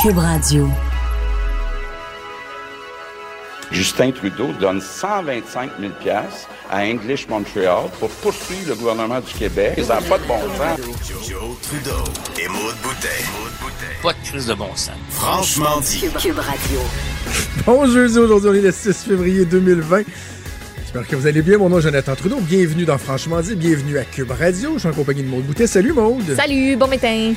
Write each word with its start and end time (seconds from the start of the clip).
Cube 0.00 0.18
Radio. 0.18 0.68
Justin 3.72 4.12
Trudeau 4.12 4.52
donne 4.60 4.80
125 4.80 5.70
000 5.80 5.92
à 6.70 6.84
English 6.84 7.26
Montreal 7.28 7.86
pour 7.98 8.08
poursuivre 8.08 8.68
le 8.68 8.74
gouvernement 8.76 9.18
du 9.20 9.32
Québec. 9.32 9.80
Ça 9.82 9.96
n'a 9.96 10.02
pas 10.02 10.18
de 10.18 10.24
bon 10.24 10.38
sens. 10.56 11.28
Joe 11.28 11.40
Trudeau 11.62 12.04
et 12.40 12.46
Maud 12.46 12.76
Boutet. 12.80 13.24
Pas 14.00 14.12
de 14.12 14.18
crise 14.24 14.46
de 14.46 14.54
bon 14.54 14.72
sens. 14.76 14.94
Franchement 15.10 15.80
dit. 15.80 16.04
Cube 16.20 16.38
Radio. 16.38 16.80
Bon 17.66 17.84
jeudi, 17.90 18.18
aujourd'hui 18.18 18.50
on 18.50 18.54
est 18.54 18.60
le 18.60 18.72
6 18.72 19.02
février 19.02 19.44
2020. 19.46 20.02
J'espère 20.80 21.08
que 21.08 21.16
vous 21.16 21.26
allez 21.26 21.42
bien. 21.42 21.58
Mon 21.58 21.70
nom 21.70 21.78
est 21.78 21.82
Jonathan 21.82 22.14
Trudeau. 22.14 22.38
Bienvenue 22.40 22.84
dans 22.84 22.98
Franchement 22.98 23.40
dit. 23.40 23.56
Bienvenue 23.56 23.98
à 23.98 24.04
Cube 24.04 24.30
Radio. 24.30 24.74
Je 24.74 24.78
suis 24.78 24.88
en 24.88 24.92
compagnie 24.92 25.24
de 25.24 25.28
Maude 25.28 25.44
Boutet. 25.44 25.66
Salut 25.66 25.92
Maude. 25.92 26.36
Salut, 26.36 26.76
bon 26.76 26.86
matin. 26.86 27.34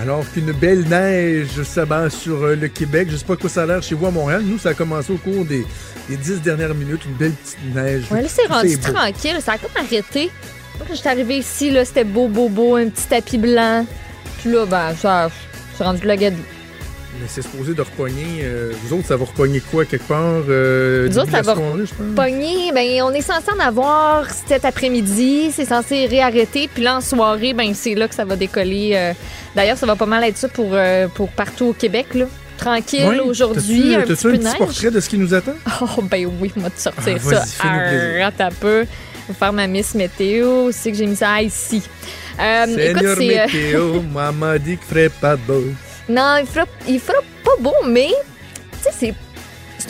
Alors 0.00 0.24
qu'une 0.32 0.52
belle 0.52 0.84
neige 0.88 1.60
s'abat 1.64 2.08
sur 2.08 2.44
euh, 2.44 2.54
le 2.54 2.68
Québec. 2.68 3.08
Je 3.10 3.16
sais 3.16 3.24
pas 3.24 3.36
quoi 3.36 3.50
ça 3.50 3.64
a 3.64 3.66
l'air 3.66 3.82
chez 3.82 3.96
vous 3.96 4.06
à 4.06 4.10
Montréal. 4.12 4.42
Nous, 4.44 4.58
ça 4.58 4.68
a 4.68 4.74
commencé 4.74 5.12
au 5.12 5.16
cours 5.16 5.44
des, 5.44 5.66
des 6.08 6.16
dix 6.16 6.40
dernières 6.40 6.74
minutes. 6.74 7.04
Une 7.04 7.14
belle 7.14 7.32
petite 7.32 7.74
neige. 7.74 8.04
Ouais, 8.10 8.22
là, 8.22 8.28
c'est 8.28 8.46
rendu 8.46 8.78
tranquille. 8.78 9.38
Ça 9.42 9.52
a 9.52 9.58
comme 9.58 9.70
arrêté. 9.76 10.30
Quand 10.78 10.94
j'étais 10.94 11.08
arrivée 11.08 11.38
ici, 11.38 11.72
là, 11.72 11.84
c'était 11.84 12.04
beau, 12.04 12.28
beau, 12.28 12.48
beau, 12.48 12.76
un 12.76 12.88
petit 12.88 13.08
tapis 13.08 13.38
blanc. 13.38 13.84
Puis 14.40 14.52
là, 14.52 14.66
ben, 14.66 14.94
ça, 14.94 15.30
c'est 15.76 15.82
rendu 15.82 16.06
la 16.06 16.16
gadou. 16.16 16.42
Mais 17.20 17.26
c'est 17.26 17.42
supposé 17.42 17.74
de 17.74 17.80
repogner. 17.82 18.40
euh, 18.42 18.72
vous 18.84 18.94
autres, 18.98 19.06
ça 19.08 19.16
va 19.16 19.24
repogner 19.24 19.60
quoi 19.60 19.84
quelque 19.84 20.06
part? 20.06 20.42
Euh, 20.48 21.08
Nous 21.08 21.18
autres, 21.18 21.30
ça 21.30 21.42
va. 21.42 21.54
Pogné, 22.14 22.70
ben, 22.74 23.02
on 23.02 23.12
est 23.12 23.22
censé 23.22 23.46
en 23.56 23.58
avoir 23.60 24.26
cet 24.46 24.64
après-midi. 24.64 25.50
C'est 25.52 25.64
censé 25.64 26.06
réarrêter. 26.06 26.68
Puis 26.72 26.82
là, 26.82 26.96
en 26.96 27.00
soirée, 27.00 27.54
ben, 27.54 27.72
c'est 27.74 27.94
là 27.94 28.08
que 28.08 28.14
ça 28.14 28.24
va 28.24 28.36
décoller. 28.36 28.92
euh. 28.94 29.12
D'ailleurs, 29.56 29.78
ça 29.78 29.86
va 29.86 29.96
pas 29.96 30.06
mal 30.06 30.22
être 30.24 30.36
ça 30.36 30.48
pour, 30.48 30.70
euh, 30.72 31.08
pour 31.08 31.30
partout 31.30 31.66
au 31.66 31.72
Québec, 31.72 32.08
là. 32.14 32.26
Tranquille 32.58 33.20
aujourd'hui, 33.24 33.94
T'as-tu- 33.94 33.96
un 33.96 34.14
petit 34.14 34.26
un 34.26 34.30
petit 34.50 34.58
portrait 34.58 34.90
de 34.90 35.00
ce 35.00 35.08
qui 35.08 35.16
nous 35.16 35.32
attend? 35.32 35.54
Oh, 35.80 36.02
ben 36.02 36.28
oui, 36.40 36.52
moi, 36.56 36.68
de 36.68 36.78
sortir 36.80 37.16
Ah, 37.16 37.30
ça. 37.30 37.44
Arrête 37.68 38.40
un 38.40 38.50
peu. 38.50 38.80
Je 38.82 39.32
vais 39.32 39.38
faire 39.38 39.52
ma 39.52 39.66
Miss 39.66 39.94
Météo. 39.94 40.70
C'est 40.72 40.90
que 40.90 40.96
j'ai 40.98 41.06
mis 41.06 41.16
ça 41.16 41.40
ici. 41.40 41.82
Euh, 42.40 42.66
Seigneur 42.66 43.16
météo, 43.16 44.02
moi 44.12 44.30
m'a 44.32 44.58
dit 44.58 44.76
qu'il 44.76 44.86
ferait 44.88 45.08
pas 45.08 45.36
beau. 45.36 45.62
Non, 46.08 46.36
il 46.38 46.46
fera, 46.46 46.66
il 46.86 47.00
fera 47.00 47.18
pas 47.44 47.56
beau, 47.60 47.74
mais. 47.86 48.10
C'est 48.80 49.14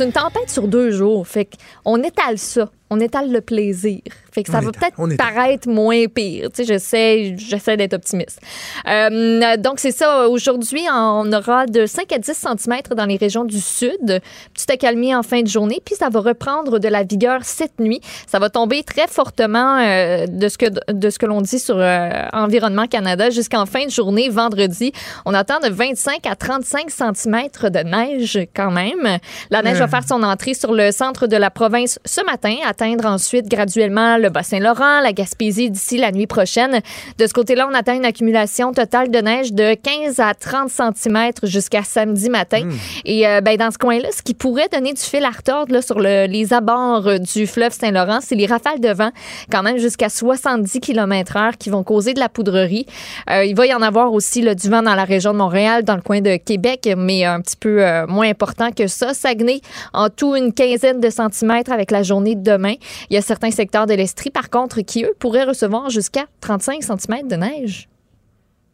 une 0.04 0.12
tempête 0.12 0.50
sur 0.50 0.66
deux 0.66 0.90
jours. 0.90 1.26
Fait 1.26 1.48
qu'on 1.84 2.02
étale 2.02 2.38
ça. 2.38 2.68
On 2.90 3.00
étale 3.00 3.30
le 3.30 3.40
plaisir. 3.40 4.00
Fait 4.32 4.42
que 4.42 4.50
ça 4.50 4.58
On 4.58 4.62
va 4.62 4.72
peut-être 4.72 5.16
paraître 5.16 5.68
moins 5.68 6.06
pire. 6.06 6.48
Tu 6.50 6.56
sais, 6.56 6.64
j'essaie, 6.64 7.34
j'essaie 7.36 7.76
d'être 7.76 7.94
optimiste. 7.94 8.40
Euh, 8.86 9.56
donc, 9.56 9.78
c'est 9.78 9.90
ça. 9.90 10.28
Aujourd'hui, 10.28 10.82
on 10.90 11.32
aura 11.32 11.66
de 11.66 11.86
5 11.86 12.12
à 12.12 12.18
10 12.18 12.32
cm 12.32 12.76
dans 12.96 13.06
les 13.06 13.16
régions 13.16 13.44
du 13.44 13.60
sud. 13.60 14.20
Petit 14.54 14.72
accalmie 14.72 15.14
en 15.14 15.22
fin 15.22 15.42
de 15.42 15.48
journée. 15.48 15.80
Puis, 15.84 15.96
ça 15.96 16.08
va 16.08 16.20
reprendre 16.20 16.78
de 16.78 16.88
la 16.88 17.02
vigueur 17.02 17.40
cette 17.44 17.78
nuit. 17.78 18.00
Ça 18.26 18.38
va 18.38 18.50
tomber 18.50 18.82
très 18.82 19.06
fortement 19.06 19.78
euh, 19.78 20.26
de 20.26 20.48
ce 20.48 20.58
que, 20.58 20.92
de 20.92 21.10
ce 21.10 21.18
que 21.18 21.26
l'on 21.26 21.40
dit 21.40 21.58
sur 21.58 21.76
euh, 21.78 22.10
Environnement 22.32 22.86
Canada 22.86 23.30
jusqu'en 23.30 23.66
fin 23.66 23.86
de 23.86 23.90
journée, 23.90 24.28
vendredi. 24.28 24.92
On 25.24 25.34
attend 25.34 25.60
de 25.60 25.68
25 25.68 26.26
à 26.26 26.36
35 26.36 26.90
cm 26.90 27.70
de 27.70 27.78
neige 27.80 28.38
quand 28.54 28.70
même. 28.70 29.18
La 29.50 29.62
neige 29.62 29.78
va 29.78 29.88
faire 29.88 30.06
son 30.06 30.22
entrée 30.22 30.54
sur 30.54 30.72
le 30.72 30.92
centre 30.92 31.26
de 31.26 31.36
la 31.36 31.50
province 31.50 31.98
ce 32.04 32.24
matin, 32.24 32.54
atteindre 32.78 33.06
ensuite 33.06 33.48
graduellement 33.48 34.18
le 34.18 34.28
Bas-Saint-Laurent, 34.28 35.00
la 35.00 35.12
Gaspésie 35.12 35.68
d'ici 35.68 35.98
la 35.98 36.12
nuit 36.12 36.28
prochaine. 36.28 36.80
De 37.18 37.26
ce 37.26 37.32
côté-là, 37.32 37.68
on 37.68 37.74
atteint 37.74 37.94
une 37.96 38.04
accumulation 38.04 38.72
totale 38.72 39.10
de 39.10 39.18
neige 39.18 39.52
de 39.52 39.74
15 39.74 40.20
à 40.20 40.32
30 40.34 40.70
cm 40.70 41.30
jusqu'à 41.42 41.82
samedi 41.82 42.30
matin. 42.30 42.68
Et 43.04 43.26
euh, 43.26 43.40
ben, 43.40 43.56
dans 43.56 43.72
ce 43.72 43.78
coin-là, 43.78 44.10
ce 44.16 44.22
qui 44.22 44.34
pourrait 44.34 44.68
donner 44.72 44.92
du 44.92 45.00
fil 45.02 45.24
à 45.24 45.30
retordre 45.30 45.72
là, 45.72 45.82
sur 45.82 45.98
le- 45.98 46.26
les 46.26 46.52
abords 46.52 47.08
euh, 47.08 47.18
du 47.18 47.48
fleuve 47.48 47.72
Saint-Laurent, 47.72 48.20
c'est 48.20 48.36
les 48.36 48.46
rafales 48.46 48.78
de 48.80 48.90
vent, 48.90 49.10
quand 49.50 49.64
même 49.64 49.78
jusqu'à 49.78 50.08
70 50.08 50.78
km/h, 50.78 51.56
qui 51.58 51.70
vont 51.70 51.82
causer 51.82 52.14
de 52.14 52.20
la 52.20 52.28
poudrerie. 52.28 52.86
Euh, 53.28 53.44
il 53.44 53.56
va 53.56 53.66
y 53.66 53.74
en 53.74 53.82
avoir 53.82 54.12
aussi 54.12 54.40
là, 54.40 54.54
du 54.54 54.68
vent 54.70 54.82
dans 54.82 54.94
la 54.94 55.04
région 55.04 55.32
de 55.32 55.38
Montréal, 55.38 55.82
dans 55.82 55.96
le 55.96 56.02
coin 56.02 56.20
de 56.20 56.36
Québec, 56.36 56.88
mais 56.96 57.24
un 57.24 57.40
petit 57.40 57.56
peu 57.56 57.84
euh, 57.84 58.06
moins 58.06 58.28
important 58.28 58.70
que 58.70 58.86
ça. 58.86 59.14
Saguenay, 59.14 59.62
en 59.92 60.10
tout 60.10 60.36
une 60.36 60.52
quinzaine 60.52 61.00
de 61.00 61.10
centimètres 61.10 61.72
avec 61.72 61.90
la 61.90 62.04
journée 62.04 62.36
de 62.36 62.42
demain. 62.42 62.67
Il 63.10 63.14
y 63.14 63.16
a 63.16 63.22
certains 63.22 63.50
secteurs 63.50 63.86
de 63.86 63.94
l'Estrie, 63.94 64.30
par 64.30 64.50
contre, 64.50 64.80
qui, 64.82 65.04
eux, 65.04 65.14
pourraient 65.18 65.44
recevoir 65.44 65.90
jusqu'à 65.90 66.26
35 66.40 66.82
cm 66.82 67.28
de 67.28 67.36
neige. 67.36 67.88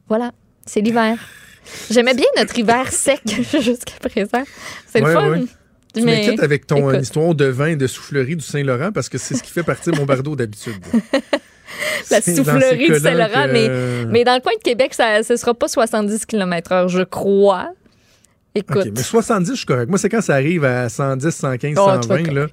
Voilà, 0.09 0.33
c'est 0.67 0.81
l'hiver. 0.81 1.17
J'aimais 1.91 2.15
bien 2.15 2.27
notre 2.37 2.59
hiver 2.59 2.93
sec 2.93 3.21
jusqu'à 3.27 3.95
présent. 4.09 4.43
C'est 4.87 5.03
Ouais, 5.03 5.09
le 5.09 5.15
fun. 5.15 5.31
ouais. 5.31 5.45
Tu 5.95 6.03
m'inquiètes 6.03 6.43
avec 6.43 6.67
ton 6.67 6.77
écoute. 6.79 6.95
euh, 6.95 7.01
histoire 7.01 7.35
de 7.37 7.45
vin 7.45 7.67
et 7.69 7.77
de 7.77 7.87
soufflerie 7.87 8.35
du 8.37 8.45
Saint-Laurent 8.45 8.91
parce 8.93 9.09
que 9.09 9.17
c'est 9.17 9.35
ce 9.37 9.43
qui 9.45 9.51
fait 9.53 9.63
partir 9.63 9.95
mon 9.95 10.05
bardeau 10.05 10.35
d'habitude. 10.35 10.75
la 12.11 12.21
soufflerie 12.21 12.89
du 12.91 12.99
Saint-Laurent, 12.99 13.47
que- 13.47 13.53
mais, 13.53 14.05
mais 14.11 14.25
dans 14.25 14.35
le 14.35 14.41
coin 14.41 14.53
de 14.59 14.63
Québec, 14.63 14.93
ça, 14.93 15.23
ce 15.23 15.37
sera 15.37 15.55
pas 15.55 15.69
70 15.69 16.27
km/h, 16.27 16.89
je 16.89 17.03
crois. 17.03 17.71
Écoute. 18.57 18.77
OK, 18.87 18.93
mais 18.95 19.03
70, 19.03 19.51
je 19.53 19.57
suis 19.57 19.67
correct. 19.67 19.89
Moi, 19.89 19.99
c'est 19.99 20.09
quand 20.09 20.21
ça 20.21 20.35
arrive 20.35 20.65
à 20.65 20.89
110, 20.89 21.31
115, 21.31 21.75
Oh, 21.79 21.87
120, 22.03 22.23
toi, 22.25 22.33
là. 22.35 22.47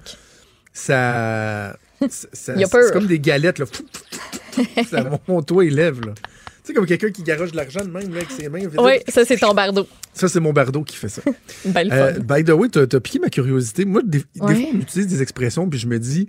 Ça... 0.72 1.76
ça- 2.08 2.28
c'est 2.32 2.92
comme 2.92 3.06
des 3.06 3.20
galettes, 3.20 3.58
là. 3.58 3.66
ça 4.90 5.04
monte, 5.28 5.46
toi, 5.46 5.64
il 5.64 5.74
lève, 5.74 6.00
là. 6.04 6.14
Tu 6.14 6.68
sais, 6.68 6.74
comme 6.74 6.86
quelqu'un 6.86 7.10
qui 7.10 7.22
garoche 7.24 7.50
de 7.50 7.56
l'argent 7.56 7.84
de 7.84 7.90
même, 7.90 8.10
là, 8.10 8.18
avec 8.18 8.30
ses 8.30 8.48
mains. 8.48 8.60
Oui, 8.78 8.92
ça, 9.08 9.24
c'est 9.24 9.36
ton 9.36 9.52
bardeau. 9.52 9.86
Ça, 10.14 10.28
c'est 10.28 10.38
mon 10.38 10.52
bardeau 10.52 10.84
qui 10.84 10.96
fait 10.96 11.08
ça. 11.08 11.22
Euh, 11.76 12.12
by 12.20 12.44
the 12.44 12.50
way, 12.50 12.68
t'as 12.68 12.82
as 12.82 13.00
piqué 13.00 13.18
ma 13.18 13.30
curiosité. 13.30 13.84
Moi, 13.84 14.02
des, 14.04 14.20
fois, 14.20 14.50
on 14.50 14.78
utilise 14.80 15.06
des 15.08 15.22
expressions, 15.22 15.68
puis 15.68 15.78
je 15.78 15.86
me 15.86 15.98
dis, 15.98 16.28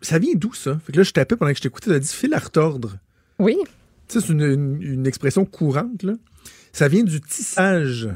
ça 0.00 0.18
vient 0.18 0.32
d'où 0.34 0.52
ça? 0.54 0.78
Fait 0.84 0.92
que 0.92 0.98
là, 0.98 1.02
je 1.04 1.12
tapais 1.12 1.36
pendant 1.36 1.50
que 1.52 1.56
je 1.58 1.62
t'écoutais, 1.62 1.90
t'as 1.90 1.98
dit 1.98 2.08
fil 2.08 2.32
à 2.34 2.38
retordre. 2.38 2.96
Oui. 3.38 3.56
Tu 4.08 4.20
sais, 4.20 4.26
c'est 4.26 4.32
une, 4.32 4.40
une- 4.42 4.82
une 4.82 5.06
expression 5.06 5.44
courante, 5.44 6.02
là. 6.02 6.14
Ça 6.72 6.88
vient 6.88 7.02
du 7.04 7.20
tissage. 7.20 8.08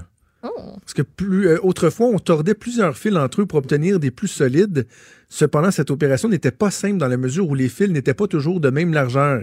Oh. 0.57 0.77
Parce 0.81 0.95
que 0.95 1.03
plus, 1.03 1.49
euh, 1.49 1.59
autrefois, 1.63 2.07
on 2.07 2.19
tordait 2.19 2.55
plusieurs 2.55 2.97
fils 2.97 3.17
entre 3.17 3.43
eux 3.43 3.47
pour 3.47 3.59
obtenir 3.59 3.99
des 3.99 4.11
plus 4.11 4.29
solides. 4.29 4.87
Cependant, 5.29 5.71
cette 5.71 5.91
opération 5.91 6.29
n'était 6.29 6.53
pas 6.53 6.71
simple 6.71 6.99
dans 6.99 7.09
la 7.09 7.17
mesure 7.17 7.49
où 7.49 7.55
les 7.55 7.69
fils 7.69 7.91
n'étaient 7.91 8.15
pas 8.15 8.29
toujours 8.29 8.61
de 8.61 8.71
même 8.71 8.93
largeur. 8.93 9.41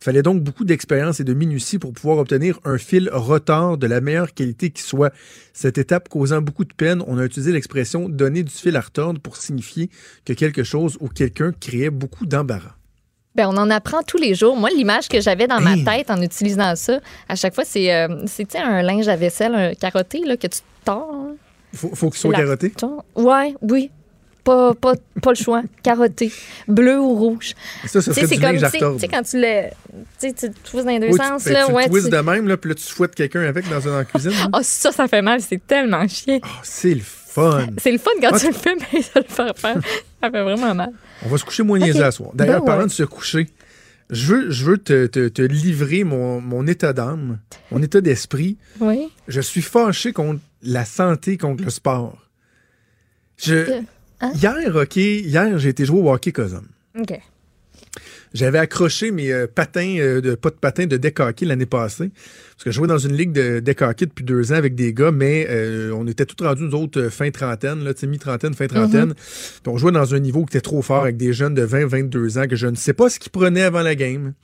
Il 0.00 0.04
fallait 0.04 0.22
donc 0.22 0.42
beaucoup 0.42 0.64
d'expérience 0.64 1.20
et 1.20 1.24
de 1.24 1.32
minutie 1.32 1.78
pour 1.78 1.92
pouvoir 1.92 2.18
obtenir 2.18 2.60
un 2.64 2.76
fil 2.76 3.08
retard 3.12 3.78
de 3.78 3.86
la 3.86 4.00
meilleure 4.00 4.34
qualité 4.34 4.70
qui 4.70 4.82
soit. 4.82 5.12
Cette 5.54 5.78
étape 5.78 6.08
causant 6.08 6.42
beaucoup 6.42 6.64
de 6.64 6.74
peine, 6.74 7.02
on 7.06 7.18
a 7.18 7.24
utilisé 7.24 7.52
l'expression 7.52 8.08
donner 8.08 8.42
du 8.42 8.52
fil 8.52 8.76
à 8.76 8.80
retordre 8.80 9.20
pour 9.20 9.36
signifier 9.36 9.88
que 10.26 10.34
quelque 10.34 10.64
chose 10.64 10.98
ou 11.00 11.08
quelqu'un 11.08 11.52
créait 11.52 11.90
beaucoup 11.90 12.26
d'embarras. 12.26 12.76
Ben, 13.34 13.46
on 13.48 13.56
en 13.56 13.70
apprend 13.70 14.02
tous 14.02 14.18
les 14.18 14.34
jours. 14.34 14.56
Moi, 14.56 14.68
l'image 14.76 15.08
que 15.08 15.20
j'avais 15.20 15.46
dans 15.46 15.60
ma 15.60 15.76
tête 15.78 16.10
en 16.10 16.20
utilisant 16.20 16.76
ça, 16.76 17.00
à 17.28 17.34
chaque 17.34 17.54
fois, 17.54 17.64
c'est 17.64 17.92
euh, 17.94 18.08
c'est, 18.26 18.46
tu 18.46 18.56
un 18.58 18.82
linge 18.82 19.08
à 19.08 19.16
vaisselle 19.16 19.54
un 19.54 19.74
carotté 19.74 20.20
là, 20.24 20.36
que 20.36 20.46
tu 20.46 20.58
tords? 20.84 21.28
Faut, 21.74 21.94
faut 21.94 22.10
qu'il 22.10 22.20
soit 22.20 22.34
carotté. 22.34 22.72
Ouais, 23.16 23.54
oui. 23.62 23.90
Pas, 24.44 24.74
pas, 24.74 24.94
pas 25.22 25.30
le 25.30 25.36
choix. 25.36 25.62
Carotté. 25.84 26.32
Bleu 26.66 26.98
ou 26.98 27.14
rouge. 27.14 27.54
Ça, 27.86 28.00
Tu 28.02 28.12
serait 28.12 28.26
c'est 28.26 28.38
comme, 28.38 28.56
tu 28.56 28.58
sais, 28.58 28.70
tu 29.00 29.08
quand 29.08 29.22
tu 29.22 29.40
le. 29.40 29.68
Tu 30.20 30.30
sais, 30.30 30.32
tu 30.34 30.76
dans 30.76 30.82
les 30.84 30.98
deux 30.98 31.06
Oui, 31.10 31.18
tu- 31.18 31.24
sens, 31.24 31.44
que 31.44 31.50
là. 31.50 31.66
tu 31.66 31.72
ouais, 31.72 31.88
twists 31.88 32.06
tu- 32.06 32.10
de 32.10 32.18
même, 32.18 32.48
là, 32.48 32.56
puis 32.56 32.70
là, 32.70 32.74
tu 32.74 32.82
fouettes 32.82 33.14
quelqu'un 33.14 33.42
avec 33.42 33.68
dans 33.70 33.78
une 33.80 34.04
cuisine. 34.04 34.32
Ah, 34.52 34.58
ça, 34.62 34.90
ça 34.90 35.06
fait 35.06 35.22
mal. 35.22 35.40
C'est 35.40 35.64
tellement 35.64 36.08
chiant. 36.08 36.40
Ah, 36.42 36.48
c'est 36.64 36.92
le 36.92 37.02
fun. 37.32 37.66
C'est 37.78 37.92
le 37.92 37.98
fun 37.98 38.10
quand 38.20 38.30
Ah, 38.32 38.38
tu 38.38 38.46
le 38.48 38.52
fais, 38.52 38.74
mais 38.92 39.02
ça 39.02 39.20
le 39.20 39.26
fait 39.26 39.58
faire. 39.58 39.76
Ça 40.22 40.30
fait 40.30 40.42
vraiment 40.42 40.74
mal. 40.74 40.90
On 41.24 41.28
va 41.28 41.38
se 41.38 41.44
coucher 41.44 41.62
moins 41.62 41.80
à 41.80 42.10
soir. 42.10 42.30
D'ailleurs, 42.34 42.60
Ben 42.60 42.66
parlant 42.66 42.82
ouais. 42.82 42.88
de 42.88 42.92
se 42.92 43.02
coucher, 43.04 43.48
je 44.10 44.26
veux, 44.26 44.50
je 44.50 44.64
veux 44.64 44.78
te, 44.78 45.06
te- 45.06 45.28
te 45.28 45.42
livrer 45.42 46.04
mon, 46.04 46.40
mon 46.40 46.66
état 46.66 46.92
d'âme, 46.92 47.38
mon 47.70 47.82
état 47.82 48.00
d'esprit. 48.00 48.56
Oui. 48.80 49.08
Je 49.28 49.40
suis 49.40 49.62
fâché 49.62 50.12
contre 50.12 50.40
la 50.62 50.84
santé, 50.84 51.36
contre 51.38 51.64
le 51.64 51.70
sport. 51.70 52.18
Je, 53.38 53.82
Hein? 54.24 54.30
Hier, 54.36 54.76
OK, 54.76 54.94
hier, 54.96 55.58
j'ai 55.58 55.70
été 55.70 55.84
jouer 55.84 56.00
au 56.00 56.12
hockey 56.12 56.30
Cosum. 56.30 56.64
OK. 56.96 57.18
J'avais 58.32 58.58
accroché 58.58 59.10
mes 59.10 59.32
euh, 59.32 59.48
patins, 59.52 59.96
euh, 59.98 60.20
de, 60.20 60.36
pas 60.36 60.50
de 60.50 60.54
patins, 60.54 60.86
de 60.86 60.96
deck 60.96 61.18
hockey 61.18 61.44
l'année 61.44 61.66
passée. 61.66 62.12
Parce 62.62 62.76
que 62.76 62.76
je 62.76 62.76
jouais 62.76 62.86
dans 62.86 62.98
une 62.98 63.16
ligue 63.16 63.32
de 63.32 63.84
hockey 63.84 64.06
depuis 64.06 64.24
deux 64.24 64.52
ans 64.52 64.54
avec 64.54 64.76
des 64.76 64.94
gars, 64.94 65.10
mais 65.10 65.48
euh, 65.50 65.90
on 65.96 66.06
était 66.06 66.24
tous 66.24 66.44
rendus, 66.44 66.62
nous 66.62 66.76
autres, 66.76 67.00
euh, 67.00 67.10
fin 67.10 67.28
trentaine, 67.32 67.82
là, 67.82 67.92
mi-trentaine, 68.06 68.54
fin 68.54 68.68
trentaine. 68.68 69.14
Puis 69.14 69.66
on 69.66 69.78
jouait 69.78 69.90
dans 69.90 70.14
un 70.14 70.20
niveau 70.20 70.44
qui 70.44 70.56
était 70.56 70.60
trop 70.60 70.80
fort 70.80 71.02
avec 71.02 71.16
des 71.16 71.32
jeunes 71.32 71.54
de 71.54 71.62
20, 71.62 71.86
22 71.86 72.38
ans 72.38 72.46
que 72.46 72.54
je 72.54 72.68
ne 72.68 72.76
sais 72.76 72.92
pas 72.92 73.10
ce 73.10 73.18
qu'ils 73.18 73.32
prenaient 73.32 73.62
avant 73.62 73.82
la 73.82 73.96
game 73.96 74.34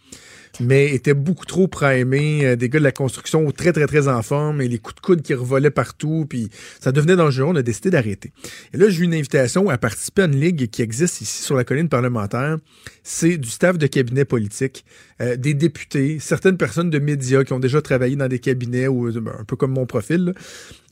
mais 0.60 0.94
étaient 0.94 1.14
beaucoup 1.14 1.46
trop 1.46 1.68
primés, 1.68 2.44
euh, 2.44 2.56
des 2.56 2.68
gars 2.68 2.78
de 2.78 2.84
la 2.84 2.92
construction 2.92 3.50
très, 3.50 3.72
très, 3.72 3.86
très 3.86 4.08
en 4.08 4.22
forme, 4.22 4.60
et 4.60 4.68
les 4.68 4.78
coups 4.78 4.96
de 4.96 5.00
coude 5.00 5.22
qui 5.22 5.34
revolaient 5.34 5.70
partout, 5.70 6.26
puis 6.28 6.50
ça 6.80 6.92
devenait 6.92 7.16
dangereux, 7.16 7.46
on 7.48 7.56
a 7.56 7.62
décidé 7.62 7.90
d'arrêter. 7.90 8.32
Et 8.74 8.76
là, 8.76 8.88
j'ai 8.88 9.00
eu 9.00 9.04
une 9.04 9.14
invitation 9.14 9.68
à 9.68 9.78
participer 9.78 10.22
à 10.22 10.24
une 10.26 10.40
ligue 10.40 10.68
qui 10.68 10.82
existe 10.82 11.20
ici 11.20 11.42
sur 11.42 11.56
la 11.56 11.64
colline 11.64 11.88
parlementaire. 11.88 12.58
C'est 13.02 13.36
du 13.36 13.48
staff 13.48 13.78
de 13.78 13.86
cabinet 13.86 14.24
politique, 14.24 14.84
euh, 15.20 15.36
des 15.36 15.54
députés, 15.54 16.18
certaines 16.20 16.56
personnes 16.56 16.90
de 16.90 16.98
médias 16.98 17.44
qui 17.44 17.52
ont 17.52 17.60
déjà 17.60 17.80
travaillé 17.80 18.16
dans 18.16 18.28
des 18.28 18.38
cabinets, 18.38 18.88
ou, 18.88 19.08
euh, 19.08 19.22
un 19.38 19.44
peu 19.44 19.56
comme 19.56 19.72
mon 19.72 19.86
profil, 19.86 20.24
là. 20.26 20.32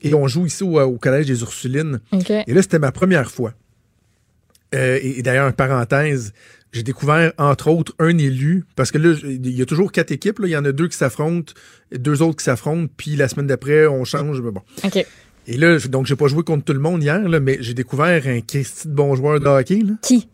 et 0.01 0.13
on 0.13 0.27
joue 0.27 0.45
ici 0.45 0.63
au, 0.63 0.79
au 0.79 0.97
Collège 0.97 1.27
des 1.27 1.41
Ursulines. 1.41 1.99
Et 2.47 2.53
là, 2.53 2.61
c'était 2.61 2.79
ma 2.79 2.91
première 2.91 3.31
fois. 3.31 3.53
Euh, 4.75 4.99
et, 5.01 5.19
et 5.19 5.21
d'ailleurs, 5.21 5.53
parenthèse, 5.53 6.33
j'ai 6.71 6.83
découvert, 6.83 7.31
entre 7.37 7.69
autres, 7.69 7.93
un 7.99 8.17
élu, 8.17 8.65
parce 8.75 8.91
que 8.91 8.97
là, 8.97 9.15
il 9.23 9.49
y 9.49 9.61
a 9.61 9.65
toujours 9.65 9.91
quatre 9.91 10.11
équipes, 10.11 10.39
là. 10.39 10.47
il 10.47 10.51
y 10.51 10.57
en 10.57 10.65
a 10.65 10.71
deux 10.71 10.87
qui 10.87 10.97
s'affrontent, 10.97 11.53
deux 11.91 12.21
autres 12.21 12.37
qui 12.37 12.43
s'affrontent, 12.43 12.91
puis 12.97 13.15
la 13.15 13.27
semaine 13.27 13.47
d'après, 13.47 13.87
on 13.87 14.03
change, 14.03 14.41
mais 14.41 14.51
bon. 14.51 14.61
OK. 14.83 15.05
Et 15.49 15.57
là, 15.57 15.77
donc, 15.87 16.05
j'ai 16.05 16.17
pas 16.17 16.27
joué 16.27 16.43
contre 16.43 16.65
tout 16.65 16.73
le 16.73 16.79
monde 16.79 17.01
hier, 17.01 17.19
là, 17.27 17.39
mais 17.39 17.57
j'ai 17.61 17.73
découvert 17.73 18.27
un 18.27 18.41
Christy 18.41 18.89
de 18.89 18.93
bon 18.93 19.15
joueur 19.15 19.39
de 19.39 19.47
hockey. 19.47 19.79
Là. 19.79 19.93
Qui? 20.01 20.27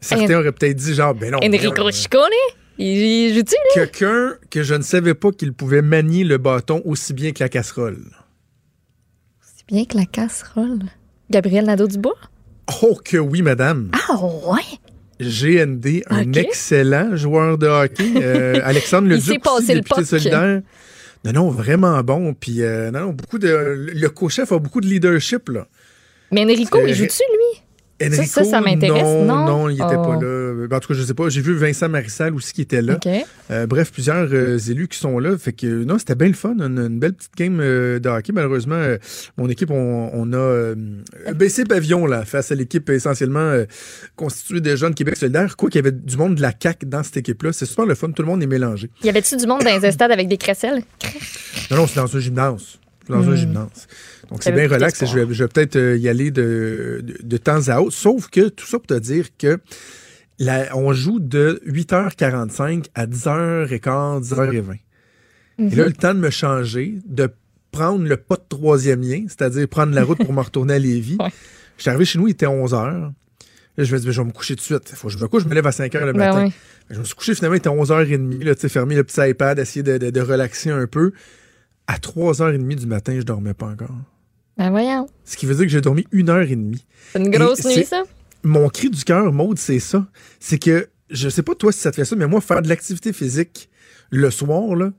Certains 0.00 0.38
auraient 0.38 0.52
peut-être 0.52 0.76
dit, 0.76 0.94
genre, 0.94 1.14
ben 1.14 1.30
non. 1.30 1.38
Enrico 1.42 1.90
Ciccone? 1.90 2.30
Il, 2.78 3.34
lui? 3.34 3.44
Quelqu'un 3.74 4.34
que 4.50 4.62
je 4.62 4.74
ne 4.74 4.82
savais 4.82 5.14
pas 5.14 5.32
qu'il 5.32 5.52
pouvait 5.52 5.82
manier 5.82 6.24
le 6.24 6.36
bâton 6.36 6.82
aussi 6.84 7.14
bien 7.14 7.32
que 7.32 7.42
la 7.42 7.48
casserole. 7.48 8.04
C'est 9.40 9.66
bien 9.66 9.84
que 9.84 9.96
la 9.96 10.04
casserole. 10.04 10.80
Gabriel 11.30 11.64
Nadeau-Dubois? 11.66 12.16
Oh 12.82 12.98
que 13.04 13.16
oui, 13.16 13.42
madame. 13.42 13.90
Ah, 13.92 14.16
ouais? 14.16 14.62
GND, 15.20 16.02
un 16.10 16.32
excellent 16.32 17.16
joueur 17.16 17.56
de 17.58 17.66
hockey. 17.66 18.12
Euh, 18.16 18.60
Alexandre 18.64 19.08
Il 19.08 19.14
Leduc, 19.14 19.24
s'est 19.24 19.38
passé 19.38 19.56
aussi, 19.62 19.74
le 19.74 19.80
député 19.80 20.04
solidaire. 20.04 20.62
Non, 21.24 21.32
non, 21.32 21.50
vraiment 21.50 22.02
bon. 22.02 22.34
Puis, 22.34 22.62
euh, 22.62 22.90
non, 22.90 23.00
non, 23.00 23.12
beaucoup 23.12 23.38
de. 23.38 23.48
Le 23.94 24.08
co-chef 24.08 24.52
a 24.52 24.58
beaucoup 24.58 24.80
de 24.80 24.86
leadership, 24.86 25.48
là. 25.48 25.66
Mais 26.30 26.44
Enrico, 26.44 26.78
il 26.86 26.94
joue-tu, 26.94 27.22
lui? 27.32 27.62
Enrico, 28.02 28.24
ça, 28.26 28.44
ça 28.44 28.60
m'intéresse, 28.60 29.02
non? 29.02 29.24
Non, 29.24 29.46
non, 29.46 29.68
il 29.70 29.74
était 29.76 29.84
Oh. 29.96 30.02
pas 30.02 30.14
là. 30.20 30.66
Ben, 30.68 30.76
En 30.76 30.80
tout 30.80 30.88
cas, 30.88 30.94
je 30.94 31.02
sais 31.02 31.14
pas. 31.14 31.28
J'ai 31.30 31.40
vu 31.40 31.54
Vincent 31.54 31.88
Marissal 31.88 32.34
aussi 32.34 32.52
qui 32.52 32.60
était 32.62 32.82
là. 32.82 32.98
Euh, 33.50 33.66
bref, 33.66 33.90
plusieurs 33.90 34.28
euh, 34.32 34.58
élus 34.58 34.88
qui 34.88 34.98
sont 34.98 35.18
là. 35.18 35.38
Fait 35.38 35.52
que, 35.54 35.84
non, 35.84 35.98
c'était 35.98 36.14
bien 36.14 36.28
le 36.28 36.34
fun. 36.34 36.54
Une, 36.58 36.78
une 36.78 36.98
belle 36.98 37.14
petite 37.14 37.34
game 37.36 37.58
euh, 37.60 37.98
de 37.98 38.08
hockey. 38.08 38.32
Malheureusement, 38.32 38.74
euh, 38.74 38.98
mon 39.38 39.48
équipe, 39.48 39.70
on, 39.70 40.10
on 40.12 40.32
a 40.34 40.74
baissé 41.34 41.64
pavillon, 41.64 42.04
là, 42.06 42.24
face 42.26 42.52
à 42.52 42.54
l'équipe 42.54 42.88
essentiellement 42.90 43.54
constituée 44.16 44.60
de 44.60 44.76
jeunes 44.76 44.94
Québec 44.94 45.16
solidaire. 45.16 45.56
Quoi 45.56 45.70
qu'il 45.70 45.78
y 45.78 45.86
avait 45.86 45.92
du 45.96 46.16
monde 46.16 46.34
de 46.34 46.42
la 46.42 46.52
CAQ 46.60 46.86
dans 46.86 47.02
cette 47.02 47.16
équipe-là. 47.16 47.52
C'est 47.52 47.66
super 47.66 47.86
le 47.86 47.94
fun. 47.94 48.10
Tout 48.10 48.22
le 48.22 48.28
monde 48.28 48.42
est 48.42 48.46
mélangé. 48.46 48.90
Y 49.02 49.08
avait-tu 49.08 49.36
du 49.36 49.46
monde 49.46 49.62
dans 49.62 49.80
les 49.80 49.90
stades 49.92 50.10
avec 50.12 50.28
des 50.28 50.36
crécelles? 50.38 50.82
Non, 51.70 51.78
non, 51.78 51.86
c'est 51.86 51.96
dans 51.96 52.14
un 52.14 52.20
gymnase. 52.20 52.78
Dans 53.08 53.18
un 53.22 53.32
Hmm. 53.32 53.36
gymnase. 53.36 53.86
Donc, 54.30 54.42
c'est 54.42 54.50
bien 54.52 54.68
relax. 54.68 55.02
et. 55.02 55.06
Je 55.06 55.18
vais, 55.18 55.34
je 55.34 55.44
vais 55.44 55.48
peut-être 55.48 55.76
euh, 55.76 55.96
y 55.96 56.08
aller 56.08 56.30
de, 56.30 57.00
de, 57.02 57.16
de 57.22 57.36
temps 57.36 57.68
à 57.68 57.80
autre. 57.80 57.92
Sauf 57.96 58.28
que 58.28 58.48
tout 58.48 58.66
ça 58.66 58.78
pour 58.78 58.86
te 58.86 58.98
dire 58.98 59.26
que 59.38 59.58
la- 60.38 60.76
on 60.76 60.92
joue 60.92 61.20
de 61.20 61.60
8h45 61.66 62.86
à 62.94 63.06
10h15, 63.06 64.22
10h20. 64.22 64.78
Et 65.58 65.74
là, 65.74 65.86
le 65.86 65.92
temps 65.92 66.12
de 66.14 66.18
me 66.20 66.30
changer, 66.30 66.98
de 67.06 67.30
prendre 67.72 68.04
le 68.06 68.16
pas 68.16 68.36
de 68.36 68.44
troisième 68.48 69.00
lien, 69.02 69.24
c'est-à-dire 69.28 69.66
prendre 69.68 69.94
la 69.94 70.02
route 70.04 70.18
pour 70.18 70.32
me 70.32 70.40
retourner 70.40 70.74
à 70.74 70.78
Lévis. 70.78 71.16
Ouais. 71.20 71.30
Je 71.76 71.82
suis 71.82 71.90
arrivé 71.90 72.04
chez 72.06 72.18
nous, 72.18 72.26
il 72.26 72.30
était 72.30 72.46
11h. 72.46 72.72
Là, 72.72 73.12
je 73.84 73.92
me 73.94 73.98
dis, 74.00 74.06
ben, 74.06 74.12
je 74.12 74.20
vais 74.22 74.26
me 74.26 74.32
coucher 74.32 74.54
tout 74.56 74.60
de 74.60 74.64
suite. 74.64 74.88
Faut 74.94 75.08
que 75.08 75.12
je 75.14 75.18
me 75.18 75.28
couche, 75.28 75.42
je 75.42 75.48
me 75.48 75.54
lève 75.54 75.66
à 75.66 75.70
5h 75.70 76.06
le 76.06 76.12
Ben 76.14 76.18
matin. 76.18 76.44
oui. 76.46 76.52
Je 76.88 76.98
me 76.98 77.04
suis 77.04 77.14
couché 77.14 77.34
finalement, 77.34 77.54
il 77.54 77.58
était 77.58 77.68
11h30, 77.68 78.42
là, 78.44 78.54
tu 78.54 78.62
sais, 78.62 78.68
fermer 78.70 78.94
le 78.94 79.04
petit 79.04 79.20
iPad, 79.20 79.58
essayer 79.58 79.82
de, 79.82 79.98
de- 79.98 80.08
de 80.10 80.20
relaxer 80.22 80.70
un 80.70 80.86
peu. 80.86 81.12
À 81.86 81.98
3h30 81.98 82.74
du 82.76 82.86
matin, 82.86 83.14
je 83.18 83.24
dormais 83.24 83.52
pas 83.52 83.66
encore. 83.66 83.94
Ben 84.56 84.70
voyons. 84.70 85.06
Ce 85.24 85.36
qui 85.36 85.46
veut 85.46 85.54
dire 85.54 85.64
que 85.64 85.70
j'ai 85.70 85.80
dormi 85.80 86.06
une 86.12 86.30
heure 86.30 86.42
et 86.42 86.56
demie. 86.56 86.84
C'est 87.12 87.18
une 87.18 87.30
grosse 87.30 87.64
Et 87.66 87.76
nuit, 87.78 87.84
ça? 87.84 88.04
Mon 88.42 88.68
cri 88.68 88.90
du 88.90 89.04
cœur, 89.04 89.32
Maude, 89.32 89.58
c'est 89.58 89.80
ça. 89.80 90.06
C'est 90.40 90.58
que, 90.58 90.88
je 91.10 91.28
sais 91.28 91.42
pas 91.42 91.54
toi 91.54 91.72
si 91.72 91.80
ça 91.80 91.90
te 91.90 91.96
fait 91.96 92.04
ça, 92.04 92.16
mais 92.16 92.26
moi, 92.26 92.40
faire 92.40 92.62
de 92.62 92.68
l'activité 92.68 93.12
physique 93.12 93.68
le 94.10 94.30
soir, 94.30 94.74
là, 94.74 94.92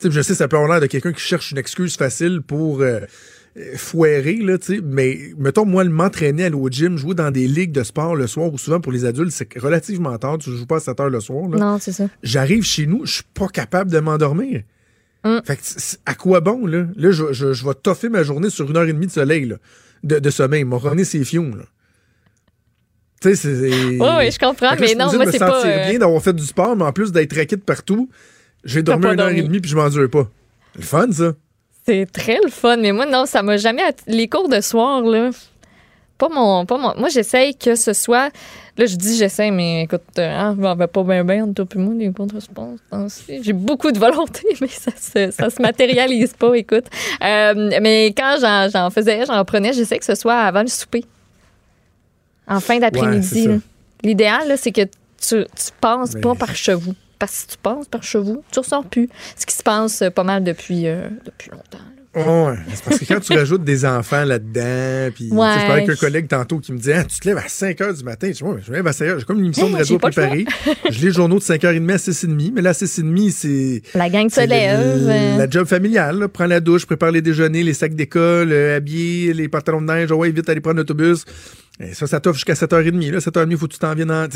tu 0.00 0.08
sais, 0.08 0.12
je 0.12 0.20
sais, 0.20 0.34
ça 0.34 0.48
peut 0.48 0.56
avoir 0.56 0.72
l'air 0.72 0.80
de 0.80 0.86
quelqu'un 0.86 1.12
qui 1.12 1.20
cherche 1.20 1.52
une 1.52 1.58
excuse 1.58 1.96
facile 1.96 2.42
pour 2.42 2.80
euh, 2.80 3.00
euh, 3.56 3.76
foirer, 3.76 4.36
là, 4.36 4.58
tu 4.58 4.76
sais, 4.76 4.80
mais 4.82 5.32
mettons, 5.38 5.64
moi, 5.64 5.84
m'entraîner, 5.84 6.44
aller 6.44 6.56
au 6.56 6.68
gym, 6.68 6.98
jouer 6.98 7.14
dans 7.14 7.30
des 7.30 7.46
ligues 7.46 7.72
de 7.72 7.84
sport 7.84 8.16
le 8.16 8.26
soir, 8.26 8.52
ou 8.52 8.58
souvent 8.58 8.80
pour 8.80 8.92
les 8.92 9.04
adultes, 9.04 9.30
c'est 9.30 9.56
relativement 9.56 10.18
tard, 10.18 10.38
tu 10.38 10.50
joues 10.50 10.66
pas 10.66 10.76
à 10.76 10.80
7 10.80 11.00
heures 11.00 11.10
le 11.10 11.20
soir, 11.20 11.48
là. 11.48 11.58
Non, 11.58 11.78
c'est 11.80 11.92
ça. 11.92 12.08
j'arrive 12.22 12.64
chez 12.64 12.86
nous, 12.86 13.06
je 13.06 13.14
suis 13.14 13.24
pas 13.34 13.48
capable 13.48 13.90
de 13.90 14.00
m'endormir. 14.00 14.62
Hum. 15.24 15.40
Fait 15.44 15.56
que 15.56 15.62
c'est- 15.64 15.98
à 16.06 16.14
quoi 16.14 16.40
bon, 16.40 16.66
là? 16.66 16.84
Là, 16.96 17.10
je, 17.10 17.32
je, 17.32 17.52
je 17.54 17.66
vais 17.66 17.74
toffer 17.74 18.08
ma 18.10 18.22
journée 18.22 18.50
sur 18.50 18.68
une 18.70 18.76
heure 18.76 18.84
et 18.84 18.92
demie 18.92 19.06
de 19.06 19.12
soleil, 19.12 19.46
là, 19.46 19.56
de, 20.02 20.18
de 20.18 20.30
sommeil. 20.30 20.64
M'a 20.64 20.76
rené 20.76 21.04
ses 21.04 21.24
fions, 21.24 21.54
là. 21.54 21.64
Tu 23.20 23.34
sais, 23.34 23.36
c'est. 23.36 23.70
Oui, 23.70 23.98
oui, 24.18 24.30
je 24.30 24.38
comprends, 24.38 24.74
mais 24.78 24.88
je 24.88 24.96
non, 24.96 25.06
moi, 25.14 25.24
c'est 25.26 25.34
me 25.34 25.38
pas. 25.38 25.50
sentir 25.62 25.70
euh, 25.70 25.88
bien 25.90 25.98
d'avoir 25.98 26.22
fait 26.22 26.34
du 26.34 26.44
sport, 26.44 26.76
mais 26.76 26.84
en 26.84 26.92
plus 26.92 27.10
d'être 27.12 27.34
raqué 27.36 27.56
de 27.56 27.62
partout, 27.62 28.08
j'ai 28.64 28.82
dormi 28.82 29.06
une 29.06 29.20
heure 29.20 29.28
et 29.30 29.42
demie 29.42 29.60
puis 29.60 29.70
je 29.70 29.76
m'endure 29.76 30.10
pas. 30.10 30.28
Le 30.76 30.82
fun, 30.82 31.10
ça. 31.10 31.32
C'est 31.86 32.06
très 32.10 32.38
le 32.44 32.50
fun, 32.50 32.76
mais 32.78 32.92
moi, 32.92 33.06
non, 33.06 33.24
ça 33.26 33.42
m'a 33.42 33.56
jamais. 33.56 33.82
att- 33.82 34.02
Les 34.06 34.28
cours 34.28 34.48
de 34.48 34.60
soir, 34.60 35.02
là. 35.02 35.30
Pas 36.18 36.28
mon. 36.28 36.64
Pas 36.66 36.76
mon... 36.78 36.94
Moi, 36.98 37.08
j'essaye 37.08 37.56
que 37.56 37.74
ce 37.76 37.92
soit. 37.92 38.30
Là, 38.76 38.86
je 38.86 38.96
dis 38.96 39.16
j'essaie, 39.16 39.52
mais 39.52 39.82
écoute, 39.84 40.02
euh, 40.18 40.28
hein, 40.28 40.56
on 40.58 40.74
va 40.74 40.88
pas 40.88 41.02
bien, 41.04 41.24
bien, 41.24 41.52
toi 41.52 41.64
puis 41.64 41.78
moi, 41.78 41.94
les 41.94 42.10
ce 42.40 42.48
temps-ci. 42.90 43.40
J'ai 43.42 43.52
beaucoup 43.52 43.92
de 43.92 43.98
volonté, 44.00 44.42
mais 44.60 44.66
ça 44.66 44.90
se, 44.96 45.30
ça 45.30 45.48
se 45.48 45.62
matérialise 45.62 46.32
pas, 46.32 46.54
écoute. 46.54 46.86
Euh, 47.22 47.70
mais 47.80 48.06
quand 48.16 48.36
j'en, 48.40 48.68
j'en 48.68 48.90
faisais, 48.90 49.24
j'en 49.26 49.44
prenais, 49.44 49.72
j'essaie 49.72 49.98
que 49.98 50.04
ce 50.04 50.16
soit 50.16 50.34
avant 50.40 50.62
le 50.62 50.66
souper. 50.66 51.04
En 52.48 52.58
fin 52.60 52.74
Ouais, 52.74 52.80
d'après-midi. 52.80 53.46
là. 53.46 53.54
L'idéal, 54.02 54.48
là, 54.48 54.56
c'est 54.56 54.72
que 54.72 54.82
tu, 54.82 54.90
tu 55.20 55.44
passes 55.80 56.14
Mais- 56.14 56.20
pas 56.20 56.34
par 56.34 56.54
chevaux. 56.56 56.94
Parce 57.18 57.30
que 57.32 57.38
si 57.38 57.46
tu 57.46 57.56
passes 57.58 57.86
par 57.86 58.02
chevaux, 58.02 58.42
tu 58.50 58.58
ressors 58.58 58.84
plus. 58.84 59.08
Ce 59.36 59.46
qui 59.46 59.54
se 59.54 59.62
passe 59.62 60.02
pas 60.14 60.24
mal 60.24 60.42
depuis, 60.42 60.88
euh, 60.88 61.08
depuis 61.24 61.50
longtemps. 61.50 61.78
Ouais, 62.16 62.56
c'est 62.74 62.84
parce 62.84 62.98
que 62.98 63.04
quand 63.06 63.20
tu 63.20 63.32
rajoutes 63.32 63.64
des 63.64 63.84
enfants 63.84 64.24
là-dedans, 64.24 65.10
puis 65.14 65.30
Ouais. 65.32 65.48
je 65.54 65.66
parlais 65.66 65.82
avec 65.82 65.90
un 65.90 65.94
collègue 65.96 66.28
tantôt 66.28 66.58
qui 66.58 66.72
me 66.72 66.78
disait 66.78 66.94
ah, 66.94 67.04
Tu 67.04 67.18
te 67.18 67.26
lèves 67.28 67.38
à 67.38 67.48
5 67.48 67.78
h 67.78 67.98
du 67.98 68.04
matin. 68.04 68.30
Je 68.36 68.44
Ouais, 68.44 68.60
je 68.64 68.70
me 68.70 68.76
lève 68.76 68.86
à 68.86 68.92
5 68.92 69.04
h. 69.06 69.18
J'ai 69.18 69.24
comme 69.24 69.38
une 69.40 69.46
émission 69.46 69.68
de 69.70 69.76
radio 69.76 69.98
préparée. 69.98 70.44
je 70.90 70.98
lis 70.98 71.06
le 71.06 71.12
journaux 71.12 71.38
de 71.38 71.42
5h30 71.44 71.90
à 71.92 71.96
6h30, 71.96 72.52
mais 72.54 72.62
là, 72.62 72.70
à 72.70 72.72
6h30, 72.72 73.30
c'est. 73.30 73.82
La 73.94 74.08
gang 74.10 74.28
se 74.30 74.40
le- 74.40 74.46
lève. 74.46 74.80
euh, 75.08 75.38
La 75.38 75.48
job 75.50 75.66
familiale, 75.66 76.18
là. 76.18 76.28
prends 76.28 76.46
la 76.46 76.60
douche, 76.60 76.86
prépare 76.86 77.10
les 77.10 77.22
déjeuners, 77.22 77.62
les 77.62 77.74
sacs 77.74 77.94
d'école, 77.94 78.52
euh, 78.52 78.76
habiller, 78.76 79.32
les 79.32 79.48
pantalons 79.48 79.80
de 79.82 79.86
neige, 79.86 80.12
oh 80.12 80.16
ouais, 80.16 80.30
vite 80.30 80.48
aller 80.48 80.60
prendre 80.60 80.76
l'autobus. 80.78 81.24
Et 81.80 81.92
ça, 81.92 82.06
ça 82.06 82.20
t'offre 82.20 82.36
jusqu'à 82.36 82.54
7h30. 82.54 83.10
Là. 83.10 83.18
7h30, 83.18 83.50
il 83.50 83.56
faut 83.58 83.66
que 83.66 83.72
tu 83.72 83.78
t'en 83.80 83.94
viennes 83.94 84.12
en... 84.12 84.26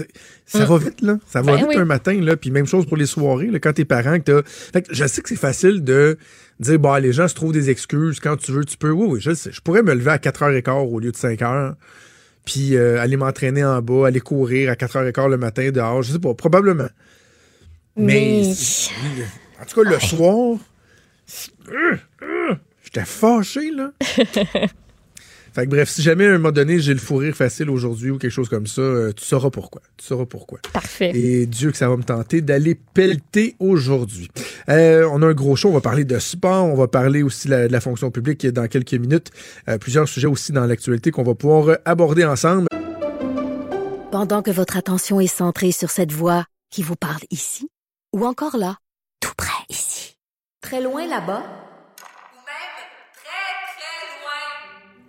Ça 0.45 0.65
va 0.65 0.77
vite, 0.79 1.01
là. 1.03 1.19
Ça 1.27 1.41
va 1.41 1.53
Ben 1.53 1.59
vite 1.59 1.67
oui. 1.69 1.77
un 1.77 1.85
matin, 1.85 2.21
là. 2.21 2.37
Puis 2.37 2.51
même 2.51 2.67
chose 2.67 2.85
pour 2.87 2.97
les 2.97 3.07
soirées, 3.07 3.47
là, 3.47 3.61
quand 3.61 3.73
t'es 3.73 3.85
parent, 3.85 4.19
que 4.19 4.25
t'as... 4.25 4.43
Fait 4.45 4.83
que 4.83 4.93
je 4.93 5.07
sais 5.07 5.23
que 5.23 5.29
c'est 5.29 5.37
facile 5.37 5.85
de 5.85 6.19
dire, 6.59 6.81
bah, 6.81 6.99
les 6.99 7.13
gens 7.13 7.29
se 7.29 7.35
trouvent 7.35 7.53
des 7.53 7.71
excuses. 7.71 8.19
Quand 8.19 8.37
tu 8.37 8.51
veux, 8.51 8.65
tu 8.65 8.77
peux. 8.77 8.91
Oui, 8.91 9.07
oui, 9.09 9.21
je 9.21 9.33
sais. 9.35 9.53
Je 9.53 9.61
pourrais 9.61 9.83
me 9.85 9.95
lever 9.95 10.11
à 10.11 10.17
4h15 10.19 10.71
au 10.93 10.99
lieu 10.99 11.13
de 11.13 11.17
5h. 11.17 11.75
Puis 12.45 12.75
euh, 12.77 13.01
aller 13.01 13.17
m'entraîner 13.17 13.65
en 13.65 13.81
bas, 13.83 14.09
aller 14.09 14.21
courir 14.21 14.71
à 14.71 14.75
4h15 14.75 15.29
le 15.31 15.37
matin 15.37 15.71
dehors. 15.71 16.03
Je 16.03 16.13
sais 16.15 16.19
pas, 16.19 16.35
probablement. 16.35 16.89
Mais, 17.97 18.43
Mais- 18.43 19.63
en 19.63 19.65
tout 19.65 19.83
cas, 19.85 19.91
le 19.91 20.01
soir, 20.01 20.59
euh, 21.71 21.97
euh, 22.23 22.55
j'étais 22.85 23.05
fâché, 23.05 23.71
là. 23.71 23.93
fait 25.59 25.67
que 25.67 25.71
bref, 25.71 25.89
si 25.89 26.03
jamais 26.03 26.25
à 26.27 26.31
un 26.31 26.39
moment 26.39 26.53
donné 26.53 26.79
j'ai 26.79 26.93
le 26.93 27.01
fou 27.01 27.17
rire 27.17 27.35
facile 27.35 27.69
aujourd'hui 27.69 28.11
ou 28.11 28.19
quelque 28.19 28.31
chose 28.31 28.49
comme 28.49 28.69
ça, 28.69 28.81
euh, 28.81 29.13
tu 29.13 29.25
sauras 29.25 29.51
pourquoi. 29.51 29.83
Tu 29.97 30.07
sauras 30.07 30.25
pourquoi. 30.25 30.61
Parfait. 30.73 31.11
Et 31.15 31.47
Dieu 31.47 31.73
que 31.73 31.77
ça 31.77 31.89
va 31.89 31.97
me 31.97 32.05
tenter 32.05 32.43
d'aller 32.43 32.77
pelleter 32.95 33.57
aujourd'hui. 33.59 34.29
Euh, 34.69 35.09
on 35.11 35.21
a 35.21 35.27
un 35.27 35.33
gros 35.33 35.57
show, 35.57 35.71
on 35.71 35.73
va 35.73 35.81
parler 35.81 36.05
de 36.05 36.17
sport, 36.21 36.65
on 36.65 36.77
va 36.77 36.87
parler 36.87 37.25
aussi 37.25 37.49
de 37.49 37.55
la, 37.55 37.67
de 37.67 37.73
la 37.73 37.81
fonction 37.81 38.13
publique 38.13 38.47
dans 38.47 38.69
quelques 38.69 38.95
minutes. 38.95 39.33
Euh, 39.69 39.79
plusieurs 39.79 40.09
sujets 40.09 40.29
aussi 40.29 40.53
dans 40.53 40.65
l'actualité 40.65 41.11
qu'on 41.11 41.25
va 41.25 41.35
pouvoir 41.35 41.79
aborder 41.85 42.25
ensemble. 42.25 42.69
Pendant 44.13 44.43
que 44.43 44.53
votre 44.53 44.77
attention 44.77 45.19
est 45.21 45.27
centrée 45.27 45.73
sur 45.73 45.91
cette 45.91 46.13
voix 46.13 46.45
qui 46.71 46.83
vous 46.83 46.97
parle 46.97 47.23
ici, 47.33 47.69
ou 48.15 48.25
encore 48.25 48.57
là, 48.57 48.77
tout 49.21 49.35
près 49.37 49.65
ici, 49.69 50.17
très 50.63 50.81
loin 50.81 51.05
là-bas, 51.09 51.43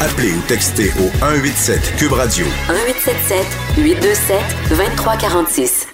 Appelez 0.00 0.30
ou 0.32 0.40
textez 0.46 0.90
au 1.00 1.10
187 1.18 1.94
Cube 1.98 2.12
Radio. 2.12 2.46
1877 2.68 3.46
827 3.78 4.36
2346. 4.70 5.86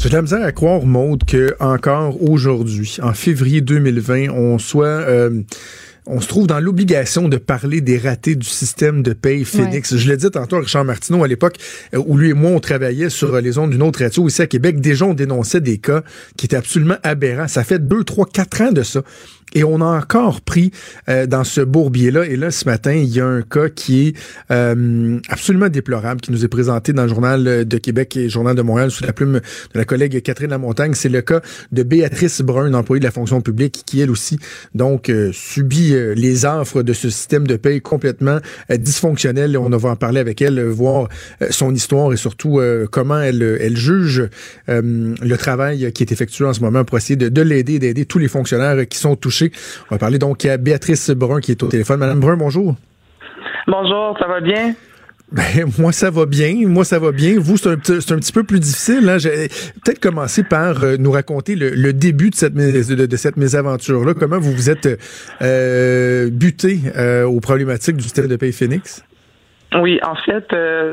J'ai 0.00 0.08
de 0.08 0.14
la 0.14 0.22
misère 0.22 0.42
à 0.42 0.52
croire, 0.52 0.86
Maude, 0.86 1.24
que 1.24 1.54
encore 1.60 2.22
aujourd'hui, 2.22 2.96
en 3.02 3.12
février 3.12 3.60
2020, 3.60 4.30
on 4.30 4.58
soit... 4.58 4.86
euh, 4.86 5.42
on 6.06 6.20
se 6.20 6.26
trouve 6.26 6.46
dans 6.48 6.58
l'obligation 6.58 7.28
de 7.28 7.36
parler 7.36 7.80
des 7.80 7.96
ratés 7.98 8.34
du 8.34 8.46
système 8.48 9.02
de 9.04 9.12
paye 9.12 9.44
Phoenix. 9.44 9.94
Je 9.96 10.10
l'ai 10.10 10.16
dit 10.16 10.30
tantôt 10.30 10.56
à 10.56 10.60
Richard 10.60 10.84
Martineau 10.84 11.22
à 11.22 11.28
l'époque 11.28 11.56
euh, 11.94 12.02
où 12.06 12.16
lui 12.16 12.30
et 12.30 12.34
moi 12.34 12.50
on 12.50 12.58
travaillait 12.58 13.10
sur 13.10 13.34
euh, 13.34 13.40
les 13.40 13.58
ondes 13.58 13.70
d'une 13.70 13.82
autre 13.82 14.02
radio 14.02 14.26
ici 14.26 14.42
à 14.42 14.46
Québec. 14.48 14.80
Déjà 14.80 15.04
on 15.04 15.14
dénonçait 15.14 15.60
des 15.60 15.78
cas 15.78 16.02
qui 16.36 16.46
étaient 16.46 16.56
absolument 16.56 16.96
aberrants. 17.04 17.46
Ça 17.46 17.62
fait 17.62 17.78
deux, 17.78 18.02
trois, 18.02 18.26
quatre 18.26 18.62
ans 18.62 18.72
de 18.72 18.82
ça. 18.82 19.02
Et 19.54 19.64
on 19.64 19.80
a 19.80 19.84
encore 19.84 20.40
pris 20.40 20.70
euh, 21.08 21.26
dans 21.26 21.44
ce 21.44 21.60
bourbier-là. 21.60 22.26
Et 22.26 22.36
là, 22.36 22.50
ce 22.50 22.64
matin, 22.64 22.92
il 22.92 23.08
y 23.08 23.20
a 23.20 23.26
un 23.26 23.42
cas 23.42 23.68
qui 23.68 24.08
est 24.08 24.16
euh, 24.50 25.18
absolument 25.28 25.68
déplorable, 25.68 26.20
qui 26.20 26.32
nous 26.32 26.44
est 26.44 26.48
présenté 26.48 26.92
dans 26.92 27.02
le 27.02 27.08
Journal 27.08 27.64
de 27.66 27.78
Québec 27.78 28.16
et 28.16 28.24
le 28.24 28.28
Journal 28.28 28.56
de 28.56 28.62
Montréal 28.62 28.90
sous 28.90 29.04
la 29.04 29.12
plume 29.12 29.34
de 29.34 29.78
la 29.78 29.84
collègue 29.84 30.22
Catherine 30.22 30.50
Lamontagne. 30.50 30.94
C'est 30.94 31.08
le 31.08 31.22
cas 31.22 31.40
de 31.72 31.82
Béatrice 31.82 32.40
Brun, 32.40 32.68
une 32.68 32.74
employée 32.74 33.00
de 33.00 33.04
la 33.04 33.10
fonction 33.10 33.40
publique, 33.40 33.82
qui 33.84 34.00
elle 34.00 34.10
aussi 34.10 34.38
donc 34.74 35.10
euh, 35.10 35.30
subit 35.32 35.94
euh, 35.94 36.14
les 36.14 36.46
affres 36.46 36.82
de 36.82 36.92
ce 36.92 37.10
système 37.10 37.46
de 37.46 37.56
paye 37.56 37.80
complètement 37.80 38.38
euh, 38.70 38.76
dysfonctionnel. 38.76 39.56
On 39.56 39.68
va 39.68 39.90
en 39.90 39.96
parler 39.96 40.20
avec 40.20 40.40
elle, 40.40 40.58
euh, 40.58 40.68
voir 40.70 41.08
euh, 41.40 41.48
son 41.50 41.74
histoire 41.74 42.12
et 42.12 42.16
surtout 42.16 42.60
euh, 42.60 42.86
comment 42.90 43.20
elle, 43.20 43.42
elle 43.60 43.76
juge 43.76 44.28
euh, 44.68 45.14
le 45.20 45.36
travail 45.36 45.92
qui 45.92 46.02
est 46.02 46.12
effectué 46.12 46.44
en 46.44 46.52
ce 46.52 46.60
moment 46.60 46.84
pour 46.84 46.98
essayer 46.98 47.16
de, 47.16 47.28
de 47.28 47.42
l'aider, 47.42 47.78
d'aider 47.78 48.04
tous 48.04 48.18
les 48.18 48.28
fonctionnaires 48.28 48.86
qui 48.88 48.98
sont 48.98 49.16
touchés. 49.16 49.41
On 49.90 49.94
va 49.94 49.98
parler 49.98 50.18
donc 50.18 50.44
à 50.44 50.56
Béatrice 50.56 51.10
Brun 51.10 51.40
qui 51.40 51.52
est 51.52 51.62
au 51.62 51.68
téléphone. 51.68 52.00
Madame 52.00 52.20
Brun, 52.20 52.36
bonjour. 52.36 52.74
Bonjour, 53.66 54.16
ça 54.18 54.26
va 54.26 54.40
bien? 54.40 54.74
Ben, 55.30 55.42
moi, 55.78 55.92
ça 55.92 56.10
va 56.10 56.26
bien. 56.26 56.54
Moi, 56.66 56.84
ça 56.84 56.98
va 56.98 57.10
bien. 57.12 57.36
Vous, 57.38 57.56
c'est 57.56 57.70
un, 57.70 57.76
petit- 57.76 58.02
c'est 58.02 58.12
un 58.12 58.18
petit 58.18 58.32
peu 58.32 58.42
plus 58.44 58.60
difficile. 58.60 59.08
Hein? 59.08 59.16
Peut-être 59.84 60.00
commencer 60.00 60.42
par 60.44 60.84
euh, 60.84 60.96
nous 60.98 61.10
raconter 61.10 61.54
le, 61.56 61.70
le 61.70 61.92
début 61.92 62.30
de 62.30 62.34
cette, 62.34 62.54
de, 62.54 63.06
de 63.06 63.16
cette 63.16 63.36
mésaventure-là. 63.36 64.12
Comment 64.14 64.38
vous 64.38 64.52
vous 64.52 64.68
êtes 64.70 64.88
euh, 65.40 66.28
buté 66.30 66.80
euh, 66.96 67.24
aux 67.24 67.40
problématiques 67.40 67.96
du 67.96 68.02
système 68.02 68.26
de 68.28 68.36
paye 68.36 68.52
Phoenix? 68.52 69.04
Oui, 69.80 69.98
en 70.02 70.14
fait, 70.16 70.44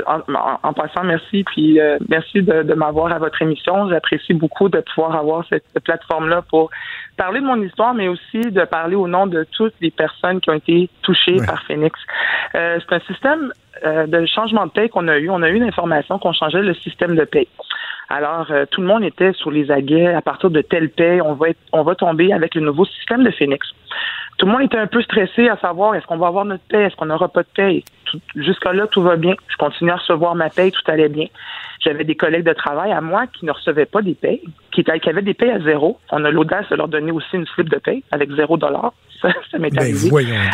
en, 0.08 0.20
en- 0.34 0.60
en 0.64 0.72
passant, 0.74 1.04
merci, 1.04 1.44
puis 1.44 1.78
merci 2.08 2.42
de, 2.42 2.64
de 2.64 2.74
m'avoir 2.76 3.12
à 3.12 3.20
votre 3.20 3.42
émission. 3.42 3.90
J'apprécie 3.90 4.34
beaucoup 4.34 4.70
de 4.70 4.82
pouvoir 4.96 5.18
avoir 5.18 5.46
cette 5.50 5.66
plateforme-là 5.84 6.46
pour 6.50 6.70
parler 7.20 7.42
de 7.42 7.46
mon 7.46 7.62
histoire, 7.62 7.94
mais 7.94 8.08
aussi 8.08 8.40
de 8.40 8.64
parler 8.64 8.96
au 8.96 9.06
nom 9.06 9.28
de 9.28 9.46
toutes 9.52 9.74
les 9.82 9.92
personnes 9.92 10.40
qui 10.40 10.50
ont 10.50 10.54
été 10.54 10.90
touchées 11.02 11.36
par 11.46 11.62
Phoenix. 11.64 12.00
Euh, 12.56 12.80
c'est 12.80 12.96
un 12.96 13.00
système 13.02 13.52
euh, 13.86 14.08
de 14.08 14.26
changement 14.26 14.66
de 14.68 14.72
paie 14.72 14.88
qu'on 14.88 15.10
a 15.10 15.18
eu. 15.18 15.30
On 15.30 15.44
a 15.44 15.50
eu 15.50 15.60
l'information 15.60 16.18
qu'on 16.18 16.32
changeait 16.32 16.62
le 16.62 16.74
système 16.74 17.16
de 17.18 17.26
paie. 17.26 17.50
Alors, 18.08 18.48
euh, 18.52 18.66
tout 18.72 18.80
le 18.80 18.88
monde 18.88 19.04
était 19.04 19.34
sur 19.34 19.52
les 19.52 19.70
aguets. 19.70 20.14
À 20.14 20.22
partir 20.22 20.50
de 20.50 20.62
telle 20.62 20.90
paie, 20.90 21.20
on 21.20 21.34
va 21.34 21.50
être, 21.50 21.60
on 21.74 21.84
va 21.84 21.94
tomber 21.94 22.32
avec 22.32 22.56
le 22.56 22.62
nouveau 22.62 22.86
système 22.86 23.24
de 23.24 23.32
Phoenix. 23.32 23.68
Tout 24.38 24.46
le 24.46 24.54
monde 24.54 24.62
était 24.62 24.78
un 24.78 24.88
peu 24.88 25.02
stressé 25.02 25.50
à 25.50 25.58
savoir 25.58 25.96
est-ce 25.96 26.08
qu'on 26.08 26.18
va 26.18 26.28
avoir 26.28 26.46
notre 26.46 26.64
paie, 26.70 26.84
est-ce 26.84 26.96
qu'on 26.96 27.08
n'aura 27.08 27.28
pas 27.28 27.44
de 27.44 27.50
paie. 27.54 27.84
Jusqu'à-là, 28.36 28.88
tout 28.88 29.02
va 29.02 29.18
bien. 29.18 29.34
Je 29.50 29.58
continue 29.58 29.92
à 29.92 29.98
recevoir 29.98 30.36
ma 30.36 30.50
paie, 30.50 30.72
tout 30.72 30.90
allait 30.90 31.10
bien. 31.10 31.28
J'avais 31.80 32.04
des 32.04 32.16
collègues 32.16 32.46
de 32.46 32.54
travail 32.54 32.92
à 32.92 33.00
moi 33.00 33.28
qui 33.28 33.46
ne 33.46 33.52
recevaient 33.52 33.86
pas 33.86 34.02
des 34.02 34.16
payes, 34.16 34.42
qui, 34.72 34.84
avaient 34.90 35.22
des 35.22 35.34
payes 35.34 35.52
à 35.52 35.60
zéro. 35.60 36.00
On 36.12 36.26
a 36.26 36.32
l'audace 36.32 36.68
de 36.70 36.76
leur 36.76 36.90
donner 36.90 37.12
aussi 37.12 37.36
une 37.36 37.46
slip 37.48 37.70
de 37.70 37.78
paie 37.78 38.04
avec 38.12 38.32
zéro 38.36 38.58
dollar. 38.58 38.94
Ça, 39.22 39.30
ça 39.52 39.58
m'est 39.58 39.70
Ben, 39.70 39.82
arrivé. 39.82 40.10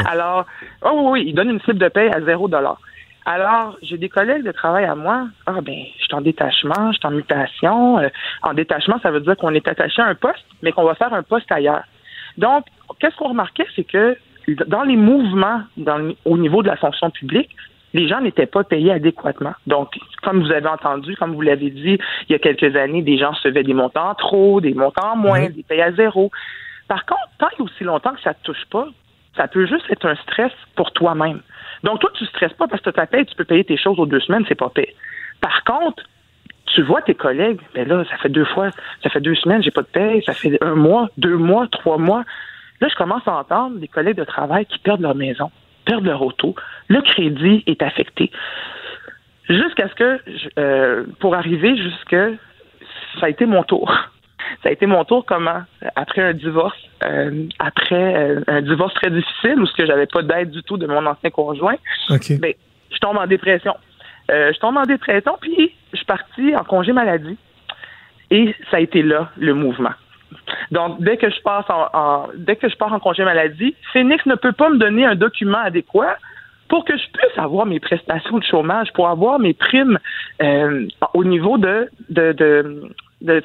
Alors, 0.08 0.46
oh 0.82 0.89
oui, 0.96 1.12
oui, 1.12 1.24
ils 1.27 1.36
donnent 1.36 1.51
une 1.51 1.62
slip 1.62 1.77
de 1.77 1.88
paie 1.88 2.12
à 2.12 2.22
zéro 2.22 2.48
dollar. 2.48 2.79
Alors, 3.25 3.77
j'ai 3.82 3.98
des 3.98 4.10
collègues 4.10 4.44
de 4.44 4.51
travail 4.51 4.86
à 4.86 4.96
moi. 4.96 5.27
Ah 5.48 5.62
ben, 5.62 5.84
je 6.00 6.03
suis 6.03 6.13
en 6.13 6.22
détachement, 6.22 6.91
je 6.91 6.98
suis 6.98 7.08
en 7.08 7.12
mutation. 7.12 8.00
Euh, 8.00 8.10
en 8.44 8.53
détachement, 8.53 9.00
ça 9.01 9.12
veut 9.12 9.20
dire 9.20 9.36
qu'on 9.38 9.53
est 9.53 9.67
attaché 9.67 10.01
à 10.01 10.05
un 10.05 10.15
poste, 10.15 10.46
mais 10.62 10.72
qu'on 10.72 10.84
va 10.84 10.96
faire 10.96 11.13
un 11.13 11.24
poste 11.24 11.51
ailleurs. 11.51 11.84
Donc, 12.38 12.65
qu'est-ce 13.00 13.15
qu'on 13.15 13.29
remarquait, 13.29 13.65
c'est 13.75 13.84
que 13.84 14.17
dans 14.67 14.84
les 14.84 14.96
mouvements 14.96 15.62
dans 15.77 16.13
au 16.24 16.38
niveau 16.38 16.62
de 16.62 16.67
la 16.67 16.77
fonction 16.77 17.10
publique, 17.10 17.50
les 17.96 18.10
gens 18.10 18.20
n'étaient 18.20 18.46
pas 18.46 18.66
payés 18.66 18.92
adéquatement. 18.92 19.54
Donc, 19.68 19.98
comme 20.22 20.44
vous 20.44 20.52
avez 20.52 20.68
entendu, 20.68 21.16
comme 21.16 21.34
vous 21.34 21.42
l'avez 21.42 21.70
dit, 21.70 21.98
il 22.28 22.32
y 22.32 22.36
a 22.36 22.40
quelques 22.40 22.75
années, 22.75 23.02
des 23.02 23.18
gens 23.18 23.32
recevaient 23.32 23.64
des 23.64 23.74
montants 23.74 24.14
trop, 24.16 24.60
des 24.60 24.74
montants 24.74 25.16
moins, 25.16 25.50
des 25.50 25.64
payes 25.64 25.82
à 25.82 25.94
zéro. 25.94 26.30
Par 26.90 27.06
contre, 27.06 27.30
tant 27.40 27.48
et 27.58 27.62
aussi 27.62 27.86
longtemps 27.86 28.14
que 28.14 28.22
ça 28.22 28.32
ne 28.32 28.36
te 28.36 28.44
touche 28.44 28.66
pas, 28.70 28.88
ça 29.38 29.48
peut 29.48 29.66
juste 29.66 29.86
être 29.90 30.06
un 30.06 30.16
stress 30.16 30.52
pour 30.75 30.92
toi-même. 30.92 31.40
Donc, 31.84 32.02
toi, 32.02 32.10
tu 32.16 32.25
ne 32.25 32.30
stresses 32.30 32.54
pas 32.54 32.68
parce 32.68 32.82
que 32.82 32.90
tu 32.90 33.00
as 33.00 33.08
paye, 33.08 33.25
tu 33.25 33.36
peux 33.36 33.46
payer 33.46 33.64
tes 33.64 33.78
choses 33.78 33.98
aux 33.98 34.06
deux 34.06 34.20
semaines, 34.20 34.44
c'est 34.50 34.56
pas 34.56 34.70
paye. 34.70 34.94
Par 35.40 35.64
contre, 35.64 36.04
tu 36.66 36.82
vois 36.82 37.02
tes 37.02 37.16
collègues, 37.16 37.62
ben 37.74 37.88
là, 37.88 38.04
ça 38.10 38.18
fait 38.18 38.30
deux 38.30 38.46
fois, 38.46 38.72
ça 39.04 39.10
fait 39.10 39.22
deux 39.22 39.36
semaines, 39.36 39.64
j'ai 39.64 39.72
pas 39.72 39.84
de 39.84 39.88
paye, 39.88 40.22
ça 40.25 40.34
fait 40.34 40.62
un 40.62 40.75
mois, 40.75 41.08
deux 41.18 41.38
mois, 41.38 41.68
trois 41.72 41.98
mois. 41.98 42.24
Là, 42.82 42.90
je 42.90 42.96
commence 42.96 43.25
à 43.25 43.38
entendre 43.38 43.78
des 43.78 43.88
collègues 43.88 44.18
de 44.18 44.25
travail 44.25 44.66
qui 44.66 44.80
perdent 44.80 45.02
leur 45.02 45.16
maison, 45.16 45.50
perdent 45.86 46.06
leur 46.06 46.22
auto, 46.22 46.56
le 46.88 47.01
crédit 47.01 47.63
est 47.68 47.82
affecté. 47.82 48.32
Jusqu'à 49.50 49.88
ce 49.89 49.96
que, 49.96 50.20
euh, 50.60 51.06
pour 51.20 51.36
arriver 51.36 51.77
jusque, 51.77 52.15
ça 53.20 53.27
a 53.27 53.30
été 53.30 53.46
mon 53.46 53.63
tour. 53.63 53.94
Ça 54.62 54.70
a 54.70 54.72
été 54.72 54.86
mon 54.86 55.04
tour 55.06 55.25
comment? 55.25 55.63
Après 55.96 56.22
un 56.22 56.34
divorce, 56.34 56.77
euh, 57.04 57.48
après 57.58 58.15
euh, 58.15 58.42
un 58.48 58.62
divorce 58.62 58.94
très 58.94 59.10
difficile 59.10 59.60
où 59.60 59.65
ce 59.65 59.74
que 59.74 59.88
j'avais 59.88 60.06
pas 60.06 60.22
d'aide 60.22 60.51
du 60.51 60.62
tout 60.62 60.77
de 60.77 60.86
mon 60.86 61.04
ancien 61.06 61.32
conjoint, 61.32 61.75
ben, 62.10 62.54
je 62.92 62.98
tombe 63.00 63.18
en 63.18 63.25
dépression. 63.25 63.75
Euh, 64.32 64.51
je 64.54 64.60
tombe 64.60 64.77
en 64.77 64.84
dépression, 64.84 65.38
puis 65.42 65.74
je 65.92 65.98
suis 65.98 66.06
partie 66.06 66.56
en 66.56 66.63
congé 66.63 66.94
maladie. 66.94 67.38
Et 68.32 68.56
ça 68.72 68.77
a 68.77 68.80
été 68.80 69.01
là, 69.01 69.32
le 69.38 69.54
mouvement. 69.54 69.94
Donc, 70.72 71.01
dès 71.01 71.18
que 71.18 71.30
je 71.30 71.42
passe 71.42 71.65
dès 72.36 72.56
que 72.56 72.70
je 72.70 72.75
pars 72.75 72.94
en 72.94 73.00
congé 73.00 73.24
maladie, 73.24 73.75
Phoenix 73.94 74.25
ne 74.25 74.36
peut 74.36 74.51
pas 74.51 74.70
me 74.70 74.77
donner 74.77 75.06
un 75.06 75.15
document 75.15 75.60
adéquat 75.60 76.18
pour 76.68 76.84
que 76.86 76.98
je 76.98 77.04
puisse 77.12 77.38
avoir 77.38 77.65
mes 77.65 77.80
prestations 77.80 78.38
de 78.38 78.44
chômage, 78.44 78.92
pour 78.94 79.08
avoir 79.08 79.39
mes 79.39 79.54
primes 79.54 80.00
euh, 80.42 80.88
au 81.13 81.24
niveau 81.24 81.58
de, 81.58 81.89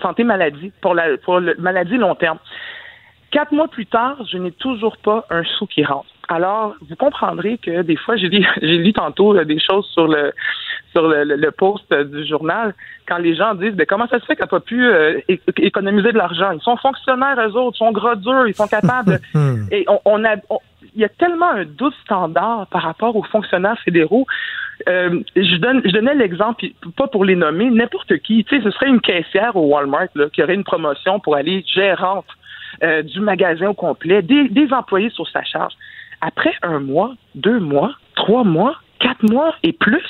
santé 0.00 0.24
maladie, 0.24 0.72
pour 0.80 0.94
la 0.94 1.06
maladie 1.58 1.96
long 1.96 2.14
terme. 2.14 2.38
Quatre 3.30 3.52
mois 3.52 3.68
plus 3.68 3.86
tard, 3.86 4.16
je 4.30 4.38
n'ai 4.38 4.52
toujours 4.52 4.96
pas 4.96 5.26
un 5.30 5.44
sou 5.44 5.66
qui 5.66 5.84
rentre. 5.84 6.09
Alors, 6.30 6.76
vous 6.88 6.94
comprendrez 6.94 7.58
que 7.58 7.82
des 7.82 7.96
fois, 7.96 8.14
j'ai 8.16 8.28
lu, 8.28 8.46
j'ai 8.62 8.78
lu 8.78 8.92
tantôt 8.92 9.36
euh, 9.36 9.44
des 9.44 9.58
choses 9.58 9.86
sur 9.92 10.06
le 10.06 10.32
sur 10.92 11.06
le, 11.06 11.24
le- 11.24 11.36
le 11.36 11.50
post 11.50 11.84
euh, 11.92 12.04
du 12.04 12.24
journal, 12.26 12.74
quand 13.06 13.18
les 13.18 13.34
gens 13.36 13.54
disent 13.54 13.74
ben, 13.74 13.86
comment 13.86 14.06
ça 14.08 14.18
se 14.20 14.24
fait 14.26 14.34
qu'elle 14.36 14.44
n'a 14.44 14.48
pas 14.48 14.60
pu 14.60 14.84
euh, 14.86 15.20
é- 15.28 15.40
économiser 15.58 16.12
de 16.12 16.18
l'argent? 16.18 16.52
Ils 16.52 16.60
sont 16.60 16.76
fonctionnaires, 16.76 17.36
eux 17.38 17.56
autres, 17.56 17.76
ils 17.76 17.84
sont 17.84 17.92
gras 17.92 18.14
durs, 18.16 18.46
ils 18.46 18.54
sont 18.54 18.68
capables. 18.68 19.18
Hmm. 19.34 19.66
et 19.70 19.84
on, 19.88 20.00
on 20.04 20.24
a 20.24 20.36
on- 20.50 20.58
il 20.94 21.00
y 21.00 21.04
a 21.04 21.08
tellement 21.08 21.50
un 21.50 21.64
doute 21.64 21.94
standard 22.04 22.66
par 22.68 22.82
rapport 22.82 23.14
aux 23.14 23.22
fonctionnaires 23.22 23.78
fédéraux. 23.84 24.26
Euh, 24.88 25.20
je 25.36 25.56
donne 25.56 25.82
je 25.84 25.90
donnais 25.92 26.14
l'exemple, 26.14 26.66
pas 26.96 27.06
pour 27.06 27.24
les 27.24 27.36
nommer, 27.36 27.70
n'importe 27.70 28.16
qui. 28.18 28.44
Tu 28.44 28.56
sais, 28.56 28.62
ce 28.64 28.70
serait 28.70 28.88
une 28.88 29.00
caissière 29.00 29.54
au 29.56 29.66
Walmart 29.72 30.08
là, 30.14 30.26
qui 30.32 30.42
aurait 30.42 30.54
une 30.54 30.64
promotion 30.64 31.20
pour 31.20 31.36
aller 31.36 31.64
gérante 31.72 32.26
euh, 32.82 33.02
du 33.02 33.20
magasin 33.20 33.68
au 33.68 33.74
complet, 33.74 34.22
des, 34.22 34.48
des 34.48 34.72
employés 34.72 35.10
sur 35.10 35.28
sa 35.28 35.42
charge. 35.44 35.74
Après 36.20 36.52
un 36.62 36.80
mois, 36.80 37.14
deux 37.34 37.58
mois, 37.60 37.92
trois 38.16 38.44
mois, 38.44 38.76
quatre 38.98 39.22
mois 39.22 39.54
et 39.62 39.72
plus, 39.72 40.04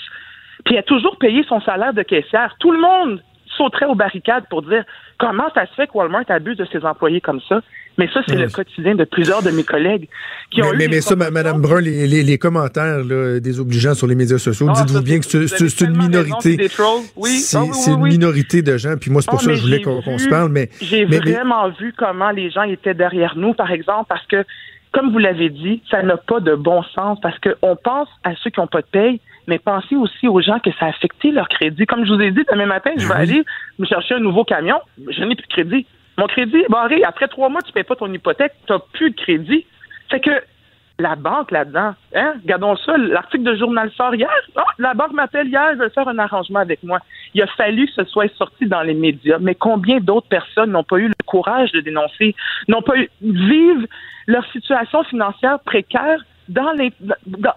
puis 0.64 0.74
elle 0.74 0.80
a 0.80 0.82
toujours 0.82 1.16
payé 1.18 1.44
son 1.48 1.60
salaire 1.60 1.94
de 1.94 2.02
caissière. 2.02 2.56
Tout 2.58 2.72
le 2.72 2.80
monde 2.80 3.22
sauterait 3.56 3.86
aux 3.86 3.94
barricades 3.94 4.44
pour 4.50 4.62
dire 4.62 4.84
comment 5.18 5.48
ça 5.54 5.66
se 5.66 5.72
fait 5.74 5.86
que 5.86 5.92
Walmart 5.94 6.24
abuse 6.28 6.56
de 6.56 6.64
ses 6.72 6.84
employés 6.84 7.20
comme 7.20 7.40
ça? 7.48 7.60
Mais 7.98 8.08
ça, 8.14 8.20
c'est 8.26 8.36
Oui. 8.36 8.42
le 8.42 8.48
quotidien 8.48 8.94
de 8.94 9.04
plusieurs 9.04 9.42
de 9.42 9.50
mes 9.50 9.64
collègues 9.64 10.08
qui 10.50 10.62
ont 10.62 10.66
Mais, 10.70 10.74
eu 10.74 10.78
mais, 10.78 10.88
mais 10.88 11.00
ça. 11.00 11.16
Madame 11.16 11.60
Brun, 11.60 11.80
les, 11.80 12.06
les, 12.06 12.22
les 12.22 12.38
commentaires 12.38 13.04
là, 13.04 13.40
désobligeants 13.40 13.94
sur 13.94 14.06
les 14.06 14.14
médias 14.14 14.38
sociaux, 14.38 14.68
Ah, 14.70 14.80
dites-vous 14.84 15.02
bien 15.02 15.18
que 15.18 15.26
c'est- 15.26 15.80
une 15.84 15.96
minorité. 15.96 16.56
Oui, 17.16 17.30
C'est 17.30 17.56
ah 17.58 17.62
oui, 17.64 17.70
c'est 17.72 17.90
oui, 17.92 17.96
une 17.98 18.06
minorité 18.16 18.62
de 18.62 18.76
gens. 18.78 18.94
Puis 18.98 19.10
moi, 19.10 19.20
c'est 19.20 19.30
pour 19.30 19.40
Ah, 19.40 19.44
ça 19.44 19.50
que 19.50 19.56
je 19.56 19.62
voulais 19.62 19.82
qu'on 19.82 20.18
se 20.18 20.28
parle. 20.28 20.50
Mais, 20.50 20.70
J'ai 20.80 21.04
vraiment 21.04 21.68
vu 21.70 21.92
comment 21.96 22.30
les 22.30 22.50
gens 22.50 22.62
étaient 22.62 22.94
derrière 22.94 23.36
nous, 23.36 23.52
par 23.52 23.70
exemple, 23.70 24.06
parce 24.08 24.24
que, 24.26 24.44
comme 24.92 25.12
vous 25.12 25.18
l'avez 25.18 25.48
dit, 25.50 25.82
ça 25.90 26.02
n'a 26.02 26.16
pas 26.16 26.40
de 26.40 26.54
bon 26.54 26.82
sens, 26.82 27.18
parce 27.20 27.38
qu'on 27.38 27.76
pense 27.76 28.08
à 28.24 28.34
ceux 28.36 28.50
qui 28.50 28.60
n'ont 28.60 28.66
pas 28.66 28.80
de 28.82 28.86
paye, 28.86 29.20
mais 29.46 29.58
pensez 29.58 29.94
aussi 29.96 30.26
aux 30.28 30.40
gens 30.40 30.58
que 30.58 30.70
ça 30.78 30.86
a 30.86 30.88
affecté 30.88 31.30
leur 31.30 31.48
crédit. 31.48 31.86
Comme 31.86 32.04
je 32.04 32.12
vous 32.12 32.20
ai 32.20 32.30
dit, 32.30 32.44
demain 32.50 32.66
matin, 32.66 32.90
je 32.96 33.06
vais 33.06 33.14
Oui. 33.14 33.20
aller 33.20 33.42
me 33.78 33.86
chercher 33.86 34.14
un 34.14 34.20
nouveau 34.20 34.44
camion, 34.44 34.80
je 35.08 35.22
n'ai 35.24 35.34
plus 35.36 35.46
de 35.46 35.52
crédit. 35.52 35.86
Mon 36.18 36.26
crédit 36.26 36.58
est 36.58 36.68
barré. 36.70 37.02
Après 37.04 37.28
trois 37.28 37.48
mois, 37.48 37.62
tu 37.62 37.72
payes 37.72 37.84
pas 37.84 37.96
ton 37.96 38.12
hypothèque, 38.12 38.52
tu 38.66 38.72
n'as 38.72 38.78
plus 38.92 39.10
de 39.10 39.16
crédit. 39.16 39.64
Fait 40.10 40.20
que 40.20 40.30
la 41.00 41.16
banque 41.16 41.50
là-dedans, 41.50 41.94
hein? 42.14 42.34
Regardons 42.42 42.76
ça, 42.76 42.96
l'article 42.96 43.44
de 43.44 43.54
Journal 43.56 43.90
sort 43.92 44.14
hier. 44.14 44.30
Ah, 44.56 44.64
la 44.78 44.94
banque 44.94 45.12
m'appelle 45.12 45.48
hier, 45.48 45.74
veut 45.76 45.88
faire 45.88 46.08
un 46.08 46.18
arrangement 46.18 46.60
avec 46.60 46.82
moi. 46.82 46.98
Il 47.34 47.42
a 47.42 47.46
fallu 47.46 47.86
que 47.86 47.92
ce 47.92 48.04
soit 48.04 48.32
sorti 48.36 48.66
dans 48.66 48.82
les 48.82 48.94
médias. 48.94 49.38
Mais 49.40 49.54
combien 49.54 50.00
d'autres 50.00 50.28
personnes 50.28 50.72
n'ont 50.72 50.84
pas 50.84 50.98
eu 50.98 51.08
le 51.08 51.14
courage 51.26 51.72
de 51.72 51.80
dénoncer, 51.80 52.34
n'ont 52.68 52.82
pas 52.82 52.96
eu, 52.96 53.08
vivent 53.22 53.86
leur 54.26 54.44
situation 54.52 55.02
financière 55.04 55.58
précaire 55.60 56.20
dans 56.48 56.72
les 56.72 56.92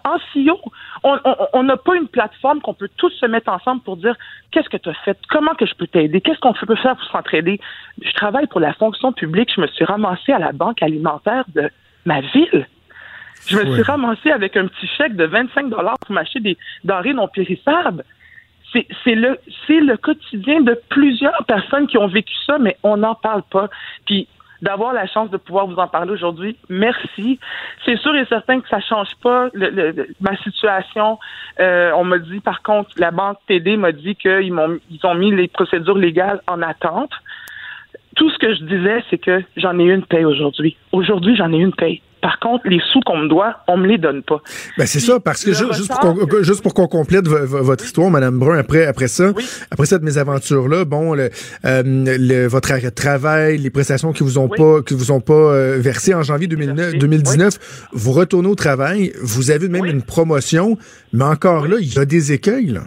en 0.04 0.18
CEO, 0.32 0.60
on 1.02 1.62
n'a 1.64 1.76
pas 1.76 1.96
une 1.96 2.06
plateforme 2.06 2.60
qu'on 2.60 2.74
peut 2.74 2.88
tous 2.96 3.10
se 3.10 3.26
mettre 3.26 3.50
ensemble 3.50 3.82
pour 3.82 3.96
dire 3.96 4.14
qu'est-ce 4.52 4.68
que 4.68 4.76
tu 4.76 4.88
as 4.88 4.94
fait, 5.04 5.18
comment 5.28 5.54
que 5.54 5.66
je 5.66 5.74
peux 5.74 5.88
t'aider, 5.88 6.20
qu'est-ce 6.20 6.38
qu'on 6.38 6.52
peut 6.52 6.76
faire 6.76 6.96
pour 6.96 7.06
s'entraider? 7.08 7.60
Je 8.00 8.12
travaille 8.12 8.46
pour 8.46 8.60
la 8.60 8.72
fonction 8.74 9.12
publique, 9.12 9.50
je 9.54 9.60
me 9.60 9.66
suis 9.66 9.84
ramassé 9.84 10.32
à 10.32 10.38
la 10.38 10.52
banque 10.52 10.80
alimentaire 10.80 11.44
de 11.54 11.68
ma 12.04 12.20
ville. 12.20 12.68
Je 13.46 13.56
me 13.58 13.74
suis 13.74 13.82
ramassé 13.82 14.30
avec 14.30 14.56
un 14.56 14.66
petit 14.66 14.86
chèque 14.86 15.16
de 15.16 15.24
25 15.24 15.68
dollars 15.68 15.98
pour 15.98 16.14
m'acheter 16.14 16.40
des 16.40 16.56
denrées 16.84 17.12
non 17.12 17.28
périssables. 17.28 18.04
C'est 18.72 19.14
le, 19.14 19.38
le 19.68 19.96
quotidien 19.96 20.60
de 20.60 20.80
plusieurs 20.88 21.44
personnes 21.46 21.86
qui 21.86 21.96
ont 21.96 22.08
vécu 22.08 22.34
ça, 22.44 22.58
mais 22.58 22.76
on 22.82 22.96
n'en 22.96 23.14
parle 23.14 23.42
pas. 23.44 23.68
Puis 24.04 24.26
d'avoir 24.62 24.94
la 24.94 25.06
chance 25.06 25.30
de 25.30 25.36
pouvoir 25.36 25.66
vous 25.66 25.76
en 25.76 25.86
parler 25.86 26.10
aujourd'hui. 26.10 26.56
Merci. 26.68 27.38
C'est 27.84 27.98
sûr 27.98 28.16
et 28.16 28.24
certain 28.26 28.60
que 28.60 28.68
ça 28.68 28.80
change 28.80 29.10
pas 29.22 29.50
ma 30.20 30.36
situation. 30.38 31.18
Euh, 31.60 31.92
on 31.94 32.04
m'a 32.04 32.18
dit, 32.18 32.40
par 32.40 32.62
contre, 32.62 32.90
la 32.96 33.10
banque 33.10 33.38
TD 33.46 33.76
m'a 33.76 33.92
dit 33.92 34.16
qu'ils 34.16 34.52
m'ont 34.52 34.78
ils 34.90 35.04
ont 35.04 35.14
mis 35.14 35.30
les 35.32 35.48
procédures 35.48 35.98
légales 35.98 36.40
en 36.46 36.62
attente. 36.62 37.12
Tout 38.16 38.30
ce 38.30 38.38
que 38.38 38.54
je 38.54 38.64
disais, 38.64 39.04
c'est 39.10 39.18
que 39.18 39.42
j'en 39.56 39.78
ai 39.78 39.84
une 39.84 40.06
paye 40.06 40.24
aujourd'hui. 40.24 40.76
Aujourd'hui, 40.92 41.36
j'en 41.36 41.52
ai 41.52 41.58
une 41.58 41.74
paye. 41.74 42.00
Par 42.24 42.38
contre, 42.38 42.66
les 42.66 42.80
sous 42.90 43.00
qu'on 43.00 43.18
me 43.18 43.28
doit, 43.28 43.56
on 43.68 43.76
me 43.76 43.86
les 43.86 43.98
donne 43.98 44.22
pas. 44.22 44.40
Ben 44.78 44.86
c'est 44.86 44.98
ça, 44.98 45.20
parce 45.20 45.44
que 45.44 45.52
juste, 45.52 46.62
pour 46.62 46.72
qu'on, 46.72 46.86
complète 46.86 47.28
votre 47.28 47.84
histoire, 47.84 48.08
Madame 48.08 48.38
Brun, 48.38 48.56
après 48.56 48.86
après 48.86 49.08
ça, 49.08 49.32
après 49.70 49.84
cette 49.84 50.00
mésaventure 50.00 50.66
là, 50.66 50.86
bon, 50.86 51.12
le, 51.12 51.28
euh, 51.66 52.48
votre 52.48 52.72
arrêt 52.72 52.80
de 52.80 52.94
travail, 52.94 53.58
les 53.58 53.68
prestations 53.68 54.14
qui 54.14 54.22
vous 54.22 54.38
ont 54.38 54.48
pas 54.48 54.80
qui 54.80 54.94
vous 54.94 55.12
ont 55.12 55.20
pas 55.20 55.34
euh, 55.34 55.76
versées 55.78 56.14
en 56.14 56.22
janvier 56.22 56.46
2019, 56.46 57.90
vous 57.92 58.12
retournez 58.12 58.48
au 58.48 58.54
travail, 58.54 59.12
vous 59.22 59.50
avez 59.50 59.68
même 59.68 59.84
une 59.84 60.02
promotion, 60.02 60.78
mais 61.12 61.24
encore 61.24 61.68
là, 61.68 61.76
il 61.78 61.92
y 61.92 61.98
a 61.98 62.06
des 62.06 62.32
écueils 62.32 62.68
là. 62.68 62.84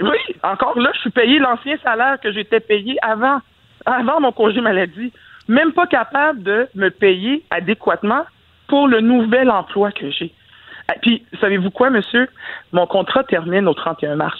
Oui, 0.00 0.18
encore 0.42 0.76
là, 0.76 0.90
je 0.96 1.02
suis 1.02 1.10
payé 1.10 1.38
l'ancien 1.38 1.76
salaire 1.84 2.18
que 2.20 2.32
j'étais 2.32 2.58
payé 2.58 2.96
avant 3.00 3.38
avant 3.84 4.20
mon 4.20 4.32
congé 4.32 4.60
maladie, 4.60 5.12
même 5.46 5.72
pas 5.72 5.86
capable 5.86 6.42
de 6.42 6.66
me 6.74 6.88
payer 6.88 7.44
adéquatement 7.52 8.24
pour 8.68 8.88
le 8.88 9.00
nouvel 9.00 9.50
emploi 9.50 9.92
que 9.92 10.10
j'ai. 10.10 10.32
Ah, 10.88 10.94
puis, 11.00 11.24
savez-vous 11.40 11.70
quoi, 11.70 11.90
monsieur? 11.90 12.28
Mon 12.72 12.86
contrat 12.86 13.24
termine 13.24 13.66
au 13.68 13.74
31 13.74 14.16
mars. 14.16 14.38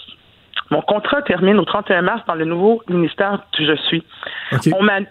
Mon 0.69 0.81
contrat 0.81 1.21
termine 1.21 1.59
au 1.59 1.65
31 1.65 2.01
mars 2.01 2.23
dans 2.27 2.35
le 2.35 2.45
nouveau 2.45 2.81
ministère 2.89 3.41
que 3.55 3.65
je 3.65 3.75
suis. 3.83 4.03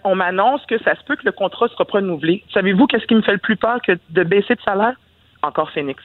On 0.03 0.15
m'annonce 0.15 0.65
que 0.65 0.77
ça 0.83 0.95
se 0.95 1.03
peut 1.03 1.15
que 1.15 1.25
le 1.25 1.31
contrat 1.31 1.67
sera 1.69 1.85
renouvelé. 1.89 2.43
Savez-vous 2.53 2.85
qu'est-ce 2.85 3.05
qui 3.05 3.15
me 3.15 3.21
fait 3.21 3.31
le 3.31 3.39
plus 3.39 3.55
peur 3.55 3.79
que 3.81 3.93
de 4.09 4.23
baisser 4.23 4.55
de 4.55 4.61
salaire? 4.61 4.93
Encore 5.41 5.71
Phoenix. 5.71 6.03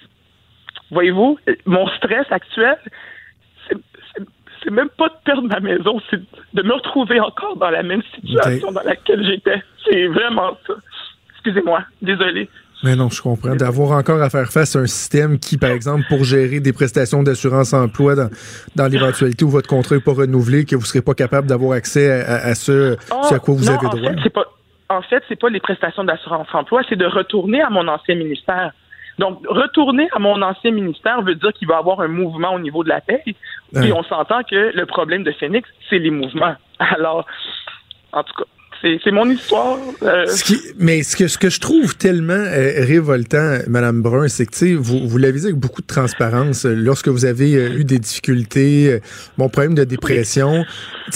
Voyez-vous, 0.90 1.38
mon 1.66 1.86
stress 1.88 2.26
actuel, 2.30 2.78
c'est 3.68 4.70
même 4.70 4.90
pas 4.90 5.08
de 5.08 5.14
perdre 5.24 5.48
ma 5.48 5.60
maison, 5.60 6.00
c'est 6.08 6.20
de 6.54 6.62
me 6.62 6.74
retrouver 6.74 7.18
encore 7.20 7.56
dans 7.56 7.70
la 7.70 7.82
même 7.82 8.02
situation 8.14 8.70
dans 8.72 8.82
laquelle 8.82 9.24
j'étais. 9.24 9.62
C'est 9.84 10.06
vraiment 10.06 10.56
ça. 10.66 10.74
Excusez-moi, 11.32 11.82
désolé. 12.00 12.48
Mais 12.82 12.96
non, 12.96 13.08
je 13.10 13.22
comprends. 13.22 13.54
D'avoir 13.54 13.92
encore 13.98 14.20
à 14.20 14.30
faire 14.30 14.50
face 14.50 14.74
à 14.74 14.80
un 14.80 14.86
système 14.86 15.38
qui, 15.38 15.56
par 15.56 15.70
exemple, 15.70 16.04
pour 16.08 16.24
gérer 16.24 16.60
des 16.60 16.72
prestations 16.72 17.22
d'assurance 17.22 17.72
emploi 17.72 18.14
dans, 18.14 18.28
dans 18.74 18.86
l'éventualité 18.86 19.44
où 19.44 19.50
votre 19.50 19.68
contrat 19.68 19.96
n'est 19.96 20.00
pas 20.00 20.12
renouvelé, 20.12 20.64
que 20.64 20.74
vous 20.74 20.82
ne 20.82 20.86
serez 20.86 21.02
pas 21.02 21.14
capable 21.14 21.46
d'avoir 21.46 21.72
accès 21.72 22.10
à, 22.10 22.54
ce, 22.54 22.96
à 23.10 23.38
quoi 23.38 23.54
vous 23.54 23.68
avez 23.70 23.78
droit. 23.78 24.22
Fait, 24.22 24.30
pas, 24.30 24.46
en 24.88 25.02
fait, 25.02 25.22
c'est 25.28 25.38
pas 25.38 25.48
les 25.48 25.60
prestations 25.60 26.04
d'assurance 26.04 26.48
emploi, 26.52 26.82
c'est 26.88 26.96
de 26.96 27.06
retourner 27.06 27.62
à 27.62 27.70
mon 27.70 27.86
ancien 27.88 28.16
ministère. 28.16 28.72
Donc, 29.18 29.40
retourner 29.46 30.08
à 30.12 30.18
mon 30.18 30.40
ancien 30.42 30.70
ministère 30.70 31.22
veut 31.22 31.34
dire 31.34 31.52
qu'il 31.52 31.68
va 31.68 31.74
y 31.74 31.78
avoir 31.78 32.00
un 32.00 32.08
mouvement 32.08 32.54
au 32.54 32.58
niveau 32.58 32.82
de 32.82 32.88
la 32.88 33.00
paix. 33.00 33.22
Puis 33.24 33.92
on 33.92 34.02
s'entend 34.02 34.42
que 34.42 34.72
le 34.74 34.86
problème 34.86 35.22
de 35.22 35.32
Phoenix, 35.32 35.68
c'est 35.88 35.98
les 35.98 36.10
mouvements. 36.10 36.56
Alors, 36.78 37.26
en 38.12 38.22
tout 38.22 38.34
cas, 38.34 38.44
c'est 38.82 39.12
mon 39.12 39.28
histoire. 39.30 39.78
Euh. 40.02 40.26
mais 40.78 41.02
ce 41.02 41.16
que, 41.16 41.28
ce 41.28 41.38
que 41.38 41.50
je 41.50 41.60
trouve 41.60 41.96
tellement 41.96 42.32
euh, 42.32 42.84
révoltant, 42.84 43.58
Madame 43.68 44.02
Brun, 44.02 44.28
c'est 44.28 44.46
que 44.46 44.74
vous, 44.74 45.06
vous 45.06 45.18
l'avez 45.18 45.40
dit 45.40 45.46
avec 45.46 45.56
beaucoup 45.56 45.82
de 45.82 45.86
transparence, 45.86 46.66
euh, 46.66 46.74
lorsque 46.74 47.08
vous 47.08 47.24
avez 47.24 47.52
eu 47.52 47.84
des 47.84 47.98
difficultés, 47.98 49.00
mon 49.38 49.48
problème 49.48 49.74
de 49.74 49.84
dépression, 49.84 50.64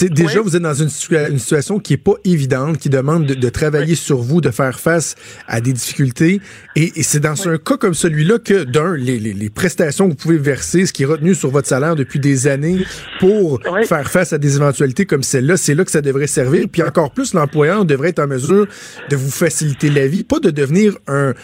déjà 0.01 0.41
vous 0.41 0.55
êtes 0.55 0.63
dans 0.63 0.75
une, 0.75 0.91
une, 1.31 1.39
situation 1.39 1.79
qui 1.81 1.95
est 1.95 1.99
pas 1.99 2.15
évidente, 2.25 2.79
qui 2.79 2.89
demande 2.89 3.27
de, 3.27 3.49
travailler 3.49 3.95
sur 3.95 4.19
vous, 4.19 4.41
de 4.41 4.51
faire 4.51 4.79
face 4.79 5.17
à 5.49 5.61
des 5.61 5.73
difficultés. 5.73 6.41
Et, 6.77 6.93
c'est 7.03 7.21
dans 7.21 7.49
un 7.49 7.59
cas 7.59 7.77
comme 7.77 7.95
celui-là 7.95 8.39
que, 8.39 8.65
d'un, 8.65 8.95
les, 8.95 9.19
les, 9.19 9.33
les, 9.33 9.51
prestations 9.51 10.07
que 10.07 10.11
vous 10.11 10.17
pouvez 10.17 10.39
verser, 10.39 10.87
ce 10.87 10.93
qui 10.93 11.03
est 11.03 11.07
retenu 11.07 11.35
sur 11.35 11.51
votre 11.51 11.69
salaire 11.69 11.97
depuis 11.97 12.21
des 12.21 12.47
années 12.47 12.79
pour 13.19 13.61
faire 13.85 14.11
face 14.11 14.33
à 14.33 14.39
des 14.39 14.57
éventualités 14.57 15.07
comme 15.07 15.23
celle-là, 15.23 15.57
c'est 15.57 15.75
là 15.75 15.85
que 15.85 15.91
ça 15.91 16.01
devrait 16.01 16.27
servir. 16.27 16.67
Puis 16.71 16.83
encore 16.83 17.11
plus, 17.11 17.35
l'emploi 17.35 17.56
devrait 17.85 18.11
être 18.11 18.21
en 18.21 18.27
mesure 18.27 18.67
de 19.11 19.17
vous 19.17 19.31
faciliter 19.31 19.91
la 19.91 20.07
vie, 20.07 20.25
pas 20.25 20.39
de 20.41 20.51
devenir 20.51 20.95
un, 21.09 21.35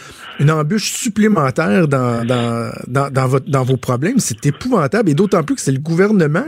une 0.40 0.50
embûche 0.50 0.92
supplémentaire 0.92 1.88
dans, 1.88 2.24
dans, 2.24 3.26
votre, 3.26 3.48
dans 3.48 3.62
vos 3.62 3.76
problèmes. 3.76 4.18
C'est 4.18 4.44
épouvantable 4.46 5.10
et 5.10 5.14
d'autant 5.14 5.42
plus 5.42 5.54
que 5.54 5.60
c'est 5.60 5.72
le 5.72 5.78
gouvernement. 5.78 6.44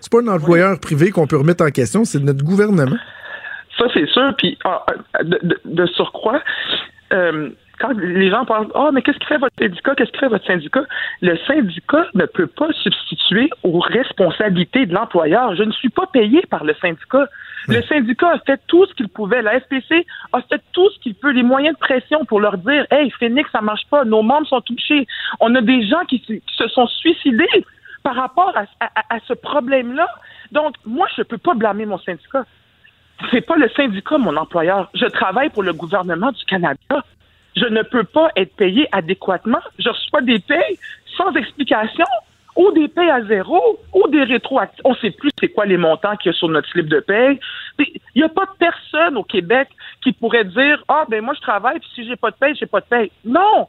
C'est 0.00 0.10
pas 0.10 0.20
un 0.22 0.28
employeur 0.28 0.78
privé 0.80 1.10
qu'on 1.10 1.26
peut 1.26 1.36
remettre 1.36 1.64
en 1.64 1.70
question, 1.70 2.04
c'est 2.04 2.20
notre 2.20 2.44
gouvernement. 2.44 2.96
Ça, 3.78 3.86
c'est 3.94 4.06
sûr. 4.08 4.34
Puis, 4.38 4.58
ah, 4.64 4.84
de, 5.22 5.86
surcroît, 5.86 6.40
euh, 7.12 7.50
quand 7.82 7.98
les 7.98 8.30
gens 8.30 8.44
parlent 8.44 8.68
Ah, 8.74 8.90
mais 8.92 9.02
qu'est-ce 9.02 9.18
qui 9.18 9.26
fait 9.26 9.38
votre 9.38 9.56
syndicat? 9.58 9.94
Qu'est-ce 9.96 10.12
qui 10.12 10.18
fait 10.18 10.28
votre 10.28 10.46
syndicat? 10.46 10.84
Le 11.20 11.36
syndicat 11.46 12.06
ne 12.14 12.26
peut 12.26 12.46
pas 12.46 12.72
substituer 12.72 13.50
aux 13.64 13.80
responsabilités 13.80 14.86
de 14.86 14.94
l'employeur. 14.94 15.56
Je 15.56 15.64
ne 15.64 15.72
suis 15.72 15.88
pas 15.88 16.06
payé 16.06 16.42
par 16.48 16.64
le 16.64 16.74
syndicat. 16.80 17.26
Le 17.66 17.82
syndicat 17.82 18.30
a 18.30 18.38
fait 18.38 18.60
tout 18.68 18.86
ce 18.86 18.94
qu'il 18.94 19.08
pouvait. 19.08 19.42
La 19.42 19.58
SPC 19.60 20.06
a 20.32 20.40
fait 20.42 20.62
tout 20.72 20.88
ce 20.90 20.98
qu'il 21.00 21.14
peut, 21.14 21.30
les 21.30 21.42
moyens 21.42 21.74
de 21.74 21.80
pression 21.80 22.24
pour 22.24 22.40
leur 22.40 22.56
dire 22.58 22.86
Hey, 22.90 23.10
Phoenix, 23.10 23.50
ça 23.50 23.60
marche 23.60 23.86
pas, 23.90 24.04
nos 24.04 24.22
membres 24.22 24.46
sont 24.46 24.60
touchés. 24.60 25.06
On 25.40 25.54
a 25.56 25.60
des 25.60 25.86
gens 25.86 26.04
qui, 26.08 26.22
se 26.46 26.68
sont 26.68 26.86
suicidés 26.86 27.64
par 28.04 28.14
rapport 28.14 28.54
à, 28.56 29.18
ce 29.26 29.32
problème-là. 29.32 30.08
Donc, 30.52 30.74
moi, 30.86 31.06
je 31.16 31.22
ne 31.22 31.24
peux 31.24 31.38
pas 31.38 31.54
blâmer 31.54 31.86
mon 31.86 31.98
syndicat. 31.98 32.44
C'est 33.30 33.42
pas 33.42 33.56
le 33.56 33.68
syndicat, 33.70 34.18
mon 34.18 34.36
employeur. 34.36 34.88
Je 34.94 35.06
travaille 35.06 35.50
pour 35.50 35.62
le 35.62 35.72
gouvernement 35.72 36.32
du 36.32 36.44
Canada. 36.44 37.04
Je 37.56 37.66
ne 37.66 37.82
peux 37.82 38.04
pas 38.04 38.30
être 38.36 38.54
payé 38.56 38.88
adéquatement. 38.92 39.60
Je 39.78 39.88
reçois 39.88 40.22
des 40.22 40.38
payes 40.38 40.78
sans 41.16 41.32
explication 41.34 42.06
ou 42.56 42.70
des 42.72 42.88
payes 42.88 43.10
à 43.10 43.22
zéro, 43.24 43.78
ou 43.94 44.08
des 44.08 44.24
rétroactifs. 44.24 44.80
On 44.84 44.90
ne 44.90 44.96
sait 44.96 45.10
plus 45.10 45.30
c'est 45.40 45.48
quoi 45.48 45.64
les 45.64 45.76
montants 45.76 46.16
qu'il 46.16 46.32
y 46.32 46.34
a 46.34 46.38
sur 46.38 46.48
notre 46.48 46.68
slip 46.68 46.86
de 46.86 47.00
paye. 47.00 47.40
Il 47.78 48.00
n'y 48.16 48.22
a 48.22 48.28
pas 48.28 48.44
de 48.44 48.50
personne 48.58 49.16
au 49.16 49.24
Québec 49.24 49.68
qui 50.02 50.12
pourrait 50.12 50.44
dire 50.44 50.82
Ah, 50.88 51.04
ben 51.08 51.22
moi, 51.24 51.34
je 51.34 51.40
travaille, 51.40 51.78
puis 51.78 51.88
si 51.94 52.06
j'ai 52.06 52.16
pas 52.16 52.30
de 52.30 52.36
paye, 52.36 52.54
j'ai 52.58 52.66
pas 52.66 52.80
de 52.80 52.86
paye. 52.86 53.10
Non! 53.24 53.68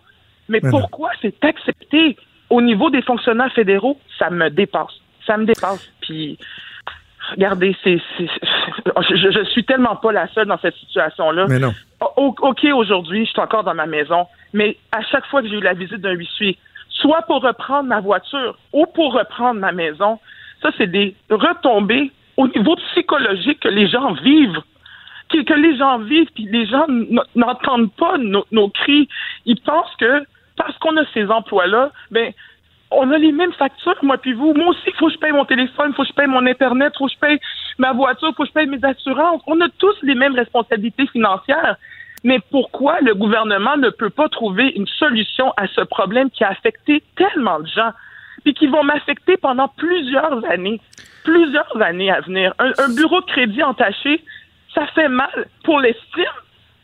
Mais 0.50 0.60
pourquoi 0.60 1.12
c'est 1.22 1.44
accepté 1.46 2.18
au 2.50 2.62
niveau 2.62 2.90
des 2.90 3.02
fonctionnaires 3.02 3.52
fédéraux? 3.54 3.98
Ça 4.20 4.30
me 4.30 4.50
dépasse. 4.50 5.00
Ça 5.26 5.38
me 5.38 5.46
dépasse. 5.46 5.90
Puis, 6.02 6.38
regardez, 7.32 7.76
c'est, 7.84 8.00
je, 8.20 9.32
je 9.32 9.44
suis 9.52 9.64
tellement 9.64 9.96
pas 9.96 10.12
la 10.12 10.28
seule 10.30 10.48
dans 10.48 10.60
cette 10.60 10.76
situation-là. 10.76 11.46
Mais 11.48 11.60
non. 11.60 11.74
OK, 12.18 12.66
aujourd'hui, 12.74 13.26
je 13.26 13.32
suis 13.32 13.40
encore 13.40 13.64
dans 13.64 13.74
ma 13.74 13.86
maison, 13.86 14.28
mais 14.54 14.78
à 14.92 15.02
chaque 15.04 15.26
fois 15.28 15.42
que 15.42 15.48
j'ai 15.48 15.56
eu 15.56 15.62
la 15.62 15.74
visite 15.74 16.02
d'un 16.02 16.12
huissier, 16.12 16.58
soit 16.90 17.22
pour 17.24 17.42
reprendre 17.42 17.90
ma 17.90 18.00
voiture 18.00 18.58
ou 18.72 18.86
pour 18.86 19.14
reprendre 19.14 19.60
ma 19.60 19.72
maison. 19.72 20.20
Ça, 20.62 20.72
c'est 20.78 20.88
des 20.88 21.16
retombées 21.30 22.12
au 22.38 22.48
niveau 22.48 22.76
psychologique 22.76 23.60
que 23.60 23.70
les 23.70 23.88
gens 23.88 24.14
vivent. 24.14 24.62
Que, 25.30 25.54
les 25.54 25.76
gens 25.78 25.98
vivent, 26.00 26.30
puis 26.36 26.46
les 26.46 26.68
gens 26.68 26.86
n'entendent 27.36 27.92
pas 27.94 28.18
nos, 28.20 28.70
cris. 28.70 29.10
Ils 29.46 29.60
pensent 29.60 29.96
que 30.00 30.24
parce 30.56 30.78
qu'on 30.78 30.96
a 30.98 31.04
ces 31.14 31.26
emplois-là, 31.26 31.92
ben 32.12 32.32
on 32.98 33.12
a 33.12 33.18
les 33.18 33.32
mêmes 33.32 33.54
factures, 33.54 33.98
moi 34.02 34.18
puis 34.18 34.34
vous. 34.34 34.54
Moi 34.54 34.68
aussi, 34.68 34.82
il 34.88 34.94
faut 34.94 35.08
que 35.08 35.14
je 35.14 35.20
paye 35.20 35.32
mon 35.32 35.46
téléphone, 35.46 35.90
il 35.90 35.96
faut 35.96 36.04
que 36.04 36.10
je 36.10 36.14
paye 36.14 36.28
mon 36.28 36.46
Internet, 36.46 36.94
il 36.96 36.98
faut 36.98 37.08
que 37.08 37.14
je 37.14 37.20
paye 37.20 37.40
ma 37.78 37.94
voiture, 37.94 38.30
il 38.30 38.36
faut 38.36 38.44
que 38.44 38.50
je 38.50 38.54
paye 38.54 38.68
mes 38.68 38.84
assurances. 38.84 39.42
On 39.48 39.60
a 39.62 39.70
tous 39.78 39.96
les 40.04 40.16
mêmes 40.16 40.36
responsabilités 40.36 41.08
financières. 41.08 41.78
Mais 42.24 42.40
pourquoi 42.52 43.00
le 43.02 43.14
gouvernement 43.16 43.76
ne 43.76 43.90
peut 43.90 44.10
pas 44.10 44.30
trouver 44.30 44.70
une 44.76 44.88
solution 44.88 45.54
à 45.58 45.68
ce 45.68 45.82
problème 45.82 46.30
qui 46.30 46.44
a 46.44 46.50
affecté 46.50 47.04
tellement 47.18 47.60
de 47.60 47.68
gens, 47.68 47.92
puis 48.44 48.54
qui 48.54 48.68
vont 48.68 48.84
m'affecter 48.84 49.36
pendant 49.36 49.68
plusieurs 49.68 50.44
années, 50.50 50.80
plusieurs 51.26 51.82
années 51.82 52.12
à 52.12 52.22
venir? 52.22 52.54
Un, 52.60 52.96
bureau 52.96 53.20
de 53.22 53.26
crédit 53.26 53.64
entaché, 53.64 54.24
Ça 54.74 54.88
fait 54.88 55.10
mal 55.10 55.48
pour 55.66 55.82
l'estime, 55.82 56.24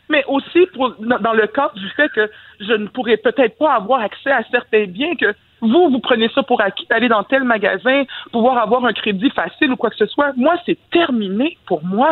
mais 0.09 0.25
aussi 0.27 0.65
pour, 0.73 0.93
dans 0.99 1.33
le 1.33 1.47
cadre 1.47 1.73
du 1.75 1.89
fait 1.91 2.09
que 2.09 2.29
je 2.59 2.73
ne 2.73 2.87
pourrais 2.87 3.17
peut-être 3.17 3.57
pas 3.57 3.75
avoir 3.75 4.01
accès 4.01 4.31
à 4.31 4.43
certains 4.51 4.85
biens 4.85 5.15
que 5.15 5.33
vous, 5.61 5.89
vous 5.89 5.99
prenez 5.99 6.29
ça 6.29 6.43
pour 6.43 6.61
acquis, 6.61 6.87
aller 6.89 7.09
dans 7.09 7.23
tel 7.23 7.43
magasin, 7.43 8.03
pouvoir 8.31 8.57
avoir 8.57 8.85
un 8.85 8.93
crédit 8.93 9.29
facile 9.31 9.71
ou 9.71 9.75
quoi 9.75 9.89
que 9.89 9.97
ce 9.97 10.05
soit. 10.05 10.33
Moi, 10.37 10.55
c'est 10.65 10.77
terminé 10.91 11.57
pour 11.65 11.83
moi. 11.83 12.11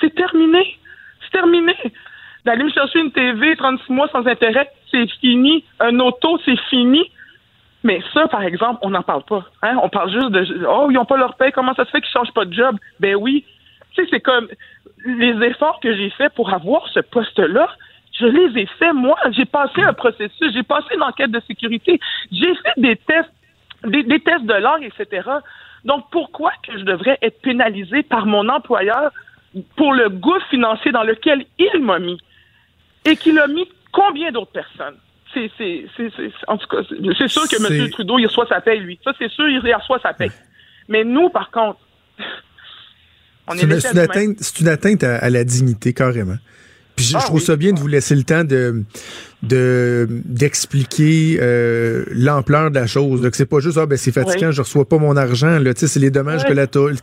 C'est 0.00 0.14
terminé. 0.14 0.78
C'est 1.22 1.32
terminé. 1.38 1.74
D'aller 2.44 2.64
me 2.64 2.70
chercher 2.70 3.00
une 3.00 3.12
TV 3.12 3.56
36 3.56 3.92
mois 3.92 4.08
sans 4.08 4.26
intérêt, 4.26 4.70
c'est 4.90 5.06
fini. 5.20 5.64
Un 5.80 5.98
auto, 6.00 6.38
c'est 6.44 6.58
fini. 6.68 7.10
Mais 7.84 8.00
ça, 8.12 8.28
par 8.28 8.42
exemple, 8.42 8.78
on 8.82 8.90
n'en 8.90 9.02
parle 9.02 9.24
pas. 9.24 9.44
Hein? 9.62 9.78
On 9.82 9.88
parle 9.88 10.10
juste 10.10 10.30
de 10.30 10.66
Oh, 10.68 10.88
ils 10.90 10.94
n'ont 10.94 11.04
pas 11.04 11.16
leur 11.16 11.34
paie, 11.34 11.52
comment 11.52 11.74
ça 11.74 11.84
se 11.84 11.90
fait 11.90 12.00
qu'ils 12.00 12.10
ne 12.14 12.24
changent 12.24 12.34
pas 12.34 12.44
de 12.44 12.52
job? 12.52 12.76
Ben 13.00 13.16
oui. 13.16 13.44
Tu 13.94 14.02
sais, 14.02 14.08
c'est 14.10 14.20
comme 14.20 14.48
les 15.04 15.46
efforts 15.46 15.80
que 15.80 15.94
j'ai 15.94 16.10
faits 16.10 16.32
pour 16.34 16.52
avoir 16.52 16.88
ce 16.88 17.00
poste-là, 17.00 17.68
je 18.22 18.26
les 18.26 18.62
ai 18.62 18.66
faits, 18.78 18.94
moi. 18.94 19.16
J'ai 19.32 19.44
passé 19.44 19.82
un 19.82 19.92
processus, 19.92 20.52
j'ai 20.52 20.62
passé 20.62 20.86
une 20.94 21.02
enquête 21.02 21.30
de 21.30 21.40
sécurité, 21.46 22.00
j'ai 22.30 22.54
fait 22.54 22.80
des 22.80 22.96
tests, 22.96 23.32
des, 23.84 24.20
tests 24.20 24.44
de 24.44 24.54
langue, 24.54 24.84
etc. 24.84 25.28
Donc, 25.84 26.04
pourquoi 26.10 26.52
que 26.66 26.78
je 26.78 26.84
devrais 26.84 27.18
être 27.22 27.40
pénalisé 27.42 28.02
par 28.02 28.26
mon 28.26 28.48
employeur 28.48 29.10
pour 29.76 29.92
le 29.92 30.08
goût 30.08 30.40
financier 30.50 30.92
dans 30.92 31.02
lequel 31.02 31.44
il 31.58 31.82
m'a 31.82 31.98
mis 31.98 32.18
et 33.04 33.16
qu'il 33.16 33.38
a 33.38 33.48
mis 33.48 33.68
combien 33.90 34.30
d'autres 34.30 34.52
personnes? 34.52 34.96
C'est, 35.34 35.50
c'est, 35.56 35.86
c'est, 35.96 36.12
en 36.46 36.58
tout 36.58 36.68
cas, 36.68 36.82
c'est 37.18 37.28
sûr 37.28 37.48
que 37.48 37.56
M. 37.56 37.90
Trudeau, 37.90 38.18
il 38.18 38.26
reçoit 38.26 38.46
sa 38.46 38.60
paie, 38.60 38.76
lui. 38.76 38.98
Ça, 39.02 39.12
c'est 39.18 39.30
sûr, 39.30 39.48
il 39.48 39.74
reçoit 39.74 39.98
sa 40.00 40.12
paie. 40.12 40.30
Mais 40.88 41.04
nous, 41.04 41.30
par 41.30 41.50
contre, 41.50 41.80
on 43.48 43.54
est, 43.54 43.80
c'est, 43.80 43.92
une, 43.92 43.98
atteinte, 43.98 44.36
c'est 44.40 44.60
une 44.60 44.68
atteinte 44.68 45.02
à 45.02 45.30
la 45.30 45.42
dignité, 45.42 45.94
carrément. 45.94 46.36
Puis 46.96 47.06
je, 47.06 47.16
ah 47.16 47.20
trouve 47.20 47.40
ça 47.40 47.56
bien 47.56 47.72
de 47.72 47.80
vous 47.80 47.86
laisser 47.88 48.14
le 48.14 48.24
temps 48.24 48.44
de 48.44 48.84
de 49.42 50.06
d'expliquer 50.24 51.38
euh, 51.40 52.04
l'ampleur 52.12 52.70
de 52.70 52.76
la 52.76 52.86
chose. 52.86 53.20
Donc 53.22 53.34
c'est 53.34 53.46
pas 53.46 53.58
juste 53.58 53.76
ah 53.76 53.86
ben 53.86 53.98
c'est 53.98 54.12
fatigant, 54.12 54.52
je 54.52 54.62
reçois 54.62 54.88
pas 54.88 54.98
mon 54.98 55.16
argent. 55.16 55.58
Là, 55.58 55.72
c'est 55.74 55.96
les 55.96 56.10
dommages 56.10 56.44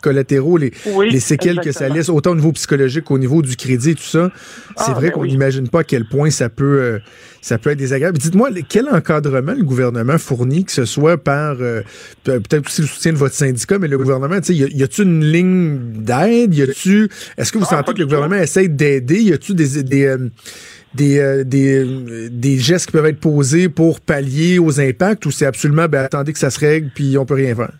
collatéraux, 0.02 0.58
les, 0.58 0.72
les 1.12 1.20
séquelles 1.20 1.60
que 1.60 1.74
ça 1.74 1.90
laisse, 1.90 2.08
autant 2.08 2.32
au 2.32 2.36
niveau 2.36 2.54
psychologique 2.54 3.06
qu'au 3.06 3.20
niveau 3.20 3.42
du 3.42 3.58
crédit, 3.58 3.96
tout 3.96 4.04
ça. 4.04 4.32
C'est 4.78 4.86
ah, 4.88 4.94
vrai 4.94 5.08
ben 5.08 5.14
qu'on 5.14 5.26
n'imagine 5.26 5.68
pas 5.68 5.82
à 5.82 5.84
quel 5.84 6.08
point 6.08 6.30
ça 6.30 6.48
peut 6.48 6.80
euh, 6.80 7.00
ça 7.42 7.58
peut 7.58 7.72
être 7.72 7.78
désagréable. 7.78 8.18
Dites-moi 8.18 8.50
quel 8.70 8.88
encadrement 8.88 9.54
le 9.54 9.64
gouvernement 9.64 10.18
fournit, 10.18 10.64
que 10.64 10.72
ce 10.72 10.86
soit 10.86 11.18
par 11.18 11.58
euh, 11.60 11.82
peut-être 12.24 12.68
aussi 12.68 12.82
le 12.82 12.88
soutien 12.88 13.12
de 13.12 13.18
votre 13.18 13.36
syndicat, 13.36 13.80
mais 13.80 13.88
le 13.90 13.98
gouvernement, 13.98 14.40
tu 14.40 14.56
sais, 14.56 14.56
y 14.56 14.84
a-tu 14.84 15.04
une 15.04 15.26
ligne 15.26 15.78
d'aide, 15.96 16.56
y 16.56 16.62
a-tu 16.62 17.10
est-ce 17.38 17.52
que 17.52 17.58
vous 17.58 17.66
ah, 17.68 17.78
sentez 17.78 17.94
que 17.94 18.00
le 18.00 18.06
gouvernement 18.06 18.36
essaie 18.36 18.70
d'aider, 18.70 19.22
y 19.22 19.34
a-tu 19.34 19.54
des 19.54 19.84
des 19.84 20.16
des, 20.94 21.20
euh, 21.20 21.44
des, 21.44 21.86
euh, 21.86 22.30
des 22.32 22.58
gestes 22.58 22.88
qui 22.88 22.92
peuvent 22.94 23.06
être 23.06 23.20
posés 23.20 23.70
pour 23.70 24.02
pallier 24.02 24.60
aux 24.60 24.80
impacts 24.80 25.26
ou 25.26 25.32
c'est 25.32 25.46
absolument, 25.46 25.86
ben, 25.88 26.06
attendez 26.06 26.34
que 26.34 26.40
ça 26.40 26.50
se 26.50 26.60
règle 26.60 26.90
puis 26.94 27.18
on 27.18 27.26
peut 27.26 27.36
rien 27.36 27.56
faire? 27.56 27.72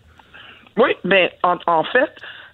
Oui, 0.76 0.90
mais 1.04 1.32
en, 1.42 1.58
en 1.66 1.84
fait, 1.84 2.10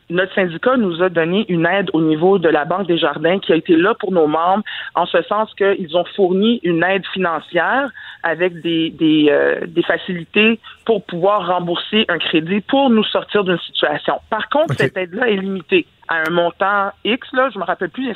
notre 0.08 0.34
syndicat 0.34 0.76
nous 0.76 1.02
a 1.02 1.08
donné 1.08 1.44
une 1.48 1.66
aide 1.66 1.90
au 1.92 2.00
niveau 2.00 2.38
de 2.38 2.48
la 2.48 2.64
Banque 2.64 2.86
des 2.86 2.98
Jardins 2.98 3.38
qui 3.40 3.52
a 3.52 3.56
été 3.56 3.76
là 3.76 3.94
pour 3.98 4.12
nos 4.12 4.26
membres, 4.26 4.62
en 4.94 5.06
ce 5.06 5.20
sens 5.22 5.52
qu'ils 5.54 5.96
ont 5.96 6.04
fourni 6.14 6.60
une 6.62 6.82
aide 6.84 7.04
financière 7.12 7.90
avec 8.22 8.60
des, 8.60 8.90
des, 8.90 9.26
euh, 9.30 9.66
des, 9.66 9.82
facilités 9.82 10.60
pour 10.84 11.04
pouvoir 11.04 11.46
rembourser 11.46 12.04
un 12.08 12.18
crédit 12.18 12.60
pour 12.60 12.90
nous 12.90 13.04
sortir 13.04 13.44
d'une 13.44 13.58
situation. 13.58 14.14
Par 14.30 14.48
contre, 14.48 14.74
cette 14.74 14.96
aide-là 14.96 15.28
est 15.28 15.36
limitée 15.36 15.86
à 16.08 16.22
un 16.26 16.30
montant 16.30 16.92
X, 17.04 17.26
là, 17.32 17.50
je 17.52 17.58
me 17.58 17.64
rappelle 17.64 17.90
plus 17.90 18.12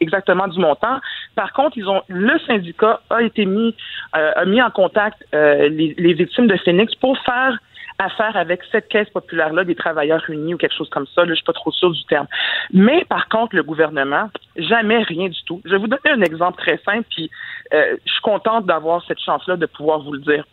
exactement 0.00 0.48
du 0.48 0.58
montant. 0.60 0.98
Par 1.34 1.52
contre, 1.52 1.76
ils 1.76 1.88
ont 1.88 2.02
le 2.08 2.38
syndicat 2.40 3.00
a 3.10 3.22
été 3.22 3.46
mis 3.46 3.74
euh, 4.16 4.32
a 4.36 4.44
mis 4.44 4.62
en 4.62 4.70
contact 4.70 5.24
euh, 5.34 5.68
les, 5.68 6.12
victimes 6.14 6.46
de 6.46 6.56
Phoenix 6.58 6.94
pour 6.96 7.18
faire 7.18 7.58
affaire 7.98 8.36
avec 8.36 8.60
cette 8.72 8.88
caisse 8.88 9.08
populaire-là 9.10 9.64
des 9.64 9.74
travailleurs 9.74 10.24
unis 10.28 10.54
ou 10.54 10.56
quelque 10.56 10.74
chose 10.74 10.90
comme 10.90 11.06
ça. 11.14 11.22
Là, 11.22 11.28
je 11.30 11.34
suis 11.36 11.44
pas 11.44 11.52
trop 11.52 11.70
sûre 11.70 11.90
du 11.90 12.04
terme. 12.04 12.26
Mais 12.72 13.04
par 13.04 13.28
contre, 13.28 13.54
le 13.54 13.62
gouvernement, 13.62 14.30
jamais 14.56 15.02
rien 15.02 15.28
du 15.28 15.42
tout. 15.44 15.60
Je 15.64 15.70
vais 15.70 15.78
vous 15.78 15.86
donner 15.86 16.10
un 16.10 16.22
exemple 16.22 16.58
très 16.60 16.78
simple, 16.84 17.06
puis 17.10 17.30
euh, 17.72 17.96
je 18.04 18.12
suis 18.12 18.22
contente 18.22 18.66
d'avoir 18.66 19.04
cette 19.06 19.20
chance-là 19.20 19.56
de 19.56 19.66
pouvoir 19.66 20.00
vous 20.00 20.12
le 20.12 20.20
dire. 20.20 20.44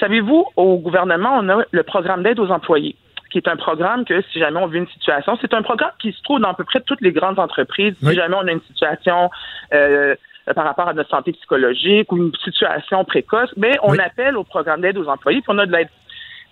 Savez-vous, 0.00 0.46
au 0.56 0.78
gouvernement, 0.78 1.38
on 1.40 1.48
a 1.48 1.64
le 1.70 1.82
programme 1.82 2.22
d'aide 2.22 2.38
aux 2.38 2.50
employés 2.50 2.96
qui 3.30 3.38
est 3.38 3.48
un 3.48 3.56
programme 3.56 4.04
que 4.04 4.22
si 4.32 4.38
jamais 4.38 4.58
on 4.58 4.66
vit 4.66 4.78
une 4.78 4.88
situation, 4.88 5.36
c'est 5.40 5.54
un 5.54 5.62
programme 5.62 5.92
qui 5.98 6.12
se 6.12 6.22
trouve 6.22 6.40
dans 6.40 6.50
à 6.50 6.54
peu 6.54 6.64
près 6.64 6.80
toutes 6.80 7.00
les 7.00 7.12
grandes 7.12 7.38
entreprises. 7.38 7.94
Si 8.00 8.14
jamais 8.14 8.34
on 8.34 8.46
a 8.46 8.52
une 8.52 8.62
situation 8.62 9.30
euh, 9.74 10.14
par 10.54 10.64
rapport 10.64 10.88
à 10.88 10.94
notre 10.94 11.10
santé 11.10 11.32
psychologique 11.32 12.10
ou 12.10 12.16
une 12.16 12.32
situation 12.42 13.04
précoce, 13.04 13.50
mais 13.56 13.76
on 13.82 13.98
appelle 13.98 14.36
au 14.36 14.44
programme 14.44 14.80
d'aide 14.80 14.96
aux 14.96 15.08
employés, 15.08 15.40
puis 15.40 15.54
on 15.54 15.58
a 15.58 15.66
de 15.66 15.72
l'aide 15.72 15.88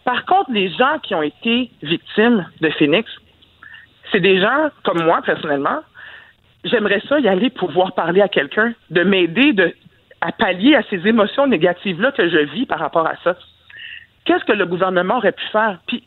par 0.07 0.25
contre, 0.25 0.53
les 0.53 0.71
gens 0.71 1.01
qui 1.03 1.17
ont 1.17 1.23
été 1.23 1.69
victimes 1.83 2.47
de 2.61 2.71
Phoenix, 2.71 3.11
c'est 4.13 4.21
des 4.21 4.41
gens 4.41 4.71
comme 4.85 5.03
moi, 5.03 5.21
personnellement. 5.27 5.81
J'aimerais 6.63 7.03
ça 7.09 7.19
y 7.19 7.27
aller 7.27 7.51
pouvoir 7.51 7.93
parler 7.93 8.21
à 8.21 8.29
quelqu'un, 8.29 8.73
de 8.91 9.03
m'aider 9.03 9.53
de, 9.53 9.75
à 10.21 10.31
pallier 10.31 10.77
à 10.77 10.85
ces 10.89 11.09
émotions 11.09 11.49
négatives-là 11.49 12.13
que 12.13 12.29
je 12.29 12.39
vis 12.39 12.67
par 12.67 12.79
rapport 12.79 13.05
à 13.05 13.17
ça. 13.25 13.37
Qu'est-ce 14.27 14.45
que 14.45 14.53
le 14.53 14.67
gouvernement 14.67 15.17
aurait 15.17 15.33
pu 15.33 15.45
faire? 15.53 15.79
Puis, 15.87 16.05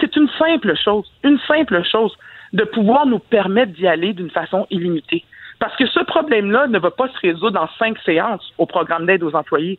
c'est 0.00 0.16
une 0.16 0.28
simple 0.38 0.74
chose, 0.76 1.10
une 1.24 1.38
simple 1.40 1.82
chose, 1.84 2.16
de 2.52 2.64
pouvoir 2.64 3.04
nous 3.04 3.18
permettre 3.18 3.72
d'y 3.72 3.86
aller 3.86 4.14
d'une 4.14 4.30
façon 4.30 4.66
illimitée. 4.70 5.24
Parce 5.58 5.76
que 5.76 5.86
ce 5.86 6.00
problème-là 6.00 6.68
ne 6.68 6.78
va 6.78 6.90
pas 6.90 7.08
se 7.08 7.18
résoudre 7.20 7.60
en 7.60 7.68
cinq 7.78 7.98
séances 8.06 8.52
au 8.58 8.66
programme 8.66 9.06
d'aide 9.06 9.22
aux 9.22 9.34
employés. 9.34 9.78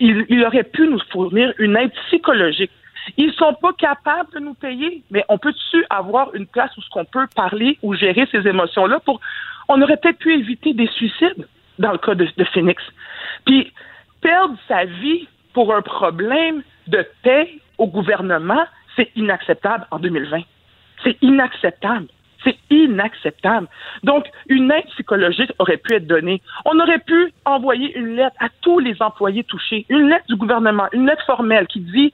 Il, 0.00 0.24
il, 0.28 0.44
aurait 0.44 0.62
pu 0.62 0.86
nous 0.86 1.00
fournir 1.10 1.52
une 1.58 1.76
aide 1.76 1.92
psychologique, 2.06 2.70
ils 3.16 3.32
sont 3.34 3.54
pas 3.54 3.72
capables 3.72 4.32
de 4.34 4.40
nous 4.40 4.54
payer, 4.54 5.02
mais 5.10 5.24
on 5.28 5.38
peut-tu 5.38 5.84
avoir 5.90 6.34
une 6.34 6.46
place 6.46 6.76
où 6.76 6.82
ce 6.82 6.90
qu'on 6.90 7.04
peut 7.04 7.26
parler 7.34 7.78
ou 7.82 7.94
gérer 7.94 8.28
ces 8.30 8.46
émotions-là 8.46 9.00
pour, 9.00 9.20
on 9.68 9.80
aurait 9.80 9.96
peut-être 9.96 10.18
pu 10.18 10.34
éviter 10.34 10.74
des 10.74 10.86
suicides 10.88 11.46
dans 11.78 11.92
le 11.92 11.98
cas 11.98 12.14
de, 12.14 12.26
Phoenix. 12.52 12.82
Puis, 13.44 13.72
perdre 14.20 14.56
sa 14.66 14.84
vie 14.84 15.28
pour 15.52 15.74
un 15.74 15.82
problème 15.82 16.62
de 16.88 17.06
paix 17.22 17.50
au 17.78 17.86
gouvernement, 17.86 18.64
c'est 18.96 19.10
inacceptable 19.16 19.86
en 19.90 19.98
2020. 19.98 20.40
C'est 21.04 21.16
inacceptable. 21.22 22.06
C'est 22.44 22.56
inacceptable. 22.70 23.66
Donc, 24.04 24.26
une 24.48 24.70
aide 24.70 24.86
psychologique 24.86 25.52
aurait 25.58 25.76
pu 25.76 25.94
être 25.94 26.06
donnée. 26.06 26.40
On 26.64 26.78
aurait 26.78 27.00
pu 27.00 27.32
envoyer 27.44 27.96
une 27.96 28.16
lettre 28.16 28.36
à 28.40 28.48
tous 28.60 28.78
les 28.78 29.00
employés 29.02 29.44
touchés, 29.44 29.86
une 29.88 30.08
lettre 30.08 30.26
du 30.28 30.36
gouvernement, 30.36 30.86
une 30.92 31.06
lettre 31.06 31.24
formelle 31.26 31.66
qui 31.66 31.80
dit 31.80 32.12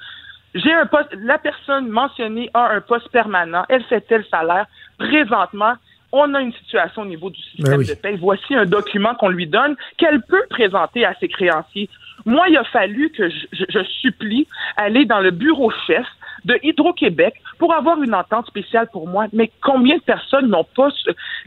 j'ai 0.55 0.73
un 0.73 0.87
poste, 0.87 1.13
la 1.21 1.39
personne 1.39 1.89
mentionnée 1.89 2.49
a 2.55 2.69
un 2.71 2.81
poste 2.81 3.09
permanent, 3.09 3.65
elle 3.69 3.83
fait 3.85 4.03
tel 4.03 4.25
salaire. 4.31 4.67
Présentement, 4.99 5.75
on 6.15 6.33
a 6.33 6.41
une 6.41 6.53
situation 6.53 7.03
au 7.03 7.07
niveau 7.07 7.29
du 7.29 7.43
système 7.43 7.79
ben 7.79 7.87
de 7.87 7.95
paie. 7.95 8.17
Voici 8.17 8.55
un 8.55 8.67
document 8.67 9.15
qu'on 9.17 9.29
lui 9.29 9.49
donne 9.49 9.75
qu'elle 9.99 10.23
peut 10.23 10.45
présenter 10.49 11.05
à 11.05 11.15
ses 11.19 11.27
créanciers. 11.27 11.91
Moi, 12.25 12.49
il 12.49 12.57
a 12.57 12.63
fallu 12.65 13.11
que 13.11 13.29
je, 13.29 13.65
je, 13.69 13.83
supplie 13.83 14.47
aller 14.77 15.07
dans 15.07 15.19
le 15.19 15.33
bureau 15.33 15.73
chef 15.89 16.07
de 16.45 16.57
Hydro-Québec 16.63 17.35
pour 17.59 17.75
avoir 17.75 18.01
une 18.01 18.15
entente 18.15 18.47
spéciale 18.47 18.89
pour 18.93 19.09
moi. 19.09 19.27
Mais 19.33 19.51
combien 19.61 19.97
de 19.97 20.03
personnes 20.03 20.47
n'ont 20.47 20.67
pas 20.77 20.89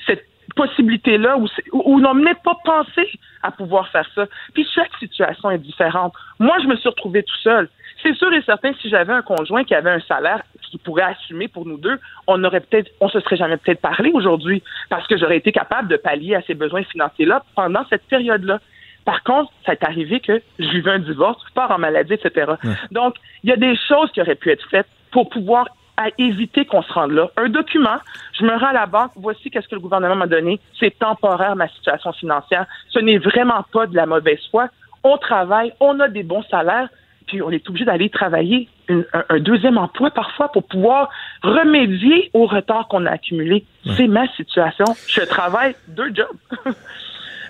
cette 0.05 0.25
possibilité-là 0.55 1.37
ou, 1.37 1.47
ou 1.71 2.01
n'ont 2.01 2.13
même 2.13 2.35
pas 2.43 2.57
pensé 2.65 3.09
à 3.43 3.51
pouvoir 3.51 3.87
faire 3.87 4.09
ça? 4.13 4.25
Puis 4.53 4.67
chaque 4.75 4.93
situation 4.99 5.49
est 5.49 5.59
différente. 5.59 6.13
Moi, 6.39 6.57
je 6.61 6.67
me 6.67 6.75
suis 6.75 6.89
retrouvée 6.89 7.23
tout 7.23 7.37
seul. 7.41 7.69
C'est 8.03 8.15
sûr 8.15 8.31
et 8.33 8.41
certain, 8.43 8.73
si 8.81 8.89
j'avais 8.89 9.13
un 9.13 9.21
conjoint 9.21 9.63
qui 9.63 9.73
avait 9.73 9.89
un 9.89 9.99
salaire 10.01 10.41
qui 10.69 10.77
pourrait 10.77 11.03
assumer 11.03 11.47
pour 11.47 11.65
nous 11.65 11.77
deux, 11.77 11.99
on 12.27 12.43
aurait 12.43 12.59
peut-être, 12.59 12.91
on 13.01 13.09
se 13.09 13.19
serait 13.21 13.37
jamais 13.37 13.57
peut-être 13.57 13.81
parlé 13.81 14.11
aujourd'hui 14.13 14.61
parce 14.89 15.07
que 15.07 15.17
j'aurais 15.17 15.37
été 15.37 15.51
capable 15.51 15.87
de 15.87 15.97
pallier 15.97 16.35
à 16.35 16.41
ces 16.41 16.53
besoins 16.53 16.83
financiers-là 16.83 17.43
pendant 17.55 17.85
cette 17.89 18.03
période-là. 18.03 18.59
Par 19.05 19.23
contre, 19.23 19.51
ça 19.65 19.71
est 19.71 19.83
arrivé 19.83 20.19
que 20.19 20.41
j'ai 20.59 20.77
eu 20.77 20.89
un 20.89 20.99
divorce, 20.99 21.41
je 21.47 21.53
pars 21.53 21.71
en 21.71 21.77
maladie, 21.77 22.13
etc. 22.13 22.53
Donc, 22.91 23.15
il 23.43 23.49
y 23.49 23.53
a 23.53 23.57
des 23.57 23.75
choses 23.87 24.11
qui 24.11 24.21
auraient 24.21 24.35
pu 24.35 24.51
être 24.51 24.67
faites 24.69 24.87
pour 25.11 25.29
pouvoir 25.29 25.67
éviter 26.17 26.65
qu'on 26.65 26.83
se 26.83 26.93
rende 26.93 27.11
là. 27.11 27.29
Un 27.37 27.49
document, 27.49 27.97
je 28.37 28.43
me 28.43 28.51
rends 28.51 28.67
à 28.67 28.73
la 28.73 28.85
banque, 28.85 29.11
voici 29.15 29.49
qu'est-ce 29.49 29.67
que 29.67 29.75
le 29.75 29.81
gouvernement 29.81 30.15
m'a 30.15 30.27
donné, 30.27 30.59
c'est 30.79 30.97
temporaire 30.99 31.55
ma 31.55 31.67
situation 31.69 32.11
financière, 32.13 32.65
ce 32.89 32.99
n'est 32.99 33.17
vraiment 33.17 33.63
pas 33.73 33.87
de 33.87 33.95
la 33.95 34.05
mauvaise 34.05 34.45
foi. 34.51 34.67
On 35.03 35.17
travaille, 35.17 35.73
on 35.79 35.99
a 35.99 36.07
des 36.07 36.23
bons 36.23 36.43
salaires, 36.43 36.89
puis 37.27 37.41
on 37.41 37.51
est 37.51 37.67
obligé 37.69 37.85
d'aller 37.85 38.09
travailler 38.09 38.69
un, 38.89 39.39
deuxième 39.39 39.77
emploi 39.77 40.11
parfois 40.11 40.51
pour 40.51 40.63
pouvoir 40.63 41.09
remédier 41.43 42.29
au 42.33 42.45
retard 42.45 42.87
qu'on 42.87 43.05
a 43.05 43.11
accumulé. 43.11 43.65
C'est 43.95 44.07
ma 44.07 44.27
situation. 44.33 44.85
Je 45.07 45.21
travaille 45.21 45.75
deux 45.89 46.13
jobs. 46.13 46.37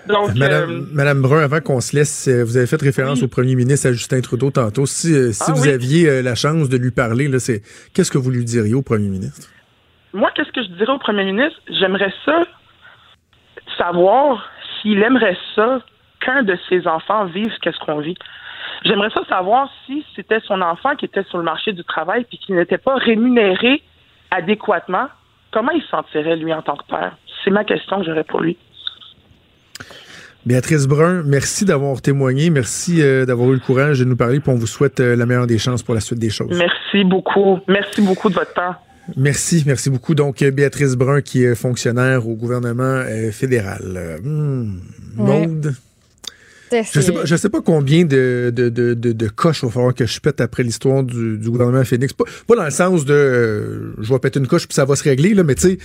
Donc, 0.08 0.34
Madame, 0.36 0.94
euh, 0.98 1.14
Brun, 1.14 1.42
avant 1.42 1.60
qu'on 1.60 1.80
se 1.80 1.94
laisse, 1.94 2.28
euh, 2.28 2.42
vous 2.42 2.56
avez 2.56 2.66
fait 2.66 2.80
référence 2.80 3.22
au 3.22 3.28
premier 3.28 3.54
ministre, 3.54 3.88
à 3.88 3.92
Justin 3.92 4.20
Trudeau, 4.22 4.50
tantôt. 4.50 4.86
Si, 4.86 5.12
euh, 5.12 5.32
si 5.32 5.42
ah 5.48 5.52
vous 5.52 5.68
aviez 5.68 6.22
la 6.22 6.34
chance 6.34 6.70
de 6.70 6.78
lui 6.78 6.90
parler, 6.90 7.28
c'est, 7.38 7.62
qu'est-ce 7.92 8.10
que 8.10 8.16
vous 8.16 8.30
lui 8.30 8.44
diriez 8.44 8.74
au 8.74 8.80
premier 8.80 9.08
ministre? 9.08 9.48
Moi, 10.14 10.30
qu'est-ce 10.34 10.50
que 10.52 10.62
je 10.62 10.68
dirais 10.78 10.92
au 10.92 10.98
premier 10.98 11.24
ministre? 11.24 11.60
J'aimerais 11.68 12.12
ça 12.24 12.44
savoir 13.76 14.50
s'il 14.80 15.02
aimerait 15.02 15.36
ça 15.54 15.80
qu'un 16.20 16.42
de 16.42 16.56
ses 16.68 16.86
enfants 16.86 17.26
vive 17.26 17.52
qu'est-ce 17.60 17.78
qu'on 17.84 18.00
vit. 18.00 18.16
J'aimerais 18.84 19.10
ça 19.10 19.22
savoir 19.28 19.68
si 19.86 20.04
c'était 20.14 20.40
son 20.40 20.60
enfant 20.60 20.94
qui 20.96 21.04
était 21.04 21.24
sur 21.24 21.38
le 21.38 21.44
marché 21.44 21.72
du 21.72 21.84
travail 21.84 22.24
puis 22.24 22.38
qui 22.38 22.52
n'était 22.52 22.78
pas 22.78 22.94
rémunéré 22.96 23.82
adéquatement. 24.30 25.08
Comment 25.50 25.72
il 25.72 25.82
se 25.82 25.88
sentirait, 25.88 26.36
lui, 26.36 26.52
en 26.52 26.62
tant 26.62 26.76
que 26.76 26.86
père? 26.88 27.16
C'est 27.42 27.50
ma 27.50 27.64
question 27.64 28.00
que 28.00 28.06
j'aurais 28.06 28.24
pour 28.24 28.40
lui. 28.40 28.56
Béatrice 30.46 30.86
Brun, 30.86 31.22
merci 31.24 31.64
d'avoir 31.64 32.00
témoigné. 32.00 32.50
Merci 32.50 33.02
euh, 33.02 33.26
d'avoir 33.26 33.50
eu 33.50 33.54
le 33.54 33.60
courage 33.60 33.98
de 33.98 34.04
nous 34.04 34.16
parler. 34.16 34.40
Puis 34.40 34.50
on 34.50 34.54
vous 34.54 34.66
souhaite 34.66 35.00
euh, 35.00 35.16
la 35.16 35.26
meilleure 35.26 35.46
des 35.46 35.58
chances 35.58 35.82
pour 35.82 35.94
la 35.94 36.00
suite 36.00 36.18
des 36.18 36.30
choses. 36.30 36.56
Merci 36.56 37.04
beaucoup. 37.04 37.58
Merci 37.66 38.00
beaucoup 38.00 38.28
de 38.28 38.34
votre 38.34 38.54
temps. 38.54 38.74
Merci, 39.16 39.64
merci 39.66 39.90
beaucoup. 39.90 40.14
Donc, 40.14 40.42
euh, 40.42 40.50
Béatrice 40.50 40.96
Brun, 40.96 41.22
qui 41.22 41.44
est 41.44 41.54
fonctionnaire 41.54 42.28
au 42.28 42.34
gouvernement 42.34 43.02
fédéral. 43.32 44.20
Maude. 45.16 45.74
Je 46.70 47.00
sais 47.00 47.12
pas, 47.12 47.24
je 47.24 47.36
sais 47.36 47.48
pas 47.48 47.62
combien 47.62 48.04
de, 48.04 48.52
de, 48.54 48.68
de, 48.68 48.94
de, 48.94 49.28
coches 49.28 49.60
il 49.62 49.66
va 49.66 49.72
falloir 49.72 49.94
que 49.94 50.06
je 50.06 50.20
pète 50.20 50.40
après 50.40 50.62
l'histoire 50.62 51.02
du, 51.02 51.38
du, 51.38 51.50
gouvernement 51.50 51.84
Phoenix. 51.84 52.12
Pas, 52.12 52.24
pas 52.46 52.56
dans 52.56 52.64
le 52.64 52.70
sens 52.70 53.04
de 53.04 53.94
je 54.00 54.12
vais 54.12 54.18
péter 54.18 54.38
une 54.38 54.46
coche 54.46 54.66
puis 54.66 54.74
ça 54.74 54.84
va 54.84 54.96
se 54.96 55.04
régler, 55.04 55.34
là, 55.34 55.44
mais 55.44 55.54
tu 55.54 55.62
sais, 55.62 55.78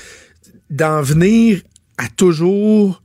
d'en 0.70 1.02
venir 1.02 1.62
à 1.98 2.08
toujours 2.10 3.02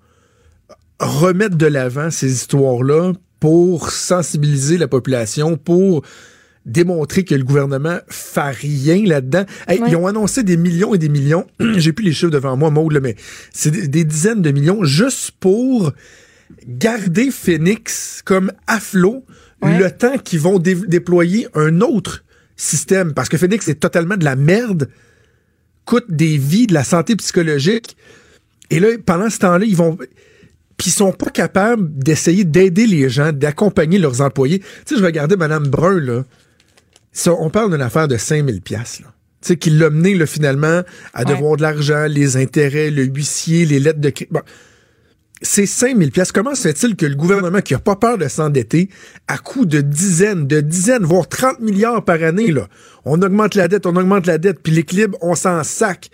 remettre 1.01 1.57
de 1.57 1.67
l'avant 1.67 2.11
ces 2.11 2.33
histoires-là 2.33 3.13
pour 3.41 3.91
sensibiliser 3.91 4.79
la 4.79 4.89
population, 4.89 5.57
pour 5.57 6.03
démontrer 6.67 7.25
que 7.25 7.35
le 7.35 7.45
gouvernement 7.45 7.99
fait 8.09 8.51
rien 8.51 9.03
là-dedans. 9.05 9.45
Ils 9.69 9.97
ont 9.97 10.07
annoncé 10.07 10.43
des 10.43 10.57
millions 10.57 10.95
et 10.95 10.99
des 10.99 11.09
millions. 11.09 11.47
J'ai 11.77 11.93
plus 11.93 12.05
les 12.05 12.13
chiffres 12.13 12.31
devant 12.31 12.57
moi, 12.57 12.71
Maud, 12.71 12.99
mais 13.03 13.17
c'est 13.53 13.71
des, 13.71 14.05
dizaines 14.05 14.43
de 14.43 14.51
millions 14.51 14.85
juste 14.85 15.33
pour 15.41 15.93
garder 16.67 17.31
Phoenix 17.31 18.23
comme 18.25 18.53
à 18.67 18.81
flot 18.81 19.25
le 19.63 19.89
temps 19.89 20.19
qu'ils 20.19 20.41
vont 20.41 20.59
déployer 20.59 21.49
un 21.55 21.81
autre 21.81 22.25
système. 22.57 23.15
Parce 23.15 23.29
que 23.29 23.37
Phoenix 23.37 23.67
est 23.69 23.81
totalement 23.81 24.17
de 24.17 24.25
la 24.25 24.37
merde, 24.37 24.89
coûte 25.85 26.07
des 26.09 26.39
vies, 26.39 26.67
de 26.67 26.75
la 26.75 26.85
santé 26.85 27.17
psychologique. 27.17 27.97
Et 28.71 28.81
là, 28.81 28.89
pendant 29.05 29.31
ce 29.31 29.39
temps-là, 29.39 29.65
ils 29.65 29.77
vont 29.77 29.99
puis 30.79 30.91
ils 30.91 30.93
sont 30.93 31.11
pas 31.11 31.31
capables 31.31 31.93
d'essayer 31.99 32.45
d'aider 32.45 32.87
les 32.87 33.09
gens, 33.09 33.33
d'accompagner 33.33 33.99
leurs 33.99 34.21
employés. 34.21 34.61
Tu 34.61 34.67
sais, 34.95 34.97
je 34.97 35.05
regardais 35.05 35.37
Mme 35.37 35.67
Brun, 35.67 35.99
là. 35.99 36.25
on 37.27 37.51
parle 37.51 37.73
d'une 37.73 37.83
affaire 37.83 38.07
de 38.07 38.17
5000 38.17 38.63
pièces 38.63 39.01
là. 39.01 39.09
Tu 39.41 39.49
sais, 39.49 39.57
qui 39.57 39.71
l'a 39.71 39.91
mené, 39.91 40.15
là, 40.15 40.27
finalement, 40.27 40.83
à 41.15 41.25
devoir 41.25 41.57
de 41.57 41.63
l'argent, 41.63 42.07
les 42.09 42.37
intérêts, 42.37 42.91
le 42.91 43.05
huissier, 43.05 43.67
les 43.67 43.79
lettres 43.79 44.01
de 44.01 44.11
crédit. 44.11 44.33
Bon. 44.33 44.41
C'est 45.41 45.67
5000 45.67 46.11
pièces. 46.11 46.33
Comment 46.33 46.55
se 46.55 46.63
fait-il 46.63 46.97
que 46.97 47.07
le 47.07 47.15
gouvernement, 47.15 47.61
qui 47.61 47.75
a 47.75 47.79
pas 47.79 47.97
peur 47.97 48.19
de 48.19 48.27
s'endetter, 48.27 48.89
à 49.29 49.39
coût 49.39 49.67
de 49.67 49.81
dizaines, 49.81 50.47
de 50.47 50.61
dizaines, 50.61 51.05
voire 51.05 51.29
30 51.29 51.61
milliards 51.61 52.05
par 52.05 52.23
année, 52.23 52.51
là, 52.51 52.69
on 53.05 53.23
augmente 53.23 53.55
la 53.55 53.69
dette, 53.69 53.87
on 53.87 53.95
augmente 53.95 54.27
la 54.27 54.39
dette, 54.39 54.61
puis 54.63 54.73
l'équilibre, 54.73 55.17
on 55.21 55.35
s'en 55.35 55.63
sac. 55.63 56.11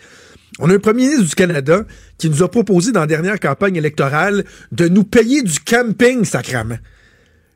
On 0.59 0.71
a 0.71 0.75
un 0.75 0.79
premier 0.79 1.07
ministre 1.07 1.29
du 1.29 1.35
Canada 1.35 1.85
qui 2.19 2.31
nous 2.31 2.43
a 2.43 2.51
proposé 2.51 2.93
dans 2.93 3.01
la 3.01 3.07
dernière 3.07 3.41
campagne 3.41 3.77
électorale 3.77 4.45
de 4.73 4.89
nous 4.89 5.05
payer 5.05 5.43
du 5.43 5.59
camping, 5.59 6.25
sacrament. 6.25 6.79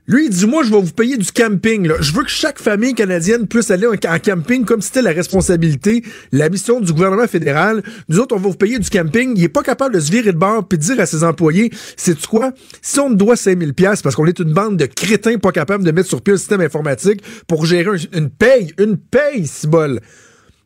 Lui, 0.09 0.25
il 0.25 0.31
dit, 0.31 0.47
moi, 0.47 0.65
je 0.65 0.71
vais 0.71 0.81
vous 0.81 0.93
payer 0.93 1.17
du 1.17 1.31
camping. 1.31 1.93
Je 2.01 2.13
veux 2.13 2.25
que 2.25 2.31
chaque 2.31 2.59
famille 2.59 2.95
canadienne 2.95 3.47
puisse 3.47 3.71
aller 3.71 3.87
en, 3.87 4.19
camping 4.19 4.65
comme 4.65 4.81
c'était 4.81 5.03
la 5.03 5.13
responsabilité, 5.13 6.03
la 6.33 6.49
mission 6.49 6.81
du 6.81 6.93
gouvernement 6.93 7.27
fédéral. 7.27 7.83
Nous 8.09 8.19
autres, 8.19 8.35
on 8.35 8.39
va 8.39 8.49
vous 8.49 8.57
payer 8.57 8.79
du 8.79 8.89
camping. 8.89 9.35
Il 9.37 9.45
est 9.45 9.49
pas 9.49 9.63
capable 9.63 9.95
de 9.95 10.01
se 10.01 10.11
virer 10.11 10.33
de 10.33 10.39
bord 10.39 10.67
puis 10.67 10.79
de 10.79 10.83
dire 10.83 10.99
à 10.99 11.07
ses 11.07 11.23
employés, 11.23 11.71
c'est 11.97 12.19
quoi? 12.27 12.53
Si 12.83 12.99
on 12.99 13.11
doit 13.11 13.37
5000 13.37 13.75
pièces 13.75 14.03
parce 14.03 14.17
qu'on 14.17 14.27
est 14.27 14.39
une 14.39 14.53
bande 14.53 14.77
de 14.77 14.87
crétins 14.87 15.39
pas 15.39 15.53
capables 15.53 15.85
de 15.85 15.93
mettre 15.93 16.09
sur 16.09 16.23
pied 16.23 16.35
un 16.35 16.39
système 16.39 16.63
informatique 16.63 17.23
pour 17.47 17.67
gérer 17.67 17.99
une 18.13 18.31
paye, 18.31 18.73
une 18.79 18.97
paye, 18.97 19.47
si 19.47 19.67
bol 19.67 20.01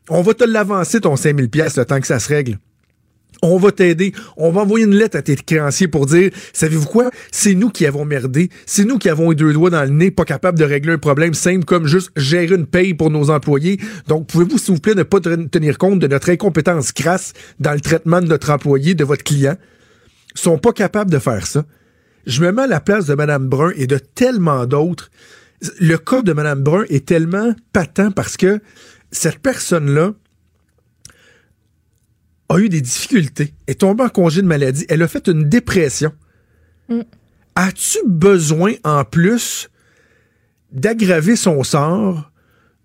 on 0.09 0.21
va 0.21 0.33
te 0.33 0.43
l'avancer 0.43 1.01
ton 1.01 1.15
5000 1.15 1.49
pièces 1.49 1.77
le 1.77 1.85
temps 1.85 1.99
que 1.99 2.07
ça 2.07 2.19
se 2.19 2.29
règle. 2.29 2.57
On 3.41 3.57
va 3.57 3.71
t'aider. 3.71 4.13
On 4.37 4.51
va 4.51 4.61
envoyer 4.61 4.85
une 4.85 4.95
lettre 4.95 5.17
à 5.17 5.21
tes 5.21 5.35
créanciers 5.35 5.87
pour 5.87 6.05
dire, 6.05 6.31
savez-vous 6.53 6.85
quoi? 6.85 7.11
C'est 7.31 7.55
nous 7.55 7.69
qui 7.69 7.85
avons 7.85 8.05
merdé. 8.05 8.49
C'est 8.65 8.85
nous 8.85 8.97
qui 8.97 9.09
avons 9.09 9.31
eu 9.31 9.35
deux 9.35 9.53
doigts 9.53 9.69
dans 9.69 9.83
le 9.83 9.89
nez, 9.89 10.11
pas 10.11 10.25
capables 10.25 10.57
de 10.57 10.63
régler 10.63 10.93
un 10.93 10.97
problème 10.97 11.33
simple 11.33 11.65
comme 11.65 11.87
juste 11.87 12.11
gérer 12.15 12.55
une 12.55 12.65
paye 12.65 12.93
pour 12.93 13.09
nos 13.09 13.29
employés. 13.29 13.79
Donc, 14.07 14.27
pouvez-vous, 14.27 14.57
s'il 14.57 14.75
vous 14.75 14.79
plaît, 14.79 14.95
ne 14.95 15.03
pas 15.03 15.19
tenir 15.19 15.77
compte 15.77 15.99
de 15.99 16.07
notre 16.07 16.29
incompétence 16.29 16.91
crasse 16.91 17.33
dans 17.59 17.73
le 17.73 17.81
traitement 17.81 18.21
de 18.21 18.27
notre 18.27 18.49
employé, 18.51 18.95
de 18.95 19.03
votre 19.03 19.23
client? 19.23 19.55
Ils 20.35 20.41
sont 20.41 20.57
pas 20.57 20.73
capables 20.73 21.11
de 21.11 21.19
faire 21.19 21.45
ça. 21.45 21.65
Je 22.25 22.41
me 22.41 22.51
mets 22.51 22.63
à 22.63 22.67
la 22.67 22.79
place 22.79 23.05
de 23.05 23.15
Mme 23.15 23.47
Brun 23.49 23.71
et 23.75 23.87
de 23.87 23.97
tellement 23.97 24.65
d'autres. 24.65 25.11
Le 25.79 25.97
cas 25.97 26.21
de 26.21 26.33
Mme 26.33 26.63
Brun 26.63 26.83
est 26.89 27.05
tellement 27.05 27.53
patent 27.71 28.13
parce 28.15 28.37
que 28.37 28.59
cette 29.11 29.39
personne-là 29.39 30.13
a 32.53 32.59
eu 32.59 32.69
des 32.69 32.81
difficultés, 32.81 33.53
est 33.67 33.79
tombée 33.79 34.03
en 34.03 34.09
congé 34.09 34.41
de 34.41 34.47
maladie, 34.47 34.85
elle 34.89 35.01
a 35.01 35.07
fait 35.07 35.27
une 35.27 35.49
dépression. 35.49 36.11
Mm. 36.89 37.01
As-tu 37.55 37.99
besoin 38.05 38.73
en 38.83 39.03
plus 39.03 39.69
d'aggraver 40.71 41.35
son 41.35 41.63
sort, 41.63 42.31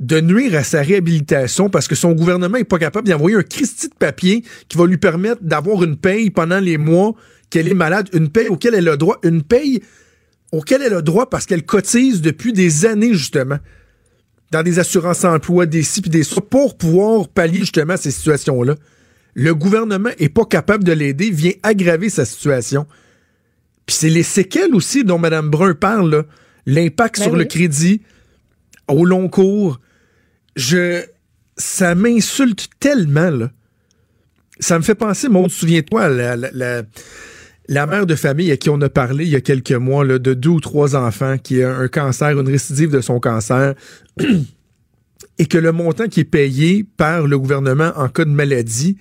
de 0.01 0.21
nuire 0.21 0.55
à 0.55 0.63
sa 0.63 0.83
réhabilitation 0.83 1.71
parce 1.71 1.89
que 1.89 1.95
son 1.95 2.13
gouvernement 2.13 2.59
n'est 2.59 2.65
pas 2.65 2.79
capable 2.79 3.09
d'envoyer 3.09 3.37
un 3.37 3.43
Christie 3.43 3.89
de 3.89 3.95
papier 3.95 4.45
qui 4.69 4.79
va 4.79 4.87
lui 4.87 4.99
permettre 4.99 5.43
d'avoir 5.43 5.83
une 5.83 5.97
paye 5.97 6.31
pendant 6.31 6.61
les 6.61 6.79
mois 6.79 7.15
qu'elle 7.51 7.69
est 7.69 7.75
malade, 7.75 8.09
une 8.13 8.29
paye 8.29 8.49
auquel 8.49 8.75
elle 8.75 8.89
a 8.89 8.97
droit, 8.97 9.19
une 9.25 9.43
paye 9.43 9.83
auquel 10.53 10.83
elle 10.83 10.95
a 10.95 11.03
droit 11.03 11.29
parce 11.29 11.47
qu'elle 11.47 11.65
cotise 11.65 12.21
depuis 12.21 12.53
des 12.53 12.87
années 12.87 13.13
justement 13.13 13.59
dans 14.51 14.63
des 14.63 14.79
assurances 14.79 15.25
emploi, 15.25 15.67
des 15.67 15.83
ci 15.83 16.01
des 16.01 16.23
ça, 16.23 16.41
pour 16.41 16.79
pouvoir 16.79 17.29
pallier 17.29 17.61
justement 17.61 17.97
ces 17.97 18.11
situations-là? 18.11 18.77
Le 19.41 19.55
gouvernement 19.55 20.11
est 20.19 20.31
pas 20.31 20.45
capable 20.45 20.83
de 20.83 20.91
l'aider, 20.91 21.31
vient 21.31 21.53
aggraver 21.63 22.11
sa 22.11 22.25
situation. 22.25 22.89
Puis 23.87 23.95
c'est 23.95 24.09
les 24.09 24.25
séquelles 24.25 24.75
aussi 24.75 25.05
dont 25.05 25.17
Mme 25.17 25.49
Brun 25.49 25.75
parle, 25.75 26.25
l'impact 26.67 27.19
ben 27.21 27.23
sur 27.23 27.37
le 27.37 27.45
crédit 27.45 28.03
au 28.89 29.05
long 29.05 29.29
cours. 29.29 29.79
Je, 30.57 31.05
ça 31.57 31.95
m'insulte 31.95 32.69
tellement, 32.81 33.31
là. 33.31 33.53
Ça 34.59 34.77
me 34.77 34.83
fait 34.83 34.97
penser, 34.97 35.29
Maud, 35.29 35.53
souviens-toi, 35.53 36.09
la, 36.09 36.35
la, 36.35 36.83
la 37.69 37.87
mère 37.87 38.07
de 38.07 38.17
famille 38.17 38.51
à 38.51 38.57
qui 38.57 38.71
on 38.71 38.81
a 38.81 38.89
parlé 38.89 39.25
il 39.25 39.31
y 39.31 39.37
a 39.37 39.41
quelques 39.41 39.71
mois 39.71 40.05
là, 40.05 40.19
de 40.19 40.35
deux 40.35 40.51
ou 40.51 40.61
trois 40.61 40.97
enfants 40.97 41.39
qui 41.39 41.63
a 41.63 41.77
un 41.77 41.87
cancer, 41.87 42.41
une 42.41 42.49
récidive 42.49 42.91
de 42.91 43.01
son 43.01 43.21
cancer, 43.21 43.77
et 45.39 45.47
que 45.47 45.59
le 45.59 45.71
montant 45.71 46.09
qui 46.09 46.19
est 46.21 46.25
payé 46.25 46.85
par 46.97 47.29
le 47.29 47.39
gouvernement 47.39 47.93
en 47.95 48.09
cas 48.09 48.25
de 48.25 48.31
maladie 48.31 48.99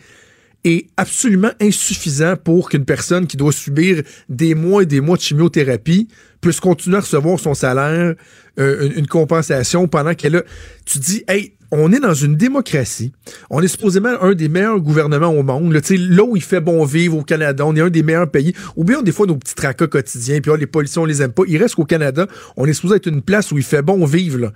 est 0.67 0.88
absolument 0.97 1.51
insuffisant 1.62 2.36
pour 2.36 2.69
qu'une 2.69 2.86
personne 2.86 3.27
qui 3.27 3.38
doit 3.38 3.51
subir 3.51 4.03
des 4.30 4.56
mois 4.56 4.84
et 4.84 4.86
des 4.86 5.01
mois 5.01 5.17
de 5.17 5.21
chimiothérapie 5.21 6.08
puisse 6.41 6.60
continuer 6.60 6.97
à 6.97 7.01
recevoir 7.01 7.39
son 7.39 7.53
salaire, 7.53 8.15
euh, 8.60 8.89
une 8.95 9.08
compensation 9.08 9.88
pendant 9.88 10.13
qu'elle 10.13 10.38
a... 10.38 10.43
Tu 10.86 10.99
dis, 10.99 11.23
hey, 11.27 11.53
on 11.71 11.91
est 11.91 11.99
dans 11.99 12.13
une 12.13 12.36
démocratie. 12.36 13.12
On 13.49 13.62
est 13.62 13.67
supposément 13.67 14.21
un 14.21 14.34
des 14.34 14.47
meilleurs 14.47 14.80
gouvernements 14.80 15.27
au 15.27 15.43
monde. 15.43 15.73
Là, 15.73 15.82
là 15.89 16.23
où 16.23 16.36
il 16.36 16.43
fait 16.43 16.62
bon 16.62 16.86
vivre 16.86 17.17
au 17.17 17.23
Canada, 17.23 17.65
on 17.65 17.75
est 17.75 17.82
un 17.82 17.89
des 17.89 18.03
meilleurs 18.03 18.30
pays. 18.30 18.53
Ou 18.75 18.84
bien 18.84 19.01
des 19.01 19.12
fois 19.12 19.25
nos 19.25 19.36
petits 19.36 19.56
tracas 19.56 19.88
quotidiens, 19.88 20.39
puis 20.39 20.51
les 20.58 20.67
policiers, 20.67 21.01
on 21.01 21.06
les 21.06 21.21
aime 21.21 21.34
pas. 21.34 21.43
Il 21.47 21.58
reste 21.58 21.75
qu'au 21.75 21.86
Canada, 21.86 22.27
on 22.56 22.65
est 22.65 22.73
supposé 22.73 22.95
être 22.95 23.08
une 23.08 23.21
place 23.21 23.51
où 23.51 23.58
il 23.58 23.63
fait 23.63 23.82
bon 23.82 24.06
vivre. 24.06 24.38
Là. 24.38 24.53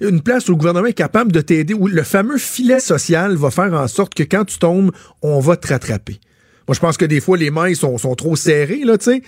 Une 0.00 0.22
place 0.22 0.48
où 0.48 0.52
le 0.52 0.56
gouvernement 0.56 0.86
est 0.86 0.92
capable 0.92 1.32
de 1.32 1.40
t'aider, 1.40 1.74
où 1.74 1.86
le 1.86 2.02
fameux 2.02 2.38
filet 2.38 2.80
social 2.80 3.36
va 3.36 3.50
faire 3.50 3.72
en 3.72 3.88
sorte 3.88 4.14
que 4.14 4.22
quand 4.22 4.44
tu 4.44 4.58
tombes, 4.58 4.92
on 5.22 5.40
va 5.40 5.56
te 5.56 5.68
rattraper. 5.68 6.20
Moi, 6.68 6.74
je 6.74 6.80
pense 6.80 6.96
que 6.96 7.04
des 7.04 7.20
fois, 7.20 7.36
les 7.36 7.50
mailles 7.50 7.76
sont, 7.76 7.96
trop 8.14 8.36
serrées, 8.36 8.84
là, 8.84 8.98
tu 8.98 9.04
sais 9.04 9.22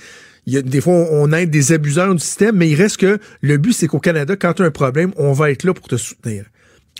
des 0.47 0.81
fois, 0.81 0.95
on 1.13 1.33
aide 1.33 1.51
des 1.51 1.73
abuseurs 1.73 2.13
du 2.13 2.21
système, 2.21 2.57
mais 2.57 2.69
il 2.69 2.75
reste 2.75 2.97
que 2.97 3.19
le 3.43 3.57
but, 3.59 3.73
c'est 3.73 3.87
qu'au 3.87 4.01
Canada, 4.01 4.35
quand 4.37 4.55
tu 4.55 4.63
as 4.63 4.67
un 4.67 4.71
problème, 4.71 5.13
on 5.17 5.33
va 5.33 5.51
être 5.51 5.63
là 5.63 5.73
pour 5.73 5.87
te 5.87 5.97
soutenir. 5.97 6.47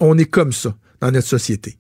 On 0.01 0.17
est 0.17 0.27
comme 0.27 0.53
ça 0.53 0.77
dans 1.01 1.11
notre 1.11 1.27
société. 1.27 1.77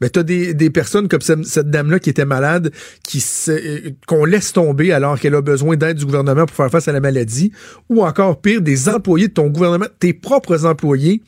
Mais 0.00 0.10
tu 0.10 0.18
as 0.18 0.22
des, 0.22 0.54
des, 0.54 0.70
personnes 0.70 1.08
comme 1.08 1.20
cette, 1.20 1.70
dame-là 1.70 1.98
qui 1.98 2.10
était 2.10 2.24
malade, 2.24 2.72
qui 3.04 3.24
euh, 3.48 3.90
qu'on 4.06 4.24
laisse 4.24 4.52
tomber 4.52 4.92
alors 4.92 5.18
qu'elle 5.18 5.34
a 5.34 5.42
besoin 5.42 5.76
d'aide 5.76 5.98
du 5.98 6.04
gouvernement 6.04 6.46
pour 6.46 6.56
faire 6.56 6.70
face 6.70 6.88
à 6.88 6.92
la 6.92 7.00
maladie, 7.00 7.52
ou 7.88 8.04
encore 8.04 8.40
pire, 8.40 8.60
des 8.60 8.88
employés 8.88 9.28
de 9.28 9.34
ton 9.34 9.48
gouvernement, 9.48 9.86
tes 9.98 10.12
propres 10.12 10.66
employés, 10.66 11.22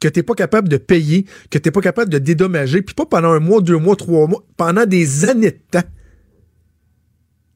que 0.00 0.08
t'es 0.08 0.22
pas 0.22 0.34
capable 0.34 0.68
de 0.68 0.76
payer, 0.76 1.26
que 1.50 1.58
t'es 1.58 1.70
pas 1.70 1.80
capable 1.80 2.10
de 2.10 2.18
dédommager, 2.18 2.82
puis 2.82 2.94
pas 2.94 3.06
pendant 3.06 3.32
un 3.32 3.40
mois, 3.40 3.60
deux 3.60 3.76
mois, 3.76 3.96
trois 3.96 4.26
mois, 4.26 4.44
pendant 4.56 4.86
des 4.86 5.24
années 5.24 5.52
de 5.52 5.60
temps. 5.70 5.88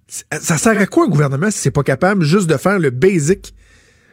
Ça 0.08 0.58
sert 0.58 0.78
à 0.78 0.86
quoi 0.86 1.06
un 1.06 1.08
gouvernement 1.08 1.50
si 1.50 1.58
c'est 1.58 1.70
pas 1.70 1.82
capable 1.82 2.22
juste 2.22 2.48
de 2.48 2.56
faire 2.58 2.78
le 2.78 2.90
basic? 2.90 3.54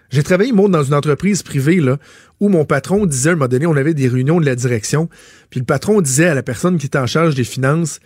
J'ai 0.10 0.24
travaillé, 0.24 0.52
moi, 0.52 0.68
dans 0.70 0.84
une 0.84 0.94
entreprise 0.94 1.44
privée, 1.44 1.80
là, 1.80 1.98
où 2.40 2.50
mon 2.50 2.66
patron 2.66 3.06
disait, 3.06 3.30
à 3.30 3.34
un 3.34 3.36
moment 3.36 3.48
donné, 3.48 3.66
on 3.68 3.76
avait 3.76 3.94
des 3.94 4.08
réunions 4.08 4.40
de 4.40 4.46
la 4.46 4.56
direction, 4.56 5.08
puis 5.50 5.60
le 5.60 5.66
patron 5.66 6.02
disait 6.02 6.28
à 6.28 6.34
la 6.34 6.44
personne 6.44 6.78
qui 6.78 6.88
était 6.88 6.98
en 6.98 7.06
charge 7.08 7.36
des 7.36 7.44
finances, 7.44 8.00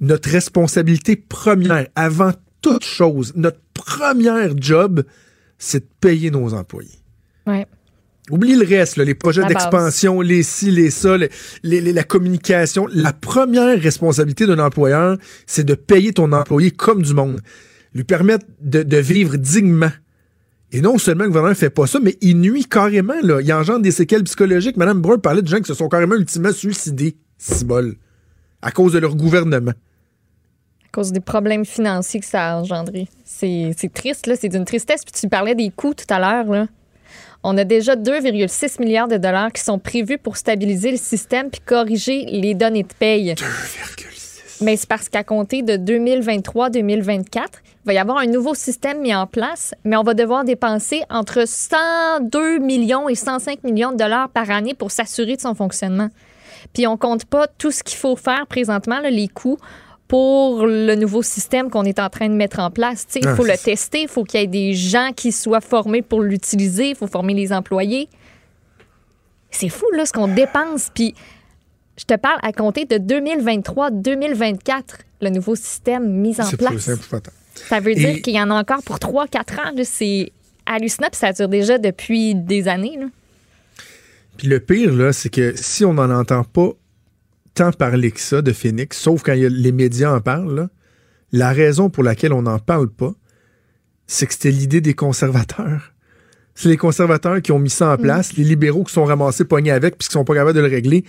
notre 0.00 0.28
responsabilité 0.28 1.16
première, 1.16 1.86
avant 1.94 2.32
toute 2.60 2.84
chose, 2.84 3.32
notre 3.36 3.60
première 3.72 4.50
job, 4.60 5.04
c'est 5.58 5.80
de 5.80 5.88
payer 6.00 6.30
nos 6.30 6.52
employés. 6.52 6.98
Ouais. 7.46 7.66
Oublie 8.30 8.56
le 8.56 8.66
reste, 8.66 8.96
là, 8.96 9.04
les 9.04 9.14
projets 9.14 9.42
d'expansion, 9.48 10.20
les 10.20 10.42
ci, 10.42 10.70
les 10.72 10.90
ça, 10.90 11.16
les- 11.16 11.30
les- 11.62 11.80
les- 11.80 11.92
la 11.92 12.02
communication. 12.02 12.88
La 12.92 13.12
première 13.12 13.80
responsabilité 13.80 14.46
d'un 14.46 14.58
employeur, 14.58 15.16
c'est 15.46 15.64
de 15.64 15.74
payer 15.74 16.12
ton 16.12 16.32
employé 16.32 16.72
comme 16.72 17.02
du 17.02 17.14
monde. 17.14 17.40
Lui 17.94 18.02
permettre 18.04 18.44
de, 18.60 18.82
de 18.82 18.96
vivre 18.96 19.36
dignement. 19.36 19.92
Et 20.72 20.80
non 20.80 20.98
seulement 20.98 21.24
le 21.24 21.28
gouvernement 21.28 21.50
ne 21.50 21.56
fait 21.56 21.70
pas 21.70 21.86
ça, 21.86 22.00
mais 22.00 22.16
il 22.20 22.38
nuit 22.40 22.64
carrément. 22.64 23.14
Là. 23.22 23.40
Il 23.40 23.52
engendre 23.52 23.80
des 23.80 23.92
séquelles 23.92 24.24
psychologiques. 24.24 24.76
Madame 24.76 25.00
Brun 25.00 25.18
parlait 25.18 25.42
de 25.42 25.46
gens 25.48 25.58
qui 25.58 25.66
se 25.66 25.74
sont 25.74 25.88
carrément 25.88 26.16
ultimement 26.16 26.52
suicidés, 26.52 27.16
cibole, 27.38 27.96
à 28.62 28.70
cause 28.72 28.92
de 28.92 28.98
leur 28.98 29.14
gouvernement. 29.14 29.70
à 29.70 30.88
cause 30.92 31.12
des 31.12 31.20
problèmes 31.20 31.64
financiers 31.64 32.20
que 32.20 32.26
ça 32.26 32.52
a 32.52 32.56
engendré. 32.56 33.08
C'est 33.24 33.72
c'est 33.76 33.92
triste, 33.92 34.26
là. 34.26 34.34
C'est 34.34 34.48
d'une 34.48 34.64
tristesse. 34.64 35.04
Puis 35.04 35.12
tu 35.20 35.28
parlais 35.28 35.54
des 35.54 35.70
coûts 35.70 35.94
tout 35.94 36.12
à 36.12 36.18
l'heure, 36.18 36.50
là. 36.50 36.66
On 37.44 37.56
a 37.58 37.64
déjà 37.64 37.94
2,6 37.94 38.80
milliards 38.82 39.06
de 39.06 39.18
dollars 39.18 39.52
qui 39.52 39.62
sont 39.62 39.78
prévus 39.78 40.18
pour 40.18 40.36
stabiliser 40.36 40.90
le 40.90 40.96
système 40.96 41.48
puis 41.48 41.60
corriger 41.64 42.24
les 42.24 42.54
données 42.54 42.82
de 42.82 42.92
paye. 42.98 43.34
2,6. 43.34 44.15
Mais 44.60 44.76
c'est 44.76 44.88
parce 44.88 45.08
qu'à 45.08 45.22
compter 45.24 45.62
de 45.62 45.74
2023-2024, 45.76 47.26
il 47.34 47.86
va 47.86 47.92
y 47.92 47.98
avoir 47.98 48.18
un 48.18 48.26
nouveau 48.26 48.54
système 48.54 49.00
mis 49.00 49.14
en 49.14 49.26
place, 49.26 49.74
mais 49.84 49.96
on 49.96 50.02
va 50.02 50.14
devoir 50.14 50.44
dépenser 50.44 51.02
entre 51.10 51.46
102 51.46 52.58
millions 52.58 53.08
et 53.08 53.14
105 53.14 53.62
millions 53.64 53.92
de 53.92 53.96
dollars 53.96 54.28
par 54.30 54.50
année 54.50 54.74
pour 54.74 54.90
s'assurer 54.90 55.36
de 55.36 55.40
son 55.40 55.54
fonctionnement. 55.54 56.08
Puis 56.72 56.86
on 56.86 56.96
compte 56.96 57.24
pas 57.26 57.46
tout 57.46 57.70
ce 57.70 57.82
qu'il 57.82 57.98
faut 57.98 58.16
faire 58.16 58.46
présentement, 58.46 58.98
là, 59.00 59.10
les 59.10 59.28
coûts 59.28 59.58
pour 60.08 60.66
le 60.66 60.94
nouveau 60.94 61.22
système 61.22 61.68
qu'on 61.68 61.84
est 61.84 61.98
en 61.98 62.08
train 62.08 62.28
de 62.28 62.34
mettre 62.34 62.60
en 62.60 62.70
place. 62.70 63.06
Il 63.16 63.26
Ah, 63.26 63.34
faut 63.34 63.44
le 63.44 63.56
tester, 63.56 64.02
il 64.02 64.08
faut 64.08 64.24
qu'il 64.24 64.40
y 64.40 64.42
ait 64.44 64.46
des 64.46 64.72
gens 64.72 65.10
qui 65.14 65.32
soient 65.32 65.60
formés 65.60 66.02
pour 66.02 66.20
l'utiliser, 66.20 66.90
il 66.90 66.96
faut 66.96 67.08
former 67.08 67.34
les 67.34 67.52
employés. 67.52 68.08
C'est 69.50 69.68
fou, 69.68 69.86
là, 69.92 70.06
ce 70.06 70.12
qu'on 70.12 70.28
dépense. 70.28 70.90
Puis 70.94 71.14
je 71.98 72.04
te 72.04 72.14
parle 72.16 72.38
à 72.42 72.52
compter 72.52 72.84
de 72.84 72.96
2023-2024, 72.98 74.82
le 75.22 75.30
nouveau 75.30 75.54
système 75.56 76.08
mis 76.20 76.40
en 76.40 76.48
place. 76.50 76.90
Ça 77.54 77.80
veut 77.80 77.94
dire 77.94 78.10
Et- 78.10 78.20
qu'il 78.20 78.34
y 78.34 78.40
en 78.40 78.50
a 78.50 78.54
encore 78.54 78.82
pour 78.82 78.98
3-4 78.98 79.58
ans. 79.60 79.72
C'est 79.84 80.32
hallucinant, 80.66 81.08
puis 81.10 81.18
ça 81.18 81.32
dure 81.32 81.48
déjà 81.48 81.78
depuis 81.78 82.34
des 82.34 82.68
années. 82.68 82.96
là. 82.98 83.06
Puis 84.36 84.48
le 84.48 84.60
pire, 84.60 84.92
là, 84.92 85.12
c'est 85.14 85.30
que 85.30 85.54
si 85.56 85.84
on 85.86 85.94
n'en 85.94 86.10
entend 86.10 86.44
pas 86.44 86.70
tant 87.54 87.72
parler 87.72 88.10
que 88.10 88.20
ça 88.20 88.42
de 88.42 88.52
Phoenix, 88.52 88.98
sauf 88.98 89.22
quand 89.22 89.32
y 89.32 89.46
a- 89.46 89.48
les 89.48 89.72
médias 89.72 90.12
en 90.14 90.20
parlent, 90.20 90.54
là, 90.54 90.68
la 91.32 91.52
raison 91.52 91.88
pour 91.88 92.02
laquelle 92.02 92.34
on 92.34 92.42
n'en 92.42 92.58
parle 92.58 92.90
pas, 92.90 93.12
c'est 94.06 94.26
que 94.26 94.34
c'était 94.34 94.50
l'idée 94.50 94.82
des 94.82 94.92
conservateurs. 94.94 95.92
C'est 96.54 96.68
les 96.68 96.76
conservateurs 96.76 97.40
qui 97.42 97.52
ont 97.52 97.58
mis 97.58 97.70
ça 97.70 97.92
en 97.92 97.96
place, 97.96 98.34
les 98.36 98.44
libéraux 98.44 98.84
qui 98.84 98.92
sont 98.92 99.04
ramassés 99.04 99.44
pognés 99.46 99.70
avec 99.70 99.96
puis 99.96 100.08
qui 100.08 100.12
sont 100.12 100.24
pas 100.24 100.34
capables 100.34 100.54
de 100.56 100.60
le 100.60 100.68
régler. 100.68 101.04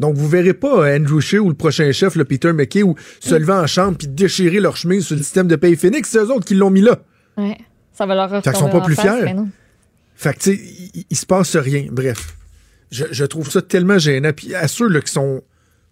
Donc, 0.00 0.14
vous 0.16 0.28
verrez 0.28 0.54
pas 0.54 0.86
euh, 0.86 0.96
Andrew 0.96 1.20
Scheer 1.20 1.44
ou 1.44 1.50
le 1.50 1.54
prochain 1.54 1.92
chef, 1.92 2.16
le 2.16 2.24
Peter 2.24 2.54
McKay, 2.54 2.82
ou 2.82 2.96
se 3.20 3.34
lever 3.34 3.52
en 3.52 3.66
chambre 3.66 3.98
puis 3.98 4.08
déchirer 4.08 4.58
leur 4.58 4.76
chemise 4.76 5.04
sur 5.04 5.14
le 5.14 5.22
système 5.22 5.46
de 5.46 5.56
paye 5.56 5.76
Phoenix. 5.76 6.08
C'est 6.08 6.18
eux 6.18 6.32
autres 6.32 6.46
qui 6.46 6.54
l'ont 6.54 6.70
mis 6.70 6.80
là. 6.80 7.00
Ouais. 7.36 7.58
Ça 7.92 8.06
va 8.06 8.14
leur 8.14 8.42
qu'ils 8.42 8.56
sont 8.56 8.70
pas 8.70 8.80
plus 8.80 8.94
face, 8.94 9.22
fiers. 9.22 9.36
Fait 10.16 10.32
que, 10.32 10.38
tu 10.38 10.56
sais, 10.56 11.02
il, 11.10 11.16
se 11.16 11.26
passe 11.26 11.54
rien. 11.54 11.86
Bref. 11.92 12.34
Je, 12.90 13.04
je 13.10 13.24
trouve 13.26 13.50
ça 13.50 13.60
tellement 13.60 13.98
gênant. 13.98 14.32
Puis 14.34 14.54
à 14.54 14.68
ceux 14.68 14.88
là, 14.88 15.02
qui 15.02 15.12
sont 15.12 15.42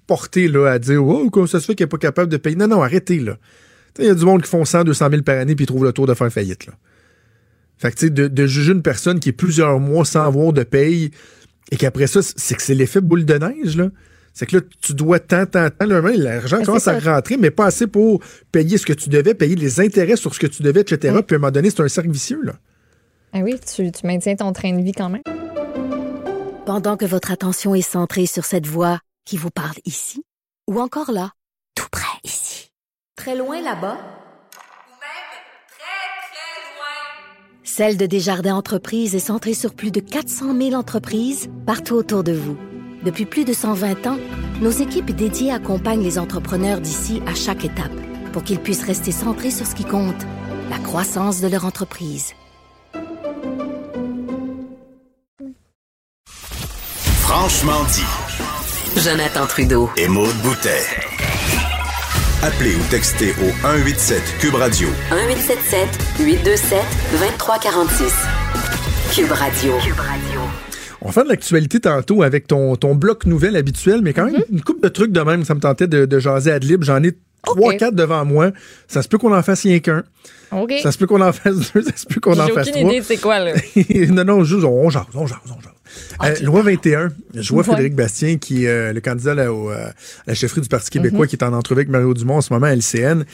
portés 0.07 0.49
là, 0.49 0.69
à 0.69 0.79
dire 0.79 1.05
Oh, 1.05 1.29
comment 1.31 1.47
ça 1.47 1.61
se 1.61 1.67
fait 1.67 1.75
qu'il 1.75 1.85
n'est 1.85 1.91
pas 1.91 1.99
capable 1.99 2.33
de 2.33 2.39
payer. 2.39 2.57
Non, 2.57 2.67
non, 2.67 2.83
arrêtez, 2.83 3.21
là. 3.21 3.37
Il 3.99 4.07
y 4.07 4.11
a 4.11 4.15
du 4.15 4.25
monde 4.25 4.43
qui 4.43 4.49
font 4.49 4.65
100, 4.65 4.85
200 4.85 5.11
000 5.11 5.23
par 5.23 5.39
année 5.39 5.55
puis 5.55 5.65
ils 5.65 5.67
trouvent 5.67 5.85
le 5.85 5.93
tour 5.93 6.07
de 6.07 6.15
faire 6.15 6.33
faillite, 6.33 6.67
là. 6.67 6.73
Fait 7.77 7.91
que, 7.91 7.97
tu 7.97 8.07
sais, 8.07 8.11
de, 8.11 8.27
de 8.27 8.47
juger 8.47 8.73
une 8.73 8.83
personne 8.83 9.21
qui 9.21 9.29
est 9.29 9.33
plusieurs 9.33 9.79
mois 9.79 10.05
sans 10.05 10.25
avoir 10.25 10.53
de 10.55 10.63
paye 10.63 11.11
et 11.71 11.77
qu'après 11.77 12.07
ça, 12.07 12.21
c'est 12.23 12.55
que 12.55 12.63
c'est 12.63 12.75
l'effet 12.75 13.01
boule 13.01 13.25
de 13.25 13.35
neige, 13.35 13.77
là. 13.77 13.89
C'est 14.35 14.47
que 14.47 14.57
là, 14.59 14.63
tu 14.81 14.95
dois 14.95 15.19
tant, 15.19 15.47
tant, 15.47 15.69
tant. 15.69 15.87
L'argent 15.87 16.59
Mais 16.61 16.65
commence 16.65 16.87
à 16.87 17.01
ça. 17.01 17.15
rentrer, 17.15 17.37
mais 17.37 17.51
pas 17.51 17.67
assez 17.67 17.89
pour 17.89 18.23
payer 18.53 18.79
ce 18.79 18.87
que 18.87 18.93
tu 18.93 19.09
devais, 19.09 19.35
payer 19.35 19.57
les 19.57 19.81
intérêts 19.81 20.17
sur 20.17 20.33
ce 20.35 20.39
que 20.39 20.47
tu 20.47 20.63
devais, 20.63 20.83
etc. 20.83 21.19
Puis 21.27 21.35
à 21.35 21.39
un 21.39 21.41
moment 21.41 21.51
donné, 21.51 21.71
c'est 21.71 21.81
un 21.81 21.89
cercle 21.89 22.11
vicieux, 22.11 22.41
là. 22.45 22.55
Ah 23.33 23.41
oui, 23.41 23.59
tu, 23.59 23.91
tu 23.91 24.07
maintiens 24.07 24.37
ton 24.37 24.53
train 24.53 24.73
de 24.77 24.83
vie 24.83 24.93
quand 24.93 25.09
même. 25.11 25.23
Pendant 26.67 26.97
que 26.97 27.05
votre 27.05 27.31
attention 27.33 27.75
est 27.75 27.83
centrée 27.83 28.27
sur 28.27 28.45
cette 28.45 28.67
voix 28.67 29.01
qui 29.25 29.37
vous 29.37 29.51
parle 29.51 29.77
ici, 29.85 30.23
ou 30.69 30.81
encore 30.81 31.11
là, 31.11 31.33
tout 31.75 31.89
près 31.91 32.07
ici, 32.25 32.71
très 33.17 33.37
loin 33.37 33.61
là-bas, 33.61 33.99
Celle 37.71 37.99
de 37.99 38.07
Desjardins 38.07 38.57
Entreprises 38.57 39.15
est 39.15 39.19
centrée 39.19 39.53
sur 39.53 39.75
plus 39.75 39.91
de 39.91 40.01
400 40.01 40.57
000 40.59 40.73
entreprises 40.73 41.51
partout 41.67 41.97
autour 41.97 42.25
de 42.25 42.33
vous. 42.33 42.57
Depuis 43.05 43.27
plus 43.27 43.45
de 43.45 43.53
120 43.53 44.07
ans, 44.07 44.17
nos 44.63 44.71
équipes 44.71 45.15
dédiées 45.15 45.53
accompagnent 45.53 46.03
les 46.03 46.19
entrepreneurs 46.19 46.81
d'ici 46.81 47.23
à 47.27 47.35
chaque 47.35 47.67
étape 47.67 47.93
pour 48.33 48.43
qu'ils 48.43 48.59
puissent 48.59 48.85
rester 48.85 49.13
centrés 49.13 49.51
sur 49.51 49.67
ce 49.67 49.75
qui 49.75 49.85
compte, 49.85 50.17
la 50.71 50.79
croissance 50.79 51.43
de 51.43 51.47
leur 51.47 51.67
entreprise. 51.67 52.33
Franchement 57.21 57.85
dit. 57.93 58.99
Jonathan 58.99 59.47
Trudeau. 59.47 59.91
Et 59.99 60.09
Maude 60.09 60.35
Boutet. 60.43 61.18
Appelez 62.41 62.77
ou 62.77 62.81
textez 62.89 63.33
au 63.43 63.51
187 63.63 64.23
Cube 64.39 64.55
Radio 64.55 64.87
1877 65.11 65.89
827 66.21 66.79
2346. 67.11 68.13
Cube 69.13 69.33
Radio. 69.33 69.73
On 71.01 71.07
va 71.07 71.13
faire 71.13 71.25
de 71.25 71.31
l'actualité 71.31 71.81
tantôt 71.81 72.23
avec 72.23 72.47
ton, 72.47 72.77
ton 72.77 72.95
bloc 72.95 73.27
nouvelle 73.27 73.57
habituel, 73.57 74.03
mais 74.03 74.13
quand 74.13 74.27
même 74.27 74.41
une 74.53 74.61
coupe 74.61 74.81
de 74.81 74.89
trucs 74.89 75.11
de 75.11 75.21
même, 75.21 75.45
ça 75.45 75.57
me 75.57 75.61
tentait 75.61 75.89
de, 75.89 76.07
de 76.07 76.19
jaser 76.21 76.53
ad 76.53 76.63
lib. 76.63 76.85
J'en 76.85 77.03
ai 77.03 77.13
trois, 77.45 77.73
Ok. 77.73 77.79
quatre 77.79 77.95
devant 77.95 78.25
moi. 78.25 78.51
Ça 78.87 79.03
se 79.03 79.09
peut 79.09 79.19
qu'on 79.19 79.35
en 79.35 79.43
fasse 79.43 79.63
rien 79.63 79.79
qu'un. 79.81 80.05
Ça 80.83 80.93
se 80.93 80.99
peut 80.99 81.07
qu'on 81.07 81.21
en 81.21 81.33
fasse 81.33 81.57
deux, 81.75 81.83
ça 81.83 81.93
se 81.97 82.07
peut 82.07 82.21
qu'on 82.21 82.39
en 82.39 82.47
J'ai 82.47 82.53
fasse 82.53 82.69
aucune 82.69 82.81
trois. 82.83 82.93
idée 82.93 83.01
de 83.01 83.05
c'est 83.05 83.17
quoi, 83.19 83.39
là? 83.39 83.53
non, 84.11 84.25
non, 84.25 84.45
juste, 84.45 84.65
on 84.65 84.89
jase, 84.89 85.03
on 85.15 85.27
jase, 85.27 85.39
on 85.47 85.61
jase. 85.61 85.73
Euh, 86.23 86.45
loi 86.45 86.61
21, 86.63 87.09
je 87.35 87.49
vois 87.51 87.59
Ouais. 87.61 87.65
Frédéric 87.65 87.95
Bastien, 87.95 88.37
qui 88.37 88.65
est 88.65 88.69
euh, 88.69 88.93
le 88.93 89.01
candidat 89.01 89.35
là, 89.35 89.53
au, 89.53 89.71
euh, 89.71 89.89
à 89.89 89.93
la 90.27 90.35
chefferie 90.35 90.61
du 90.61 90.69
Parti 90.69 90.91
québécois, 90.91 91.21
Mhm. 91.21 91.27
qui 91.29 91.37
est 91.37 91.45
en 91.45 91.53
entrevue 91.55 91.81
avec 91.81 91.89
Mario 91.89 92.13
Dumont 92.13 92.37
en 92.37 92.41
ce 92.43 92.53
moment 92.53 92.67
à 92.67 92.73
LCN. 92.75 93.25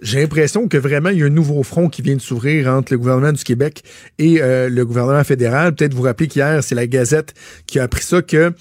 J'ai 0.00 0.20
l'impression 0.20 0.66
que 0.66 0.76
vraiment, 0.76 1.10
il 1.10 1.18
y 1.18 1.22
a 1.22 1.26
un 1.26 1.30
nouveau 1.30 1.62
front 1.62 1.88
qui 1.88 2.02
vient 2.02 2.16
de 2.16 2.20
s'ouvrir 2.20 2.68
entre 2.68 2.92
le 2.92 2.98
gouvernement 2.98 3.32
du 3.32 3.44
Québec 3.44 3.82
et 4.18 4.38
le 4.40 4.82
gouvernement 4.84 5.22
fédéral. 5.24 5.74
Peut-être 5.74 5.94
vous 5.94 6.02
rappeler 6.02 6.26
qu'hier, 6.28 6.62
c'est 6.64 6.74
la 6.74 6.86
Gazette 6.86 7.34
qui 7.66 7.78
a 7.78 7.84
appris 7.84 8.02
ça 8.02 8.22
que 8.22 8.52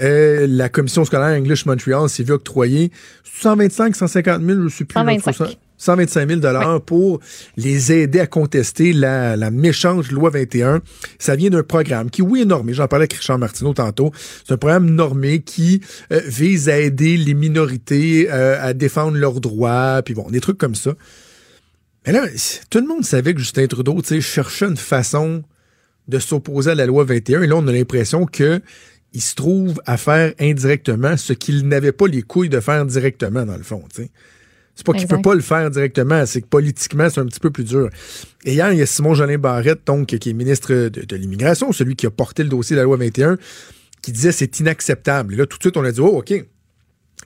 euh, 0.00 0.46
la 0.48 0.68
commission 0.68 1.04
scolaire 1.04 1.38
English 1.38 1.66
Montreal 1.66 2.08
s'est 2.08 2.24
vue 2.24 2.32
octroyer 2.32 2.90
125, 3.40 3.94
150 3.94 4.42
000, 4.42 4.58
je 4.58 4.64
ne 4.64 4.68
sais 4.68 4.84
plus. 4.84 4.94
là, 4.94 5.02
125. 5.02 5.32
trop 5.32 5.44
ça. 5.46 5.50
125 5.76 6.28
000 6.28 6.40
dollars 6.40 6.80
pour 6.80 7.20
les 7.56 7.92
aider 7.92 8.20
à 8.20 8.26
contester 8.26 8.92
la, 8.92 9.36
la 9.36 9.50
méchante 9.50 10.10
loi 10.10 10.30
21. 10.30 10.80
Ça 11.18 11.36
vient 11.36 11.50
d'un 11.50 11.62
programme 11.62 12.10
qui, 12.10 12.22
oui, 12.22 12.42
est 12.42 12.46
normé. 12.46 12.72
J'en 12.72 12.86
parlais 12.86 13.02
avec 13.02 13.14
Richard 13.14 13.38
Martineau 13.38 13.74
tantôt. 13.74 14.12
C'est 14.46 14.54
un 14.54 14.56
programme 14.56 14.90
normé 14.90 15.40
qui 15.40 15.80
euh, 16.12 16.20
vise 16.26 16.68
à 16.68 16.78
aider 16.78 17.16
les 17.16 17.34
minorités 17.34 18.28
euh, 18.30 18.56
à 18.60 18.72
défendre 18.72 19.16
leurs 19.16 19.40
droits, 19.40 20.00
puis 20.04 20.14
bon, 20.14 20.30
des 20.30 20.40
trucs 20.40 20.58
comme 20.58 20.74
ça. 20.74 20.94
Mais 22.06 22.12
là, 22.12 22.26
tout 22.70 22.78
le 22.78 22.86
monde 22.86 23.04
savait 23.04 23.34
que 23.34 23.40
Justin 23.40 23.66
Trudeau, 23.66 24.00
tu 24.02 24.08
sais, 24.08 24.20
cherchait 24.20 24.66
une 24.66 24.76
façon 24.76 25.42
de 26.06 26.18
s'opposer 26.18 26.72
à 26.72 26.74
la 26.74 26.86
loi 26.86 27.04
21. 27.04 27.42
Et 27.42 27.46
là, 27.46 27.56
on 27.56 27.66
a 27.66 27.72
l'impression 27.72 28.26
que 28.26 28.60
il 29.14 29.22
se 29.22 29.34
trouve 29.34 29.80
à 29.86 29.96
faire 29.96 30.34
indirectement 30.40 31.16
ce 31.16 31.32
qu'il 31.32 31.66
n'avait 31.66 31.92
pas 31.92 32.06
les 32.06 32.22
couilles 32.22 32.48
de 32.48 32.60
faire 32.60 32.84
directement, 32.84 33.46
dans 33.46 33.56
le 33.56 33.62
fond, 33.62 33.82
tu 33.94 34.02
sais. 34.02 34.10
C'est 34.74 34.84
pas 34.84 34.92
qu'il 34.92 35.06
peut 35.06 35.22
pas 35.22 35.36
le 35.36 35.40
faire 35.40 35.70
directement, 35.70 36.26
c'est 36.26 36.42
que 36.42 36.48
politiquement, 36.48 37.08
c'est 37.08 37.20
un 37.20 37.26
petit 37.26 37.38
peu 37.38 37.50
plus 37.50 37.62
dur. 37.62 37.90
Et 38.44 38.54
hier, 38.54 38.72
il 38.72 38.78
y 38.78 38.82
a 38.82 38.86
Simon 38.86 39.14
Jolin 39.14 39.38
Barrette, 39.38 39.82
donc, 39.86 40.08
qui 40.08 40.30
est 40.30 40.32
ministre 40.32 40.74
de, 40.74 40.88
de 40.88 41.16
l'Immigration, 41.16 41.70
celui 41.70 41.94
qui 41.94 42.06
a 42.06 42.10
porté 42.10 42.42
le 42.42 42.48
dossier 42.48 42.74
de 42.74 42.80
la 42.80 42.84
loi 42.84 42.96
21, 42.96 43.38
qui 44.02 44.10
disait 44.10 44.32
c'est 44.32 44.58
inacceptable. 44.58 45.34
Et 45.34 45.36
là, 45.36 45.46
tout 45.46 45.58
de 45.58 45.62
suite, 45.62 45.76
on 45.76 45.84
a 45.84 45.92
dit, 45.92 46.00
oh, 46.00 46.18
OK. 46.18 46.34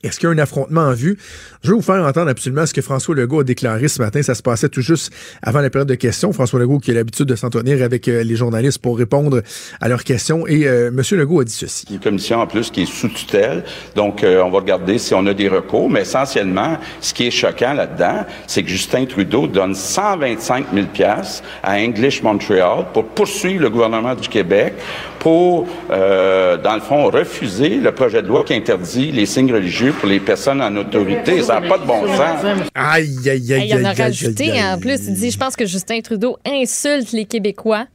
Est-ce 0.03 0.19
qu'il 0.19 0.29
y 0.29 0.33
a 0.33 0.35
un 0.35 0.39
affrontement 0.39 0.83
en 0.83 0.93
vue? 0.93 1.19
Je 1.63 1.71
vais 1.71 1.77
vous 1.77 1.83
faire 1.83 2.03
entendre 2.05 2.29
absolument 2.29 2.67
ce 2.67 2.75
que 2.75 2.83
François 2.83 3.15
Legault 3.15 3.41
a 3.41 3.45
déclaré 3.45 3.89
ce 3.89 4.01
matin. 4.01 4.23
Ça 4.23 4.35
se 4.35 4.43
passait 4.43 4.69
tout 4.69 4.81
juste 4.81 5.13
avant 5.43 5.61
la 5.61 5.71
période 5.71 5.89
de 5.89 5.95
questions. 5.95 6.33
François 6.33 6.61
Legault 6.61 6.79
qui 6.79 6.91
a 6.91 6.95
l'habitude 6.95 7.27
de 7.27 7.35
s'entretenir 7.35 7.83
avec 7.83 8.09
euh, 8.09 8.23
les 8.23 8.37
journalistes 8.37 8.79
pour 8.79 8.97
répondre 8.97 9.43
à 9.81 9.89
leurs 9.89 10.05
questions. 10.05 10.47
Et 10.47 10.67
euh, 10.67 10.89
M. 10.89 11.03
Legault 11.19 11.41
a 11.41 11.45
dit 11.45 11.53
ceci. 11.53 11.87
Une 11.91 11.99
commission 11.99 12.41
en 12.41 12.47
plus 12.47 12.71
qui 12.71 12.83
est 12.83 12.87
sous 12.87 13.09
tutelle. 13.09 13.65
Donc, 13.97 14.23
euh, 14.23 14.43
on 14.43 14.51
va 14.51 14.59
regarder 14.59 14.99
si 14.99 15.15
on 15.15 15.27
a 15.27 15.35
des 15.35 15.49
recours. 15.49 15.91
Mais 15.91 16.03
essentiellement, 16.03 16.79
ce 17.01 17.13
qui 17.13 17.27
est 17.27 17.31
choquant 17.31 17.73
là-dedans, 17.73 18.25
c'est 18.47 18.63
que 18.63 18.69
Justin 18.69 19.07
Trudeau 19.07 19.47
donne 19.47 19.75
125 19.75 20.67
000 20.73 20.87
pièces 20.87 21.43
à 21.63 21.77
English 21.77 22.23
Montreal 22.23 22.87
pour 22.93 23.05
poursuivre 23.05 23.63
le 23.63 23.71
gouvernement 23.71 24.15
du 24.15 24.29
Québec 24.29 24.75
pour, 25.19 25.67
euh, 25.91 26.57
dans 26.57 26.75
le 26.75 26.81
fond, 26.81 27.11
refuser 27.11 27.77
le 27.77 27.93
projet 27.93 28.23
de 28.23 28.29
loi 28.29 28.45
qui 28.45 28.55
interdit 28.55 29.11
les 29.11 29.27
signes 29.27 29.53
religieux 29.53 29.88
pour 29.93 30.09
les 30.09 30.21
personnes 30.21 30.61
en 30.63 30.75
autorité. 30.77 31.43
Ça 31.43 31.61
n'a 31.61 31.69
pas 31.69 31.79
de 31.79 31.87
bon 31.87 32.07
sens. 32.07 32.45
Aïe, 32.75 33.17
aïe, 33.29 33.29
aïe, 33.29 33.53
aïe. 33.53 33.63
Il 33.65 33.69
y 33.69 33.75
en 33.75 33.85
a 33.85 33.91
aïe, 33.91 33.97
aïe, 33.97 34.03
rajouté 34.03 34.51
aïe, 34.53 34.63
en 34.65 34.79
plus. 34.79 35.07
Il 35.07 35.15
dit 35.15 35.31
Je 35.31 35.39
pense 35.39 35.57
que 35.57 35.67
Justin 35.67 36.01
Trudeau 36.01 36.39
insulte 36.47 37.13
les 37.13 37.25
Québécois. 37.25 37.87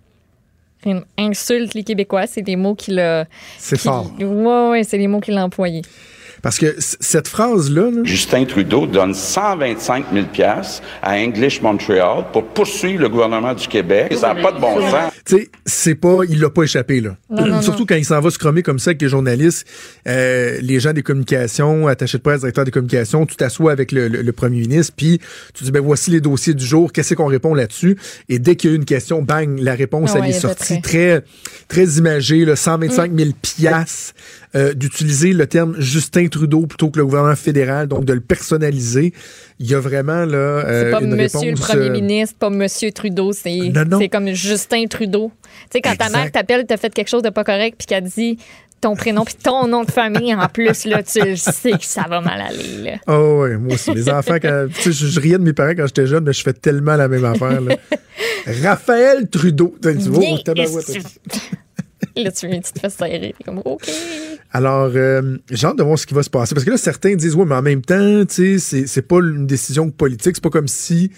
Insulte 1.18 1.74
les 1.74 1.84
Québécois, 1.84 2.28
c'est 2.28 2.42
des 2.42 2.56
mots 2.56 2.76
qu'il 2.76 3.00
a. 3.00 3.26
C'est 3.58 3.80
fort. 3.80 4.12
Ouais, 4.20 4.70
ouais, 4.70 4.84
c'est 4.84 4.98
les 4.98 5.08
mots 5.08 5.22
qu'il 5.22 5.38
a 5.38 5.44
employés. 5.44 5.82
Parce 6.44 6.60
que 6.60 6.76
cette 6.78 7.28
phrase-là, 7.28 7.90
là, 7.90 8.02
Justin 8.04 8.46
Trudeau 8.46 8.86
donne 8.86 9.14
125 9.16 10.06
000 10.14 10.26
piastres 10.28 10.84
à 11.02 11.14
English 11.16 11.62
Montreal 11.62 12.26
pour 12.32 12.46
poursuivre 12.46 13.02
le 13.02 13.10
gouvernement 13.10 13.54
du 13.56 13.68
Québec. 13.68 14.14
Ça 14.16 14.34
n'a 14.34 14.42
pas 14.42 14.52
de 14.52 14.60
bon 14.60 14.80
sens. 14.92 15.12
tu 15.26 15.38
sais, 15.38 15.50
c'est 15.66 15.96
pas, 15.96 16.18
il 16.30 16.40
l'a 16.42 16.50
pas 16.50 16.64
échappé, 16.64 17.00
là. 17.02 17.16
Non, 17.30 17.48
non, 17.48 17.62
Surtout 17.62 17.80
non. 17.80 17.86
quand 17.88 17.96
il 17.96 18.06
s'en 18.06 18.20
va 18.20 18.30
se 18.30 18.38
cromer 18.38 18.62
comme 18.62 18.78
ça 18.78 18.90
avec 18.90 19.02
les 19.02 19.08
journalistes, 19.08 19.66
euh, 20.08 20.58
les 20.62 20.80
gens 20.82 20.94
des 20.94 21.02
communications, 21.02 21.88
attachés 21.88 22.18
de 22.18 22.24
presse, 22.24 22.42
directeurs 22.42 22.66
des 22.66 22.72
communications, 22.72 23.26
tu 23.26 23.36
t'assois 23.38 23.72
avec 23.72 23.92
le, 23.94 24.08
le- 24.10 24.22
le 24.22 24.32
premier 24.34 24.60
ministre, 24.60 24.94
puis 24.98 25.20
tu 25.54 25.64
dis, 25.64 25.72
ben 25.72 25.82
voici 25.82 26.12
les 26.12 26.20
dossiers 26.22 26.54
du 26.54 26.66
jour, 26.66 26.92
qu'est-ce 26.92 27.14
qu'on 27.14 27.26
répond 27.28 27.54
là-dessus? 27.56 27.98
Et 28.28 28.38
dès 28.40 28.58
qu'il 28.58 28.70
y 28.70 28.74
a 28.74 28.76
eu 28.76 28.78
une 28.80 28.86
question, 28.86 29.22
bang, 29.22 29.58
la 29.60 29.76
réponse, 29.76 30.12
elle 30.14 30.22
ouais, 30.24 30.30
est 30.32 30.40
sortie 30.40 30.82
très, 30.82 31.24
très 31.70 31.86
imagée, 31.86 32.44
là, 32.44 32.58
125 32.58 33.12
000 33.18 33.30
piastres, 33.42 34.14
euh, 34.56 34.74
d'utiliser 34.74 35.34
le 35.34 35.48
terme 35.48 35.76
Justin 35.80 36.28
Trudeau 36.28 36.68
plutôt 36.68 36.92
que 36.92 37.00
le 37.00 37.06
gouvernement 37.06 37.36
fédéral, 37.36 37.88
donc 37.88 38.06
de 38.06 38.14
le 38.14 38.22
personnaliser. 38.22 39.12
Il 39.60 39.68
y 39.68 39.74
a 39.74 39.80
vraiment, 39.80 40.26
là, 40.26 40.62
C'est 40.62 40.70
euh, 40.70 40.92
pas 40.92 41.02
une 41.02 41.16
Monsieur 41.16 41.40
réponse, 41.40 41.60
le 41.60 41.74
Premier 41.74 41.90
euh, 41.90 41.92
ministre, 41.92 42.36
pas 42.38 42.50
Monsieur 42.52 42.92
Trudeau, 42.92 43.32
c'est 43.32 43.60
c'est 43.98 44.10
comme 44.10 44.32
Justin 44.34 44.86
Trudeau. 44.86 45.32
Tu 45.72 45.78
sais, 45.78 45.82
quand 45.82 45.96
ta 45.96 46.10
mère 46.10 46.32
t'appelle, 46.32 46.66
t'as 46.68 46.78
fait 46.78 46.94
quelque 46.94 47.10
chose 47.10 47.24
de 47.24 47.30
pas 47.30 47.44
correct, 47.44 47.78
puis 47.80 47.88
qu'elle 47.88 48.04
dit 48.04 48.38
ton 48.80 48.96
prénom 48.96 49.24
puis 49.24 49.36
ton 49.42 49.66
nom 49.66 49.86
de 49.86 49.92
famille 49.92 50.36
en 50.36 50.48
plus, 50.50 50.86
là, 50.86 51.02
tu 51.02 51.20
le 51.20 51.36
sais 51.36 51.72
que 51.72 51.86
ça 51.86 52.06
va 52.08 52.20
mal 52.22 52.42
aller. 52.42 52.78
Là. 52.84 52.92
Oh 53.08 53.42
ouais, 53.42 53.58
moi 53.58 53.74
aussi. 53.74 53.92
Mes 53.92 54.10
enfants, 54.10 54.38
quand, 54.42 54.68
tu 54.72 54.82
sais, 54.82 54.92
je, 54.92 55.08
je 55.08 55.20
riais 55.20 55.38
de 55.38 55.44
mes 55.44 55.54
parents 55.54 55.74
quand 55.76 55.88
j'étais 55.88 56.06
jeune, 56.06 56.26
mais 56.26 56.34
je 56.34 56.44
fais 56.44 56.54
tellement 56.54 56.96
la 56.96 57.08
même 57.08 57.26
affaire. 57.26 57.62
Là. 57.62 57.78
Raphaël 58.64 59.30
Trudeau. 59.30 59.76
Tu 59.82 59.90
vois. 60.10 60.24
Là, 62.16 62.32
tu, 62.32 62.50
tu 62.50 62.74
te 62.74 62.80
fais 62.80 62.90
serrer. 62.90 63.34
T'es 63.38 63.44
comme, 63.44 63.62
OK. 63.66 63.90
Alors, 64.52 64.92
euh, 64.96 65.38
j'ai 65.50 65.66
hâte 65.66 65.78
de 65.78 65.84
voir 65.84 65.98
ce 65.98 66.06
qui 66.06 66.14
va 66.14 66.22
se 66.22 66.30
passer. 66.30 66.54
Parce 66.54 66.64
que 66.64 66.70
là, 66.70 66.78
certains 66.78 67.16
disent, 67.16 67.36
ouais, 67.36 67.46
mais 67.46 67.56
en 67.56 67.62
même 67.62 67.82
temps, 67.82 68.24
tu 68.26 68.60
sais, 68.60 68.86
c'est, 68.86 69.02
pas 69.02 69.18
une 69.18 69.48
décision 69.48 69.90
politique. 69.90 70.36
C'est 70.36 70.44
pas 70.44 70.52
comme 70.52 70.68
si 70.68 71.12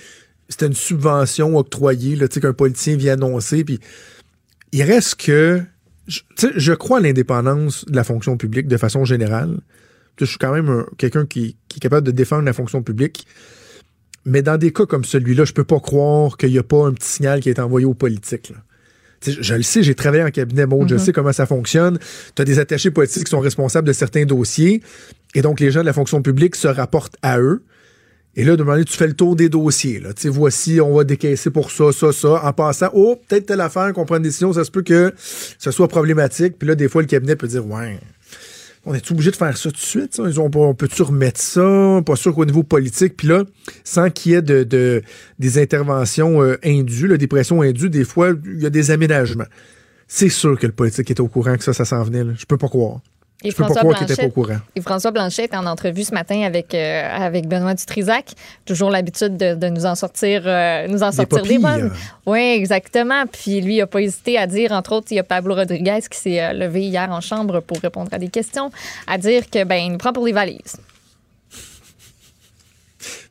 c'était 0.47 0.67
une 0.67 0.73
subvention 0.73 1.57
octroyée, 1.57 2.15
là, 2.15 2.27
tu 2.27 2.35
sais, 2.35 2.41
qu'un 2.41 2.53
politicien 2.53 2.95
vient 2.95 3.13
annoncer. 3.13 3.63
Puis, 3.65 3.79
il 4.71 4.83
reste 4.83 5.15
que, 5.15 5.61
je, 6.07 6.21
je 6.37 6.73
crois 6.73 6.99
à 6.99 7.01
l'indépendance 7.01 7.85
de 7.85 7.95
la 7.95 8.03
fonction 8.03 8.37
publique 8.37 8.67
de 8.67 8.77
façon 8.77 9.03
générale. 9.05 9.59
Je 10.17 10.25
suis 10.25 10.37
quand 10.37 10.53
même 10.53 10.69
un- 10.69 10.85
quelqu'un 10.97 11.25
qui, 11.25 11.57
est 11.75 11.79
capable 11.79 12.07
de 12.07 12.11
défendre 12.11 12.43
la 12.43 12.53
fonction 12.53 12.83
publique. 12.83 13.27
Mais 14.23 14.41
dans 14.41 14.57
des 14.57 14.71
cas 14.71 14.85
comme 14.85 15.03
celui-là, 15.03 15.45
je 15.45 15.53
peux 15.53 15.65
pas 15.65 15.79
croire 15.79 16.37
qu'il 16.37 16.51
n'y 16.51 16.57
a 16.57 16.63
pas 16.63 16.85
un 16.85 16.93
petit 16.93 17.07
signal 17.07 17.41
qui 17.41 17.49
est 17.49 17.59
envoyé 17.59 17.85
aux 17.85 17.93
politiques. 17.93 18.53
Je, 19.25 19.41
je 19.41 19.55
le 19.55 19.63
sais, 19.63 19.83
j'ai 19.83 19.95
travaillé 19.95 20.23
en 20.23 20.31
cabinet 20.31 20.65
Maud, 20.65 20.87
je 20.89 20.97
sais 20.97 21.11
comment 21.11 21.33
ça 21.33 21.45
fonctionne. 21.45 21.99
Tu 22.35 22.41
as 22.41 22.45
des 22.45 22.59
attachés 22.59 22.91
politiques 22.91 23.25
qui 23.25 23.31
sont 23.31 23.39
responsables 23.39 23.87
de 23.87 23.93
certains 23.93 24.25
dossiers. 24.25 24.81
Et 25.33 25.41
donc, 25.41 25.59
les 25.59 25.71
gens 25.71 25.81
de 25.81 25.85
la 25.85 25.93
fonction 25.93 26.21
publique 26.21 26.55
se 26.55 26.67
rapportent 26.67 27.17
à 27.21 27.39
eux. 27.39 27.61
Et 28.37 28.43
là, 28.43 28.57
demander, 28.57 28.83
tu 28.83 28.97
fais 28.97 29.07
le 29.07 29.13
tour 29.13 29.35
des 29.35 29.47
dossiers. 29.47 29.99
Là. 30.01 30.13
Tu 30.13 30.23
sais, 30.23 30.29
voici, 30.29 30.81
on 30.81 30.93
va 30.93 31.05
décaisser 31.05 31.51
pour 31.51 31.71
ça, 31.71 31.93
ça, 31.93 32.11
ça. 32.11 32.43
En 32.43 32.51
passant, 32.51 32.89
oh, 32.93 33.17
peut-être 33.27 33.45
telle 33.45 33.61
affaire 33.61 33.93
qu'on 33.93 34.05
prend 34.05 34.17
une 34.17 34.23
décision, 34.23 34.51
ça 34.51 34.65
se 34.65 34.71
peut 34.71 34.81
que 34.81 35.13
ce 35.57 35.71
soit 35.71 35.87
problématique. 35.87 36.57
Puis 36.59 36.67
là, 36.67 36.75
des 36.75 36.89
fois, 36.89 37.01
le 37.01 37.07
cabinet 37.07 37.37
peut 37.37 37.47
dire, 37.47 37.65
ouais, 37.65 37.97
on 38.85 38.93
est 38.93 39.11
obligé 39.11 39.31
de 39.31 39.35
faire 39.35 39.57
ça 39.57 39.69
tout 39.69 39.75
de 39.77 39.81
suite? 39.81 40.17
pas- 40.17 40.59
on 40.59 40.73
peut-tu 40.75 41.01
remettre 41.01 41.39
ça? 41.41 42.01
Pas 42.05 42.15
sûr 42.15 42.33
qu'au 42.35 42.45
niveau 42.45 42.63
politique. 42.63 43.17
Puis 43.17 43.27
là, 43.27 43.43
sans 43.83 44.09
qu'il 44.09 44.33
y 44.33 44.35
ait 44.35 44.41
de, 44.41 44.63
de- 44.63 45.01
des 45.39 45.57
interventions 45.61 46.41
euh, 46.41 46.57
indues, 46.63 47.07
là, 47.07 47.17
des 47.17 47.27
pressions 47.27 47.61
indues, 47.61 47.89
des 47.89 48.03
fois, 48.05 48.31
il 48.45 48.61
y 48.61 48.65
a 48.65 48.69
des 48.69 48.91
aménagements. 48.91 49.47
C'est 50.07 50.29
sûr 50.29 50.57
que 50.59 50.67
le 50.67 50.73
politique 50.73 51.09
est 51.09 51.19
au 51.19 51.27
courant 51.27 51.57
que 51.57 51.63
ça, 51.63 51.73
ça 51.73 51.83
s'en 51.85 52.03
venait. 52.03 52.23
là. 52.23 52.33
Je 52.37 52.45
peux 52.45 52.57
pas 52.57 52.67
croire. 52.67 53.01
Et 53.43 53.51
je 53.51 53.55
peux 53.55 53.63
pas 53.63 53.67
François 53.67 53.81
croire 53.81 53.97
qu'il 53.97 54.05
était 54.11 54.15
pas 54.15 54.23
au 54.23 54.25
Blanchet- 54.27 54.33
courant. 54.33 54.59
Et 54.75 54.81
François 54.81 55.11
Blanchet 55.11 55.43
est 55.43 55.55
en 55.55 55.65
entrevue 55.67 56.03
ce 56.03 56.13
matin 56.13 56.41
avec, 56.43 56.73
euh, 56.73 57.09
avec 57.15 57.47
Benoît 57.47 57.73
Dutrisac. 57.75 58.31
Toujours 58.65 58.89
l'habitude 58.89 59.37
de, 59.37 59.53
de 59.55 59.67
nous 59.67 59.85
en 59.85 59.93
sortir, 59.95 60.43
euh, 60.45 60.87
nous 60.87 61.03
en 61.03 61.09
Des 61.09 61.15
sortir 61.17 61.43
des 61.43 61.57
bonnes. 61.59 61.91
Oui, 62.25 62.39
exactement. 62.39 63.25
Puis 63.31 63.61
lui, 63.61 63.75
il 63.75 63.79
n'a 63.79 63.87
pas 63.87 64.01
hésité 64.01 64.37
à 64.37 64.47
dire, 64.47 64.71
entre 64.71 64.93
autres, 64.93 65.07
il 65.11 65.15
y 65.15 65.19
a 65.19 65.23
Pablo 65.23 65.53
Rodriguez 65.53 65.99
qui 66.09 66.17
s'est 66.19 66.41
euh, 66.41 66.53
levé 66.53 66.81
hier 66.85 67.11
en 67.11 67.21
chambre 67.21 67.59
pour 67.59 67.77
répondre 67.79 68.09
à 68.13 68.17
des 68.17 68.29
questions, 68.29 68.71
à 69.05 69.17
dire 69.17 69.49
que 69.49 69.63
ben 69.63 69.75
il 69.75 69.91
nous 69.91 69.97
prend 69.97 70.13
pour 70.13 70.25
des 70.25 70.31
valises. 70.31 70.77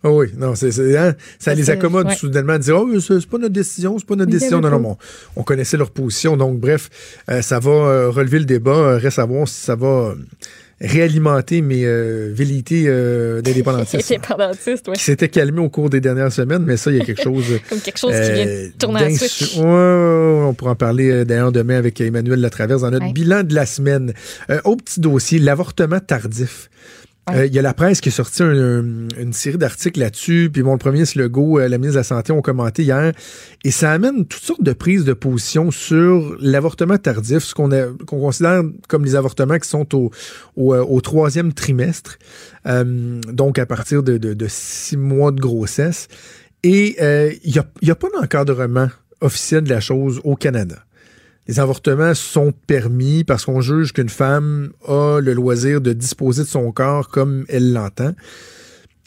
Ah 0.02 0.10
oui, 0.10 0.26
non, 0.36 0.54
c'est, 0.54 0.96
hein, 0.96 1.14
ça 1.38 1.54
les 1.54 1.70
accommode 1.70 2.06
ouais. 2.08 2.14
soudainement 2.16 2.54
de 2.54 2.62
dire 2.62 2.76
Oh, 2.78 3.00
c'est, 3.00 3.26
pas 3.26 3.38
notre 3.38 3.52
décision, 3.54 3.98
c'est 3.98 4.06
pas 4.06 4.16
notre 4.16 4.30
décision. 4.30 4.60
Non, 4.60 4.70
non, 4.70 4.96
on, 5.36 5.40
on 5.40 5.42
connaissait 5.42 5.76
leur 5.76 5.90
position. 5.90 6.36
Donc, 6.36 6.58
bref, 6.60 6.90
euh, 7.30 7.42
ça 7.42 7.58
va 7.58 7.70
euh, 7.70 8.10
relever 8.10 8.38
le 8.38 8.44
débat. 8.44 8.72
Euh, 8.76 8.98
reste 8.98 9.18
à 9.18 9.24
voir 9.24 9.48
si 9.48 9.60
ça 9.60 9.74
va 9.76 10.14
réalimenter 10.80 11.62
mes 11.62 11.84
euh, 11.84 12.32
velléités 12.34 12.84
euh, 12.86 13.40
d'indépendantisme. 13.40 13.96
Indépendantiste, 14.14 14.86
oui. 14.88 14.94
qui 14.94 15.02
s'était 15.04 15.28
calmé 15.28 15.60
au 15.60 15.68
cours 15.68 15.88
des 15.88 16.00
dernières 16.00 16.32
semaines, 16.32 16.64
mais 16.64 16.76
ça, 16.76 16.90
il 16.90 16.98
y 16.98 17.00
a 17.00 17.04
quelque 17.04 17.22
chose. 17.22 17.44
Comme 17.68 17.80
quelque 17.80 17.98
chose 17.98 18.12
qui 18.12 18.32
vient 18.32 18.70
tourner 18.78 19.04
à 19.04 19.10
switch. 19.10 19.56
Ouais, 19.56 19.64
on 19.64 20.52
pourra 20.54 20.72
en 20.72 20.76
parler 20.76 21.24
d'ailleurs 21.24 21.52
demain 21.52 21.78
avec 21.78 22.00
Emmanuel 22.00 22.40
Latraverse 22.40 22.82
dans 22.82 22.90
notre 22.90 23.06
Ouais. 23.06 23.12
bilan 23.12 23.42
de 23.44 23.54
la 23.54 23.66
semaine. 23.66 24.12
Au 24.64 24.76
petit 24.76 25.00
dossier, 25.00 25.38
l'avortement 25.38 26.00
tardif. 26.00 26.68
Euh, 27.30 27.46
Il 27.46 27.54
y 27.54 27.58
a 27.58 27.62
la 27.62 27.72
presse 27.72 28.00
qui 28.02 28.10
a 28.10 28.12
sorti 28.12 28.42
un- 28.42 28.50
un- 28.50 29.08
une 29.18 29.32
série 29.32 29.56
d'articles 29.56 29.98
là-dessus. 29.98 30.50
Puis 30.52 30.62
le 30.62 30.76
premier 30.76 31.04
Legault, 31.16 31.58
euh, 31.58 31.68
la 31.68 31.78
ministre 31.78 31.94
de 31.94 32.00
la 32.00 32.04
Santé 32.04 32.32
ont 32.32 32.42
commenté 32.42 32.82
hier. 32.82 33.12
Et 33.64 33.70
ça 33.70 33.92
amène 33.92 34.26
toutes 34.26 34.42
sortes 34.42 34.62
de 34.62 34.72
prises 34.74 35.04
de 35.04 35.14
position 35.14 35.70
sur 35.70 36.36
l'avortement 36.40 36.98
tardif, 36.98 37.38
ce 37.44 37.54
qu'on 37.54 37.70
considère 38.06 38.62
comme 38.88 39.04
les 39.06 39.14
avortements 39.16 39.58
qui 39.58 39.68
sont 39.68 39.86
au, 39.94 40.10
euh, 40.74 41.00
troisième 41.00 41.54
trimestre. 41.54 42.18
Euh, 42.66 43.20
donc 43.32 43.58
à 43.58 43.64
partir 43.66 44.02
de, 44.02 44.18
six 44.48 44.96
mois 44.98 45.32
de 45.32 45.40
grossesse. 45.40 46.08
Et 46.62 46.96
euh, 47.00 47.32
il 47.42 47.52
n'y 47.52 47.58
a, 47.58 47.66
y 47.82 47.90
a 47.90 47.94
pas 47.94 48.08
d'encadrement 48.18 48.88
officiel 49.20 49.62
de 49.64 49.70
la 49.70 49.80
chose 49.80 50.20
au 50.24 50.36
Canada. 50.36 50.76
Les 51.46 51.60
avortements 51.60 52.14
sont 52.14 52.52
permis 52.66 53.22
parce 53.24 53.44
qu'on 53.44 53.60
juge 53.60 53.92
qu'une 53.92 54.08
femme 54.08 54.72
a 54.86 55.20
le 55.20 55.32
loisir 55.34 55.80
de 55.80 55.92
disposer 55.92 56.42
de 56.42 56.48
son 56.48 56.72
corps 56.72 57.08
comme 57.08 57.44
elle 57.48 57.72
l'entend. 57.72 58.14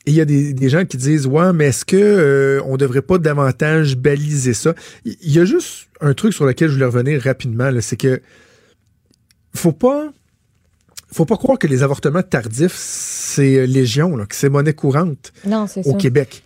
Et 0.05 0.11
il 0.11 0.13
y 0.13 0.21
a 0.21 0.25
des, 0.25 0.53
des 0.53 0.69
gens 0.69 0.85
qui 0.85 0.97
disent 0.97 1.25
ouais, 1.27 1.51
mais 1.51 1.65
est-ce 1.67 1.83
que 1.83 1.97
euh, 1.97 2.61
on 2.65 2.77
devrait 2.77 3.01
pas 3.01 3.17
davantage 3.17 3.97
baliser 3.97 4.53
ça? 4.53 4.73
Il 5.03 5.31
y 5.31 5.39
a 5.39 5.45
juste 5.45 5.87
un 5.99 6.13
truc 6.13 6.33
sur 6.33 6.45
lequel 6.45 6.69
je 6.69 6.73
voulais 6.75 6.85
revenir 6.85 7.21
rapidement, 7.21 7.71
c'est 7.81 7.97
que 7.97 8.21
faut 9.53 9.71
pas 9.73 10.11
faut 11.11 11.25
pas 11.25 11.37
croire 11.37 11.57
que 11.57 11.67
les 11.67 11.83
avortements 11.83 12.21
tardifs 12.21 12.75
c'est 12.75 13.57
euh, 13.57 13.65
légion, 13.65 14.15
là, 14.15 14.25
que 14.25 14.35
c'est 14.35 14.49
monnaie 14.49 14.73
courante 14.73 15.31
Non, 15.45 15.63
au 15.63 15.67
ça. 15.67 15.93
Québec. 15.97 16.43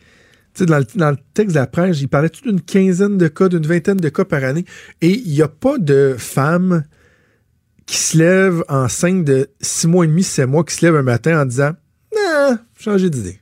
Dans, 0.60 0.78
le, 0.80 0.86
dans 0.96 1.12
le 1.12 1.18
texte 1.34 1.56
de 1.56 1.60
la 1.62 1.68
presse, 1.68 2.02
il 2.02 2.08
parlait 2.10 2.30
d'une 2.44 2.62
quinzaine 2.62 3.18
de 3.18 3.28
cas, 3.30 3.48
d'une 3.48 3.66
vingtaine 3.66 3.98
de 3.98 4.10
cas 4.10 4.26
par 4.26 4.44
année. 4.44 4.66
Et 5.02 5.12
il 5.18 5.32
n'y 5.32 5.42
a 5.42 5.48
pas 5.48 5.78
de 5.78 6.16
femme 6.18 6.84
qui 7.86 7.98
se 7.98 8.18
lève 8.18 8.64
enceinte 8.70 9.24
de 9.26 9.50
six 9.62 9.88
mois 9.88 10.06
et 10.06 10.08
demi, 10.08 10.24
sept 10.24 10.48
mois, 10.48 10.64
qui 10.64 10.76
se 10.76 10.86
lève 10.86 10.96
un 10.96 11.04
matin 11.04 11.42
en 11.42 11.46
disant 11.46 11.72
Non, 12.16 12.58
changé 12.78 13.10
d'idée. 13.10 13.40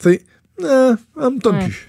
Tu 0.00 0.10
sais, 0.10 0.22
non, 0.60 0.96
on 1.16 1.30
me 1.30 1.38
Ouais. 1.50 1.64
plus. 1.64 1.88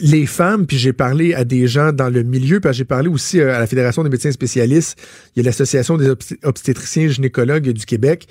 Les 0.00 0.26
femmes, 0.26 0.66
puis 0.66 0.76
j'ai 0.78 0.92
parlé 0.92 1.34
à 1.34 1.44
des 1.44 1.66
gens 1.66 1.92
dans 1.92 2.08
le 2.10 2.22
milieu, 2.22 2.60
puis 2.60 2.72
j'ai 2.72 2.84
parlé 2.84 3.08
aussi 3.08 3.40
euh, 3.40 3.54
à 3.54 3.58
la 3.58 3.66
Fédération 3.66 4.02
des 4.04 4.10
médecins 4.10 4.32
spécialistes, 4.32 4.98
il 5.34 5.40
y 5.40 5.40
a 5.40 5.44
l'Association 5.48 5.96
des 5.96 6.08
obsté- 6.10 6.38
obstétriciens 6.42 7.04
et 7.04 7.10
gynécologues 7.10 7.70
du 7.70 7.86
Québec, 7.86 8.28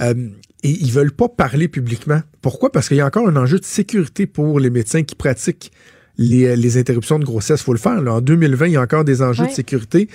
euh, 0.00 0.14
et 0.62 0.70
ils 0.70 0.90
veulent 0.92 1.12
pas 1.12 1.28
parler 1.28 1.68
publiquement. 1.68 2.20
Pourquoi? 2.42 2.70
Parce 2.72 2.88
qu'il 2.88 2.96
y 2.96 3.00
a 3.00 3.06
encore 3.06 3.28
un 3.28 3.36
enjeu 3.36 3.58
de 3.58 3.64
sécurité 3.64 4.26
pour 4.26 4.60
les 4.60 4.70
médecins 4.70 5.02
qui 5.02 5.14
pratiquent 5.14 5.70
les, 6.18 6.46
euh, 6.46 6.56
les 6.56 6.76
interruptions 6.78 7.18
de 7.18 7.24
grossesse. 7.24 7.62
faut 7.62 7.72
le 7.72 7.78
faire. 7.78 8.02
là. 8.02 8.14
En 8.14 8.20
2020, 8.20 8.66
il 8.66 8.72
y 8.72 8.76
a 8.76 8.82
encore 8.82 9.04
des 9.04 9.22
enjeux 9.22 9.44
Ouais. 9.44 9.50
de 9.50 9.54
sécurité. 9.54 10.08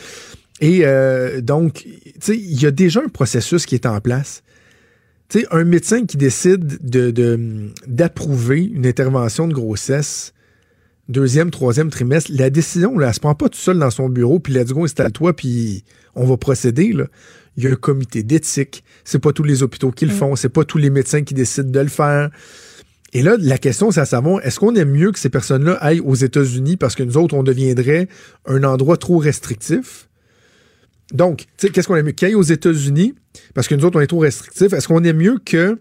Et 0.62 0.82
euh, 0.84 1.42
donc, 1.42 1.86
il 2.28 2.62
y 2.62 2.66
a 2.66 2.72
déjà 2.72 3.02
un 3.02 3.08
processus 3.10 3.66
qui 3.66 3.76
est 3.76 3.86
en 3.86 4.00
place. 4.02 4.44
Un 5.50 5.64
médecin 5.64 6.06
qui 6.06 6.18
décide 6.18 6.78
de, 6.88 7.10
de- 7.10 7.72
d'approuver 7.88 8.64
une 8.66 8.86
intervention 8.86 9.48
de 9.48 9.54
grossesse, 9.54 10.33
deuxième, 11.10 11.52
troisième 11.52 11.90
trimestre, 11.90 12.32
la 12.34 12.50
décision, 12.50 12.98
là, 12.98 13.08
elle 13.08 13.14
se 13.14 13.20
prend 13.20 13.36
pas 13.36 13.50
tout 13.50 13.60
seul 13.60 13.80
dans 13.80 13.92
son 13.92 14.10
bureau, 14.10 14.40
puis 14.40 14.54
let's 14.54 14.72
go, 14.72 14.86
installe-toi, 14.86 15.36
puis 15.36 15.84
on 16.16 16.26
va 16.26 16.38
procéder. 16.38 16.94
Là. 16.94 17.06
Il 17.58 17.64
y 17.64 17.68
a 17.68 17.72
un 17.72 17.76
comité 17.76 18.24
d'éthique. 18.24 18.84
C'est 19.04 19.20
pas 19.20 19.32
tous 19.32 19.44
les 19.44 19.64
hôpitaux 19.64 19.92
qui 19.92 20.06
le 20.06 20.12
font. 20.12 20.36
C'est 20.36 20.50
pas 20.50 20.64
tous 20.64 20.78
les 20.78 20.90
médecins 20.90 21.24
qui 21.24 21.34
décident 21.34 21.70
de 21.70 21.80
le 21.80 21.88
faire. 21.88 22.30
Et 23.14 23.22
là, 23.22 23.36
la 23.40 23.60
question, 23.60 23.92
c'est 23.92 24.00
à 24.00 24.06
savoir, 24.06 24.44
est-ce 24.44 24.60
qu'on 24.60 24.74
aime 24.76 24.90
mieux 24.90 25.12
que 25.12 25.20
ces 25.20 25.30
personnes-là 25.30 25.74
aillent 25.74 26.00
aux 26.00 26.16
États-Unis 26.16 26.78
parce 26.78 26.96
que 26.96 27.04
nous 27.04 27.18
autres, 27.18 27.36
on 27.36 27.44
deviendrait 27.44 28.08
un 28.48 28.64
endroit 28.64 28.98
trop 28.98 29.18
restrictif? 29.18 30.10
Donc, 31.14 31.46
qu'est-ce 31.58 31.88
qu'on 31.88 31.96
aime 31.96 32.08
mieux? 32.08 32.12
Qu'il 32.14 32.30
y 32.30 32.32
ait 32.32 32.36
aux 32.36 32.42
États-Unis, 32.42 33.14
parce 33.54 33.68
que 33.68 33.76
nous 33.76 33.86
autres, 33.86 34.00
on 34.00 34.02
est 34.02 34.08
trop 34.08 34.20
restrictifs. 34.20 34.74
Est-ce 34.74 34.88
qu'on 34.88 35.04
aime 35.04 35.18
mieux 35.18 35.38
que 35.46 35.80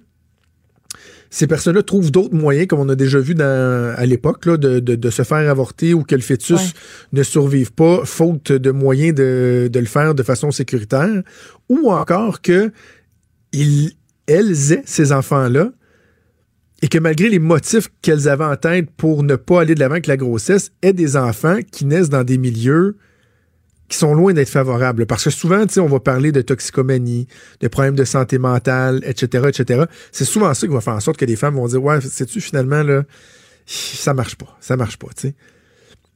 ces 1.35 1.47
personnes-là 1.47 1.83
trouvent 1.83 2.11
d'autres 2.11 2.35
moyens, 2.35 2.67
comme 2.67 2.81
on 2.81 2.89
a 2.91 2.95
déjà 2.95 3.19
vu 3.19 3.35
dans, 3.35 3.95
à 3.97 4.05
l'époque, 4.05 4.47
de, 4.47 4.81
de- 4.81 4.97
de 4.97 5.11
se 5.11 5.23
faire 5.23 5.51
avorter 5.51 5.95
ou 5.95 6.03
que 6.05 6.15
le 6.15 6.21
fœtus 6.21 6.59
Ouais. 6.61 6.73
ne 7.15 7.23
survive 7.23 7.73
pas, 7.73 8.05
faute 8.05 8.53
de 8.53 8.71
moyens 8.71 9.15
de, 9.15 9.71
de 9.73 9.79
le 9.81 9.87
faire 9.87 10.15
de 10.15 10.23
façon 10.23 10.51
sécuritaire, 10.51 11.23
ou 11.71 11.91
encore 11.91 12.43
que 12.43 12.71
ils, 13.53 13.93
elles 14.27 14.73
aient 14.73 14.83
ces 14.85 15.11
enfants-là 15.13 15.73
et 16.83 16.89
que 16.89 16.99
malgré 16.99 17.31
les 17.31 17.39
motifs 17.39 17.89
qu'elles 18.03 18.29
avaient 18.29 18.45
en 18.45 18.57
tête 18.57 18.91
pour 18.97 19.23
ne 19.23 19.37
pas 19.37 19.63
aller 19.63 19.75
de 19.75 19.81
l'avant 19.81 19.95
avec 19.95 20.07
la 20.09 20.19
grossesse, 20.19 20.71
aient 20.83 20.93
des 20.93 21.17
enfants 21.17 21.61
qui 21.71 21.87
naissent 21.87 22.11
dans 22.11 22.25
des 22.25 22.37
milieux 22.39 22.97
qui 23.93 23.99
sont 23.99 24.15
loin 24.15 24.33
d'être 24.33 24.49
favorables. 24.49 25.05
Parce 25.05 25.25
que 25.25 25.31
souvent, 25.31 25.67
on 25.77 25.87
va 25.87 26.01
parler 26.01 26.33
de 26.33 26.41
toxicomanie, 26.41 27.29
de 27.61 27.69
problèmes 27.69 27.95
de 27.95 28.05
santé 28.05 28.39
mentale, 28.39 29.03
etc., 29.05 29.49
etc. 29.49 29.85
C'est 30.13 30.25
souvent 30.25 30.53
ça 30.55 30.67
qui 30.67 30.73
va 30.73 30.81
faire 30.81 30.95
en 30.95 31.01
sorte 31.01 31.19
que 31.19 31.27
les 31.27 31.37
femmes 31.37 31.57
vont 31.57 31.67
dire, 31.67 31.85
ouais, 31.85 32.01
sais-tu, 32.01 32.41
finalement, 32.41 32.83
là, 32.83 33.03
ça 33.67 34.15
marche 34.15 34.37
pas, 34.37 34.57
ça 34.61 34.77
marche 34.77 34.97
pas, 34.97 35.09
tu 35.15 35.29
sais. 35.29 35.35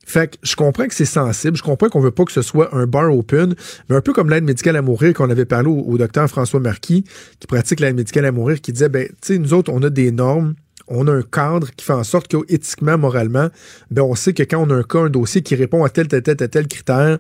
Fait 0.07 0.29
que 0.29 0.37
je 0.43 0.55
comprends 0.55 0.87
que 0.87 0.95
c'est 0.95 1.05
sensible, 1.05 1.57
je 1.57 1.63
comprends 1.63 1.89
qu'on 1.89 2.01
veut 2.01 2.13
pas 2.13 2.25
que 2.25 2.33
ce 2.33 2.41
soit 2.41 2.75
un 2.75 2.87
bar 2.87 3.13
open, 3.13 3.55
mais 3.91 3.97
un 3.97 4.01
peu 4.01 4.13
comme 4.13 4.31
l'aide 4.31 4.45
médicale 4.45 4.77
à 4.77 4.83
mourir 4.83 5.13
qu'on 5.13 5.29
avait 5.29 5.45
parlé 5.45 5.69
au, 5.69 5.99
docteur 5.99 6.29
François 6.29 6.61
Marquis, 6.61 7.05
qui 7.41 7.47
pratique 7.47 7.81
l'aide 7.81 7.97
médicale 7.97 8.25
à 8.25 8.33
mourir, 8.33 8.61
qui 8.61 8.73
disait, 8.73 8.89
ben, 8.89 9.09
tu 9.09 9.15
sais, 9.35 9.39
nous 9.39 9.53
autres, 9.53 9.71
on 9.73 9.83
a 9.83 9.91
des 9.91 10.13
normes, 10.13 10.55
on 10.87 11.09
a 11.09 11.13
un 11.13 11.23
cadre 11.23 11.71
qui 11.77 11.85
fait 11.85 11.93
en 11.93 12.05
sorte 12.05 12.29
qu'éthiquement, 12.29 12.97
moralement, 12.97 13.49
ben, 13.91 14.03
on 14.03 14.15
sait 14.15 14.33
que 14.33 14.45
quand 14.45 14.65
on 14.67 14.71
a 14.71 14.77
un 14.77 14.83
cas, 14.85 15.01
un 15.01 15.11
dossier 15.11 15.43
qui 15.43 15.57
répond 15.57 15.85
à 15.85 15.91
tel, 15.91 16.07
tel, 16.09 16.23
tel, 16.23 16.37
tel 16.37 16.69
critère, 16.69 17.19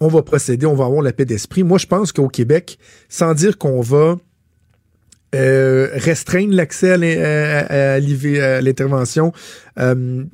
on 0.00 0.08
va 0.08 0.22
procéder, 0.22 0.66
on 0.66 0.74
va 0.74 0.84
avoir 0.84 1.02
la 1.02 1.12
paix 1.12 1.24
d'esprit. 1.24 1.62
Moi, 1.62 1.78
je 1.78 1.86
pense 1.86 2.12
qu'au 2.12 2.28
Québec, 2.28 2.78
sans 3.08 3.34
dire 3.34 3.58
qu'on 3.58 3.80
va 3.80 4.16
euh, 5.34 5.88
restreindre 5.94 6.54
l'accès 6.54 6.92
à 6.92 8.00
l'intervention 8.60 9.32
euh, 9.78 10.24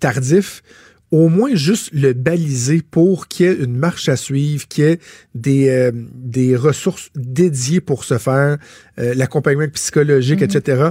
tardif, 0.00 0.62
au 1.10 1.28
moins 1.28 1.54
juste 1.54 1.90
le 1.92 2.12
baliser 2.12 2.82
pour 2.88 3.28
qu'il 3.28 3.46
y 3.46 3.48
ait 3.48 3.54
une 3.54 3.76
marche 3.76 4.08
à 4.08 4.16
suivre, 4.16 4.66
qu'il 4.68 4.84
y 4.84 4.86
ait 4.88 4.98
des, 5.34 5.68
euh, 5.68 5.90
des 5.94 6.56
ressources 6.56 7.10
dédiées 7.16 7.80
pour 7.80 8.04
se 8.04 8.18
faire, 8.18 8.58
euh, 8.98 9.14
l'accompagnement 9.14 9.68
psychologique, 9.68 10.42
etc. 10.42 10.90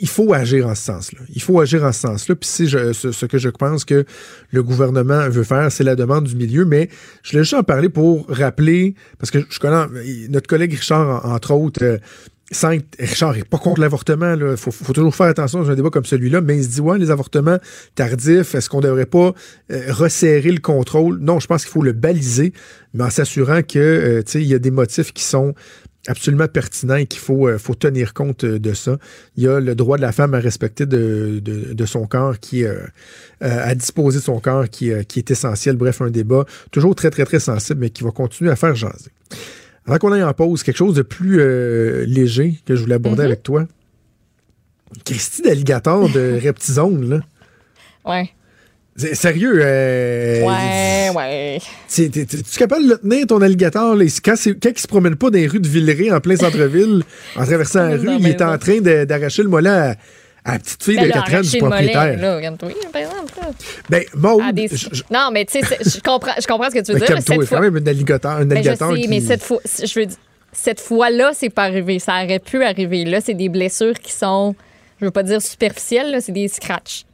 Il 0.00 0.08
faut 0.08 0.32
agir 0.32 0.66
en 0.66 0.74
ce 0.74 0.82
sens-là. 0.82 1.20
Il 1.34 1.40
faut 1.40 1.60
agir 1.60 1.84
en 1.84 1.92
ce 1.92 2.00
sens-là. 2.00 2.34
Puis 2.34 2.66
je- 2.66 2.92
ce, 2.92 3.26
que 3.26 3.38
je 3.38 3.48
pense 3.48 3.84
que 3.84 4.04
le 4.50 4.62
gouvernement 4.62 5.28
veut 5.28 5.44
faire, 5.44 5.70
c'est 5.70 5.84
la 5.84 5.94
demande 5.94 6.24
du 6.24 6.34
milieu. 6.34 6.64
Mais 6.64 6.88
je 7.22 7.30
voulais 7.30 7.44
juste 7.44 7.54
en 7.54 7.62
parler 7.62 7.88
pour 7.88 8.26
rappeler, 8.28 8.94
parce 9.18 9.30
que 9.30 9.38
je 9.48 9.58
connais 9.60 9.86
notre 10.28 10.48
collègue 10.48 10.72
Richard, 10.72 11.24
en- 11.24 11.32
entre 11.32 11.52
autres, 11.52 11.84
euh, 11.84 11.98
Richard 12.98 13.34
n'est 13.34 13.44
pas 13.44 13.58
contre 13.58 13.80
l'avortement. 13.80 14.34
Il 14.34 14.56
faut, 14.56 14.92
toujours 14.92 15.14
faire 15.14 15.26
attention 15.26 15.62
dans 15.62 15.70
un 15.70 15.74
débat 15.74 15.90
comme 15.90 16.04
celui-là, 16.04 16.40
mais 16.40 16.58
il 16.58 16.64
se 16.64 16.68
dit, 16.68 16.80
ouais, 16.80 16.98
les 16.98 17.10
avortements 17.10 17.58
tardifs, 17.94 18.54
est-ce 18.54 18.68
qu'on 18.68 18.78
ne 18.78 18.86
devrait 18.86 19.06
pas 19.06 19.32
euh, 19.72 19.82
resserrer 19.92 20.52
le 20.52 20.60
contrôle? 20.60 21.18
Non, 21.20 21.40
je 21.40 21.46
pense 21.46 21.62
qu'il 21.64 21.72
faut 21.72 21.82
le 21.82 21.92
baliser, 21.92 22.52
mais 22.92 23.04
en 23.04 23.10
s'assurant 23.10 23.62
que 23.62 23.78
euh, 23.78 24.22
il 24.34 24.42
y 24.42 24.54
a 24.54 24.58
des 24.58 24.70
motifs 24.70 25.12
qui 25.12 25.24
sont 25.24 25.54
absolument 26.06 26.48
pertinents 26.48 26.96
et 26.96 27.06
qu'il 27.06 27.20
faut, 27.20 27.48
euh, 27.48 27.58
faut 27.58 27.74
tenir 27.74 28.14
compte 28.14 28.44
euh, 28.44 28.58
de 28.58 28.72
ça. 28.74 28.98
Il 29.36 29.44
y 29.44 29.48
a 29.48 29.60
le 29.60 29.74
droit 29.74 29.96
de 29.96 30.02
la 30.02 30.12
femme 30.12 30.34
à 30.34 30.38
respecter 30.38 30.86
de, 30.86 31.40
de, 31.42 31.72
de 31.72 31.86
son 31.86 32.06
corps, 32.06 32.38
qui 32.38 32.64
euh, 32.64 32.78
à 33.40 33.74
disposer 33.74 34.18
de 34.18 34.24
son 34.24 34.40
corps, 34.40 34.68
qui, 34.68 34.92
qui 35.06 35.18
est 35.18 35.30
essentiel. 35.30 35.76
Bref, 35.76 36.00
un 36.02 36.10
débat 36.10 36.44
toujours 36.70 36.94
très, 36.94 37.10
très, 37.10 37.24
très 37.24 37.40
sensible, 37.40 37.80
mais 37.80 37.90
qui 37.90 38.04
va 38.04 38.10
continuer 38.10 38.50
à 38.50 38.56
faire 38.56 38.74
jaser. 38.74 39.10
Avant 39.86 39.98
qu'on 39.98 40.12
aille 40.12 40.22
en 40.22 40.32
pause, 40.32 40.62
quelque 40.62 40.76
chose 40.76 40.94
de 40.94 41.02
plus 41.02 41.38
léger 42.06 42.58
que 42.64 42.74
je 42.74 42.82
voulais 42.82 42.94
aborder 42.94 43.24
avec 43.24 43.42
toi. 43.42 43.66
Christy 45.04 45.42
d'alligator 45.42 46.08
de 46.08 46.38
Reptizone, 46.42 47.08
là. 47.10 47.20
Ouais. 48.06 48.30
C'est- 48.96 49.14
Sérieux, 49.14 49.58
euh, 49.60 50.42
Ouais, 50.42 51.10
ouais. 51.16 51.58
tu 51.92 52.10
capable 52.58 52.84
de 52.84 52.90
le 52.90 52.98
tenir, 52.98 53.26
ton 53.26 53.40
alligator? 53.42 53.96
Là? 53.96 54.04
Quand, 54.24 54.34
quand 54.62 54.70
il 54.70 54.78
se 54.78 54.86
promène 54.86 55.16
pas 55.16 55.30
dans 55.30 55.38
les 55.38 55.48
rues 55.48 55.58
de 55.60 55.66
Villeray, 55.68 56.12
en 56.12 56.20
plein 56.20 56.36
centre-ville, 56.36 57.02
en 57.36 57.44
traversant 57.44 57.88
la 57.88 57.96
rue, 57.96 58.16
il 58.20 58.26
est 58.28 58.40
en 58.42 58.56
train 58.56 58.80
de- 58.80 59.04
d'arracher 59.04 59.42
le 59.42 59.48
mollet 59.48 59.68
à, 59.70 59.96
à 60.44 60.52
la 60.52 60.58
petite 60.60 60.82
fille 60.84 60.96
Ben 60.96 61.04
de 61.04 61.08
là, 61.08 61.14
4 61.14 61.34
ans 61.34 61.40
du 61.40 61.48
mollet, 61.48 61.58
propriétaire. 61.60 62.18
là, 62.20 62.36
regarde-toi, 62.36 62.68
par 62.92 63.02
exemple. 63.02 63.32
là. 63.40 63.48
Ben, 63.90 64.04
Maud, 64.14 64.42
À 64.46 64.52
des- 64.52 64.68
je- 64.68 64.76
je- 64.92 65.02
Non, 65.10 65.30
mais 65.32 65.44
tu 65.44 65.58
sais, 65.60 65.76
je 65.84 66.00
comprends, 66.00 66.32
je 66.40 66.46
comprends 66.46 66.70
ce 66.70 66.74
que 66.76 66.84
tu 66.84 66.92
veux 66.92 66.98
ben, 67.00 67.06
dire. 67.06 67.16
mais 67.16 67.22
calme-toi, 67.22 67.34
cette 67.34 67.42
c'est 67.42 67.50
quand 67.50 67.56
fois, 67.62 67.70
même 67.70 67.76
un 67.82 67.86
alligator, 67.90 68.30
un 68.32 68.44
Ben, 68.44 68.62
je 68.62 68.74
sais, 68.76 69.00
qui... 69.00 69.08
mais 69.08 69.20
cette 69.20 69.42
fois, 69.42 69.58
je 69.64 69.98
veux 70.00 70.06
dire, 70.06 70.16
cette 70.52 70.80
fois-là, 70.80 71.32
c'est 71.34 71.50
pas 71.50 71.64
arrivé. 71.64 71.98
Ça 71.98 72.22
aurait 72.22 72.38
pu 72.38 72.62
arriver. 72.62 73.04
Là, 73.04 73.20
c'est 73.20 73.34
des 73.34 73.48
blessures 73.48 73.98
qui 73.98 74.12
sont, 74.12 74.54
je 75.00 75.06
veux 75.06 75.10
pas 75.10 75.24
dire 75.24 75.42
superficielles, 75.42 76.12
là, 76.12 76.20
c'est 76.20 76.30
des 76.30 76.46
scratchs. 76.46 77.06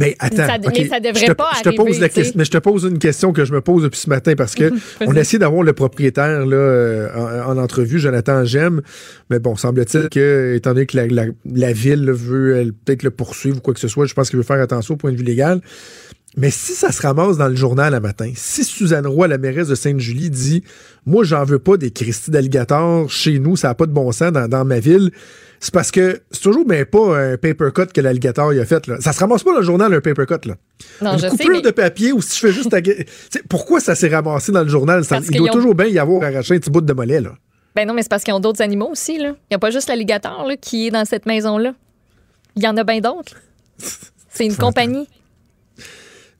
Mais 0.00 0.16
attends, 0.20 0.36
Ça- 0.46 0.56
ok, 0.64 0.72
mais 0.78 0.88
ça 0.88 1.00
devrait 1.00 1.20
je 1.20 1.26
te, 1.26 1.32
pas 1.32 1.50
je 1.58 1.62
te 1.70 1.76
pose 1.76 1.98
la 2.00 2.08
question, 2.08 2.34
mais 2.38 2.44
je 2.44 2.50
te 2.50 2.58
pose 2.58 2.84
une 2.84 2.98
question 2.98 3.32
que 3.32 3.44
je 3.44 3.52
me 3.52 3.60
pose 3.60 3.82
depuis 3.82 3.98
ce 3.98 4.08
matin 4.08 4.34
parce 4.36 4.54
que 4.54 4.70
on 5.06 5.16
a 5.16 5.20
essayé 5.20 5.38
d'avoir 5.38 5.62
le 5.64 5.72
propriétaire 5.72 6.46
là, 6.46 6.56
euh, 6.56 7.08
en, 7.46 7.58
en 7.58 7.58
entrevue, 7.62 7.98
Jonathan 7.98 8.44
Gem, 8.44 8.80
mais 9.28 9.40
bon, 9.40 9.56
semble-t-il 9.56 10.08
que, 10.08 10.54
étant 10.56 10.72
donné 10.72 10.86
que 10.86 10.96
la, 10.96 11.06
la- 11.08 11.32
la 11.52 11.72
ville 11.72 12.04
là, 12.04 12.12
veut 12.12 12.72
peut-être 12.84 13.02
le 13.02 13.10
poursuivre 13.10 13.58
ou 13.58 13.60
quoi 13.60 13.74
que 13.74 13.80
ce 13.80 13.88
soit, 13.88 14.06
je 14.06 14.14
pense 14.14 14.30
qu'il 14.30 14.36
veut 14.38 14.44
faire 14.44 14.60
attention 14.60 14.94
au 14.94 14.96
point 14.96 15.10
de 15.12 15.16
vue 15.16 15.24
légal. 15.24 15.60
Mais 16.36 16.50
si 16.50 16.74
ça 16.74 16.92
se 16.92 17.02
ramasse 17.02 17.36
dans 17.38 17.48
le 17.48 17.56
journal 17.56 17.94
à 17.94 18.00
matin, 18.00 18.30
si 18.36 18.62
Suzanne 18.62 19.06
Roy, 19.06 19.26
la 19.26 19.38
mairesse 19.38 19.66
de 19.68 19.74
Sainte-Julie, 19.74 20.30
dit 20.30 20.62
Moi, 21.06 21.24
j'en 21.24 21.42
veux 21.44 21.58
pas 21.58 21.76
des 21.76 21.90
Christie 21.90 22.30
d'alligator 22.30 23.10
chez 23.10 23.38
nous, 23.40 23.56
ça 23.56 23.68
n'a 23.68 23.74
pas 23.74 23.86
de 23.86 23.92
bon 23.92 24.12
sens 24.12 24.30
dans, 24.30 24.46
dans 24.46 24.64
ma 24.64 24.78
ville, 24.78 25.10
c'est 25.60 25.72
parce 25.72 25.90
que 25.90 26.20
c'est 26.30 26.40
toujours 26.42 26.64
ben 26.64 26.84
pas 26.84 27.18
un 27.18 27.36
paper 27.36 27.68
cut 27.74 27.86
que 27.92 28.00
l'alligator 28.00 28.52
il 28.52 28.60
a 28.60 28.64
fait. 28.64 28.86
Là. 28.86 29.00
Ça 29.00 29.12
se 29.12 29.20
ramasse 29.20 29.42
pas 29.42 29.52
dans 29.52 29.58
le 29.58 29.64
journal, 29.64 29.92
un 29.92 30.00
paper 30.00 30.26
cut. 30.26 30.48
Là. 30.48 30.54
Non, 31.02 31.12
Une 31.12 31.18
je 31.18 31.22
sais, 31.22 31.28
coupure 31.30 31.50
mais- 31.50 31.60
de 31.62 31.70
papier 31.70 32.12
ou 32.12 32.20
si 32.22 32.36
je 32.36 32.46
fais 32.46 32.52
juste 32.52 32.70
sais, 32.70 33.42
Pourquoi 33.48 33.80
ça 33.80 33.94
s'est 33.94 34.08
ramassé 34.08 34.52
dans 34.52 34.62
le 34.62 34.68
journal? 34.68 35.04
Ça- 35.04 35.18
il 35.30 35.36
doit 35.38 35.48
ont- 35.50 35.52
toujours 35.52 35.74
bien 35.74 35.86
y 35.86 35.98
avoir 35.98 36.22
arraché 36.22 36.54
un 36.54 36.58
petit 36.58 36.70
bout 36.70 36.80
de 36.80 36.92
mollet. 36.92 37.20
Là. 37.20 37.32
Ben 37.74 37.86
non, 37.86 37.94
mais 37.94 38.02
c'est 38.02 38.08
parce 38.08 38.24
qu'ils 38.24 38.34
ont 38.34 38.40
d'autres 38.40 38.62
animaux 38.62 38.88
aussi, 38.90 39.18
là. 39.18 39.28
Il 39.30 39.52
n'y 39.52 39.54
a 39.56 39.58
pas 39.58 39.70
juste 39.70 39.88
l'alligator, 39.88 40.48
qui 40.60 40.86
est 40.88 40.90
dans 40.90 41.04
cette 41.04 41.26
maison-là. 41.26 41.74
Il 42.56 42.62
y 42.62 42.68
en 42.68 42.76
a 42.76 42.82
bien 42.84 43.00
d'autres. 43.00 43.34
C'est 44.30 44.46
une 44.46 44.56
compagnie. 44.56 45.08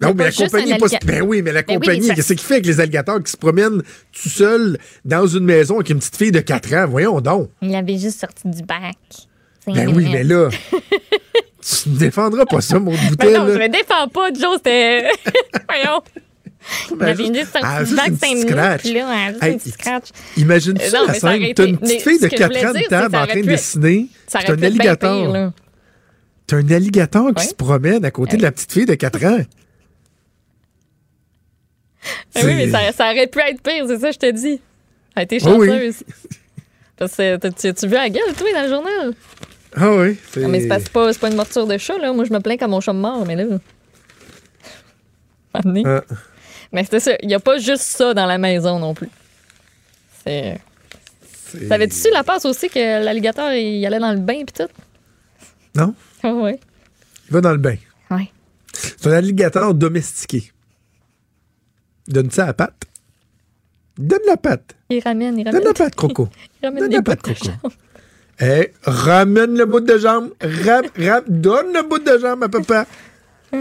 Non, 0.01 0.14
mais 0.14 0.24
la 0.24 0.32
compagnie 0.32 0.72
est 0.72 0.78
pas... 0.78 0.86
Ben 1.05 1.22
oui, 1.22 1.42
mais 1.42 1.53
la 1.53 1.62
Ben 1.62 1.74
compagnie, 1.74 2.07
ça- 2.07 2.14
qu'est-ce 2.14 2.28
qu'il 2.34 2.38
fait 2.40 2.55
avec 2.55 2.66
les 2.66 2.78
alligators 2.80 3.22
qui 3.22 3.32
se 3.32 3.36
promènent 3.36 3.82
tout 4.12 4.28
seuls 4.28 4.78
dans 5.05 5.26
une 5.26 5.44
maison 5.44 5.76
avec 5.76 5.90
une 5.90 5.99
petite 5.99 6.16
fille 6.16 6.30
de 6.32 6.40
4 6.40 6.74
ans? 6.74 6.86
Voyons 6.88 7.20
donc. 7.20 7.51
Il 7.62 7.74
avait 7.74 7.99
juste 7.99 8.20
sorti 8.20 8.49
du 8.49 8.62
bac. 8.62 8.96
Ben 9.66 9.92
oui, 9.94 10.09
mais 10.11 10.22
là, 10.24 10.49
tu 11.82 11.88
ne 11.90 11.96
défendras 11.99 12.46
pas 12.46 12.61
ça, 12.61 12.78
mon 12.78 12.92
Ben 12.92 13.09
bouteille. 13.11 13.34
non, 13.34 13.49
je 13.49 13.59
me 13.59 13.68
défends 13.68 14.09
pas, 14.09 14.28
Joe, 14.32 14.57
c'était. 14.57 15.03
Voyons. 15.68 16.01
Il 16.90 16.96
Ben, 16.96 17.16
juste- 17.16 17.34
juste 17.34 17.53
sorti 17.53 17.66
ah, 17.68 17.84
juste 17.84 17.92
une 17.92 17.99
5 17.99 18.05
petite 18.12 18.22
minutes, 18.34 18.49
scratch. 18.49 18.84
là, 18.84 19.30
juste 19.30 19.42
Hey, 19.42 19.53
Euh, 19.55 20.92
non, 20.92 21.07
la 21.07 21.14
scène? 21.14 21.55
T'as 21.55 21.66
une 21.66 21.78
petite 21.78 22.03
fille 22.03 22.18
de 22.18 22.24
ce 22.24 22.28
que 22.28 22.36
je 22.36 22.42
4 22.42 22.46
voulais 22.49 22.66
ans 22.66 22.72
de 22.72 22.88
table 22.88 23.16
en 23.16 23.26
train 23.26 23.40
de 23.40 23.46
dessiner. 23.46 24.07
Aurait 24.34 24.51
un 24.51 24.62
alligator. 24.62 25.53
T'as 26.46 26.57
un 26.57 26.70
alligator 26.70 27.34
qui 27.34 27.44
se 27.46 27.55
promène 27.55 28.05
à 28.05 28.11
côté 28.11 28.36
de 28.36 28.42
la 28.42 28.53
petite 28.53 28.72
fille 28.72 28.86
de 28.86 28.94
4 28.94 29.24
ans. 29.24 29.38
Ben 32.34 32.46
oui, 32.46 32.55
mais 32.55 32.70
ça, 32.70 32.92
ça 32.92 33.11
aurait 33.11 33.26
pu 33.26 33.38
être 33.40 33.61
pire, 33.62 33.84
c'est 33.88 33.99
ça, 33.99 34.11
je 34.11 34.18
te 34.18 34.30
dis. 34.30 34.61
Elle 35.14 35.20
a 35.20 35.22
été 35.22 35.38
Oh 35.44 35.55
oui. 35.59 35.66
chanceuse. 35.68 36.05
Parce 36.96 37.14
que 37.16 37.36
t'as- 37.36 37.51
tu 37.51 37.66
as-tu 37.68 37.86
vu 37.86 37.94
la 37.94 38.09
gueule, 38.09 38.34
toi, 38.36 38.53
dans 38.55 38.62
le 38.62 38.68
journal? 38.68 39.14
Ah 39.76 39.94
oui. 39.96 40.16
Non, 40.36 40.49
mais 40.49 40.61
c'est 40.61 40.68
pas, 40.68 40.78
c'est 40.80 40.90
pas, 40.92 41.12
pas 41.14 41.28
une 41.28 41.36
morture 41.36 41.66
de 41.66 41.76
chat, 41.78 41.99
là. 41.99 42.12
Moi, 42.12 42.24
je 42.24 42.32
me 42.32 42.40
plains 42.40 42.57
quand 42.57 42.68
mon 42.68 42.80
chat 42.80 42.92
me 42.92 43.01
mord, 43.01 43.24
mais 43.26 43.36
là. 43.36 43.44
Ah. 45.55 45.61
Mais 46.72 46.84
c'était 46.84 47.01
ça. 47.01 47.12
Il 47.22 47.28
n'y 47.28 47.34
a 47.34 47.40
pas 47.40 47.59
juste 47.59 47.82
ça 47.82 48.14
dans 48.14 48.26
la 48.26 48.38
maison 48.38 48.78
non 48.78 48.94
plus. 48.94 49.09
C'est. 50.24 50.61
T'avais-tu 51.68 51.96
su 51.96 52.11
la 52.12 52.22
passe 52.22 52.44
aussi 52.44 52.68
que 52.68 52.78
l'alligator, 53.03 53.51
il 53.53 53.84
allait 53.86 53.99
dans 53.99 54.12
le 54.12 54.18
bain 54.20 54.44
pis 54.44 54.53
tout? 54.53 54.68
Non? 55.74 55.94
Ah 56.22 56.32
ouais. 56.34 56.61
Il 57.28 57.32
va 57.32 57.40
dans 57.40 57.53
le 57.53 57.57
bain. 57.59 57.76
Ouais. 58.11 58.30
C'est 58.72 59.07
un 59.07 59.12
alligator 59.12 59.72
domestiqué. 59.74 60.53
Donne 62.09 62.30
ça 62.30 62.46
à 62.46 62.52
patte. 62.52 62.82
Donne 63.98 64.20
la 64.26 64.36
patte. 64.36 64.74
Il 64.90 65.00
ramène, 65.02 65.38
il 65.38 65.44
Donne 65.44 65.54
ramène. 65.54 65.68
la 65.68 65.74
patte, 65.74 65.94
Coco. 65.94 66.28
Il 66.62 66.66
ramène 66.66 66.82
Donne 66.84 66.92
la 66.92 67.02
patte, 67.02 67.26
jambe. 67.44 67.72
Eh, 68.40 68.72
ramène 68.82 69.56
le 69.59 69.66
bout 69.66 69.80
de 69.80 69.98
jambe. 69.98 70.30
Rap, 70.40 70.86
rap, 70.96 71.24
donne 71.28 71.72
le 71.74 71.88
bout 71.88 71.98
de 71.98 72.18
jambe 72.18 72.42
à 72.44 72.48
papa. 72.48 72.86
Tu 73.50 73.59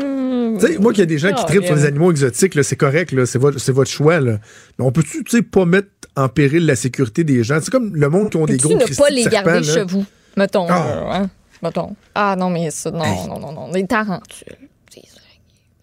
sais, 0.59 0.77
moi, 0.79 0.91
qu'il 0.91 0.99
y 0.99 1.03
a 1.03 1.05
des 1.07 1.17
gens 1.17 1.33
qui 1.33 1.45
tripent 1.45 1.65
sur 1.65 1.75
les 1.75 1.85
animaux 1.85 2.11
exotiques, 2.11 2.63
c'est 2.63 2.75
correct, 2.75 3.13
c'est 3.25 3.39
votre, 3.39 3.71
votre 3.71 3.89
choix. 3.89 4.19
Là. 4.19 4.37
Mais 4.77 4.85
on 4.85 4.91
peut-tu, 4.91 5.23
tu 5.23 5.37
sais, 5.37 5.41
pas 5.41 5.65
mettre 5.65 5.87
en 6.15 6.29
péril 6.29 6.65
la 6.65 6.75
sécurité 6.75 7.23
des 7.23 7.43
gens? 7.43 7.59
C'est 7.61 7.71
comme 7.71 7.95
le 7.95 8.09
monde 8.09 8.29
qui 8.29 8.37
ont 8.37 8.45
des 8.45 8.57
gros 8.57 8.73
ne 8.75 8.79
Christy 8.83 9.01
pas 9.01 9.09
les 9.09 9.23
serpents, 9.23 9.45
garder 9.51 9.63
chez 9.63 9.83
vous? 9.83 10.05
Mettons. 10.35 10.67
Ah. 10.69 10.87
euh, 10.87 11.11
hein? 11.11 11.29
Mettons. 11.63 11.95
Ah 12.13 12.35
non, 12.37 12.49
mais 12.51 12.69
ça, 12.69 12.91
non, 12.91 13.03
Hey. 13.03 13.27
non, 13.27 13.39
non, 13.39 13.51
non. 13.51 13.69
Des 13.71 13.87
tarentules. 13.87 14.57
Des. 14.93 15.01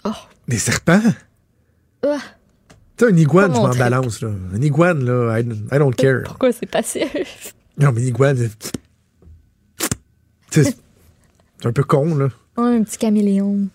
Oh. 0.04 0.10
Des 0.46 0.58
serpents? 0.58 1.00
Ah. 2.06 2.18
Tu 2.97 3.05
sais, 3.05 3.12
un 3.12 3.16
iguane, 3.16 3.55
je 3.55 3.61
m'en 3.61 3.70
balance, 3.70 4.22
là. 4.22 4.30
Un 4.55 4.62
iguane, 4.62 5.05
là, 5.05 5.40
I, 5.40 5.42
I 5.72 5.78
don't 5.78 5.95
care. 5.95 6.22
Pourquoi 6.24 6.53
c'est 6.53 6.66
passif? 6.66 7.55
Non, 7.78 7.90
mais 7.92 8.03
l'iguane, 8.03 8.49
c'est. 10.51 10.76
Un 11.64 11.72
peu 11.72 11.82
con, 11.82 12.14
là. 12.14 12.28
un 12.57 12.82
petit 12.82 12.99
caméléon. 12.99 13.66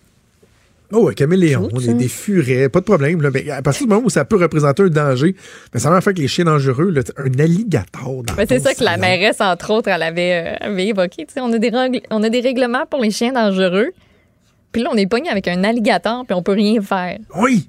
Oh, 0.92 1.08
un 1.08 1.12
caméléon, 1.12 1.68
des, 1.68 1.90
hein. 1.90 1.94
des 1.94 2.08
furets, 2.08 2.68
pas 2.68 2.80
de 2.80 2.84
problème. 2.84 3.22
Là, 3.22 3.30
mais 3.32 3.48
à 3.50 3.62
partir 3.62 3.86
du 3.86 3.92
moment 3.92 4.06
où 4.06 4.10
ça 4.10 4.24
peut 4.24 4.36
représenter 4.36 4.82
un 4.82 4.88
danger, 4.88 5.36
ben, 5.72 5.78
ça 5.78 5.90
va 5.90 6.00
faire 6.00 6.14
que 6.14 6.20
les 6.20 6.26
chiens 6.26 6.46
dangereux, 6.46 6.90
là, 6.90 7.02
un 7.16 7.38
alligator. 7.38 8.24
dans 8.24 8.34
Ben, 8.34 8.46
c'est 8.48 8.58
ça 8.58 8.74
que 8.74 8.82
la 8.82 8.96
mairesse, 8.96 9.40
entre 9.40 9.70
autres, 9.72 9.88
elle 9.88 10.02
avait, 10.02 10.56
euh, 10.60 10.66
avait 10.66 10.88
évoqué. 10.88 11.26
Tu 11.26 11.34
sais, 11.34 11.40
On 11.40 11.52
a, 11.52 11.58
des 11.58 11.70
on 12.10 12.22
a 12.22 12.28
des 12.28 12.40
règlements 12.40 12.86
pour 12.86 13.00
les 13.00 13.10
chiens 13.10 13.32
dangereux. 13.32 13.90
Puis 14.72 14.82
là, 14.82 14.90
on 14.92 14.96
est 14.96 15.06
pogné 15.06 15.30
avec 15.30 15.46
un 15.46 15.62
alligator, 15.62 16.24
puis 16.26 16.34
on 16.34 16.42
peut 16.42 16.52
rien 16.52 16.80
faire. 16.80 17.18
Oui! 17.36 17.68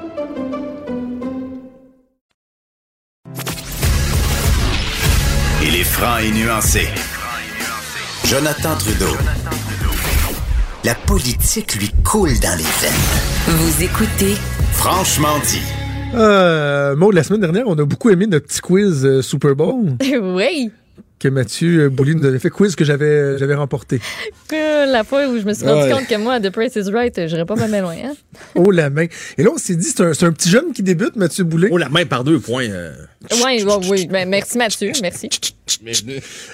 Il 5.73 5.79
est 5.79 5.83
franc 5.85 6.17
et 6.17 6.31
nuancé. 6.31 6.81
Jonathan 8.25 8.75
Trudeau. 8.77 9.15
La 10.83 10.95
politique 10.95 11.75
lui 11.75 11.89
coule 12.03 12.37
dans 12.41 12.57
les 12.57 12.63
veines. 12.63 13.57
Vous 13.57 13.81
écoutez 13.81 14.35
Franchement 14.73 15.39
dit. 15.45 15.61
Euh, 16.13 16.93
Maud, 16.97 17.13
la 17.13 17.23
semaine 17.23 17.39
dernière, 17.39 17.63
on 17.67 17.77
a 17.77 17.85
beaucoup 17.85 18.09
aimé 18.09 18.27
notre 18.27 18.47
petit 18.47 18.59
quiz 18.59 19.05
euh, 19.05 19.21
Super 19.21 19.55
Bowl 19.55 19.95
oui. 20.21 20.71
Que 21.21 21.27
Mathieu 21.29 21.83
euh, 21.85 21.89
Boulay 21.89 22.15
nous 22.15 22.25
avait 22.25 22.39
fait, 22.39 22.49
quiz 22.49 22.75
que 22.75 22.83
j'avais 22.83 23.05
euh, 23.05 23.37
j'avais 23.37 23.53
remporté. 23.55 23.99
La 24.51 25.03
fois 25.03 25.27
où 25.27 25.39
je 25.39 25.45
me 25.45 25.53
suis 25.53 25.65
rendu 25.65 25.83
Ouais. 25.83 25.91
compte 25.91 26.07
que 26.07 26.15
moi, 26.17 26.39
The 26.39 26.49
Price 26.49 26.75
is 26.75 26.89
Right, 26.91 27.27
j'irais 27.27 27.45
pas 27.45 27.55
mal 27.55 27.71
loin. 27.81 27.95
Hein? 28.03 28.13
Oh 28.55 28.71
la 28.71 28.89
main. 28.89 29.05
Et 29.37 29.43
là, 29.43 29.49
on 29.53 29.57
s'est 29.57 29.75
dit, 29.75 29.85
c'est 29.87 30.01
un, 30.01 30.13
c'est 30.13 30.25
un 30.25 30.31
petit 30.33 30.49
jeune 30.49 30.73
qui 30.73 30.81
débute, 30.83 31.15
Mathieu 31.15 31.43
Boulay. 31.43 31.69
Oh, 31.71 31.77
la 31.77 31.89
main 31.89 32.05
par 32.05 32.23
deux 32.23 32.39
points. 32.39 32.67
euh, 32.69 32.93
Oui, 33.45 33.63
oui, 33.65 33.73
oui. 33.89 34.07
Ben, 34.07 34.27
merci 34.27 34.57
Mathieu, 34.57 34.91
merci. 35.01 35.29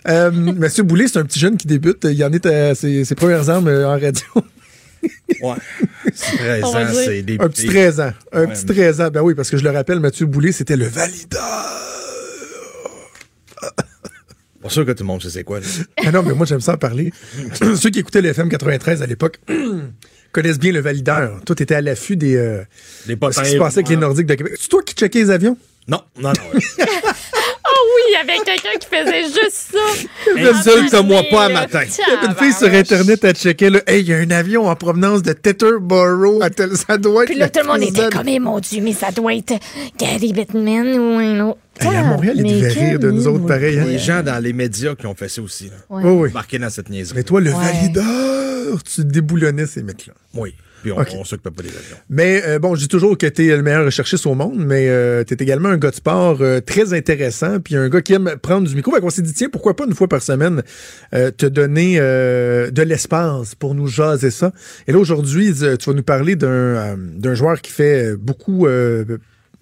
Euh, 0.07 0.30
Mathieu 0.32 0.84
Boulay, 0.84 1.07
c'est 1.07 1.18
un 1.18 1.26
petit 1.26 1.39
jeune 1.39 1.57
qui 1.57 1.65
débute. 1.68 2.05
Il 2.09 2.24
en 2.24 2.32
est 2.32 2.45
à 2.45 2.76
ses, 2.76 3.03
ses 3.03 3.15
premières 3.15 3.49
armes 3.49 3.68
en 3.68 3.89
radio. 3.99 4.24
ouais. 5.41 5.55
C'est 6.13 6.38
13 6.38 6.63
On 6.63 6.72
va 6.72 6.84
ans, 6.84 6.88
c'est 6.93 7.22
des 7.24 7.38
Un 7.39 7.49
petit 7.49 7.65
13 7.68 7.99
ans. 7.99 8.11
Un 8.32 8.41
Ouais, 8.45 8.47
petit 8.53 8.65
mais- 8.68 8.74
13 8.76 9.01
ans. 9.01 9.09
Ben 9.11 9.22
oui, 9.22 9.34
parce 9.36 9.49
que 9.49 9.57
je 9.57 9.63
le 9.63 9.72
rappelle, 9.72 9.99
Mathieu 9.99 10.26
Boulay, 10.26 10.51
c'était 10.51 10.78
le 10.78 10.86
valideur. 10.88 11.41
Pas 14.68 14.74
sûr 14.74 14.86
que 14.86 14.91
tout 14.91 15.03
le 15.03 15.07
monde 15.07 15.22
sait 15.22 15.30
c'est 15.30 15.43
quoi. 15.43 15.59
là. 15.61 15.65
Ah 16.05 16.11
non, 16.11 16.24
mais 16.24 16.34
moi, 16.34 16.45
j'aime 16.45 16.59
ça 16.59 16.74
en 16.74 16.78
parler. 16.78 17.11
Ceux 17.76 17.89
qui 17.89 17.99
écoutaient 17.99 18.22
le 18.22 18.30
FM 18.30 18.49
93 18.49 19.01
à 19.01 19.05
l'époque 19.05 19.39
connaissent 20.34 20.59
bien 20.59 20.72
le 20.74 20.80
valideur. 20.82 21.39
Toi, 21.45 21.55
t'étais 21.55 21.76
à 21.76 21.82
l'affût 21.82 22.18
des, 22.18 22.36
euh, 22.36 22.63
Des 23.07 23.13
de 23.15 23.15
ce 23.15 23.20
potins. 23.20 23.43
qui 23.43 23.51
se 23.51 23.57
passait 23.57 23.78
avec 23.80 23.89
les 23.89 23.95
Nordiques 23.97 24.26
de 24.28 24.36
Québec. 24.36 24.53
C'est 24.59 24.68
toi 24.70 24.82
qui 24.84 24.93
checkais 24.93 25.20
les 25.20 25.30
avions? 25.32 25.57
Non, 25.88 26.01
non, 26.20 26.30
non. 26.30 26.34
Oui, 26.53 26.61
il 28.08 28.14
y 28.14 28.16
avait 28.16 28.39
quelqu'un 28.43 28.78
qui 28.80 28.88
faisait 28.88 29.24
juste 29.24 29.72
ça. 29.74 30.34
Le 30.36 30.53
seul 30.53 30.89
que 30.89 31.01
moi 31.01 31.24
pas 31.30 31.45
à 31.45 31.49
matin. 31.49 31.82
Il 31.84 32.14
y 32.14 32.18
avait 32.18 32.28
une 32.28 32.36
fille 32.36 32.53
sur 32.53 32.68
Internet 32.74 33.26
à 33.26 33.34
checker, 33.34 33.70
là. 33.70 33.80
Hey, 33.88 34.01
il 34.01 34.08
y 34.10 34.14
a 34.14 34.18
un 34.18 34.32
avion 34.32 34.68
en 34.68 34.76
provenance 34.76 35.22
de 35.24 35.34
Teterboro. 35.34 36.41
à 36.41 36.49
tel- 36.49 36.76
Ça 36.78 36.97
doit 36.97 37.24
être. 37.24 37.30
Puis 37.30 37.38
là, 37.39 37.49
tout 37.49 37.60
le 37.62 37.68
monde 37.68 37.84
était 37.84 38.10
comme, 38.10 38.28
Eh, 38.28 38.39
mon 38.39 38.60
Dieu, 38.60 38.82
mais 38.82 38.93
ça 38.93 39.12
doit 39.12 39.34
être 39.36 39.53
Gary 39.97 40.34
Bettman 40.34 40.97
ou 40.99 41.18
un 41.20 41.39
autre. 41.49 41.58
Hey, 41.80 41.95
à 41.95 42.03
Montréal, 42.03 42.38
devaient 42.38 42.74
quel 42.74 42.84
rire 42.89 42.99
de 42.99 43.12
nous 43.12 43.28
autres 43.28 43.45
pareil. 43.45 43.78
hein? 43.80 43.86
Les 43.88 43.99
gens 43.99 44.24
dans 44.24 44.41
les 44.43 44.51
médias 44.53 44.95
qui 44.95 45.05
ont 45.05 45.14
fait 45.16 45.30
ça 45.30 45.41
aussi. 45.41 45.66
Là. 45.66 45.76
Ouais. 45.89 46.03
Oui, 46.03 46.12
oui. 46.28 46.30
Marqués 46.34 46.58
dans 46.60 46.70
cette 46.72 46.89
niaiserie. 46.89 47.18
Mais 47.18 47.24
toi, 47.24 47.39
le 47.39 47.51
Ouais. 47.51 47.55
valideur, 47.66 48.82
tu 48.84 49.05
déboulonnais 49.05 49.66
ces 49.68 49.84
mecs-là. 49.84 50.14
Oui. 50.34 50.55
Puis 50.88 50.91
on, 50.93 50.99
Ok. 51.01 51.09
on 51.19 51.23
s'occupe 51.25 51.53
pas 51.55 51.63
des 51.63 51.69
avions. 51.69 51.97
Mais 52.09 52.41
euh, 52.45 52.59
bon, 52.59 52.75
je 52.75 52.81
dis 52.81 52.88
toujours 52.88 53.17
que 53.17 53.27
tu 53.27 53.47
es 53.47 53.55
le 53.55 53.61
meilleur 53.63 53.83
recherchiste 53.85 54.25
au 54.25 54.35
monde, 54.35 54.55
mais 54.57 54.88
euh, 54.88 55.23
tu 55.25 55.33
es 55.33 55.38
également 55.41 55.69
un 55.69 55.77
gars 55.77 55.89
de 55.91 55.95
sport 55.95 56.38
euh, 56.41 56.61
très 56.61 56.93
intéressant, 56.93 57.59
puis 57.59 57.75
un 57.75 57.89
gars 57.89 58.01
qui 58.01 58.13
aime 58.13 58.35
prendre 58.41 58.67
du 58.67 58.75
micro. 58.75 58.91
Fait 58.93 59.01
qu'on 59.01 59.09
s'est 59.09 59.21
dit, 59.21 59.33
tiens, 59.33 59.49
pourquoi 59.51 59.75
pas 59.75 59.85
une 59.85 59.93
fois 59.95 60.07
par 60.07 60.21
semaine 60.21 60.63
euh, 61.13 61.31
te 61.31 61.45
donner 61.45 61.97
euh, 61.99 62.71
de 62.71 62.81
l'espace 62.83 63.53
pour 63.55 63.75
nous 63.75 63.88
jaser 63.88 64.31
ça. 64.31 64.51
Et 64.88 64.91
là, 64.93 64.99
aujourd'hui, 64.99 65.53
tu 65.53 65.89
vas 65.89 65.93
nous 65.95 66.03
parler 66.03 66.35
d'un 66.35 66.47
euh, 66.47 66.95
d'un 66.97 67.33
joueur 67.33 67.61
qui 67.61 67.71
fait 67.71 68.15
beaucoup 68.15 68.65
euh, 68.67 69.03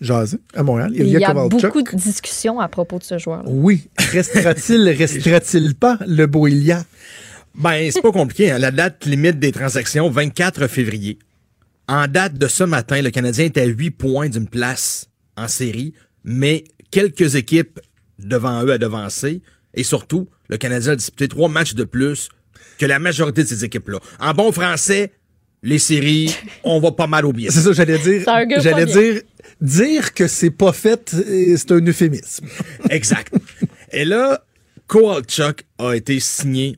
jaser 0.01 0.37
à 0.53 0.61
Montréal. 0.63 0.91
Il 0.93 1.07
y 1.07 1.23
a 1.23 1.27
Kovalchuk. 1.33 1.61
beaucoup 1.73 1.81
de 1.81 1.95
discussions 1.97 2.59
à 2.59 2.67
propos 2.67 2.99
de 2.99 3.03
ce 3.03 3.17
joueur-là. 3.17 3.49
Oui. 3.49 3.89
Restera-t-il, 4.11 4.87
restera-t-il 4.89 5.73
pas, 5.75 5.97
le 6.07 6.25
beau 6.27 6.47
Ilya? 6.47 6.83
Ben, 7.57 7.89
c'est 7.91 8.01
pas 8.01 8.11
compliqué. 8.11 8.51
hein. 8.51 8.59
La 8.59 8.71
date 8.71 9.05
limite 9.05 9.39
des 9.39 9.51
transactions, 9.51 10.09
24 10.09 10.67
février. 10.67 11.19
En 11.87 12.07
date 12.07 12.33
de 12.37 12.47
ce 12.47 12.63
matin, 12.63 13.01
le 13.01 13.11
Canadien 13.11 13.45
est 13.45 13.57
à 13.57 13.65
8 13.65 13.91
points 13.91 14.29
d'une 14.29 14.47
place 14.47 15.07
en 15.37 15.47
série, 15.47 15.93
mais 16.23 16.63
quelques 16.91 17.35
équipes 17.35 17.79
devant 18.19 18.63
eux 18.63 18.71
à 18.71 18.77
devancer. 18.77 19.41
Et 19.73 19.83
surtout, 19.83 20.27
le 20.49 20.57
Canadien 20.57 20.93
a 20.93 20.95
disputé 20.95 21.27
trois 21.27 21.49
matchs 21.49 21.75
de 21.75 21.83
plus 21.83 22.29
que 22.77 22.85
la 22.85 22.99
majorité 22.99 23.43
de 23.43 23.47
ces 23.47 23.63
équipes-là. 23.63 23.99
En 24.19 24.33
bon 24.33 24.51
français, 24.51 25.11
les 25.63 25.79
séries, 25.79 26.35
on 26.63 26.79
va 26.79 26.91
pas 26.91 27.07
mal 27.07 27.25
au 27.25 27.33
biais. 27.33 27.49
C'est 27.51 27.61
ça, 27.61 27.71
j'allais 27.73 27.99
dire. 27.99 28.23
J'allais 28.61 28.85
dire, 28.85 29.21
dire 29.61 30.13
que 30.13 30.27
c'est 30.27 30.51
pas 30.51 30.73
fait, 30.73 31.13
euh, 31.13 31.55
c'est 31.57 31.71
un 31.71 31.85
euphémisme. 31.85 32.45
Exact. 32.89 33.33
Et 33.91 34.05
là, 34.05 34.43
Kowalchuk 34.87 35.63
a 35.79 35.93
été 35.93 36.19
signé 36.19 36.77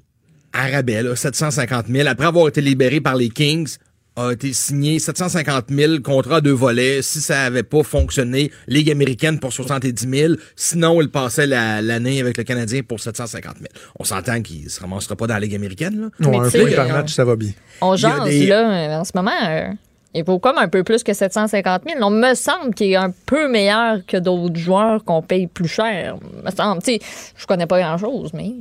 là, 0.54 1.16
750 1.16 1.88
000. 1.88 2.08
Après 2.08 2.26
avoir 2.28 2.48
été 2.48 2.62
libéré 2.62 3.02
par 3.02 3.16
les 3.16 3.30
Kings, 3.30 3.76
a 4.16 4.32
été 4.32 4.52
signé 4.52 4.98
750 4.98 5.66
000, 5.70 6.00
contrat 6.04 6.38
à 6.38 6.42
deux 6.42 6.52
volets. 6.52 7.04
Si 7.04 7.22
ça 7.22 7.42
avait 7.44 7.62
pas 7.62 7.84
fonctionné, 7.84 8.52
Ligue 8.68 8.90
américaine 8.90 9.40
pour 9.40 9.54
70 9.54 10.08
000. 10.10 10.34
Sinon, 10.56 11.00
il 11.02 11.10
passait 11.12 11.46
la- 11.46 11.84
l'année 11.84 12.20
avec 12.20 12.36
le 12.38 12.44
Canadien 12.44 12.82
pour 12.82 13.00
750 13.00 13.58
000. 13.58 13.68
On 14.00 14.04
s'entend 14.04 14.42
qu'il 14.42 14.70
se 14.72 14.80
ramassera 14.80 15.16
pas 15.16 15.28
dans 15.28 15.36
la 15.36 15.42
Ligue 15.42 15.54
américaine, 15.54 16.02
là. 16.02 16.08
Non, 16.20 16.32
Mais 16.32 16.38
un 16.48 16.50
point 16.50 16.72
par 16.76 16.88
match, 16.88 17.14
ça 17.14 17.26
va 17.26 17.36
bien. 17.36 17.52
On 17.82 17.94
Il 17.96 18.02
y 18.02 18.06
a 18.06 18.10
jase, 18.18 18.24
des- 18.26 18.46
là, 18.48 19.00
en 19.00 19.04
ce 19.04 19.12
moment. 19.14 19.32
euh, 19.50 19.68
il 20.16 20.24
vaut 20.24 20.40
comme 20.40 20.58
un 20.58 20.68
peu 20.68 20.84
plus 20.84 21.04
que 21.04 21.14
750 21.14 21.84
000. 21.88 22.00
On 22.02 22.10
me 22.10 22.34
semble 22.34 22.74
qu'il 22.74 22.92
est 22.92 22.96
un 22.96 23.14
peu 23.28 23.48
meilleur 23.48 24.00
que 24.08 24.18
d'autres 24.18 24.56
joueurs 24.58 25.04
qu'on 25.04 25.22
paye 25.22 25.46
plus 25.46 25.68
cher. 25.68 26.16
Me 26.44 26.50
semble. 26.50 26.82
Tu 26.82 26.94
sais, 26.94 27.00
je 27.36 27.46
connais 27.46 27.68
pas 27.68 27.80
grand-chose, 27.80 28.32
mais... 28.34 28.52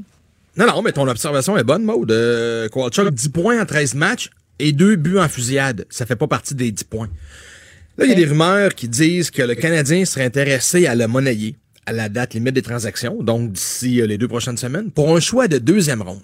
Non, 0.56 0.66
non, 0.66 0.82
mais 0.82 0.92
ton 0.92 1.06
observation 1.06 1.56
est 1.56 1.64
bonne, 1.64 1.84
Maud. 1.84 2.10
Euh, 2.10 2.68
Kowalchuk, 2.68 3.10
10 3.10 3.28
points 3.28 3.60
en 3.60 3.66
13 3.66 3.94
matchs 3.94 4.30
et 4.58 4.72
deux 4.72 4.96
buts 4.96 5.18
en 5.18 5.28
fusillade. 5.28 5.86
Ça 5.90 6.06
fait 6.06 6.16
pas 6.16 6.26
partie 6.26 6.54
des 6.54 6.72
10 6.72 6.84
points. 6.84 7.08
Là, 7.98 8.04
il 8.04 8.10
y 8.10 8.12
a 8.12 8.16
des 8.16 8.26
rumeurs 8.26 8.74
qui 8.74 8.88
disent 8.88 9.30
que 9.30 9.42
le 9.42 9.54
Canadien 9.54 10.04
serait 10.04 10.24
intéressé 10.24 10.86
à 10.86 10.94
le 10.94 11.06
monnayer 11.06 11.56
à 11.86 11.92
la 11.92 12.08
date 12.08 12.34
limite 12.34 12.54
des 12.54 12.62
transactions, 12.62 13.22
donc 13.22 13.52
d'ici 13.52 14.00
euh, 14.00 14.06
les 14.06 14.18
deux 14.18 14.26
prochaines 14.26 14.56
semaines, 14.56 14.90
pour 14.90 15.16
un 15.16 15.20
choix 15.20 15.46
de 15.46 15.58
deuxième 15.58 16.02
ronde. 16.02 16.22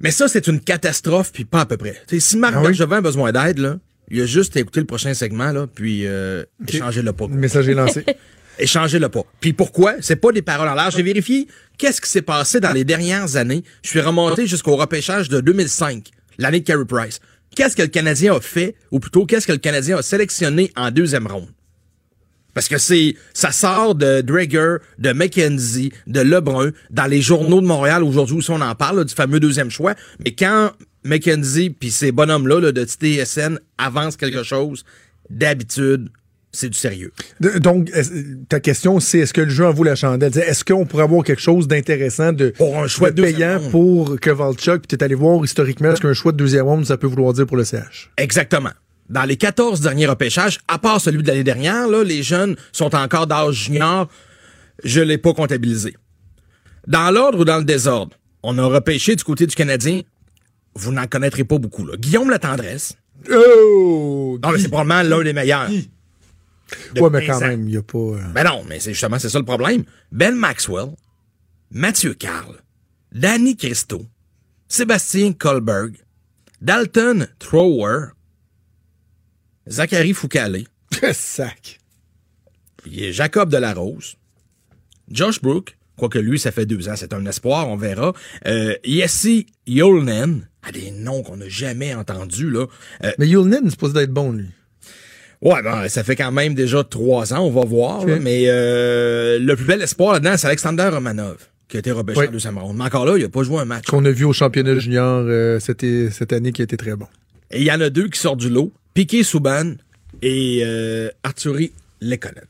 Mais 0.00 0.12
ça, 0.12 0.28
c'est 0.28 0.46
une 0.46 0.60
catastrophe, 0.60 1.32
puis 1.32 1.44
pas 1.44 1.62
à 1.62 1.66
peu 1.66 1.76
près. 1.76 1.96
T'sais, 2.06 2.20
si 2.20 2.36
Marc 2.36 2.54
Ah 2.56 2.62
oui? 2.62 2.80
A 2.80 3.00
besoin 3.00 3.32
d'aide, 3.32 3.58
là, 3.58 3.78
il 4.08 4.20
a 4.20 4.26
juste 4.26 4.56
à 4.56 4.60
écouter 4.60 4.80
le 4.80 4.86
prochain 4.86 5.14
segment, 5.14 5.50
là, 5.50 5.66
puis 5.66 6.06
euh, 6.06 6.44
échanger 6.68 7.02
le 7.02 7.12
pas. 7.12 7.26
Le 7.26 7.34
message 7.34 7.68
est 7.68 7.74
lancé. 7.74 8.04
Échanger 8.58 8.98
le 8.98 9.08
pas. 9.08 9.22
Puis 9.40 9.52
pourquoi? 9.52 9.94
C'est 10.00 10.16
pas 10.16 10.32
des 10.32 10.42
paroles 10.42 10.68
en 10.68 10.74
l'air. 10.74 10.90
J'ai 10.90 11.02
vérifié 11.02 11.48
qu'est-ce 11.78 12.00
qui 12.00 12.08
s'est 12.08 12.22
passé 12.22 12.60
dans 12.60 12.72
les 12.72 12.84
dernières 12.84 13.36
années. 13.36 13.64
Je 13.82 13.90
suis 13.90 14.00
remonté 14.00 14.46
jusqu'au 14.46 14.76
repêchage 14.76 15.28
de 15.28 15.40
2005, 15.40 16.10
l'année 16.38 16.60
de 16.60 16.64
Carey 16.64 16.84
Price. 16.86 17.20
Qu'est-ce 17.54 17.76
que 17.76 17.82
le 17.82 17.88
Canadien 17.88 18.34
a 18.34 18.40
fait, 18.40 18.74
ou 18.90 18.98
plutôt 18.98 19.26
qu'est-ce 19.26 19.46
que 19.46 19.52
le 19.52 19.58
Canadien 19.58 19.98
a 19.98 20.02
sélectionné 20.02 20.72
en 20.76 20.90
deuxième 20.90 21.26
ronde? 21.26 21.48
Parce 22.52 22.68
que 22.68 22.78
c'est, 22.78 23.16
ça 23.32 23.50
sort 23.50 23.96
de 23.96 24.20
Drager, 24.20 24.76
de 24.98 25.12
McKenzie, 25.12 25.92
de 26.06 26.20
Lebrun, 26.20 26.70
dans 26.90 27.06
les 27.06 27.20
journaux 27.20 27.60
de 27.60 27.66
Montréal 27.66 28.04
aujourd'hui 28.04 28.36
où 28.36 28.52
on 28.52 28.60
en 28.60 28.74
parle, 28.76 28.98
là, 28.98 29.04
du 29.04 29.14
fameux 29.14 29.40
deuxième 29.40 29.70
choix. 29.70 29.94
Mais 30.24 30.32
quand 30.32 30.70
McKenzie 31.04 31.70
puis 31.70 31.90
ces 31.90 32.12
bonhommes-là 32.12 32.60
là, 32.60 32.72
de 32.72 32.84
TSN 32.84 33.58
avancent 33.76 34.16
quelque 34.16 34.44
chose, 34.44 34.84
d'habitude, 35.30 36.10
c'est 36.54 36.68
du 36.70 36.78
sérieux. 36.78 37.12
De- 37.40 37.58
Donc, 37.58 37.90
ta 38.48 38.60
question, 38.60 39.00
c'est 39.00 39.18
est-ce 39.18 39.34
que 39.34 39.40
le 39.42 39.50
jeu 39.50 39.66
en 39.66 39.72
vaut 39.72 39.84
la 39.84 39.94
chandelle? 39.96 40.36
Est-ce 40.38 40.64
qu'on 40.64 40.86
pourrait 40.86 41.02
avoir 41.04 41.22
quelque 41.24 41.42
chose 41.42 41.68
d'intéressant 41.68 42.32
de, 42.32 42.50
Pour 42.50 42.78
un 42.78 42.86
choix 42.86 43.10
de 43.10 43.22
payant 43.22 43.58
ronde. 43.58 43.70
pour 43.70 44.20
Kovalchuk? 44.20 44.82
Puis 44.86 44.96
t'es 44.96 45.02
allé 45.04 45.14
voir 45.14 45.44
historiquement 45.44 45.94
ce 45.94 46.00
qu'un 46.00 46.12
choix 46.14 46.32
de 46.32 46.36
deuxième 46.38 46.64
ronde, 46.64 46.86
ça 46.86 46.96
peut 46.96 47.06
vouloir 47.06 47.32
dire 47.34 47.46
pour 47.46 47.56
le 47.56 47.64
CH. 47.64 48.10
Exactement. 48.16 48.70
dans 49.10 49.24
les 49.24 49.36
14 49.36 49.80
derniers 49.82 50.06
repêchages, 50.06 50.60
à 50.68 50.78
part 50.78 51.00
celui 51.00 51.22
de 51.22 51.28
l'année 51.28 51.44
dernière, 51.44 51.88
là, 51.88 52.02
les 52.02 52.22
jeunes 52.22 52.56
sont 52.72 52.94
encore 52.94 53.26
d'âge 53.26 53.64
junior. 53.66 54.08
Je 54.82 55.00
l'ai 55.00 55.18
pas 55.18 55.34
comptabilisé. 55.34 55.94
Dans 56.86 57.10
l'ordre 57.10 57.40
ou 57.40 57.44
dans 57.44 57.58
le 57.58 57.64
désordre, 57.64 58.16
on 58.42 58.56
a 58.58 58.64
repêché 58.64 59.14
du 59.16 59.22
côté 59.24 59.46
du 59.46 59.54
Canadien. 59.54 60.00
Vous 60.74 60.90
n'en 60.92 61.06
connaîtrez 61.06 61.44
pas 61.44 61.58
beaucoup. 61.58 61.86
Là. 61.86 61.94
Guillaume 61.98 62.30
La 62.30 62.38
Tendresse. 62.38 62.94
Oh! 63.30 64.38
Non, 64.42 64.50
mais 64.50 64.58
c'est 64.58 64.68
probablement 64.68 65.02
l'un 65.02 65.22
des 65.22 65.32
meilleurs. 65.32 65.68
Ouais, 66.96 67.10
mais 67.10 67.26
15 67.26 67.38
quand 67.40 67.44
ans. 67.44 67.48
même, 67.48 67.62
il 67.68 67.70
n'y 67.72 67.76
a 67.76 67.82
pas. 67.82 67.98
euh, 67.98 68.32
Ben 68.34 68.44
non, 68.44 68.64
mais 68.68 68.80
c'est 68.80 68.92
justement 68.92 69.18
c'est 69.18 69.28
ça 69.28 69.38
le 69.38 69.44
problème. 69.44 69.84
Ben 70.12 70.34
Maxwell, 70.34 70.90
Mathieu 71.70 72.14
Carl, 72.14 72.56
Danny 73.12 73.56
Christo, 73.56 74.06
Sébastien 74.68 75.32
Colberg, 75.32 75.96
Dalton 76.60 77.26
Thrower, 77.38 78.08
Zachary 79.68 80.12
Foucalé, 80.12 80.66
sac. 81.12 81.80
puis 82.76 83.12
Jacob 83.12 83.50
Delarose, 83.50 84.16
Josh 85.10 85.40
Brook, 85.40 85.76
quoique 85.96 86.18
lui, 86.18 86.38
ça 86.38 86.52
fait 86.52 86.66
deux 86.66 86.88
ans, 86.88 86.94
c'est 86.96 87.12
un 87.14 87.24
espoir, 87.26 87.68
on 87.68 87.76
verra. 87.76 88.12
Euh, 88.46 88.74
Yessi 88.84 89.46
Yolnen, 89.66 90.48
à 90.62 90.72
des 90.72 90.90
noms 90.90 91.22
qu'on 91.22 91.36
n'a 91.38 91.48
jamais 91.48 91.94
entendus, 91.94 92.50
là. 92.50 92.66
Euh, 93.04 93.12
Mais 93.18 93.28
Yulnen 93.28 93.66
est 93.66 93.70
supposé 93.70 93.92
d'être 93.94 94.12
bon, 94.12 94.32
lui. 94.32 94.48
Ouais, 95.44 95.62
ben, 95.62 95.86
ça 95.88 96.02
fait 96.02 96.16
quand 96.16 96.32
même 96.32 96.54
déjà 96.54 96.82
trois 96.82 97.34
ans, 97.34 97.40
on 97.40 97.50
va 97.50 97.66
voir. 97.66 98.06
Là, 98.06 98.18
mais 98.18 98.44
euh, 98.46 99.38
le 99.38 99.56
plus 99.56 99.66
bel 99.66 99.82
espoir 99.82 100.14
là-dedans, 100.14 100.38
c'est 100.38 100.46
Alexander 100.46 100.88
Romanov, 100.88 101.36
qui 101.68 101.76
a 101.76 101.80
été 101.80 101.92
repêché 101.92 102.28
en 102.28 102.30
deuxième 102.30 102.56
ronde. 102.56 102.78
Mais 102.78 102.84
encore 102.84 103.04
là, 103.04 103.18
il 103.18 103.24
a 103.24 103.28
pas 103.28 103.42
joué 103.42 103.58
un 103.58 103.66
match. 103.66 103.84
Qu'on 103.84 104.06
a 104.06 104.10
vu 104.10 104.24
au 104.24 104.32
championnat 104.32 104.78
junior 104.78 105.22
euh, 105.26 105.60
cette, 105.60 105.84
cette 106.12 106.32
année 106.32 106.50
qui 106.50 106.62
a 106.62 106.64
été 106.64 106.78
très 106.78 106.96
bon. 106.96 107.06
Et 107.50 107.60
il 107.60 107.66
y 107.66 107.70
en 107.70 107.80
a 107.82 107.90
deux 107.90 108.08
qui 108.08 108.18
sortent 108.18 108.40
du 108.40 108.48
lot, 108.48 108.72
Piqué 108.94 109.22
Souban 109.22 109.74
et 110.22 110.62
euh, 110.64 111.10
Arturi 111.22 111.72
Lekonen. 112.00 112.46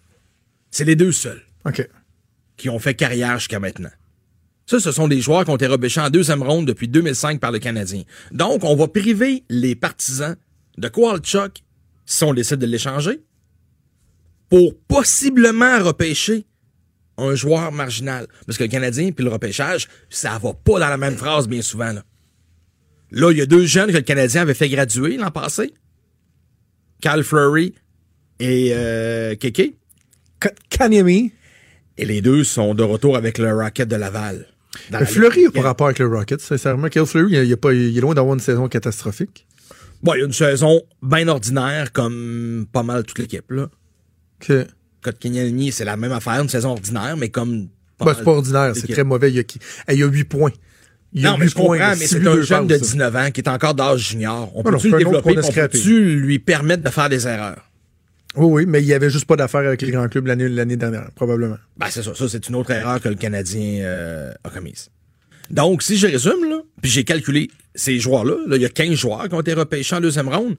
C'est 0.71 0.85
les 0.85 0.95
deux 0.95 1.11
seuls 1.11 1.43
OK. 1.67 1.89
qui 2.57 2.69
ont 2.69 2.79
fait 2.79 2.95
carrière 2.95 3.39
jusqu'à 3.41 3.59
maintenant. 3.59 3.91
Ça, 4.67 4.79
ce 4.79 4.93
sont 4.93 5.09
des 5.09 5.21
joueurs 5.21 5.45
qui 5.45 5.51
ont 5.51 5.57
été 5.57 5.67
repêchés 5.67 6.01
en 6.01 6.11
deuxième 6.11 6.45
ronde 6.45 6.67
depuis 6.67 6.87
2005 6.87 7.41
par 7.41 7.51
le 7.51 7.59
Canadien. 7.59 8.03
Donc, 8.31 8.63
on 8.63 8.77
va 8.77 8.87
priver 8.87 9.43
les 9.51 9.75
partisans 9.75 10.37
de 10.79 10.89
Kowalchuk, 10.89 11.64
si 12.07 12.25
on 12.25 12.35
décide 12.35 12.59
de 12.59 12.67
l'échanger, 12.67 13.21
pour 14.49 14.77
possiblement 14.89 15.83
repêcher 15.83 16.45
un 17.17 17.35
joueur 17.35 17.73
marginal. 17.73 18.27
Parce 18.47 18.59
que 18.59 18.65
le 18.65 18.69
Canadien 18.69 19.13
puis 19.13 19.25
le 19.25 19.31
repêchage, 19.31 19.89
ça 20.11 20.39
va 20.39 20.53
pas 20.53 20.79
dans 20.79 20.89
la 20.89 20.97
même 20.97 21.17
phrase 21.17 21.49
bien 21.49 21.63
souvent. 21.63 21.93
Là, 21.93 22.05
là 23.11 23.31
il 23.33 23.39
y 23.39 23.41
a 23.43 23.47
deux 23.47 23.67
jeunes 23.67 23.91
que 23.91 23.97
le 23.97 24.03
Canadien 24.03 24.43
avait 24.43 24.55
fait 24.55 24.69
graduer 24.69 25.17
l'an 25.17 25.31
passé. 25.31 25.73
Cal 27.01 27.23
Fleury 27.23 27.75
et 28.41 28.71
euh, 28.73 29.35
Keke. 29.37 29.75
Kanyemi. 30.71 31.33
Et 31.97 32.05
les 32.05 32.21
deux 32.21 32.43
sont 32.45 32.75
de 32.75 32.83
retour 32.83 33.17
avec 33.17 33.39
le 33.39 33.53
Rocket 33.55 33.89
de 33.89 33.97
Laval. 33.97 34.49
Dans 34.91 34.99
la 34.99 35.07
Fleury 35.07 35.45
n'a 35.45 35.51
pas 35.53 35.61
rapport 35.63 35.87
avec 35.87 36.01
le 36.01 36.09
Rocket, 36.09 36.41
sincèrement. 36.41 36.89
Kyle 36.89 37.07
Fleury, 37.07 37.35
il, 37.35 37.45
il 37.45 37.53
est 37.53 37.57
pas- 37.57 37.73
il 37.73 37.97
est 37.97 38.01
loin 38.01 38.15
d'avoir 38.15 38.35
une 38.35 38.41
saison 38.41 38.69
catastrophique. 38.69 39.47
Bon, 40.05 40.13
il 40.15 40.21
y 40.21 40.23
a 40.23 40.27
une 40.27 40.33
saison 40.33 40.81
bien 41.03 41.27
ordinaire 41.29 41.91
comme 41.93 42.67
pas 42.71 42.83
mal 42.83 43.03
toute 43.05 43.19
l'équipe. 43.19 43.51
là. 43.51 43.69
Que... 44.39 44.67
Kotkaniemi, 45.03 45.73
c'est 45.73 45.85
la 45.85 45.97
même 45.97 46.13
affaire, 46.13 46.41
une 46.43 46.49
saison 46.49 46.71
ordinaire, 46.71 47.17
mais 47.17 47.29
comme 47.31 47.69
pas 47.99 48.05
Bah, 48.07 48.15
c'est 48.17 48.25
pas 48.25 48.31
ordinaire, 48.33 48.73
c'est 48.75 48.87
très 48.91 49.05
mauvais. 49.05 49.31
Il 49.31 49.37
y 49.37 49.39
a, 49.39 49.45
qui- 49.45 49.59
il 49.91 49.99
y 49.99 50.03
a 50.03 50.07
8 50.07 50.25
points. 50.25 50.51
Il 51.13 51.23
y 51.23 51.27
a 51.27 51.31
Non, 51.31 51.37
mais 51.39 51.45
huit 51.45 51.51
je 51.51 51.55
comprends, 51.55 51.69
points, 51.77 51.91
mais 51.91 51.97
six 51.97 52.09
c'est 52.09 52.27
un 52.27 52.41
jeune 52.43 52.67
de 52.67 52.75
passes. 52.77 52.83
19 52.93 53.17
ans 53.17 53.31
qui 53.31 53.41
est 53.41 53.49
encore 53.49 53.75
d'âge 53.75 54.01
junior. 54.09 54.51
On 54.55 54.63
Ah 54.63 54.71
peut-tu 54.71 54.91
c'est 54.91 54.91
le 54.91 54.99
développer? 55.05 55.39
On 55.43 55.53
peut-tu 55.53 56.17
lui 56.17 56.39
permettre 56.39 56.83
de 56.83 56.91
faire 56.91 57.09
des 57.09 57.27
erreurs? 57.29 57.71
Oui, 58.37 58.47
oui, 58.47 58.67
mais 58.67 58.83
il 58.83 58.87
y 58.87 58.95
avait 58.95 59.11
juste 59.11 59.27
pas 59.27 59.37
d'affaires 59.37 59.61
avec 59.61 59.81
les 59.83 59.93
grands 59.93 60.09
clubs 60.09 60.27
l'année 60.27 60.49
l'année 60.49 60.77
dernière, 60.77 61.09
probablement. 61.15 61.57
Ben, 61.77 61.87
c'est 61.91 62.03
ça. 62.03 62.15
Ça, 62.15 62.29
c'est 62.29 62.49
une 62.49 62.57
autre 62.57 62.73
erreur 62.73 63.01
que 63.01 63.09
le 63.09 63.15
Canadien 63.15 63.83
euh, 63.85 64.33
a 64.43 64.51
commise. 64.51 64.91
Donc, 65.51 65.83
si 65.83 65.97
je 65.97 66.07
résume, 66.07 66.49
là, 66.49 66.63
puis 66.81 66.91
j'ai 66.91 67.05
calculé 67.05 67.51
ces 67.75 67.99
joueurs-là, 67.99 68.37
là, 68.47 68.57
il 68.57 68.63
y 68.63 68.67
a 68.67 68.71
15 68.71 68.95
joueurs 68.95 69.29
qui 69.29 69.35
ont 69.35 69.41
été 69.41 69.53
repêchés 69.53 69.97
en 69.97 70.01
deuxième 70.01 70.29
ronde. 70.29 70.57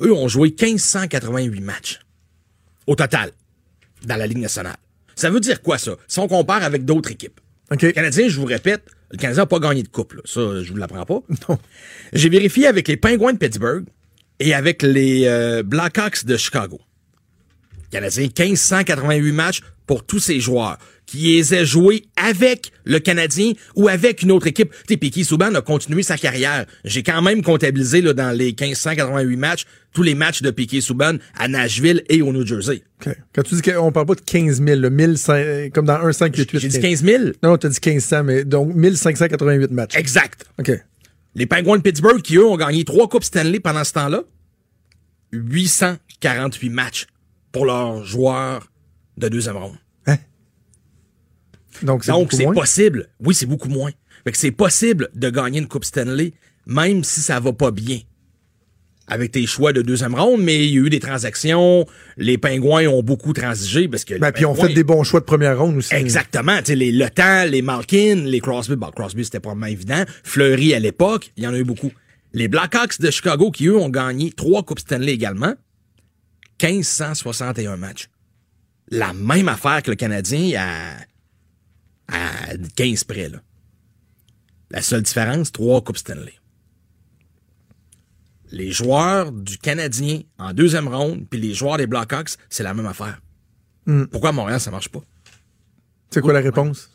Eux 0.00 0.12
ont 0.12 0.28
joué 0.28 0.48
1588 0.48 1.60
matchs 1.60 2.00
au 2.86 2.94
total 2.94 3.32
dans 4.04 4.16
la 4.16 4.26
Ligue 4.26 4.38
nationale. 4.38 4.76
Ça 5.14 5.30
veut 5.30 5.40
dire 5.40 5.62
quoi, 5.62 5.78
ça? 5.78 5.96
Si 6.06 6.18
on 6.18 6.28
compare 6.28 6.62
avec 6.62 6.84
d'autres 6.84 7.10
équipes. 7.10 7.40
OK. 7.70 7.82
Le 7.82 7.92
Canadien, 7.92 8.28
je 8.28 8.38
vous 8.38 8.46
répète, 8.46 8.84
le 9.10 9.16
Canadien 9.16 9.42
n'a 9.42 9.46
pas 9.46 9.58
gagné 9.58 9.82
de 9.82 9.88
coupe. 9.88 10.12
là. 10.12 10.20
Ça, 10.24 10.62
je 10.62 10.70
vous 10.70 10.76
l'apprends 10.76 11.04
pas. 11.04 11.22
Non. 11.48 11.58
J'ai 12.12 12.28
vérifié 12.28 12.66
avec 12.66 12.88
les 12.88 12.96
Penguins 12.96 13.32
de 13.32 13.38
Pittsburgh 13.38 13.84
et 14.38 14.54
avec 14.54 14.82
les 14.82 15.26
euh, 15.26 15.62
Blackhawks 15.62 16.24
de 16.24 16.36
Chicago. 16.36 16.80
Canadien, 17.90 18.24
1588 18.24 19.32
matchs 19.32 19.60
pour 19.86 20.04
tous 20.04 20.20
ces 20.20 20.40
joueurs 20.40 20.78
qui 21.06 21.36
les 21.36 21.54
aient 21.54 21.64
joués 21.64 22.04
avec 22.16 22.72
le 22.84 22.98
Canadien 22.98 23.52
ou 23.76 23.88
avec 23.88 24.22
une 24.22 24.32
autre 24.32 24.48
équipe. 24.48 24.72
Tu 24.88 24.98
Piquet 24.98 25.24
Souban 25.24 25.54
a 25.54 25.62
continué 25.62 26.02
sa 26.02 26.18
carrière. 26.18 26.66
J'ai 26.84 27.02
quand 27.02 27.22
même 27.22 27.42
comptabilisé 27.42 28.02
là, 28.02 28.12
dans 28.12 28.36
les 28.36 28.46
1588 28.46 29.36
matchs 29.36 29.64
tous 29.92 30.02
les 30.02 30.14
matchs 30.14 30.42
de 30.42 30.50
Piquet 30.50 30.82
Souban 30.82 31.16
à 31.38 31.48
Nashville 31.48 32.02
et 32.10 32.20
au 32.20 32.30
New 32.30 32.44
Jersey. 32.44 32.82
OK. 33.00 33.16
Quand 33.34 33.42
tu 33.42 33.54
dis 33.54 33.62
qu'on 33.62 33.92
parle 33.92 34.06
pas 34.06 34.14
de 34.14 34.20
15 34.20 34.62
000, 34.62 34.80
là, 34.80 34.90
1500, 34.90 35.70
comme 35.72 35.86
dans 35.86 35.98
1, 35.98 36.12
5, 36.12 36.36
8, 36.36 36.50
8. 36.50 36.60
J'ai 36.60 36.68
dit 36.68 36.80
15 36.80 37.02
000? 37.02 37.22
Non, 37.42 37.56
t'as 37.56 37.70
dit 37.70 37.78
1500, 37.82 38.24
mais 38.24 38.44
donc 38.44 38.74
1588 38.74 39.70
matchs. 39.70 39.96
Exact. 39.96 40.44
OK. 40.58 40.70
Les 41.34 41.46
Penguins 41.46 41.76
de 41.76 41.82
Pittsburgh, 41.82 42.20
qui 42.20 42.36
eux 42.36 42.44
ont 42.44 42.56
gagné 42.56 42.84
trois 42.84 43.08
Coupes 43.08 43.24
Stanley 43.24 43.60
pendant 43.60 43.84
ce 43.84 43.92
temps-là, 43.94 44.24
848 45.32 46.68
matchs 46.70 47.06
pour 47.52 47.64
leurs 47.64 48.04
joueurs 48.04 48.70
de 49.16 49.28
deuxième 49.28 49.56
ronde. 49.56 49.76
Donc, 51.82 52.04
c'est 52.32 52.44
possible. 52.52 53.08
Oui, 53.20 53.34
c'est 53.34 53.46
beaucoup 53.46 53.68
moins. 53.68 53.90
Fait 54.24 54.32
que 54.32 54.38
c'est 54.38 54.50
possible 54.50 55.08
de 55.14 55.30
gagner 55.30 55.58
une 55.60 55.68
Coupe 55.68 55.84
Stanley, 55.84 56.32
même 56.66 57.04
si 57.04 57.20
ça 57.20 57.38
va 57.40 57.52
pas 57.52 57.70
bien. 57.70 58.00
Avec 59.08 59.30
tes 59.30 59.46
choix 59.46 59.72
de 59.72 59.82
deuxième 59.82 60.16
ronde, 60.16 60.42
mais 60.42 60.66
il 60.66 60.74
y 60.74 60.78
a 60.78 60.80
eu 60.82 60.90
des 60.90 60.98
transactions. 60.98 61.86
Les 62.16 62.38
Pingouins 62.38 62.88
ont 62.88 63.04
beaucoup 63.04 63.32
transigé 63.32 63.86
parce 63.86 64.04
que. 64.04 64.18
Ben, 64.18 64.32
puis 64.32 64.44
on 64.44 64.52
Pingouins- 64.52 64.66
fait 64.66 64.74
des 64.74 64.82
bons 64.82 65.04
choix 65.04 65.20
de 65.20 65.24
première 65.24 65.56
ronde 65.60 65.76
aussi. 65.76 65.94
Exactement. 65.94 66.58
Tu 66.58 66.64
sais, 66.64 66.74
les 66.74 66.90
Le 66.90 67.08
Temps, 67.08 67.44
les 67.48 67.62
Malkin, 67.62 68.22
les 68.24 68.40
Crosby. 68.40 68.74
Bon, 68.74 68.90
Crosby, 68.90 69.24
c'était 69.24 69.38
probablement 69.38 69.68
évident. 69.68 70.02
Fleury 70.24 70.74
à 70.74 70.80
l'époque, 70.80 71.30
il 71.36 71.44
y 71.44 71.46
en 71.46 71.54
a 71.54 71.58
eu 71.58 71.62
beaucoup. 71.62 71.92
Les 72.32 72.48
Blackhawks 72.48 73.00
de 73.00 73.12
Chicago, 73.12 73.52
qui 73.52 73.66
eux 73.68 73.76
ont 73.76 73.90
gagné 73.90 74.32
trois 74.32 74.64
Coupes 74.64 74.80
Stanley 74.80 75.12
également, 75.12 75.54
1561 76.60 77.76
matchs. 77.76 78.08
La 78.90 79.12
même 79.12 79.48
affaire 79.48 79.82
que 79.82 79.90
le 79.90 79.96
Canadien 79.96 80.60
à, 80.60 80.96
à 82.08 82.56
15 82.76 83.04
près, 83.04 83.28
là. 83.28 83.38
La 84.70 84.82
seule 84.82 85.02
différence, 85.02 85.52
trois 85.52 85.82
Coupes 85.82 85.98
Stanley. 85.98 86.34
Les 88.50 88.70
joueurs 88.70 89.32
du 89.32 89.58
Canadien 89.58 90.20
en 90.38 90.52
deuxième 90.52 90.88
ronde, 90.88 91.26
puis 91.28 91.40
les 91.40 91.54
joueurs 91.54 91.76
des 91.76 91.86
Blackhawks, 91.86 92.36
c'est 92.48 92.62
la 92.62 92.74
même 92.74 92.86
affaire. 92.86 93.20
Hmm. 93.86 94.06
Pourquoi 94.06 94.30
à 94.30 94.32
Montréal, 94.32 94.60
ça 94.60 94.70
marche 94.70 94.88
pas? 94.88 95.02
C'est 96.10 96.20
quoi 96.20 96.32
la 96.32 96.40
réponse? 96.40 96.90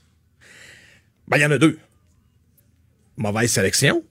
Ben, 1.28 1.38
il 1.38 1.41
y 1.41 1.45
en 1.45 1.51
a 1.51 1.57
deux. 1.57 1.78
Mauvaise 3.18 3.51
sélection. 3.51 4.03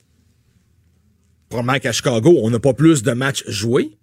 Probablement 1.48 1.78
qu'à 1.78 1.92
Chicago, 1.92 2.38
on 2.42 2.50
n'a 2.50 2.60
pas 2.60 2.74
plus 2.74 3.02
de 3.02 3.12
matchs 3.12 3.44
joués, 3.48 3.98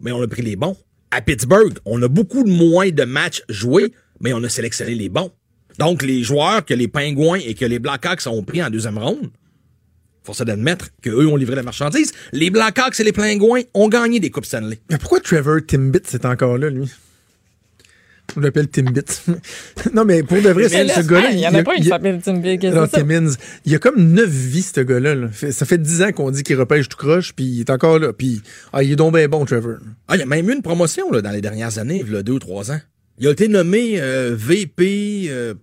mais 0.00 0.10
on 0.10 0.22
a 0.22 0.28
pris 0.28 0.42
les 0.42 0.56
bons. 0.56 0.76
À 1.10 1.20
Pittsburgh, 1.20 1.78
on 1.84 2.00
a 2.02 2.08
beaucoup 2.08 2.44
moins 2.44 2.90
de 2.90 3.04
matchs 3.04 3.42
joués, 3.48 3.92
mais 4.20 4.32
on 4.32 4.42
a 4.42 4.48
sélectionné 4.48 4.94
les 4.94 5.08
bons. 5.08 5.30
Donc, 5.78 6.02
les 6.02 6.22
joueurs 6.22 6.64
que 6.64 6.74
les 6.74 6.88
Pingouins 6.88 7.38
et 7.44 7.54
que 7.54 7.64
les 7.64 7.78
Blackhawks 7.78 8.26
ont 8.26 8.42
pris 8.42 8.62
en 8.62 8.70
deuxième 8.70 8.98
ronde, 8.98 9.30
faut 10.22 10.34
ça 10.34 10.44
d'admettre 10.44 10.88
qu'eux 11.02 11.26
ont 11.26 11.36
livré 11.36 11.56
la 11.56 11.62
marchandise. 11.62 12.12
Les 12.32 12.50
Blackhawks 12.50 13.00
et 13.00 13.04
les 13.04 13.12
Pingouins 13.12 13.62
ont 13.74 13.88
gagné 13.88 14.20
des 14.20 14.30
Coupes 14.30 14.46
Stanley. 14.46 14.78
Mais 14.90 14.98
pourquoi 14.98 15.20
Trevor 15.20 15.58
Timbit 15.66 16.02
est 16.12 16.24
encore 16.24 16.58
là, 16.58 16.70
lui? 16.70 16.88
On 18.36 18.40
l'appelle 18.40 18.68
Timbit. 18.68 19.04
non, 19.92 20.04
mais 20.04 20.22
pour 20.22 20.40
de 20.40 20.48
vrai, 20.50 20.68
c'est 20.68 20.88
ce 20.88 21.00
gars-là. 21.00 21.32
Il 21.32 21.40
y 21.40 21.46
en 21.46 21.54
a 21.54 21.62
pas 21.62 21.74
une 21.74 21.82
qui 21.82 21.88
s'appelle 21.88 22.20
Tim 22.22 22.38
Big. 22.38 22.64
Non, 22.64 22.86
c'est? 22.90 23.00
Timmins. 23.00 23.32
Il 23.64 23.72
y 23.72 23.74
a 23.74 23.78
comme 23.78 24.00
neuf 24.12 24.30
vies, 24.30 24.62
ce 24.62 24.80
gars-là. 24.80 25.14
là. 25.14 25.28
Ça 25.50 25.66
fait 25.66 25.78
dix 25.78 26.02
ans 26.02 26.12
qu'on 26.12 26.30
dit 26.30 26.42
qu'il 26.42 26.56
repêche 26.56 26.88
tout 26.88 26.96
croche, 26.96 27.34
puis 27.34 27.44
il 27.44 27.60
est 27.60 27.70
encore 27.70 27.98
là. 27.98 28.12
Puis, 28.12 28.40
ah, 28.72 28.82
il 28.82 28.92
est 28.92 28.96
donc 28.96 29.14
bien 29.14 29.28
bon, 29.28 29.44
Trevor. 29.44 29.78
Ah, 30.08 30.16
il 30.16 30.20
y 30.20 30.22
a 30.22 30.26
même 30.26 30.48
eu 30.48 30.52
une 30.54 30.62
promotion 30.62 31.10
là, 31.10 31.20
dans 31.20 31.30
les 31.30 31.40
dernières 31.40 31.78
années, 31.78 32.02
il 32.06 32.12
y 32.12 32.16
a 32.16 32.22
deux 32.22 32.34
ou 32.34 32.38
trois 32.38 32.70
ans. 32.70 32.80
Il 33.22 33.28
a 33.28 33.30
été 33.30 33.46
nommé 33.46 34.00
euh, 34.00 34.34
VP 34.36 35.26
euh, 35.28 35.54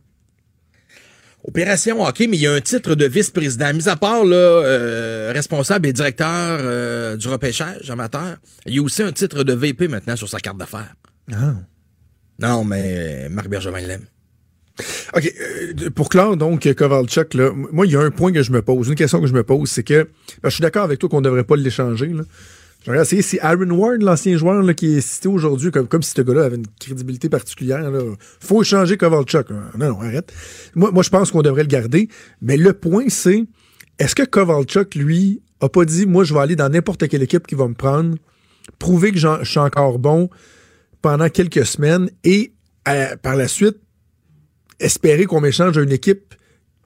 Opération 1.44 2.02
Hockey, 2.06 2.28
mais 2.28 2.38
il 2.38 2.44
y 2.44 2.48
a 2.48 2.54
un 2.54 2.62
titre 2.62 2.96
de 2.96 3.06
vice-président. 3.06 3.74
Mis 3.74 3.90
à 3.90 3.98
part 3.98 4.24
là, 4.24 4.38
euh, 4.38 5.34
responsable 5.34 5.86
et 5.86 5.92
directeur 5.92 7.18
du 7.18 7.28
repêchage 7.28 7.92
amateur, 7.92 8.38
il 8.66 8.76
y 8.76 8.80
a 8.80 8.82
aussi 8.82 9.04
un 9.04 9.12
titre 9.12 9.44
de 9.44 9.52
VP 9.52 9.90
maintenant 9.90 10.16
sur 10.16 10.30
sa 10.30 10.40
carte 10.40 10.58
d'affaires. 10.58 10.96
Ah. 11.34 11.56
Non, 12.40 12.64
mais 12.64 13.28
Marc 13.28 13.50
Bergevin 13.50 13.82
l'aime. 13.82 14.06
OK. 15.14 15.34
pour 15.94 16.08
clore, 16.08 16.38
donc, 16.38 16.74
Kovalchuk, 16.74 17.34
là, 17.34 17.52
moi, 17.54 17.86
il 17.86 17.92
y 17.92 17.98
a 17.98 18.00
un 18.00 18.12
point 18.12 18.32
que 18.32 18.42
je 18.42 18.54
me 18.54 18.62
pose, 18.62 18.88
une 18.88 18.96
question 18.96 19.20
que 19.20 19.28
je 19.28 19.34
me 19.34 19.44
pose, 19.44 19.70
c'est 19.70 19.84
que 19.84 20.08
ben, 20.42 20.48
je 20.48 20.52
suis 20.52 20.62
d'accord 20.62 20.86
avec 20.86 20.98
toi 20.98 21.10
qu'on 21.10 21.20
ne 21.20 21.26
devrait 21.26 21.44
pas 21.44 21.58
l'échanger. 21.58 22.10
Je 22.86 22.92
regarde, 22.92 23.08
c'est 23.08 23.40
Aaron 23.42 23.72
Ward, 23.72 24.02
l'ancien 24.02 24.38
joueur 24.38 24.64
là, 24.64 24.74
qui 24.74 24.98
est 24.98 25.02
cité 25.02 25.28
aujourd'hui, 25.28 25.70
comme, 25.70 25.88
comme 25.88 26.02
si 26.02 26.12
ce 26.16 26.22
gars-là 26.22 26.46
avait 26.46 26.56
une 26.56 26.68
crédibilité 26.80 27.28
particulière. 27.28 27.90
Là. 27.92 28.00
Faut 28.40 28.62
échanger 28.62 28.96
Kovalchuk. 28.96 29.52
hein. 29.52 29.72
Non, 29.78 29.90
non, 29.90 30.02
arrête. 30.02 30.32
Moi, 30.76 30.92
moi 30.92 31.04
je 31.04 31.10
pense 31.10 31.32
qu'on 31.32 31.42
devrait 31.42 31.64
le 31.64 31.68
garder. 31.68 32.08
Mais 32.42 32.56
le 32.56 32.72
point, 32.72 33.06
c'est 33.10 33.44
est-ce 34.00 34.16
que 34.16 34.24
Kovalchuk, 34.24 34.96
lui, 34.96 35.42
a 35.60 35.68
pas 35.68 35.84
dit 35.84 36.06
moi, 36.06 36.24
je 36.24 36.34
vais 36.34 36.40
aller 36.40 36.56
dans 36.56 36.70
n'importe 36.70 37.08
quelle 37.10 37.22
équipe 37.22 37.46
qui 37.48 37.56
va 37.56 37.68
me 37.68 37.74
prendre, 37.74 38.16
prouver 38.80 39.12
que 39.12 39.20
je 39.20 39.28
suis 39.44 39.60
encore 39.60 40.00
bon 40.00 40.30
pendant 41.02 41.28
quelques 41.30 41.66
semaines 41.66 42.10
et 42.24 42.54
euh, 42.88 43.16
par 43.18 43.36
la 43.36 43.50
suite 43.50 43.78
espérer 44.80 45.26
qu'on 45.26 45.42
m'échange 45.42 45.78
à 45.78 45.82
une 45.82 45.92
équipe 45.92 46.34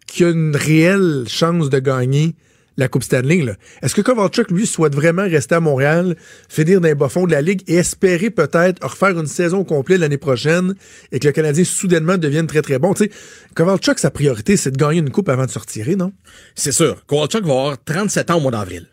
qui 0.08 0.24
a 0.24 0.30
une 0.30 0.56
réelle 0.56 1.26
chance 1.28 1.70
de 1.70 1.80
gagner 1.80 2.36
la 2.78 2.88
Coupe 2.88 3.04
Stanley. 3.04 3.46
Est-ce 3.82 3.96
que 3.96 4.02
Kovalchuk, 4.02 4.52
lui, 4.52 4.66
souhaite 4.66 4.96
vraiment 4.96 5.24
rester 5.24 5.56
à 5.56 5.60
Montréal, 5.60 6.16
finir 6.50 6.82
dans 6.82 6.88
les 6.88 6.96
bas-fonds 6.96 7.26
de 7.26 7.32
la 7.32 7.42
Ligue 7.42 7.64
et 7.68 7.76
espérer 7.76 8.30
peut-être 8.30 8.86
refaire 8.86 9.20
une 9.20 9.28
saison 9.28 9.64
complète 9.64 10.00
l'année 10.00 10.18
prochaine 10.18 10.76
et 11.12 11.20
que 11.20 11.28
le 11.28 11.34
Canadien 11.34 11.64
soudainement 11.64 12.18
devienne 12.18 12.48
très, 12.48 12.62
très 12.62 12.80
bon? 12.80 12.94
Tu 12.94 13.06
sais, 13.06 13.12
Kovalchuk, 13.56 14.00
sa 14.00 14.12
priorité, 14.12 14.58
c'est 14.58 14.72
de 14.72 14.78
gagner 14.78 15.00
une 15.00 15.12
coupe 15.12 15.30
avant 15.30 15.46
de 15.46 15.52
se 15.52 15.60
retirer, 15.60 15.96
non? 15.96 16.14
C'est 16.56 16.72
sûr. 16.72 17.06
Kowalchuk 17.06 17.46
va 17.46 17.54
avoir 17.54 17.84
37 17.84 18.32
ans 18.32 18.38
au 18.38 18.42
mois 18.42 18.52
d'avril. 18.52 18.88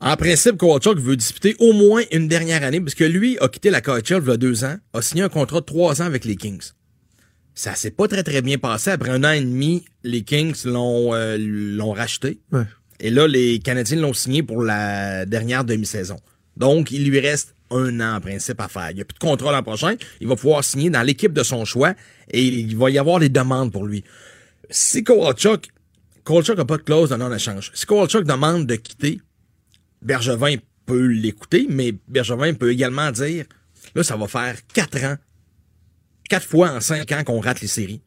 En 0.00 0.16
principe, 0.16 0.56
Kowalchuk 0.58 0.98
veut 0.98 1.16
disputer 1.16 1.56
au 1.58 1.72
moins 1.72 2.02
une 2.12 2.28
dernière 2.28 2.62
année, 2.62 2.80
parce 2.80 2.94
que 2.94 3.04
lui 3.04 3.36
a 3.40 3.48
quitté 3.48 3.70
la 3.70 3.80
KHL 3.80 4.22
il 4.22 4.28
y 4.28 4.30
a 4.30 4.36
deux 4.36 4.64
ans, 4.64 4.76
a 4.92 5.02
signé 5.02 5.22
un 5.22 5.28
contrat 5.28 5.60
de 5.60 5.64
trois 5.64 6.00
ans 6.02 6.04
avec 6.04 6.24
les 6.24 6.36
Kings. 6.36 6.70
Ça 7.58 7.74
s'est 7.74 7.90
pas 7.90 8.06
très 8.06 8.22
très 8.22 8.40
bien 8.40 8.56
passé. 8.56 8.90
Après 8.90 9.10
un 9.10 9.24
an 9.24 9.32
et 9.32 9.40
demi, 9.40 9.84
les 10.04 10.22
Kings 10.22 10.54
l'ont 10.64 11.12
euh, 11.12 11.36
l'ont 11.40 11.92
racheté. 11.92 12.38
Ouais. 12.52 12.62
Et 13.00 13.10
là, 13.10 13.26
les 13.26 13.58
Canadiens 13.58 14.00
l'ont 14.00 14.12
signé 14.12 14.44
pour 14.44 14.62
la 14.62 15.26
dernière 15.26 15.64
demi-saison. 15.64 16.20
Donc, 16.56 16.92
il 16.92 17.10
lui 17.10 17.18
reste 17.18 17.56
un 17.72 17.98
an 17.98 18.14
en 18.14 18.20
principe 18.20 18.60
à 18.60 18.68
faire. 18.68 18.92
Il 18.92 18.94
n'y 18.94 19.00
a 19.00 19.04
plus 19.04 19.14
de 19.14 19.18
contrat 19.18 19.50
l'an 19.50 19.64
prochain. 19.64 19.96
Il 20.20 20.28
va 20.28 20.36
pouvoir 20.36 20.62
signer 20.62 20.88
dans 20.88 21.02
l'équipe 21.02 21.32
de 21.32 21.42
son 21.42 21.64
choix 21.64 21.94
et 22.30 22.44
il 22.44 22.76
va 22.76 22.90
y 22.90 22.98
avoir 22.98 23.18
des 23.18 23.28
demandes 23.28 23.72
pour 23.72 23.86
lui. 23.86 24.04
Si 24.70 25.02
Kowalchuk, 25.02 25.66
Kowalchuk 26.22 26.58
n'a 26.58 26.64
pas 26.64 26.76
de 26.76 26.82
clause 26.82 27.10
de 27.10 27.16
non-échange. 27.16 27.72
Si 27.74 27.86
Kowalchuk 27.86 28.22
demande 28.22 28.66
de 28.66 28.76
quitter, 28.76 29.20
Bergevin 30.00 30.58
peut 30.86 31.06
l'écouter, 31.08 31.66
mais 31.68 31.92
Bergevin 32.06 32.54
peut 32.54 32.70
également 32.70 33.10
dire, 33.10 33.46
là, 33.96 34.04
ça 34.04 34.16
va 34.16 34.28
faire 34.28 34.54
quatre 34.72 35.02
ans, 35.02 35.16
quatre 36.28 36.46
fois 36.46 36.70
en 36.70 36.80
cinq 36.80 37.10
ans 37.12 37.24
qu'on 37.24 37.40
rate 37.40 37.60
les 37.60 37.66
séries. 37.68 38.02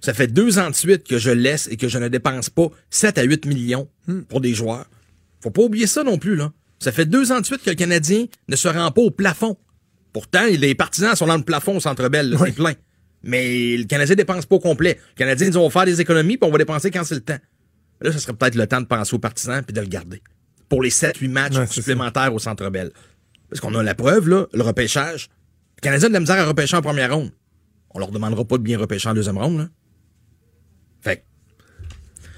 Ça 0.00 0.14
fait 0.14 0.28
deux 0.28 0.58
ans 0.58 0.70
de 0.70 0.74
suite 0.74 1.06
que 1.06 1.18
je 1.18 1.30
laisse 1.30 1.68
et 1.70 1.76
que 1.76 1.88
je 1.88 1.98
ne 1.98 2.08
dépense 2.08 2.48
pas 2.48 2.68
7 2.88 3.18
à 3.18 3.22
8 3.22 3.46
millions 3.46 3.88
pour 4.28 4.40
des 4.40 4.54
joueurs. 4.54 4.86
Faut 5.42 5.50
pas 5.50 5.62
oublier 5.62 5.86
ça 5.86 6.02
non 6.04 6.18
plus, 6.18 6.36
là. 6.36 6.52
Ça 6.78 6.92
fait 6.92 7.04
deux 7.04 7.30
ans 7.32 7.40
de 7.40 7.44
suite 7.46 7.62
que 7.62 7.68
le 7.70 7.76
Canadien 7.76 8.24
ne 8.48 8.56
se 8.56 8.66
rend 8.68 8.90
pas 8.90 9.02
au 9.02 9.10
plafond. 9.10 9.58
Pourtant, 10.14 10.46
les 10.46 10.74
partisans 10.74 11.14
sont 11.14 11.26
dans 11.26 11.36
le 11.36 11.42
plafond 11.42 11.76
au 11.76 11.80
Centre 11.80 12.08
Bell, 12.08 12.30
là, 12.30 12.38
c'est 12.46 12.52
plein. 12.52 12.72
Mais 13.22 13.76
le 13.76 13.84
Canadien 13.84 14.16
dépense 14.16 14.46
pas 14.46 14.56
au 14.56 14.60
complet. 14.60 14.98
Le 15.14 15.18
Canadien 15.18 15.50
dit 15.50 15.56
on 15.58 15.64
va 15.64 15.70
faire 15.70 15.84
des 15.84 16.00
économies 16.00 16.38
puis 16.38 16.48
on 16.48 16.52
va 16.52 16.58
dépenser 16.58 16.90
quand 16.90 17.04
c'est 17.04 17.14
le 17.14 17.20
temps. 17.20 17.38
Là, 18.00 18.10
ça 18.12 18.18
serait 18.18 18.32
peut-être 18.32 18.54
le 18.54 18.66
temps 18.66 18.80
de 18.80 18.86
penser 18.86 19.14
aux 19.14 19.18
partisans 19.18 19.62
puis 19.62 19.74
de 19.74 19.80
le 19.82 19.86
garder. 19.86 20.22
Pour 20.70 20.82
les 20.82 20.88
7-8 20.90 21.28
matchs 21.28 21.56
Ouais, 21.56 21.66
supplémentaires 21.66 22.32
au 22.32 22.38
Centre 22.38 22.70
Bell. 22.70 22.90
Parce 23.50 23.60
qu'on 23.60 23.74
a 23.74 23.82
la 23.82 23.94
preuve, 23.94 24.28
là, 24.28 24.46
le 24.54 24.62
repêchage. 24.62 25.28
Le 25.80 25.84
Canadien 25.84 26.06
a 26.06 26.08
de 26.08 26.14
la 26.14 26.20
misère 26.20 26.38
à 26.38 26.44
repêcher 26.44 26.76
en 26.76 26.82
première 26.82 27.14
ronde. 27.14 27.30
On 27.94 27.98
leur 27.98 28.10
demandera 28.10 28.44
pas 28.44 28.58
de 28.58 28.62
bien 28.62 28.78
repêcher 28.78 29.08
en 29.08 29.14
deuxième 29.14 29.38
ronde, 29.38 29.58
là. 29.58 29.68
Fait 31.00 31.24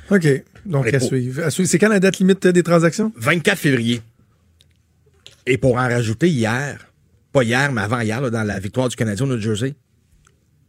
que 0.08 0.14
OK. 0.14 0.44
Donc, 0.64 0.86
à 0.86 1.00
suivre. 1.00 1.42
À 1.42 1.50
suivre. 1.50 1.68
C'est 1.68 1.78
quand 1.78 1.88
la 1.88 1.98
date 1.98 2.18
limite 2.18 2.46
euh, 2.46 2.52
des 2.52 2.62
transactions? 2.62 3.12
24 3.16 3.58
février. 3.58 4.00
Et 5.46 5.58
pour 5.58 5.72
en 5.72 5.88
rajouter 5.88 6.28
hier, 6.28 6.86
pas 7.32 7.42
hier, 7.42 7.72
mais 7.72 7.80
avant 7.80 8.00
hier, 8.00 8.20
là, 8.20 8.30
dans 8.30 8.44
la 8.44 8.60
victoire 8.60 8.88
du 8.88 8.94
Canadien 8.94 9.26
au 9.26 9.28
New 9.28 9.40
Jersey, 9.40 9.74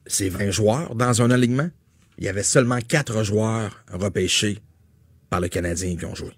c'est 0.07 0.29
20 0.29 0.49
joueurs 0.49 0.95
dans 0.95 1.21
un 1.21 1.29
alignement. 1.29 1.69
Il 2.17 2.23
y 2.23 2.27
avait 2.27 2.43
seulement 2.43 2.79
4 2.79 3.23
joueurs 3.23 3.83
repêchés 3.91 4.59
par 5.29 5.41
le 5.41 5.47
Canadien 5.47 5.95
qui 5.95 6.05
ont 6.05 6.15
joué. 6.15 6.31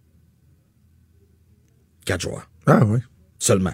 4 2.06 2.22
joueurs. 2.22 2.50
Ah 2.66 2.84
oui. 2.86 3.00
Seulement. 3.40 3.74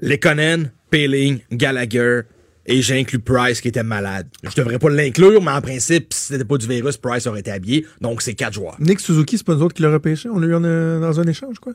Lekonen, 0.00 0.70
Peeling, 0.90 1.40
Gallagher, 1.52 2.22
et 2.66 2.82
j'inclus 2.82 3.20
Price 3.20 3.60
qui 3.60 3.68
était 3.68 3.82
malade. 3.84 4.26
Je 4.42 4.54
devrais 4.56 4.78
pas 4.78 4.90
l'inclure, 4.90 5.40
mais 5.42 5.52
en 5.52 5.60
principe, 5.60 6.12
si 6.12 6.32
c'était 6.32 6.44
pas 6.44 6.58
du 6.58 6.66
virus, 6.66 6.96
Price 6.96 7.26
aurait 7.28 7.40
été 7.40 7.50
habillé. 7.52 7.86
Donc, 8.00 8.22
c'est 8.22 8.34
4 8.34 8.52
joueurs. 8.54 8.76
Nick 8.80 8.98
Suzuki, 9.00 9.38
c'est 9.38 9.46
pas 9.46 9.54
nous 9.54 9.62
autres 9.62 9.74
qui 9.74 9.82
l'a 9.82 9.92
repêché? 9.92 10.28
On 10.28 10.38
l'a 10.40 10.46
eu 10.48 10.54
en, 10.54 10.64
euh, 10.64 10.98
dans 11.00 11.20
un 11.20 11.24
échange, 11.28 11.58
quoi? 11.60 11.74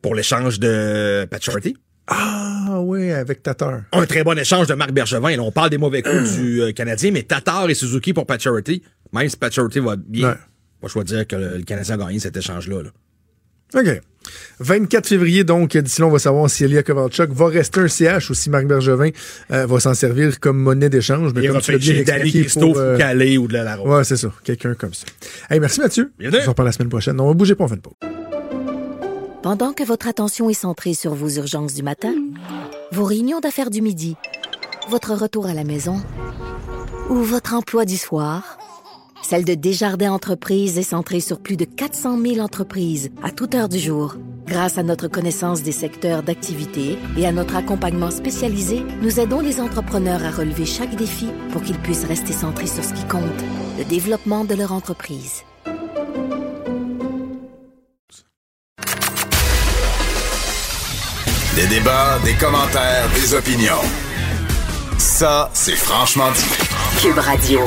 Pour 0.00 0.14
l'échange 0.14 0.60
de 0.60 1.24
Pacioretty. 1.28 1.76
Ah 2.06 2.78
oui, 2.80 3.10
avec 3.10 3.42
Tatar. 3.42 3.82
un 3.92 4.06
très 4.06 4.22
bon 4.24 4.38
échange 4.38 4.66
de 4.68 4.74
Marc 4.74 4.92
Bergevin. 4.92 5.36
Là, 5.36 5.42
on 5.42 5.50
parle 5.52 5.70
des 5.70 5.76
mauvais 5.78 6.02
coups 6.02 6.36
du 6.36 6.62
euh, 6.62 6.72
Canadien, 6.72 7.10
mais 7.10 7.22
Tatar 7.24 7.68
et 7.68 7.74
Suzuki 7.74 8.12
pour 8.14 8.24
Pacioretty, 8.24 8.82
même 9.12 9.28
si 9.28 9.36
Pacioretty 9.36 9.80
va 9.80 9.96
bien, 9.96 10.28
Ouais. 10.30 10.34
pas 10.80 10.88
choisir 10.88 11.26
que 11.26 11.34
le, 11.36 11.56
le 11.58 11.62
Canadien 11.64 11.96
a 12.00 12.04
gagné 12.06 12.18
cet 12.20 12.36
échange-là. 12.36 12.82
là. 12.84 12.90
OK. 13.74 14.00
24 14.60 15.06
février, 15.06 15.44
donc, 15.44 15.76
d'ici 15.76 16.00
là, 16.00 16.06
on 16.06 16.10
va 16.10 16.18
savoir 16.18 16.50
si 16.50 16.64
Elia 16.64 16.82
Kovalchuk 16.82 17.30
va 17.30 17.46
rester 17.46 17.80
un 17.80 17.88
CH 17.88 18.30
ou 18.30 18.34
si 18.34 18.50
Marc 18.50 18.66
Bergevin 18.66 19.10
euh, 19.52 19.66
va 19.66 19.80
s'en 19.80 19.94
servir 19.94 20.40
comme 20.40 20.58
monnaie 20.58 20.90
d'échange. 20.90 21.32
Mais 21.34 21.42
Il 21.42 21.46
comme 21.48 21.56
va 21.56 21.60
tu 21.62 21.72
l'as 21.72 21.78
bien 21.78 21.94
expliqué 21.96 22.40
Christophe 22.42 22.72
pour, 22.72 22.78
euh, 22.78 22.94
ou 22.94 22.98
Calais 22.98 23.38
ou 23.38 23.48
de 23.48 23.52
la 23.54 23.64
Larose. 23.64 23.88
Ouais, 23.88 24.04
c'est 24.04 24.16
ça. 24.16 24.32
Quelqu'un 24.44 24.74
comme 24.74 24.94
ça. 24.94 25.06
Hey, 25.50 25.60
merci 25.60 25.80
Mathieu. 25.80 26.10
Bienvenue. 26.18 26.40
On 26.40 26.44
se 26.44 26.48
reparle 26.50 26.68
la 26.68 26.72
semaine 26.72 26.88
prochaine. 26.88 27.20
On 27.20 27.28
va 27.28 27.34
bouger 27.34 27.54
pas, 27.54 27.64
on 27.64 27.68
fait 27.68 27.74
une 27.76 27.80
pause. 27.80 27.94
Pendant 29.42 29.72
que 29.72 29.84
votre 29.84 30.08
attention 30.08 30.50
est 30.50 30.54
centrée 30.54 30.94
sur 30.94 31.14
vos 31.14 31.28
urgences 31.28 31.74
du 31.74 31.82
matin, 31.82 32.12
vos 32.92 33.04
réunions 33.04 33.40
d'affaires 33.40 33.70
du 33.70 33.80
midi, 33.80 34.16
votre 34.90 35.14
retour 35.14 35.46
à 35.46 35.54
la 35.54 35.64
maison 35.64 36.00
ou 37.08 37.16
votre 37.16 37.54
emploi 37.54 37.84
du 37.84 37.96
soir, 37.96 38.58
celle 39.28 39.44
de 39.44 39.52
Desjardins 39.52 40.12
Entreprises 40.12 40.78
est 40.78 40.82
centrée 40.82 41.20
sur 41.20 41.38
plus 41.38 41.58
de 41.58 41.66
400 41.66 42.18
000 42.18 42.38
entreprises 42.38 43.10
à 43.22 43.30
toute 43.30 43.54
heure 43.54 43.68
du 43.68 43.78
jour. 43.78 44.14
Grâce 44.46 44.78
à 44.78 44.82
notre 44.82 45.06
connaissance 45.06 45.62
des 45.62 45.72
secteurs 45.72 46.22
d'activité 46.22 46.98
et 47.18 47.26
à 47.26 47.32
notre 47.32 47.56
accompagnement 47.56 48.10
spécialisé, 48.10 48.82
nous 49.02 49.20
aidons 49.20 49.40
les 49.40 49.60
entrepreneurs 49.60 50.24
à 50.24 50.30
relever 50.30 50.64
chaque 50.64 50.96
défi 50.96 51.26
pour 51.52 51.60
qu'ils 51.60 51.78
puissent 51.78 52.06
rester 52.06 52.32
centrés 52.32 52.66
sur 52.66 52.82
ce 52.82 52.94
qui 52.94 53.04
compte, 53.04 53.44
le 53.76 53.84
développement 53.84 54.46
de 54.46 54.54
leur 54.54 54.72
entreprise. 54.72 55.42
Des 61.54 61.66
débats, 61.66 62.18
des 62.24 62.34
commentaires, 62.34 63.10
des 63.14 63.34
opinions. 63.34 63.84
Ça, 64.96 65.50
c'est 65.52 65.76
franchement 65.76 66.30
dit. 66.32 67.02
Cube 67.02 67.18
Radio. 67.18 67.60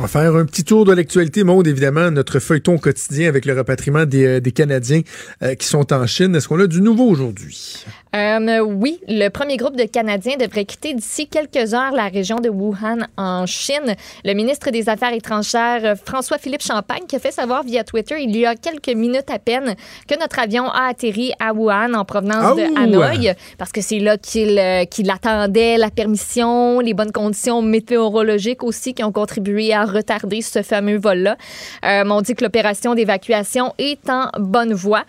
On 0.00 0.04
va 0.04 0.08
faire 0.08 0.34
un 0.34 0.46
petit 0.46 0.64
tour 0.64 0.86
de 0.86 0.94
l'actualité 0.94 1.44
monde, 1.44 1.66
évidemment, 1.66 2.10
notre 2.10 2.38
feuilleton 2.38 2.78
quotidien 2.78 3.28
avec 3.28 3.44
le 3.44 3.52
repatriement 3.52 4.06
des, 4.06 4.24
euh, 4.24 4.40
des 4.40 4.50
Canadiens 4.50 5.02
euh, 5.42 5.54
qui 5.54 5.66
sont 5.66 5.92
en 5.92 6.06
Chine. 6.06 6.34
Est-ce 6.34 6.48
qu'on 6.48 6.58
a 6.58 6.66
du 6.66 6.80
nouveau 6.80 7.04
aujourd'hui? 7.06 7.84
Euh, 8.14 8.58
oui, 8.60 8.98
le 9.08 9.28
premier 9.28 9.56
groupe 9.56 9.76
de 9.76 9.84
Canadiens 9.84 10.36
devrait 10.36 10.64
quitter 10.64 10.94
d'ici 10.94 11.28
quelques 11.28 11.74
heures 11.74 11.92
la 11.92 12.08
région 12.08 12.40
de 12.40 12.48
Wuhan 12.48 13.06
en 13.16 13.46
Chine. 13.46 13.94
Le 14.24 14.34
ministre 14.34 14.70
des 14.70 14.88
Affaires 14.88 15.12
étrangères, 15.12 15.84
euh, 15.84 15.94
François-Philippe 15.94 16.62
Champagne, 16.62 17.04
qui 17.06 17.14
a 17.14 17.20
fait 17.20 17.30
savoir 17.30 17.62
via 17.62 17.84
Twitter 17.84 18.16
il 18.18 18.36
y 18.36 18.46
a 18.46 18.56
quelques 18.56 18.96
minutes 18.96 19.30
à 19.30 19.38
peine 19.38 19.76
que 20.08 20.18
notre 20.18 20.40
avion 20.40 20.68
a 20.68 20.88
atterri 20.88 21.32
à 21.38 21.52
Wuhan 21.52 21.94
en 21.94 22.04
provenance 22.04 22.56
de! 22.56 22.62
Hanoï, 22.76 23.32
parce 23.58 23.70
que 23.70 23.80
c'est 23.80 24.00
là 24.00 24.16
qu'il 24.16 24.58
euh, 24.58 24.84
qu'il 24.84 25.08
attendait 25.10 25.76
la 25.76 25.90
permission, 25.90 26.80
les 26.80 26.94
bonnes 26.94 27.12
conditions 27.12 27.62
météorologiques 27.62 28.64
aussi 28.64 28.92
qui 28.92 29.04
ont 29.04 29.12
contribué 29.12 29.72
à 29.72 29.84
retarder 29.84 30.42
ce 30.42 30.62
fameux 30.62 30.98
vol-là. 30.98 31.36
Euh, 31.84 32.04
on 32.10 32.22
dit 32.22 32.34
que 32.34 32.42
l'opération 32.42 32.94
d'évacuation 32.94 33.72
est 33.78 34.10
en 34.10 34.30
bonne 34.38 34.72
voie. 34.72 35.04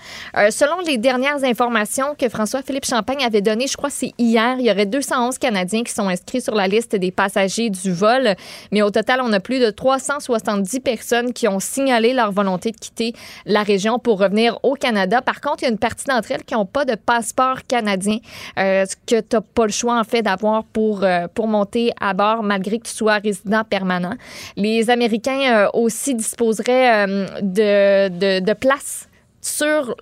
Selon 0.49 0.79
les 0.85 0.97
dernières 0.97 1.43
informations 1.43 2.15
que 2.17 2.29
François-Philippe 2.29 2.85
Champagne 2.91 3.23
avait 3.23 3.41
données, 3.41 3.67
je 3.67 3.77
crois 3.77 3.89
c'est 3.89 4.11
hier, 4.17 4.57
il 4.59 4.65
y 4.65 4.69
aurait 4.69 4.85
211 4.85 5.37
Canadiens 5.37 5.81
qui 5.81 5.93
sont 5.93 6.09
inscrits 6.09 6.41
sur 6.41 6.55
la 6.55 6.67
liste 6.67 6.93
des 6.93 7.09
passagers 7.09 7.69
du 7.69 7.93
vol. 7.93 8.35
Mais 8.73 8.81
au 8.81 8.91
total, 8.91 9.21
on 9.23 9.31
a 9.31 9.39
plus 9.39 9.61
de 9.61 9.69
370 9.69 10.81
personnes 10.81 11.31
qui 11.31 11.47
ont 11.47 11.61
signalé 11.61 12.13
leur 12.13 12.33
volonté 12.33 12.71
de 12.71 12.75
quitter 12.75 13.13
la 13.45 13.63
région 13.63 13.97
pour 13.97 14.19
revenir 14.19 14.59
au 14.63 14.73
Canada. 14.73 15.21
Par 15.21 15.39
contre, 15.39 15.59
il 15.59 15.67
y 15.67 15.69
a 15.69 15.71
une 15.71 15.77
partie 15.77 16.03
d'entre 16.03 16.33
elles 16.33 16.43
qui 16.43 16.53
n'ont 16.53 16.65
pas 16.65 16.83
de 16.83 16.95
passeport 16.95 17.59
canadien, 17.65 18.17
euh, 18.59 18.83
ce 18.85 18.97
que 18.97 19.21
tu 19.21 19.35
n'as 19.37 19.41
pas 19.41 19.67
le 19.67 19.71
choix, 19.71 19.97
en 19.97 20.03
fait, 20.03 20.21
d'avoir 20.21 20.65
pour, 20.65 21.05
euh, 21.05 21.29
pour 21.33 21.47
monter 21.47 21.93
à 22.01 22.13
bord, 22.13 22.43
malgré 22.43 22.77
que 22.77 22.89
tu 22.89 22.93
sois 22.93 23.19
résident 23.19 23.63
permanent? 23.63 24.15
Les 24.57 24.89
Américains 24.89 25.53
euh, 25.53 25.69
aussi 25.73 26.13
disposeraient 26.13 27.07
de, 27.41 28.09
de, 28.09 28.39
de 28.41 28.53
places 28.53 29.07
sur 29.39 29.95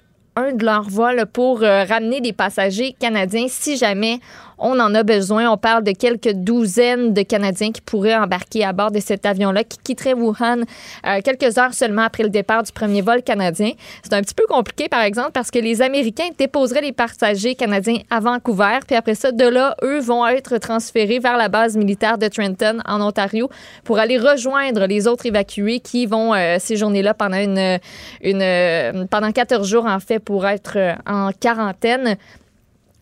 de 0.54 0.64
leurs 0.66 0.90
vols 0.90 1.26
pour 1.32 1.64
euh, 1.64 1.84
ramener 1.84 2.22
des 2.22 2.34
passagers 2.34 2.96
canadiens 3.00 3.48
si 3.48 3.78
jamais 3.78 4.20
on 4.60 4.80
en 4.80 4.94
a 4.96 5.04
besoin. 5.04 5.50
On 5.50 5.58
parle 5.58 5.84
de 5.84 5.92
quelques 5.92 6.34
douzaines 6.34 7.14
de 7.14 7.22
Canadiens 7.22 7.72
qui 7.72 7.82
pourraient 7.82 8.16
embarquer 8.16 8.64
à 8.66 8.74
bord 8.74 8.92
de 8.92 9.00
cet 9.00 9.26
avion-là 9.26 9.64
qui 9.64 9.78
quitterait 9.78 10.14
Wuhan 10.14 10.62
euh, 11.06 11.22
quelques 11.24 11.58
heures 11.58 11.74
seulement 11.74 12.04
après 12.04 12.24
le 12.24 12.30
départ 12.30 12.64
du 12.64 12.72
premier 12.72 13.02
vol 13.02 13.22
canadien. 13.24 13.72
C'est 14.04 14.14
un 14.14 14.22
petit 14.22 14.34
peu 14.34 14.46
compliqué, 14.48 14.90
par 14.90 15.02
exemple, 15.02 15.32
parce 15.34 15.52
que 15.52 15.60
les 15.60 15.82
Américains 15.82 16.30
déposeraient 16.38 16.82
les 16.82 16.92
passagers 16.92 17.56
canadiens 17.56 18.00
à 18.10 18.20
Vancouver, 18.20 18.80
puis 18.86 18.96
après 18.96 19.16
ça, 19.16 19.32
de 19.32 19.46
là, 19.46 19.76
eux 19.84 20.00
vont 20.00 20.26
être 20.28 20.58
transférés 20.58 21.20
vers 21.20 21.38
la 21.38 21.50
base 21.50 21.78
militaire 21.78 22.18
de 22.18 22.28
Trenton, 22.28 22.80
en 22.86 23.02
Ontario, 23.02 23.50
pour 23.84 24.00
aller 24.00 24.18
rejoindre 24.18 24.86
les 24.86 25.08
autres 25.08 25.26
évacués 25.26 25.80
qui 25.80 26.06
vont 26.06 26.34
euh, 26.34 26.58
séjourner 26.60 27.02
là 27.02 27.14
pendant 27.14 27.38
une, 27.38 27.80
euh, 28.24 29.06
pendant 29.10 29.32
14 29.32 29.68
jours, 29.68 29.86
en 29.86 30.00
fait, 30.00 30.20
pour 30.20 30.46
être 30.48 30.78
en 31.06 31.32
quarantaine. 31.32 32.18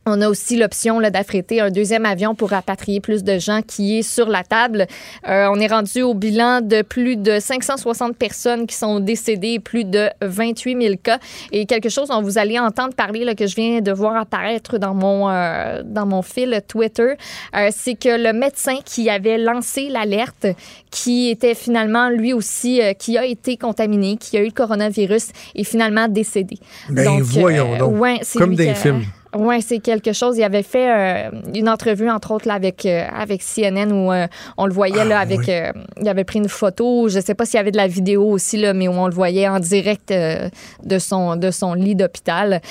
On 0.10 0.22
a 0.22 0.30
aussi 0.30 0.55
l'option 0.55 1.01
d'affréter 1.01 1.60
un 1.60 1.70
deuxième 1.70 2.05
avion 2.05 2.34
pour 2.34 2.51
rapatrier 2.51 3.01
plus 3.01 3.26
de 3.26 3.39
gens 3.39 3.62
qui 3.62 3.99
est 3.99 4.03
sur 4.03 4.30
la 4.30 4.41
table. 4.41 4.88
Euh, 5.28 5.49
on 5.51 5.60
est 5.60 5.68
rendu 5.68 6.01
au 6.01 6.14
bilan 6.14 6.62
de 6.62 6.82
plus 6.82 7.18
de 7.18 7.39
560 7.41 8.16
personnes 8.16 8.68
qui 8.68 8.76
sont 8.76 9.01
décédées 9.01 9.55
et 9.55 9.60
plus 9.60 9.84
de 9.84 10.08
28 10.22 10.82
000 10.82 10.95
cas. 11.03 11.20
Et 11.51 11.66
quelque 11.66 11.89
chose 11.89 12.08
dont 12.08 12.22
vous 12.22 12.38
allez 12.38 12.58
entendre 12.58 12.93
parler, 12.95 13.26
là, 13.26 13.36
que 13.36 13.47
je 13.47 13.55
viens 13.55 13.82
de 13.82 13.91
voir 13.91 14.16
apparaître 14.16 14.78
dans 14.78 14.93
mon, 14.93 15.30
euh, 15.30 15.84
dans 15.84 16.05
mon 16.05 16.22
fil 16.22 16.62
Twitter, 16.70 17.16
euh, 17.55 17.70
c'est 17.76 17.95
que 17.95 18.24
le 18.24 18.32
médecin 18.32 18.78
qui 18.86 19.10
avait 19.10 19.38
lancé 19.38 19.89
l'alerte, 19.89 20.47
qui 20.89 21.30
était 21.30 21.53
finalement 21.53 22.10
lui 22.10 22.32
aussi, 22.32 22.80
qui 22.97 23.18
a 23.18 23.26
été 23.26 23.58
contaminé, 23.58 24.16
qui 24.16 24.38
a 24.38 24.41
eu 24.41 24.45
le 24.45 24.51
coronavirus, 24.51 25.32
est 25.53 25.66
finalement 25.66 26.08
décédé. 26.08 26.58
Ben 26.89 27.20
voyons 27.20 27.78
donc. 27.78 27.99
ouais, 27.99 28.22
Comme 28.38 28.53
a- 28.58 28.74
films. 28.74 29.03
Oui, 29.38 29.62
c'est 29.62 29.80
quelque 29.80 30.14
chose. 30.14 30.38
Il 30.38 30.44
avait 30.44 30.64
fait 30.64 31.30
euh, 31.30 31.42
une 31.54 31.70
entrevue, 31.70 32.10
entre 32.10 32.32
autres, 32.32 32.48
là, 32.48 32.56
avec, 32.56 32.86
euh, 32.86 33.06
avec 33.16 33.42
CNN 33.42 33.92
où 33.92 34.12
euh, 34.12 34.28
on 34.58 34.66
le 34.66 34.74
voyait 34.74 35.06
là, 35.06 35.20
Ah, 35.20 35.22
avec. 35.22 35.40
oui. 35.40 35.54
il 36.02 36.08
avait 36.10 36.24
pris 36.24 36.40
une 36.40 36.50
photo. 36.50 37.08
Je 37.10 37.20
sais 37.20 37.36
pas 37.36 37.46
s'il 37.46 37.58
y 37.58 37.60
avait 37.60 37.72
de 37.72 37.78
la 37.78 37.88
vidéo 37.88 38.24
aussi, 38.30 38.58
là, 38.58 38.74
mais 38.74 38.88
où 38.88 38.92
on 38.92 39.08
le 39.08 39.14
voyait 39.14 39.48
en 39.48 39.60
direct 39.60 40.12
de, 40.12 41.00
son, 41.00 41.36
de 41.36 41.52
son 41.52 41.74
lit 41.74 41.96
d'hôpital. 41.96 42.62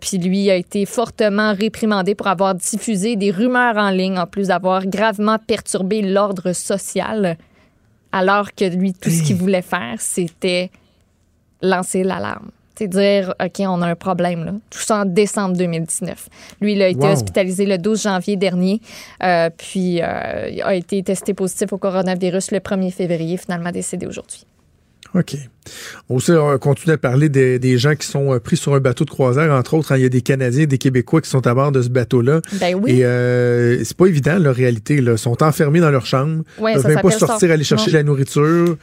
Puis 0.00 0.18
lui 0.18 0.50
a 0.50 0.56
été 0.56 0.86
fortement 0.86 1.52
réprimandé 1.54 2.14
pour 2.14 2.26
avoir 2.28 2.54
diffusé 2.54 3.16
des 3.16 3.30
rumeurs 3.30 3.76
en 3.76 3.90
ligne, 3.90 4.18
en 4.18 4.26
plus 4.26 4.48
d'avoir 4.48 4.86
gravement 4.86 5.38
perturbé 5.38 6.02
l'ordre 6.02 6.52
social. 6.52 7.36
Alors 8.12 8.54
que 8.54 8.64
lui, 8.64 8.92
tout 8.94 9.10
ce 9.10 9.22
qu'il 9.22 9.36
voulait 9.36 9.62
faire, 9.62 9.96
c'était 9.98 10.70
lancer 11.62 12.02
l'alarme. 12.02 12.50
C'est 12.78 12.88
dire, 12.88 13.34
OK, 13.42 13.60
on 13.60 13.80
a 13.82 13.86
un 13.88 13.94
problème. 13.94 14.44
Là. 14.44 14.52
Tout 14.70 14.80
ça 14.80 14.98
en 14.98 15.04
décembre 15.06 15.56
2019. 15.56 16.28
Lui, 16.60 16.72
il 16.74 16.82
a 16.82 16.88
été 16.88 17.00
Wow. 17.00 17.12
hospitalisé 17.12 17.64
le 17.66 17.78
12 17.78 18.02
janvier 18.02 18.36
dernier, 18.36 18.80
euh, 19.22 19.48
puis 19.56 20.00
euh, 20.02 20.48
il 20.50 20.62
a 20.62 20.74
été 20.74 21.02
testé 21.02 21.32
positif 21.34 21.72
au 21.72 21.78
coronavirus 21.78 22.50
le 22.52 22.58
1er 22.58 22.90
février, 22.92 23.36
finalement 23.38 23.70
décédé 23.70 24.06
aujourd'hui. 24.06 24.44
OK. 25.14 25.36
Aussi, 26.10 26.32
on 26.32 26.58
continue 26.58 26.92
à 26.94 26.98
parler 26.98 27.28
des, 27.30 27.58
des 27.58 27.78
gens 27.78 27.94
qui 27.94 28.06
sont 28.06 28.34
euh, 28.34 28.38
pris 28.40 28.56
sur 28.58 28.74
un 28.74 28.80
bateau 28.80 29.04
de 29.06 29.10
croisière. 29.10 29.50
Entre 29.52 29.72
autres, 29.74 29.92
hein, 29.92 29.96
il 29.96 30.02
y 30.02 30.06
a 30.06 30.10
des 30.10 30.20
Canadiens 30.20 30.64
et 30.64 30.66
des 30.66 30.76
Québécois 30.78 31.22
qui 31.22 31.30
sont 31.30 31.46
à 31.46 31.54
bord 31.54 31.72
de 31.72 31.80
ce 31.80 31.88
bateau-là. 31.88 32.40
Ben 32.60 32.74
oui. 32.74 32.98
Et 32.98 33.04
euh, 33.06 33.82
c'est 33.82 33.96
pas 33.96 34.06
évident, 34.06 34.38
leur 34.38 34.54
réalité. 34.54 35.00
Là. 35.00 35.12
Ils 35.12 35.18
sont 35.18 35.42
enfermés 35.42 35.80
dans 35.80 35.90
leur 35.90 36.04
chambre. 36.04 36.42
Ouais, 36.58 36.72
Ils 36.72 36.74
peuvent 36.74 36.82
ça 36.82 36.88
même 36.88 37.00
pas 37.00 37.10
sortir 37.12 37.50
aller 37.50 37.64
chercher 37.64 37.90
de 37.92 37.96
la 37.96 38.02
nourriture. 38.02 38.76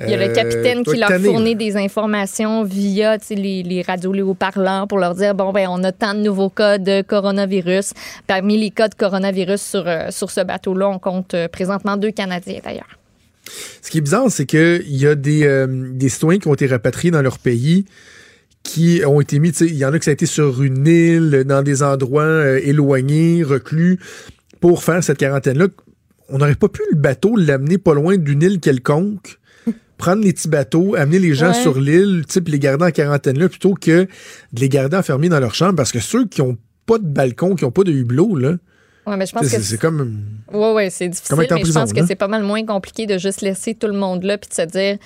Il 0.00 0.10
y 0.10 0.14
a 0.14 0.16
le 0.16 0.30
Euh, 0.30 0.32
capitaine 0.32 0.84
qui 0.84 0.96
leur 0.96 1.10
fournit 1.20 1.56
des 1.56 1.76
informations 1.76 2.62
via 2.62 3.16
les, 3.30 3.62
les 3.62 3.82
radios 3.82 4.12
les 4.12 4.22
haut-parlants 4.22 4.86
pour 4.86 4.98
leur 4.98 5.14
dire 5.14 5.34
bon 5.34 5.52
ben 5.52 5.66
on 5.68 5.82
a 5.82 5.90
tant 5.90 6.14
de 6.14 6.20
nouveaux 6.20 6.50
cas 6.50 6.78
de 6.78 7.02
coronavirus. 7.02 7.92
Parmi 8.26 8.58
les 8.58 8.70
cas 8.70 8.88
de 8.88 8.94
coronavirus 8.94 9.60
sur, 9.60 9.88
euh, 9.88 10.10
sur 10.10 10.30
ce 10.30 10.40
bateau-là, 10.40 10.88
on 10.88 10.98
compte 10.98 11.34
euh, 11.34 11.48
présentement 11.48 11.96
deux 11.96 12.12
Canadiens 12.12 12.60
d'ailleurs. 12.64 12.98
Ce 13.82 13.90
qui 13.90 13.98
est 13.98 14.02
bizarre, 14.02 14.30
c'est 14.30 14.46
qu'il 14.46 14.96
y 14.96 15.06
a 15.06 15.14
des, 15.14 15.44
euh, 15.44 15.66
des 15.92 16.08
citoyens 16.08 16.38
qui 16.38 16.48
ont 16.48 16.54
été 16.54 16.66
rapatriés 16.66 17.10
dans 17.10 17.22
leur 17.22 17.38
pays 17.38 17.86
qui 18.62 19.00
ont 19.06 19.20
été 19.20 19.38
mis, 19.38 19.50
il 19.50 19.76
y 19.76 19.84
en 19.84 19.92
a 19.92 19.98
qui 19.98 20.04
ça 20.04 20.10
a 20.10 20.14
été 20.14 20.26
sur 20.26 20.62
une 20.62 20.86
île, 20.86 21.44
dans 21.46 21.62
des 21.62 21.82
endroits 21.82 22.22
euh, 22.22 22.60
éloignés, 22.62 23.42
reclus, 23.42 23.98
pour 24.60 24.82
faire 24.82 25.02
cette 25.02 25.18
quarantaine-là. 25.18 25.68
On 26.28 26.38
n'aurait 26.38 26.54
pas 26.54 26.68
pu 26.68 26.82
le 26.90 26.96
bateau 26.96 27.36
l'amener 27.36 27.78
pas 27.78 27.94
loin 27.94 28.18
d'une 28.18 28.42
île 28.42 28.60
quelconque, 28.60 29.38
prendre 29.98 30.22
les 30.24 30.32
petits 30.32 30.48
bateaux, 30.48 30.94
amener 30.94 31.18
les 31.18 31.34
gens 31.34 31.48
Ouais. 31.48 31.62
sur 31.62 31.78
l'île, 31.78 32.24
puis 32.26 32.42
les 32.52 32.58
garder 32.58 32.86
en 32.86 32.90
quarantaine 32.90 33.38
là, 33.38 33.48
plutôt 33.48 33.74
que 33.74 34.06
de 34.52 34.60
les 34.60 34.68
garder 34.68 34.96
enfermés 34.96 35.28
dans 35.28 35.40
leur 35.40 35.54
chambre, 35.54 35.74
parce 35.76 35.92
que 35.92 36.00
ceux 36.00 36.26
qui 36.26 36.40
ont 36.40 36.56
pas 36.86 36.98
de 36.98 37.04
balcon, 37.06 37.54
qui 37.54 37.64
ont 37.64 37.70
pas 37.70 37.84
de 37.84 37.92
hublot, 37.92 38.36
là, 38.36 38.54
Ouais, 39.06 39.16
mais 39.16 39.24
je 39.24 39.32
pense 39.32 39.50
que 39.50 39.60
c'est 39.60 39.78
comme... 39.78 40.20
Oui, 40.52 40.66
oui, 40.74 40.90
c'est 40.90 41.08
difficile, 41.08 41.34
je 41.64 41.72
pense 41.72 41.94
que 41.94 42.04
c'est 42.06 42.14
pas 42.14 42.28
mal 42.28 42.42
moins 42.42 42.64
compliqué 42.66 43.06
de 43.06 43.16
juste 43.16 43.40
laisser 43.40 43.74
tout 43.74 43.86
le 43.86 43.94
monde 43.94 44.22
là 44.22 44.36
puis 44.36 44.50
de 44.50 44.54
se 44.54 44.62
dire 44.62 44.98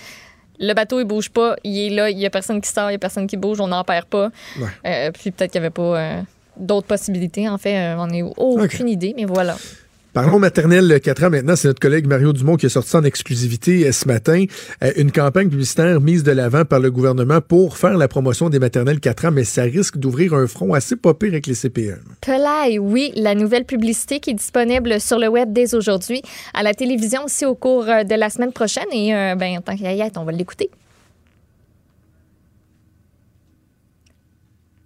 le 0.58 0.74
bateau, 0.74 1.00
il 1.00 1.04
bouge 1.06 1.30
pas, 1.30 1.56
il 1.64 1.78
est 1.78 1.90
là, 1.94 2.10
il 2.10 2.18
y 2.18 2.26
a 2.26 2.30
personne 2.30 2.60
qui 2.60 2.68
sort, 2.70 2.90
il 2.90 2.94
y 2.94 2.96
a 2.96 2.98
personne 2.98 3.26
qui 3.26 3.36
bouge, 3.36 3.60
on 3.60 3.68
n'en 3.68 3.84
perd 3.84 4.06
pas. 4.06 4.30
Ouais. 4.60 4.66
Euh, 4.86 5.10
puis 5.12 5.30
peut-être 5.30 5.52
qu'il 5.52 5.60
n'y 5.60 5.66
avait 5.66 5.72
pas 5.72 5.98
euh, 5.98 6.22
d'autres 6.56 6.86
possibilités. 6.86 7.48
En 7.48 7.58
fait, 7.58 7.76
euh, 7.76 7.96
on 7.96 8.06
n'a 8.08 8.24
aucune 8.36 8.88
idée, 8.88 9.14
mais 9.16 9.24
voilà. 9.24 9.56
Parlons 10.12 10.38
maternelle 10.38 11.00
4 11.00 11.24
ans 11.24 11.30
maintenant. 11.30 11.56
C'est 11.56 11.68
notre 11.68 11.80
collègue 11.80 12.06
Mario 12.06 12.34
Dumont 12.34 12.56
qui 12.56 12.66
a 12.66 12.68
sorti 12.68 12.94
en 12.96 13.04
exclusivité 13.04 13.86
euh, 13.86 13.92
ce 13.92 14.06
matin. 14.06 14.44
Euh, 14.82 14.92
une 14.96 15.10
campagne 15.10 15.48
publicitaire 15.48 16.02
mise 16.02 16.22
de 16.22 16.32
l'avant 16.32 16.66
par 16.66 16.80
le 16.80 16.90
gouvernement 16.90 17.40
pour 17.40 17.78
faire 17.78 17.96
la 17.96 18.08
promotion 18.08 18.50
des 18.50 18.58
maternelles 18.58 19.00
4 19.00 19.26
ans, 19.26 19.30
mais 19.30 19.44
ça 19.44 19.62
risque 19.62 19.96
d'ouvrir 19.96 20.34
un 20.34 20.46
front 20.46 20.74
assez 20.74 20.96
pas 20.96 21.14
pire 21.14 21.30
avec 21.30 21.46
les. 21.46 21.62
CPE. 21.62 22.00
Pelay, 22.20 22.78
oui, 22.78 23.12
la 23.14 23.34
nouvelle 23.34 23.64
publicité 23.64 24.20
qui 24.20 24.30
est 24.30 24.34
disponible 24.34 25.00
sur 25.00 25.18
le 25.18 25.28
web 25.28 25.52
dès 25.52 25.74
aujourd'hui, 25.74 26.22
à 26.54 26.62
la 26.62 26.74
télévision 26.74 27.24
aussi 27.24 27.44
au 27.44 27.54
cours 27.54 27.88
euh, 27.88 28.04
de 28.04 28.14
la 28.14 28.30
semaine 28.30 28.52
prochaine. 28.52 28.86
Et 28.92 29.14
euh, 29.14 29.34
ben, 29.34 29.58
en 29.58 29.60
tant 29.60 29.72
être, 29.72 30.20
on 30.20 30.24
va 30.24 30.32
l'écouter. 30.32 30.70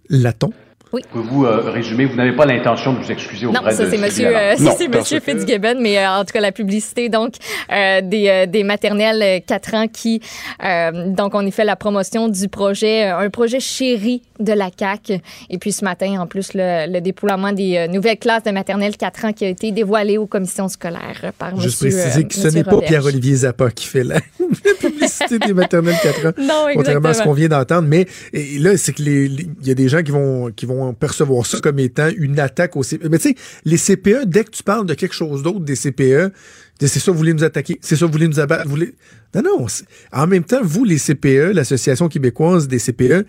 L'a-t-on? 0.09 0.51
Pouvez-vous 0.89 1.45
euh, 1.45 1.69
résumer, 1.71 2.05
vous 2.05 2.15
n'avez 2.15 2.35
pas 2.35 2.45
l'intention 2.45 2.93
de 2.93 2.99
vous 2.99 3.11
excuser 3.11 3.45
Non, 3.45 3.59
auprès 3.59 3.73
ça 3.73 3.85
de 3.85 3.89
c'est 3.89 3.97
monsieur, 3.97 4.27
euh, 4.35 4.55
ça, 4.55 4.63
Non, 4.63 4.71
c'est 4.77 4.87
parce 4.89 5.03
monsieur 5.11 5.19
que- 5.19 5.31
Fitzgibbon, 5.39 5.75
mais 5.81 5.97
euh, 5.99 6.09
en 6.09 6.25
tout 6.25 6.31
cas 6.33 6.39
la 6.41 6.51
publicité 6.51 7.09
donc 7.09 7.35
euh, 7.71 8.01
des, 8.01 8.45
des 8.47 8.63
maternelles 8.63 9.21
euh, 9.21 9.39
4 9.45 9.73
ans 9.75 9.87
qui 9.87 10.21
euh, 10.63 11.09
donc 11.09 11.35
on 11.35 11.45
y 11.45 11.51
fait 11.51 11.65
la 11.65 11.75
promotion 11.75 12.27
du 12.29 12.47
projet, 12.47 13.03
un 13.03 13.29
projet 13.29 13.59
chéri 13.59 14.21
de 14.39 14.53
la 14.53 14.69
CAC. 14.71 15.11
Et 15.49 15.57
puis 15.57 15.71
ce 15.71 15.83
matin 15.83 16.19
en 16.21 16.27
plus 16.27 16.51
le, 16.53 16.91
le 16.91 17.01
déploiement 17.01 17.51
des 17.51 17.77
euh, 17.77 17.87
nouvelles 17.87 18.17
classes 18.19 18.43
de 18.43 18.51
maternelle 18.51 18.95
4 18.97 19.25
ans 19.25 19.33
qui 19.33 19.45
a 19.45 19.49
été 19.49 19.71
dévoilé 19.71 20.17
aux 20.17 20.27
commissions 20.27 20.67
scolaires 20.69 21.33
par 21.37 21.59
Juste 21.59 21.83
monsieur, 21.83 21.99
préciser 21.99 22.23
euh, 22.23 22.27
que 22.27 22.33
ce 22.35 22.47
n'est 22.55 22.63
pas. 22.63 22.77
Pierre-Olivier 22.81 23.35
Zappa 23.35 23.71
qui 23.71 23.85
fait 23.87 24.03
la, 24.03 24.15
la 24.39 24.73
publicité 24.79 25.39
des 25.39 25.53
maternelles 25.53 25.95
4 26.01 26.25
ans. 26.27 26.31
Non, 26.47 26.65
Contrairement 26.73 27.09
à 27.09 27.13
ce 27.13 27.19
exactement. 27.19 27.25
qu'on 27.25 27.33
vient 27.33 27.47
d'entendre. 27.49 27.87
Mais 27.87 28.05
et 28.33 28.59
là, 28.59 28.77
c'est 28.77 28.93
que 28.93 29.01
il 29.01 29.47
y 29.63 29.71
a 29.71 29.73
des 29.73 29.89
gens 29.89 30.01
qui 30.03 30.11
vont, 30.11 30.51
qui 30.55 30.65
vont 30.65 30.76
percevoir 30.93 31.45
ça 31.45 31.59
comme 31.59 31.79
étant 31.79 32.09
une 32.17 32.39
attaque 32.39 32.75
au 32.75 32.81
CPE. 32.81 33.07
Mais 33.09 33.19
tu 33.19 33.29
sais, 33.29 33.35
les 33.65 33.77
CPE, 33.77 34.25
dès 34.25 34.43
que 34.43 34.51
tu 34.51 34.63
parles 34.63 34.85
de 34.85 34.93
quelque 34.93 35.15
chose 35.15 35.43
d'autre 35.43 35.61
des 35.61 35.75
CPE, 35.75 36.33
c'est 36.79 36.99
ça, 36.99 37.11
vous 37.11 37.17
voulez 37.17 37.33
nous 37.33 37.43
attaquer, 37.43 37.79
c'est 37.81 37.95
ça, 37.95 38.05
vous 38.05 38.11
voulez 38.11 38.27
nous 38.27 38.39
abattre, 38.39 38.65
vous 38.65 38.71
voulez... 38.71 38.93
Non, 39.35 39.41
non. 39.43 39.65
En 40.13 40.27
même 40.27 40.43
temps, 40.43 40.61
vous, 40.63 40.83
les 40.83 40.97
CPE, 40.97 41.53
l'Association 41.53 42.07
québécoise 42.07 42.67
des 42.67 42.77
CPE, 42.77 43.25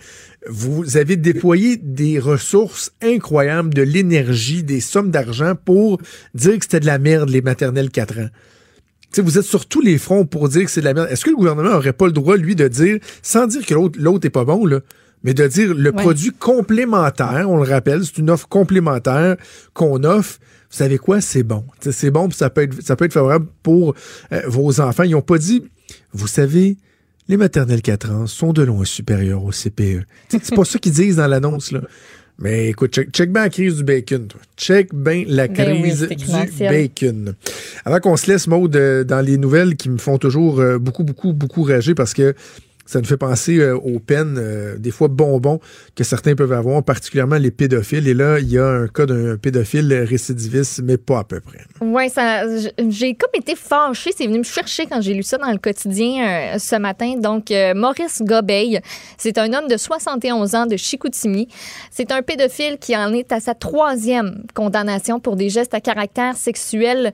vous 0.49 0.97
avez 0.97 1.17
déployé 1.17 1.77
des 1.77 2.19
ressources 2.19 2.93
incroyables, 3.03 3.75
de 3.75 3.83
l'énergie, 3.83 4.63
des 4.63 4.81
sommes 4.81 5.11
d'argent 5.11 5.55
pour 5.55 6.01
dire 6.35 6.59
que 6.59 6.65
c'était 6.65 6.81
de 6.81 6.87
la 6.87 6.99
merde, 6.99 7.31
les 7.31 7.43
maternelles 7.43 7.91
4 7.91 8.19
ans. 8.21 8.29
Tu 9.11 9.17
sais, 9.17 9.23
vous 9.23 9.39
êtes 9.39 9.45
sur 9.45 9.67
tous 9.67 9.81
les 9.81 9.97
fronts 9.97 10.27
pour 10.27 10.51
dire 10.51 10.65
que 10.65 10.71
c'est 10.71 10.81
de 10.81 10.87
la 10.87 10.95
merde. 10.95 11.09
Est-ce 11.11 11.25
que 11.25 11.31
le 11.31 11.37
gouvernement 11.37 11.71
aurait 11.71 11.95
pas 11.95 12.07
le 12.07 12.13
droit, 12.13 12.37
lui, 12.37 12.55
de 12.55 12.69
dire, 12.69 12.99
sans 13.23 13.47
dire 13.47 13.65
que 13.65 13.73
l'autre, 13.75 13.99
l'autre 14.01 14.27
est 14.27 14.31
pas 14.31 14.45
bon, 14.45 14.67
là, 14.67 14.81
mais 15.23 15.35
de 15.35 15.47
dire 15.47 15.75
le 15.75 15.91
Ouais. 15.95 16.03
produit 16.03 16.33
complémentaire, 16.33 17.47
on 17.49 17.57
le 17.57 17.69
rappelle, 17.69 18.05
c'est 18.05 18.19
une 18.19 18.31
offre 18.31 18.49
complémentaire 18.49 19.37
qu'on 19.75 20.05
offre. 20.05 20.39
Vous 20.71 20.77
savez 20.77 20.99
quoi? 20.99 21.21
C'est 21.21 21.43
bon. 21.43 21.65
C'est 21.81 22.11
bon, 22.11 22.29
puis 22.29 22.37
ça 22.37 22.51
peut 22.51 22.63
être, 22.63 22.83
ça 22.83 22.95
peut 22.97 23.07
être 23.07 23.13
favorable 23.13 23.47
pour 23.63 23.95
euh, 24.33 24.43
vos 24.47 24.81
enfants. 24.81 25.03
Ils 25.05 25.13
n'ont 25.13 25.23
pas 25.23 25.39
dit, 25.39 25.63
vous 26.13 26.27
savez, 26.27 26.77
les 27.29 27.37
maternelles 27.37 27.83
4 27.83 28.11
ans 28.11 28.27
sont 28.27 28.53
de 28.53 28.63
loin 28.63 28.85
supérieures 28.85 29.43
au 29.45 29.51
CPE. 29.51 30.05
C'est 30.29 30.55
pas 30.55 30.65
ça 30.67 30.79
qu'ils 30.79 30.93
disent 30.93 31.17
dans 31.17 31.27
l'annonce, 31.27 31.73
là. 31.73 31.81
Mais 32.41 32.69
écoute, 32.69 32.93
check, 32.93 33.11
check 33.11 33.33
bien 33.33 33.43
la 33.43 33.51
crise 33.51 33.77
du 33.79 33.83
bacon, 33.83 34.29
toi. 34.29 34.41
Check 34.57 34.95
bien 34.95 35.25
la 35.27 35.49
Ben 35.49 35.73
oui, 35.83 35.91
crise 35.91 36.07
du 36.07 36.59
bacon. 36.61 37.35
Avant 37.85 37.99
qu'on 37.99 38.17
se 38.17 38.31
laisse, 38.31 38.47
Maude, 38.47 38.77
euh, 38.77 39.03
dans 39.03 39.21
les 39.21 39.39
nouvelles 39.39 39.75
qui 39.75 39.89
me 39.91 39.99
font 39.99 40.19
toujours 40.19 40.61
euh, 40.61 40.79
beaucoup, 40.79 41.03
beaucoup, 41.03 41.33
beaucoup 41.33 41.65
rager 41.65 41.97
parce 41.97 42.15
que 42.15 42.35
Ça 42.89 43.01
nous 43.01 43.05
fait 43.05 43.19
penser 43.19 43.59
euh, 43.59 43.77
aux 43.77 43.99
peines, 43.99 44.37
euh, 44.39 44.79
des 44.79 44.91
fois 44.91 45.09
bonbons, 45.09 45.61
que 45.95 46.05
certains 46.05 46.35
peuvent 46.35 46.55
avoir, 46.55 46.83
particulièrement 46.83 47.37
les 47.37 47.51
pédophiles. 47.51 48.09
Et 48.09 48.15
là, 48.15 48.39
il 48.39 48.51
y 48.51 48.57
a 48.57 48.67
un 48.67 48.89
cas 48.89 49.05
d'un 49.05 49.37
pédophile 49.37 49.93
récidiviste, 50.09 50.81
mais 50.83 50.97
pas 50.97 51.19
à 51.19 51.25
peu 51.25 51.39
près. 51.41 51.59
Oui, 51.83 52.11
j'ai 52.89 53.15
comme 53.15 53.31
été 53.35 53.57
fâchée. 53.57 54.13
C'est 54.17 54.27
venu 54.27 54.39
me 54.39 54.43
chercher 54.43 54.87
quand 54.87 55.03
j'ai 55.03 55.13
lu 55.13 55.23
ça 55.23 55.37
dans 55.37 55.51
le 55.51 55.59
quotidien 55.59 56.55
euh, 56.55 56.59
ce 56.59 56.77
matin. 56.77 57.17
Donc, 57.19 57.53
Maurice 57.75 58.23
Gobeil, 58.23 58.81
c'est 59.19 59.37
un 59.37 59.53
homme 59.53 59.69
de 59.69 59.77
71 59.77 60.55
ans 60.55 60.65
de 60.65 60.79
Chicoutimi. 60.79 61.47
C'est 61.91 62.11
un 62.11 62.23
pédophile 62.23 62.79
qui 62.79 62.97
en 62.97 63.13
est 63.13 63.33
à 63.33 63.41
sa 63.41 63.53
troisième 63.53 64.45
condamnation 64.55 65.21
pour 65.21 65.37
des 65.37 65.51
gestes 65.51 65.75
à 65.75 65.83
caractère 65.83 66.39
sexuel 66.39 67.13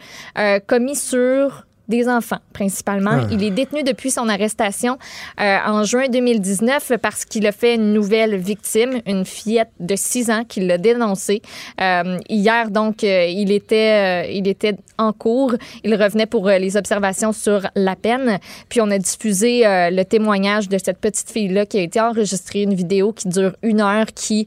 commis 0.69 0.95
sur 0.95 1.65
des 1.89 2.09
enfants, 2.09 2.39
principalement. 2.53 3.21
Ah. 3.25 3.29
Il 3.31 3.43
est 3.45 3.51
détenu 3.51 3.83
depuis 3.83 4.11
son 4.11 4.29
arrestation 4.29 4.99
euh, 5.41 5.59
en 5.67 5.85
juin 5.85 6.09
2019 6.09 6.93
parce 7.03 7.25
qu'il 7.25 7.47
a 7.47 7.53
fait 7.53 7.75
une 7.75 7.93
nouvelle 7.93 8.37
victime, 8.37 9.01
une 9.07 9.25
fillette 9.25 9.71
de 9.81 9.95
6 9.95 10.31
ans 10.31 10.45
qui 10.45 10.61
l'a 10.61 10.79
dénoncé. 10.79 11.43
Euh, 11.81 12.19
hier, 12.29 12.71
donc, 12.71 13.05
euh, 13.05 13.27
il, 13.27 13.53
était, 13.53 14.35
il 14.35 14.49
était 14.49 14.77
en 14.97 15.13
cours. 15.13 15.55
Il 15.83 15.95
revenait 15.95 16.27
pour 16.27 16.49
les 16.49 16.77
observations 16.77 17.33
sur 17.33 17.67
la 17.75 17.97
peine. 17.97 18.39
Puis 18.69 18.81
on 18.81 18.91
a 18.91 18.99
diffusé 18.99 19.63
le 19.65 20.03
témoignage 20.05 20.69
de 20.69 20.79
cette 20.79 20.99
petite 20.99 21.31
fille-là 21.31 21.67
qui 21.67 21.79
a 21.79 21.83
été 21.83 22.01
enregistrée, 22.01 22.63
une 22.63 22.75
vidéo 22.75 23.13
qui 23.13 23.29
dure 23.29 23.55
une 23.63 23.81
heure 23.81 24.07
qui, 24.15 24.47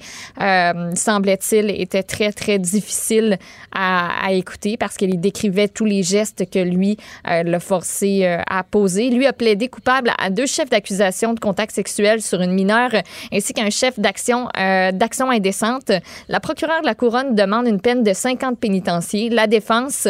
semblait-il, 0.95 1.69
était 1.69 2.03
très, 2.03 2.31
très 2.31 2.57
difficile 2.59 3.37
à, 3.71 4.25
à 4.25 4.31
écouter 4.31 4.77
parce 4.77 4.97
qu'elle 4.97 5.19
décrivait 5.19 5.67
tous 5.67 5.85
les 5.85 6.03
gestes 6.03 6.49
que 6.49 6.59
lui 6.59 6.97
euh, 7.26 7.26
l'a 7.43 7.59
forcé 7.59 8.25
euh, 8.25 8.41
à 8.49 8.63
poser. 8.63 9.09
Lui 9.09 9.25
a 9.25 9.33
plaidé 9.33 9.67
coupable 9.67 10.11
à 10.17 10.29
deux 10.29 10.45
chefs 10.45 10.69
d'accusation 10.69 11.33
de 11.33 11.39
contact 11.39 11.73
sexuel 11.73 12.21
sur 12.21 12.41
une 12.41 12.51
mineure 12.51 12.91
ainsi 13.33 13.53
qu'un 13.53 13.69
chef 13.69 13.99
d'action 13.99 14.47
euh, 14.57 14.91
d'action 14.91 15.29
indécente. 15.29 15.91
La 16.27 16.39
procureure 16.39 16.81
de 16.81 16.85
la 16.85 16.95
Couronne 16.95 17.35
demande 17.35 17.67
une 17.67 17.81
peine 17.81 18.03
de 18.03 18.13
50 18.13 18.59
pénitenciers. 18.59 19.29
La 19.29 19.47
défense 19.47 20.07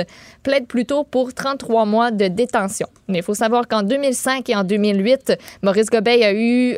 plaide 0.48 0.66
plutôt 0.66 1.04
pour 1.04 1.34
33 1.34 1.86
mois 1.86 2.10
de 2.10 2.30
détention. 2.30 2.88
Mais 3.10 3.18
il 3.18 3.24
faut 3.24 3.34
savoir 3.34 3.68
qu'en 3.68 3.84
2005 3.84 4.50
et 4.50 4.56
en 4.56 4.64
2008, 4.64 5.34
Maurice 5.62 5.88
Gobeil 5.88 6.24
a 6.24 6.34
eu 6.34 6.78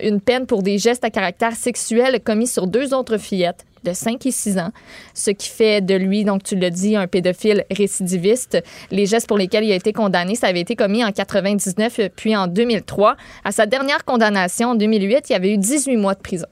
une 0.00 0.20
peine 0.20 0.46
pour 0.46 0.62
des 0.62 0.78
gestes 0.78 1.02
à 1.02 1.10
caractère 1.10 1.56
sexuel 1.56 2.20
commis 2.22 2.46
sur 2.46 2.68
deux 2.68 2.94
autres 2.94 3.18
fillettes 3.18 3.64
de 3.82 3.92
5 3.92 4.24
et 4.26 4.30
6 4.30 4.58
ans, 4.58 4.70
ce 5.12 5.32
qui 5.32 5.48
fait 5.48 5.80
de 5.80 5.94
lui, 5.94 6.24
donc 6.24 6.44
tu 6.44 6.54
l'as 6.54 6.70
dit, 6.70 6.94
un 6.94 7.08
pédophile 7.08 7.64
récidiviste. 7.68 8.62
Les 8.92 9.06
gestes 9.06 9.26
pour 9.26 9.38
lesquels 9.38 9.64
il 9.64 9.72
a 9.72 9.74
été 9.74 9.92
condamné, 9.92 10.36
ça 10.36 10.46
avait 10.46 10.60
été 10.60 10.76
commis 10.76 11.04
en 11.04 11.10
99 11.10 12.00
puis 12.14 12.36
en 12.36 12.46
2003. 12.46 13.16
À 13.44 13.50
sa 13.50 13.66
dernière 13.66 14.04
condamnation 14.04 14.70
en 14.70 14.74
2008, 14.76 15.30
il 15.30 15.32
y 15.32 15.36
avait 15.36 15.52
eu 15.52 15.58
18 15.58 15.96
mois 15.96 16.14
de 16.14 16.20
prison. 16.20 16.46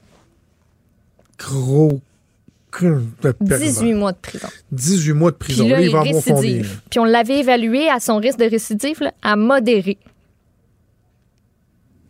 Gros 1.39 2.01
18 3.41 3.93
mois 3.93 4.11
de 4.11 4.17
prison. 4.17 4.47
18 4.71 5.13
mois 5.13 5.31
de 5.31 5.35
prison. 5.35 5.63
Puis 5.63 5.71
là, 5.71 5.81
il 5.81 5.91
va 5.91 6.03
Puis 6.89 6.99
on 6.99 7.05
l'avait 7.05 7.39
évalué 7.39 7.89
à 7.89 7.99
son 7.99 8.17
risque 8.17 8.39
de 8.39 8.49
récidive 8.49 9.11
à 9.21 9.35
modéré. 9.35 9.97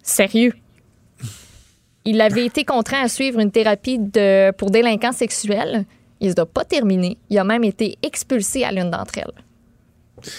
Sérieux. 0.01 0.53
Il 2.05 2.19
avait 2.19 2.45
été 2.45 2.65
contraint 2.65 3.01
à 3.03 3.07
suivre 3.07 3.39
une 3.39 3.51
thérapie 3.51 3.97
de, 3.97 4.51
pour 4.51 4.71
délinquants 4.71 5.13
sexuels. 5.13 5.85
Il 6.19 6.29
ne 6.29 6.33
doit 6.33 6.45
pas 6.45 6.65
terminer. 6.65 7.17
Il 7.29 7.37
a 7.37 7.43
même 7.43 7.63
été 7.63 7.97
expulsé 8.01 8.63
à 8.63 8.71
l'une 8.71 8.91
d'entre 8.91 9.17
elles. 9.17 10.31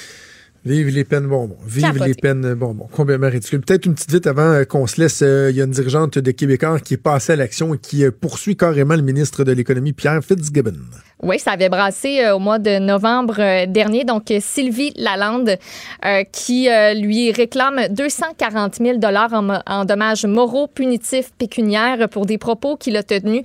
Vive 0.64 0.88
les 0.88 1.04
peines 1.04 1.26
bonbons. 1.26 1.58
Vive 1.66 2.02
les 2.02 2.14
peines 2.14 2.54
bonbons. 2.54 2.88
Combien 2.90 3.18
ridicule. 3.28 3.60
Peut-être 3.60 3.84
une 3.84 3.94
petite 3.94 4.10
vite 4.10 4.26
avant 4.26 4.52
euh, 4.52 4.64
qu'on 4.64 4.86
se 4.86 4.98
laisse. 4.98 5.20
Euh, 5.22 5.50
il 5.50 5.56
y 5.56 5.60
a 5.60 5.64
une 5.64 5.70
dirigeante 5.70 6.18
de 6.18 6.30
Québécois 6.30 6.80
qui 6.80 6.94
est 6.94 6.98
passée 6.98 7.34
à 7.34 7.36
l'action 7.36 7.74
et 7.74 7.78
qui 7.78 8.02
euh, 8.02 8.10
poursuit 8.10 8.56
carrément 8.56 8.96
le 8.96 9.02
ministre 9.02 9.44
de 9.44 9.52
l'Économie, 9.52 9.92
Pierre 9.92 10.24
Fitzgibbon. 10.24 10.72
Oui, 11.22 11.38
ça 11.38 11.52
avait 11.52 11.68
brassé 11.68 12.20
euh, 12.20 12.34
au 12.34 12.38
mois 12.40 12.58
de 12.58 12.78
novembre 12.78 13.36
euh, 13.38 13.66
dernier. 13.66 14.04
Donc, 14.04 14.30
euh, 14.30 14.38
Sylvie 14.40 14.92
Lalande 14.96 15.56
qui 16.32 16.68
lui 16.96 17.32
réclame 17.32 17.88
240 17.88 18.74
000 18.76 18.98
dollars 18.98 19.32
en, 19.66 19.84
dommages 19.84 20.26
moraux 20.26 20.66
punitifs 20.66 21.32
pécuniaires 21.38 22.08
pour 22.10 22.26
des 22.26 22.36
propos 22.36 22.76
qu'il 22.76 22.96
a 22.96 23.02
tenus. 23.02 23.42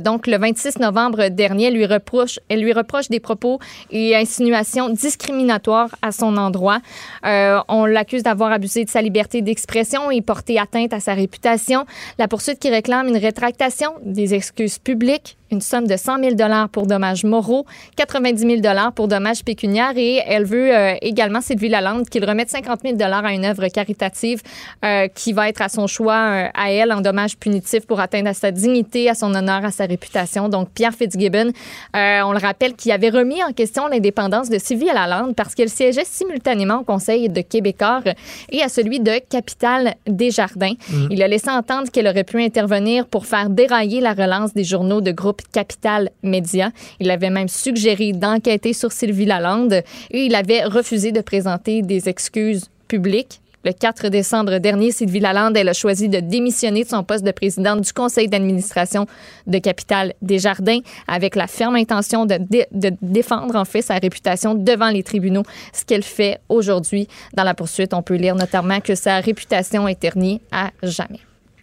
donc, 0.00 0.26
le 0.26 0.38
26 0.38 0.78
novembre 0.78 1.28
dernier, 1.28 1.70
lui 1.70 1.84
reproche, 1.84 2.38
elle 2.48 2.60
lui 2.60 2.72
reproche 2.72 3.08
des 3.08 3.20
propos 3.20 3.58
et 3.90 4.16
insinuations 4.16 4.88
discriminatoires 4.88 5.90
à 6.00 6.12
son 6.12 6.36
endroit. 6.36 6.78
on 7.22 7.84
l'accuse 7.84 8.22
d'avoir 8.22 8.52
abusé 8.52 8.84
de 8.84 8.90
sa 8.90 9.02
liberté 9.02 9.42
d'expression 9.42 10.10
et 10.10 10.22
porté 10.22 10.58
atteinte 10.58 10.94
à 10.94 11.00
sa 11.00 11.14
réputation. 11.14 11.84
La 12.18 12.28
poursuite 12.28 12.58
qui 12.58 12.70
réclame 12.70 13.08
une 13.08 13.18
rétractation 13.18 13.92
des 14.02 14.34
excuses 14.34 14.78
publiques 14.78 15.36
une 15.50 15.60
somme 15.60 15.86
de 15.86 15.96
100 15.96 16.20
000 16.20 16.34
dollars 16.34 16.68
pour 16.68 16.86
dommages 16.86 17.24
moraux, 17.24 17.66
90 17.96 18.40
000 18.40 18.60
dollars 18.60 18.92
pour 18.92 19.08
dommages 19.08 19.44
pécuniaires 19.44 19.96
et 19.96 20.22
elle 20.26 20.44
veut 20.44 20.74
euh, 20.74 20.94
également, 21.02 21.40
Sylvie 21.40 21.68
Lalande, 21.68 22.08
qu'il 22.08 22.24
remette 22.24 22.50
50 22.50 22.80
000 22.82 22.96
dollars 22.96 23.24
à 23.24 23.32
une 23.32 23.44
œuvre 23.44 23.66
caritative 23.68 24.42
euh, 24.84 25.08
qui 25.08 25.32
va 25.32 25.48
être 25.48 25.62
à 25.62 25.68
son 25.68 25.86
choix 25.86 26.14
euh, 26.14 26.48
à 26.54 26.70
elle 26.70 26.92
en 26.92 27.00
dommages 27.00 27.36
punitifs 27.36 27.86
pour 27.86 28.00
atteindre 28.00 28.28
à 28.28 28.34
sa 28.34 28.50
dignité, 28.50 29.08
à 29.08 29.14
son 29.14 29.34
honneur, 29.34 29.64
à 29.64 29.70
sa 29.70 29.86
réputation. 29.86 30.48
Donc, 30.48 30.70
Pierre 30.70 30.92
Fitzgibbon, 30.92 31.52
on 31.94 32.32
le 32.32 32.38
rappelle, 32.40 32.74
qui 32.74 32.92
avait 32.92 33.10
remis 33.10 33.42
en 33.42 33.52
question 33.52 33.86
l'indépendance 33.86 34.48
de 34.48 34.58
Sylvie 34.58 34.86
Lalande 34.86 35.34
parce 35.34 35.54
qu'elle 35.54 35.68
siégeait 35.68 36.04
simultanément 36.04 36.80
au 36.80 36.84
Conseil 36.84 37.28
de 37.28 37.40
Québécois 37.40 38.02
et 38.50 38.62
à 38.62 38.68
celui 38.68 39.00
de 39.00 39.12
Capital 39.28 39.94
Desjardins. 40.06 40.74
Mm. 40.90 41.06
Il 41.10 41.22
a 41.22 41.28
laissé 41.28 41.50
entendre 41.50 41.90
qu'elle 41.90 42.06
aurait 42.06 42.24
pu 42.24 42.42
intervenir 42.42 43.06
pour 43.06 43.26
faire 43.26 43.50
dérailler 43.50 44.00
la 44.00 44.12
relance 44.12 44.54
des 44.54 44.64
journaux 44.64 45.00
de 45.00 45.12
groupe 45.12 45.39
Capital 45.52 46.10
Média. 46.22 46.70
Il 46.98 47.10
avait 47.10 47.30
même 47.30 47.48
suggéré 47.48 48.12
d'enquêter 48.12 48.72
sur 48.72 48.92
Sylvie 48.92 49.26
Lalande 49.26 49.82
et 50.10 50.24
il 50.24 50.34
avait 50.34 50.64
refusé 50.64 51.12
de 51.12 51.20
présenter 51.20 51.82
des 51.82 52.08
excuses 52.08 52.70
publiques. 52.88 53.40
Le 53.62 53.72
4 53.72 54.08
décembre 54.08 54.56
dernier, 54.56 54.90
Sylvie 54.90 55.20
Lalande, 55.20 55.54
a 55.58 55.72
choisi 55.74 56.08
de 56.08 56.20
démissionner 56.20 56.84
de 56.84 56.88
son 56.88 57.04
poste 57.04 57.24
de 57.24 57.30
présidente 57.30 57.82
du 57.82 57.92
conseil 57.92 58.26
d'administration 58.26 59.06
de 59.46 59.58
Capital 59.58 60.14
Desjardins 60.22 60.80
avec 61.06 61.36
la 61.36 61.46
ferme 61.46 61.76
intention 61.76 62.24
de, 62.24 62.38
de, 62.38 62.96
défendre 63.02 63.56
en 63.56 63.66
fait 63.66 63.82
sa 63.82 63.96
réputation 63.96 64.54
devant 64.54 64.88
les 64.88 65.02
tribunaux, 65.02 65.42
ce 65.74 65.84
qu'elle 65.84 66.02
fait 66.02 66.38
aujourd'hui. 66.48 67.06
Dans 67.34 67.44
la 67.44 67.52
poursuite, 67.52 67.92
on 67.92 68.02
peut 68.02 68.16
lire 68.16 68.34
notamment 68.34 68.80
que 68.80 68.94
sa 68.94 69.20
réputation 69.20 69.86
est 69.86 70.00
ternie 70.00 70.40
à 70.50 70.70
jamais. 70.82 71.20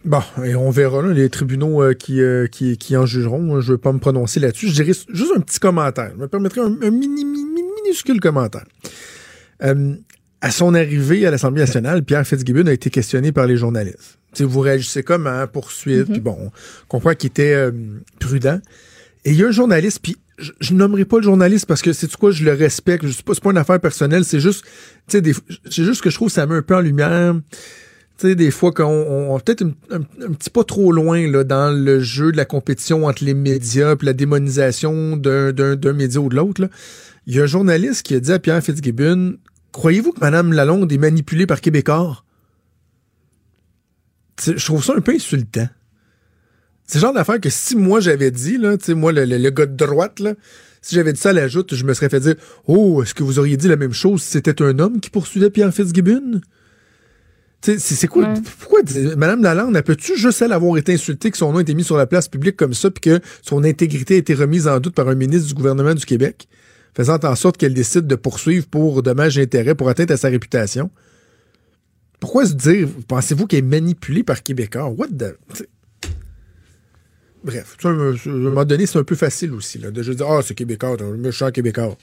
Bon, 0.08 0.22
et 0.42 0.54
on 0.54 0.70
verra 0.70 1.06
les 1.12 1.28
tribunaux 1.28 1.82
euh, 1.82 1.92
qui, 1.92 2.22
euh, 2.22 2.46
qui, 2.46 2.78
qui, 2.78 2.96
en 2.96 3.04
jugeront. 3.04 3.60
Je 3.60 3.72
ne 3.72 3.76
vais 3.76 3.80
pas 3.80 3.92
me 3.92 3.98
prononcer 3.98 4.40
là-dessus. 4.40 4.68
Je 4.68 4.72
dirais 4.72 4.98
juste 5.10 5.32
un 5.36 5.40
petit 5.40 5.58
commentaire. 5.58 6.12
Je 6.16 6.22
me 6.22 6.28
permettrai 6.28 6.62
un, 6.62 6.70
mini, 6.90 7.26
minuscule 7.26 8.18
commentaire. 8.18 8.64
Euh, 9.62 9.94
à 10.40 10.50
son 10.50 10.72
arrivée 10.72 11.26
à 11.26 11.30
l'Assemblée 11.30 11.60
nationale, 11.60 12.02
Pierre 12.04 12.26
Fitzgibbon 12.26 12.68
a 12.68 12.72
été 12.72 12.88
questionné 12.88 13.32
par 13.32 13.46
les 13.46 13.58
journalistes. 13.58 14.18
vous 14.40 14.60
réagissez 14.60 15.02
comme 15.02 15.26
à 15.26 15.46
poursuite, 15.46 16.08
mm-hmm. 16.08 16.12
puis 16.12 16.20
bon, 16.20 16.38
on 16.40 16.50
comprend 16.88 17.14
qu'il 17.14 17.28
était 17.28 17.70
prudent. 18.18 18.60
Et 19.26 19.32
il 19.32 19.36
y 19.36 19.44
a 19.44 19.48
un 19.48 19.50
journaliste, 19.50 19.98
puis 20.02 20.16
je, 20.38 20.72
ne 20.72 20.78
nommerai 20.78 21.04
pas 21.04 21.18
le 21.18 21.24
journaliste 21.24 21.66
parce 21.66 21.82
que 21.82 21.92
c'est 21.92 22.10
quoi, 22.16 22.30
je 22.30 22.44
le 22.44 22.54
respecte. 22.54 23.04
C'est 23.08 23.24
pas, 23.24 23.34
pas 23.34 23.50
une 23.50 23.58
affaire 23.58 23.80
personnelle, 23.80 24.24
c'est 24.24 24.40
juste, 24.40 24.64
c'est 25.06 25.22
juste 25.70 26.00
que 26.00 26.08
je 26.08 26.14
trouve 26.14 26.28
que 26.28 26.34
ça 26.34 26.46
met 26.46 26.54
un 26.54 26.62
peu 26.62 26.76
en 26.76 26.80
lumière 26.80 27.34
tu 28.18 28.26
sais, 28.26 28.34
des 28.34 28.50
fois, 28.50 28.72
qu'on 28.72 29.30
on, 29.30 29.38
peut-être 29.38 29.64
un, 29.90 30.00
petit 30.32 30.50
pas 30.50 30.64
trop 30.64 30.90
loin 30.90 31.28
dans 31.44 31.70
le 31.70 32.00
jeu 32.00 32.32
de 32.32 32.36
la 32.36 32.44
compétition 32.44 33.06
entre 33.06 33.24
les 33.24 33.34
médias 33.34 33.94
et 33.94 34.04
la 34.04 34.12
démonisation 34.12 35.16
d'un 35.16 35.92
média 35.92 36.20
ou 36.20 36.28
de 36.28 36.34
l'autre. 36.34 36.68
Il 37.26 37.36
y 37.36 37.40
a 37.40 37.44
un 37.44 37.46
journaliste 37.46 38.02
qui 38.02 38.16
a 38.16 38.20
dit 38.20 38.32
à 38.32 38.40
Pierre 38.40 38.62
Fitzgibbon 38.62 39.36
Croyez-vous 39.70 40.12
que 40.12 40.20
Mme 40.20 40.52
Lalonde 40.52 40.90
est 40.90 40.98
manipulée 40.98 41.46
par 41.46 41.60
Québécois? 41.60 42.24
je 44.44 44.64
trouve 44.64 44.84
ça 44.84 44.94
un 44.96 45.00
peu 45.00 45.12
insultant. 45.12 45.68
C'est 46.84 46.98
le 46.98 47.02
genre 47.02 47.12
d'affaire 47.12 47.40
que 47.40 47.50
si 47.50 47.76
moi 47.76 48.00
j'avais 48.00 48.30
dit, 48.30 48.56
là, 48.56 48.76
moi, 48.90 49.12
le, 49.12 49.24
le, 49.24 49.50
gars 49.50 49.66
de 49.66 49.76
droite, 49.76 50.22
si 50.80 50.94
j'avais 50.94 51.12
dit 51.12 51.20
ça 51.20 51.30
à 51.30 51.32
la 51.32 51.48
joute, 51.48 51.74
je 51.74 51.84
me 51.84 51.92
serais 51.92 52.08
fait 52.08 52.20
dire 52.20 52.34
Oh, 52.66 53.02
est-ce 53.02 53.14
que 53.14 53.22
vous 53.22 53.38
auriez 53.38 53.56
dit 53.56 53.68
la 53.68 53.76
même 53.76 53.92
chose 53.92 54.22
si 54.22 54.30
c'était 54.30 54.62
un 54.62 54.78
homme 54.78 55.00
qui 55.00 55.10
poursuivait 55.10 55.50
Pierre 55.50 55.72
Fitzgibbon? 55.72 56.40
C'est 57.60 58.06
quoi? 58.06 58.32
Pourquoi 58.60 58.80
Madame 59.16 59.42
Lalande, 59.42 59.76
elle 59.76 59.82
peut-tu 59.82 60.16
juste 60.16 60.40
elle 60.42 60.52
avoir 60.52 60.76
été 60.78 60.92
insultée, 60.92 61.30
que 61.30 61.36
son 61.36 61.52
nom 61.52 61.58
a 61.58 61.62
été 61.62 61.74
mis 61.74 61.84
sur 61.84 61.96
la 61.96 62.06
place 62.06 62.28
publique 62.28 62.56
comme 62.56 62.72
ça, 62.72 62.90
puis 62.90 63.00
que 63.00 63.20
son 63.42 63.64
intégrité 63.64 64.14
a 64.14 64.18
été 64.18 64.32
remise 64.34 64.68
en 64.68 64.78
doute 64.78 64.94
par 64.94 65.08
un 65.08 65.16
ministre 65.16 65.48
du 65.48 65.54
gouvernement 65.54 65.94
du 65.94 66.06
Québec, 66.06 66.48
faisant 66.94 67.18
en 67.22 67.34
sorte 67.34 67.56
qu'elle 67.56 67.74
décide 67.74 68.06
de 68.06 68.14
poursuivre 68.14 68.66
pour 68.66 69.02
dommages 69.02 69.38
et 69.38 69.42
intérêts, 69.42 69.74
pour 69.74 69.88
atteindre 69.88 70.14
à 70.14 70.16
sa 70.16 70.28
réputation? 70.28 70.90
Pourquoi 72.20 72.46
se 72.46 72.54
dire, 72.54 72.88
pensez-vous 73.06 73.46
qu'elle 73.46 73.60
est 73.60 73.62
manipulée 73.62 74.22
par 74.22 74.42
Québécois? 74.42 74.88
What 74.88 75.08
the... 75.08 75.36
Bref, 77.44 77.76
à 77.84 77.88
un 77.88 78.14
moment 78.26 78.64
donné, 78.64 78.86
c'est 78.86 78.98
un 78.98 79.04
peu 79.04 79.14
facile 79.14 79.52
aussi, 79.52 79.78
là, 79.78 79.90
de 79.90 80.02
juste 80.02 80.18
dire, 80.18 80.26
ah, 80.28 80.38
oh, 80.38 80.42
c'est 80.42 80.54
Québécois, 80.54 80.96
un 81.00 81.16
méchant 81.16 81.50
Québécois. 81.50 81.96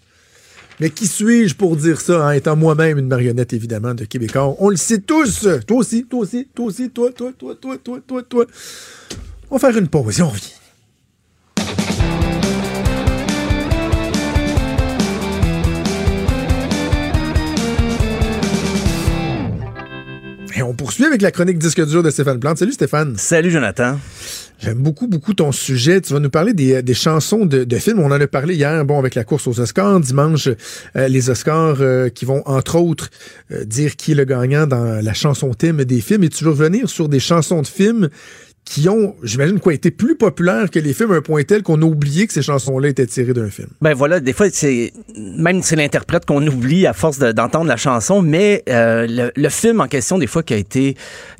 Mais 0.79 0.89
qui 0.89 1.07
suis-je 1.07 1.55
pour 1.55 1.77
dire 1.77 2.01
ça, 2.01 2.25
en 2.25 2.31
étant 2.31 2.55
moi-même 2.55 2.97
une 2.97 3.07
marionnette, 3.07 3.53
évidemment, 3.53 3.93
de 3.93 4.05
Québécois? 4.05 4.55
On 4.59 4.69
le 4.69 4.75
sait 4.75 4.99
tous! 4.99 5.47
Toi 5.65 5.77
aussi, 5.77 6.03
toi 6.03 6.19
aussi, 6.19 6.47
toi 6.53 6.65
aussi, 6.65 6.89
toi, 6.89 7.11
toi, 7.11 7.31
toi, 7.37 7.55
toi, 7.55 7.77
toi, 7.81 7.99
toi, 8.05 8.23
toi. 8.23 8.45
On 9.49 9.57
va 9.57 9.67
faire 9.71 9.77
une 9.79 9.87
pause 9.87 10.19
et 10.19 10.23
on 10.23 10.29
revient. 10.29 10.51
Poursuit 20.75 21.05
avec 21.05 21.21
la 21.21 21.31
chronique 21.31 21.57
disque 21.57 21.85
dur 21.85 22.03
de 22.03 22.09
Stéphane 22.09 22.39
Plante. 22.39 22.57
Salut 22.57 22.73
Stéphane. 22.73 23.15
Salut 23.17 23.51
Jonathan. 23.51 23.97
J'aime 24.59 24.77
beaucoup, 24.77 25.07
beaucoup 25.07 25.33
ton 25.33 25.51
sujet. 25.51 25.99
Tu 25.99 26.13
vas 26.13 26.19
nous 26.19 26.29
parler 26.29 26.53
des, 26.53 26.81
des 26.81 26.93
chansons 26.93 27.45
de, 27.45 27.63
de, 27.63 27.77
films. 27.77 27.99
On 27.99 28.07
en 28.07 28.11
a 28.11 28.27
parlé 28.27 28.55
hier, 28.55 28.85
bon, 28.85 28.97
avec 28.97 29.15
la 29.15 29.23
course 29.23 29.47
aux 29.47 29.59
Oscars. 29.59 29.99
Dimanche, 29.99 30.47
euh, 30.95 31.07
les 31.07 31.29
Oscars 31.29 31.77
euh, 31.81 32.09
qui 32.09 32.25
vont, 32.25 32.41
entre 32.45 32.77
autres, 32.77 33.09
euh, 33.51 33.65
dire 33.65 33.95
qui 33.95 34.13
est 34.13 34.15
le 34.15 34.23
gagnant 34.23 34.65
dans 34.65 35.03
la 35.03 35.13
chanson 35.13 35.53
thème 35.53 35.83
des 35.83 35.99
films. 35.99 36.23
Et 36.23 36.29
tu 36.29 36.45
veux 36.45 36.51
revenir 36.51 36.89
sur 36.89 37.09
des 37.09 37.19
chansons 37.19 37.61
de 37.61 37.67
films 37.67 38.09
qui 38.65 38.89
ont, 38.89 39.15
j'imagine, 39.21 39.59
quoi, 39.59 39.73
été 39.75 39.91
plus 39.91 40.15
populaires 40.15 40.71
que 40.71 40.79
les 40.79 40.93
films 40.93 41.11
à 41.11 41.15
un 41.15 41.21
point 41.21 41.43
tel 41.43 41.61
qu'on 41.61 41.81
a 41.83 41.85
oublié 41.85 42.25
que 42.25 42.33
ces 42.33 42.41
chansons-là 42.41 42.89
étaient 42.89 43.05
tirées 43.05 43.33
d'un 43.33 43.49
film. 43.49 43.67
Ben 43.79 43.93
voilà, 43.93 44.19
des 44.19 44.33
fois, 44.33 44.47
c'est 44.51 44.91
même 45.15 45.61
c'est 45.61 45.75
l'interprète 45.75 46.25
qu'on 46.25 46.45
oublie 46.45 46.87
à 46.87 46.93
force 46.93 47.19
d'entendre 47.19 47.67
la 47.67 47.77
chanson, 47.77 48.23
mais 48.23 48.63
euh, 48.67 49.05
le, 49.07 49.31
le, 49.35 49.49
film 49.49 49.81
en 49.81 49.87
question, 49.87 50.17
des 50.17 50.25
fois, 50.25 50.41
qui 50.41 50.55
a 50.55 50.57
été, 50.57 50.95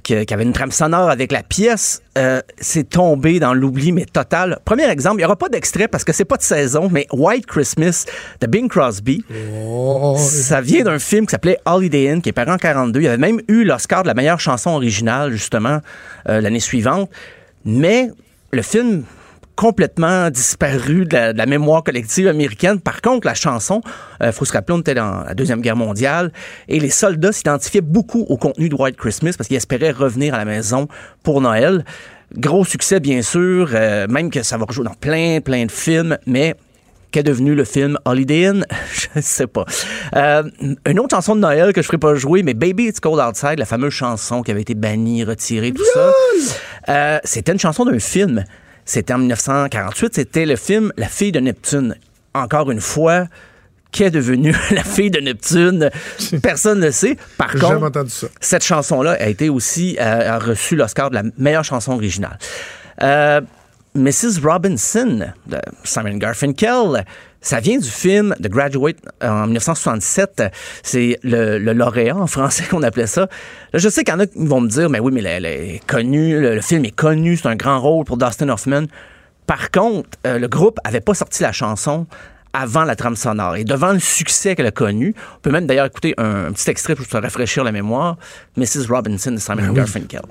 qui, 0.06 0.26
qui 0.26 0.34
avait 0.34 0.44
une 0.44 0.54
trame 0.54 0.72
sonore 0.72 1.10
avec 1.10 1.32
la 1.32 1.42
pièce, 1.42 2.04
euh, 2.18 2.40
c'est 2.60 2.88
tombé 2.88 3.40
dans 3.40 3.56
l'oubli, 3.56 3.92
mais 3.92 4.06
total. 4.06 4.60
Premier 4.64 4.88
exemple, 4.90 5.16
il 5.16 5.22
n'y 5.22 5.26
aura 5.26 5.36
pas 5.36 5.50
d'extrait 5.50 5.88
parce 5.88 6.04
que 6.04 6.14
c'est 6.14 6.26
pas 6.26 6.38
de 6.38 6.44
saison, 6.44 6.90
mais 6.92 7.08
White 7.12 7.48
Christmas 7.48 8.06
de 8.40 8.48
Bing 8.48 8.70
Crosby. 8.70 9.26
Oh. 9.66 10.16
Ça 10.18 10.62
vient 10.62 10.84
d'un 10.84 11.00
film 11.00 11.26
qui 11.26 11.32
s'appelait 11.32 11.58
Holiday 11.66 12.10
Inn, 12.10 12.22
qui 12.22 12.30
est 12.30 12.34
paru 12.34 12.52
en 12.52 12.58
42. 12.58 13.02
Il 13.02 13.08
avait 13.08 13.18
même 13.18 13.42
eu 13.48 13.64
l'Oscar 13.64 14.04
de 14.04 14.08
la 14.08 14.14
meilleure 14.14 14.40
chanson 14.40 14.70
originale, 14.70 15.32
justement, 15.32 15.80
euh, 16.30 16.40
l'année 16.40 16.60
suivante. 16.60 17.10
Mais 17.66 18.10
le 18.52 18.62
film 18.62 19.04
complètement 19.56 20.30
disparu 20.30 21.06
de 21.06 21.14
la, 21.14 21.34
de 21.34 21.38
la, 21.38 21.46
mémoire 21.46 21.84
collective 21.84 22.28
américaine. 22.28 22.80
Par 22.80 23.02
contre, 23.02 23.26
la 23.26 23.34
chanson, 23.34 23.82
il 24.20 24.28
euh, 24.28 24.32
faut 24.32 24.46
se 24.46 24.54
rappeler, 24.54 24.76
on 24.76 24.80
était 24.80 24.94
dans 24.94 25.24
la 25.24 25.34
Deuxième 25.34 25.62
Guerre 25.62 25.76
mondiale 25.76 26.32
et 26.68 26.80
les 26.80 26.90
soldats 26.90 27.32
s'identifiaient 27.32 27.82
beaucoup 27.82 28.22
au 28.22 28.38
contenu 28.38 28.70
de 28.70 28.76
White 28.76 28.98
Christmas 28.98 29.34
parce 29.38 29.48
qu'ils 29.48 29.58
espéraient 29.58 29.92
revenir 29.92 30.34
à 30.34 30.38
la 30.38 30.46
maison 30.46 30.88
pour 31.24 31.42
Noël. 31.42 31.86
Gros 32.36 32.66
succès, 32.66 33.00
bien 33.00 33.22
sûr, 33.22 33.70
euh, 33.74 34.08
même 34.08 34.30
que 34.30 34.44
ça 34.44 34.58
va 34.58 34.66
rejouer 34.66 34.86
dans 34.86 34.94
plein, 34.94 35.40
plein 35.42 35.66
de 35.66 35.72
films, 35.72 36.18
mais 36.26 36.56
qu'est 37.12 37.24
devenu 37.24 37.56
le 37.56 37.64
film 37.64 37.98
Holiday 38.04 38.48
Inn? 38.48 38.66
je 39.16 39.22
sais 39.22 39.48
pas. 39.48 39.64
Euh, 40.16 40.44
une 40.86 41.00
autre 41.00 41.16
chanson 41.16 41.36
de 41.36 41.40
Noël 41.40 41.72
que 41.72 41.82
je 41.82 41.88
ferai 41.88 41.98
pas 41.98 42.14
jouer, 42.16 42.44
mais 42.44 42.54
Baby 42.54 42.88
It's 42.88 43.00
Cold 43.00 43.22
Outside, 43.22 43.58
la 43.58 43.66
fameuse 43.66 43.94
chanson 43.94 44.42
qui 44.42 44.52
avait 44.52 44.62
été 44.62 44.74
bannie, 44.74 45.24
retirée, 45.24 45.72
tout 45.72 45.86
ça. 45.94 46.12
Euh, 46.90 47.20
c'était 47.24 47.54
une 47.54 47.60
chanson 47.60 47.86
d'un 47.86 48.00
film. 48.00 48.44
C'était 48.86 49.14
en 49.14 49.18
1948, 49.18 50.16
c'était 50.16 50.46
le 50.46 50.56
film 50.56 50.94
La 50.96 51.08
fille 51.08 51.32
de 51.32 51.40
Neptune. 51.40 51.96
Encore 52.34 52.70
une 52.70 52.82
fois, 52.82 53.26
qu'est 53.92 54.12
devenue 54.12 54.56
la 54.72 54.84
fille 54.84 55.10
de 55.10 55.20
Neptune? 55.20 55.90
Personne 56.44 56.80
ne 56.80 56.92
sait. 56.92 57.18
Par 57.38 57.54
contre, 57.54 57.92
cette 58.40 58.64
chanson-là 58.64 59.18
a 59.20 59.26
été 59.28 59.50
aussi 59.50 59.98
euh, 60.00 60.36
a 60.36 60.40
reçu 60.40 60.76
l'Oscar 60.76 61.10
de 61.10 61.16
la 61.16 61.24
meilleure 61.38 61.64
chanson 61.64 61.94
originale. 61.94 62.38
Euh, 63.02 63.42
Mrs. 63.96 64.42
Robinson 64.44 65.30
de 65.48 65.58
Simon 65.84 66.18
Garfunkel. 66.18 67.06
Ça 67.46 67.60
vient 67.60 67.78
du 67.78 67.88
film 67.88 68.34
The 68.42 68.50
Graduate 68.50 68.98
en 69.22 69.46
1967. 69.46 70.46
C'est 70.82 71.20
le, 71.22 71.60
le, 71.60 71.74
lauréat 71.74 72.18
en 72.18 72.26
français 72.26 72.64
qu'on 72.72 72.82
appelait 72.82 73.06
ça. 73.06 73.30
Là, 73.72 73.78
je 73.78 73.88
sais 73.88 74.04
qu'il 74.04 74.16
y 74.16 74.18
en 74.18 74.20
a 74.20 74.26
qui 74.26 74.44
vont 74.44 74.62
me 74.62 74.68
dire, 74.68 74.90
mais 74.90 75.00
oui, 75.00 75.12
mais 75.14 75.22
elle 75.22 75.46
est 75.46 75.80
connue, 75.86 76.42
le, 76.42 76.56
le, 76.56 76.62
film 76.62 76.86
est 76.86 76.96
connu, 76.96 77.38
c'est 77.38 77.48
un 77.48 77.56
grand 77.56 77.80
rôle 77.80 78.04
pour 78.04 78.18
Dustin 78.18 78.50
Hoffman. 78.50 78.86
Par 79.46 79.70
contre, 79.70 80.10
euh, 80.26 80.40
le 80.40 80.48
groupe 80.48 80.80
avait 80.84 81.02
pas 81.02 81.14
sorti 81.14 81.44
la 81.44 81.52
chanson 81.52 82.08
avant 82.52 82.84
la 82.84 82.96
trame 82.96 83.16
sonore. 83.16 83.58
Et 83.58 83.64
devant 83.64 83.94
le 83.94 84.00
succès 84.00 84.56
qu'elle 84.56 84.66
a 84.66 84.72
connu, 84.72 85.14
on 85.36 85.40
peut 85.42 85.52
même 85.52 85.68
d'ailleurs 85.68 85.86
écouter 85.86 86.16
un, 86.18 86.46
un, 86.48 86.52
petit 86.52 86.72
extrait 86.72 86.96
pour 86.96 87.06
se 87.06 87.16
rafraîchir 87.16 87.64
la 87.64 87.72
mémoire, 87.72 88.18
Mrs. 88.58 88.88
Robinson 88.90 89.30
de 89.30 89.38
Simon 89.38 89.68
Ah 89.70 89.72
Garfunkel. 89.72 90.22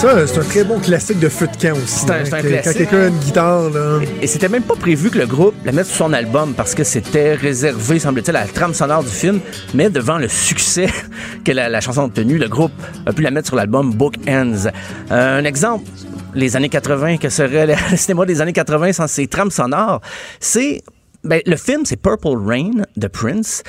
Ça, 0.00 0.26
c'est 0.26 0.38
un 0.38 0.44
très 0.44 0.64
bon 0.64 0.78
classique 0.78 1.18
de 1.18 1.28
feu 1.28 1.46
de 1.46 1.56
camp 1.60 1.76
aussi. 1.76 2.06
C'est 2.06 2.10
un, 2.10 2.14
hein, 2.14 2.24
un 2.32 2.40
classique. 2.40 2.64
Quand 2.64 2.72
quelqu'un 2.72 3.02
a 3.02 3.06
une 3.08 3.18
guitare, 3.18 3.68
là. 3.68 3.98
Et 4.22 4.26
c'était 4.26 4.48
même 4.48 4.62
pas 4.62 4.74
prévu 4.74 5.10
que 5.10 5.18
le 5.18 5.26
groupe 5.26 5.54
la 5.62 5.72
mette 5.72 5.84
sur 5.84 5.96
son 5.96 6.14
album 6.14 6.54
parce 6.54 6.74
que 6.74 6.84
c'était 6.84 7.34
réservé, 7.34 7.98
semble-t-il, 7.98 8.34
à 8.34 8.40
la 8.40 8.46
trame 8.46 8.72
sonore 8.72 9.04
du 9.04 9.10
film. 9.10 9.40
Mais 9.74 9.90
devant 9.90 10.16
le 10.16 10.26
succès 10.28 10.86
que 11.44 11.52
la, 11.52 11.68
la 11.68 11.82
chanson 11.82 12.00
a 12.00 12.04
obtenu, 12.06 12.38
le 12.38 12.48
groupe 12.48 12.72
a 13.04 13.12
pu 13.12 13.20
la 13.20 13.30
mettre 13.30 13.48
sur 13.48 13.56
l'album 13.56 13.92
Book 13.92 14.14
Ends. 14.26 14.68
Euh, 15.10 15.38
un 15.38 15.44
exemple, 15.44 15.84
les 16.34 16.56
années 16.56 16.70
80, 16.70 17.18
que 17.18 17.28
serait 17.28 17.66
le 17.90 17.96
cinéma 17.98 18.24
des 18.24 18.40
années 18.40 18.54
80 18.54 18.94
sans 18.94 19.06
ses 19.06 19.26
trames 19.26 19.50
sonores, 19.50 20.00
c'est 20.40 20.80
ben, 21.24 21.40
le 21.46 21.56
film, 21.56 21.84
c'est 21.84 21.96
Purple 21.96 22.36
Rain 22.36 22.84
de 22.96 23.06
Prince. 23.08 23.62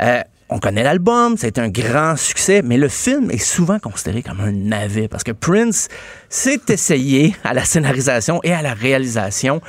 Euh, 0.00 0.20
on 0.48 0.58
connaît 0.58 0.82
l'album, 0.82 1.36
été 1.40 1.60
un 1.60 1.68
grand 1.68 2.16
succès, 2.16 2.60
mais 2.62 2.76
le 2.76 2.88
film 2.88 3.30
est 3.30 3.38
souvent 3.38 3.78
considéré 3.78 4.22
comme 4.22 4.40
un 4.40 4.50
navet 4.50 5.06
parce 5.06 5.22
que 5.22 5.30
Prince 5.30 5.88
s'est 6.28 6.60
essayé 6.68 7.36
à 7.44 7.54
la 7.54 7.64
scénarisation 7.64 8.40
et 8.42 8.52
à 8.52 8.60
la 8.60 8.74
réalisation, 8.74 9.60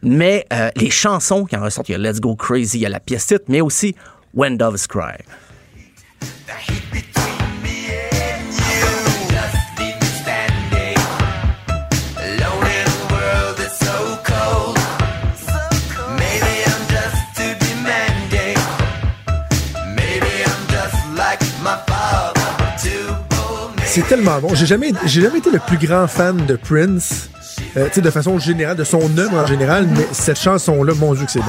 mais 0.00 0.46
euh, 0.52 0.70
les 0.76 0.90
chansons 0.90 1.44
qui 1.44 1.56
en 1.56 1.62
ressortent, 1.62 1.88
il 1.88 1.92
y 1.92 1.94
a 1.96 1.98
Let's 1.98 2.20
Go 2.20 2.36
Crazy, 2.36 2.78
il 2.78 2.82
y 2.82 2.86
a 2.86 2.88
la 2.88 3.00
pièce 3.00 3.26
titre, 3.26 3.46
mais 3.48 3.60
aussi 3.60 3.96
When 4.32 4.56
Doves 4.56 4.86
Cry. 4.86 5.16
C'est 23.98 24.06
tellement 24.06 24.38
bon. 24.38 24.54
J'ai 24.54 24.66
jamais, 24.66 24.92
j'ai 25.06 25.22
jamais 25.22 25.38
été 25.38 25.50
le 25.50 25.58
plus 25.58 25.76
grand 25.76 26.06
fan 26.06 26.46
de 26.46 26.54
Prince. 26.54 27.30
Euh, 27.76 27.88
de 27.88 28.10
façon 28.10 28.38
générale, 28.38 28.76
de 28.76 28.84
son 28.84 29.00
œuvre 29.18 29.38
en 29.38 29.44
général, 29.46 29.88
mais 29.90 30.06
cette 30.12 30.38
chanson-là, 30.38 30.94
mon 30.94 31.14
Dieu 31.14 31.24
que 31.24 31.30
c'est 31.32 31.40
bon. 31.40 31.46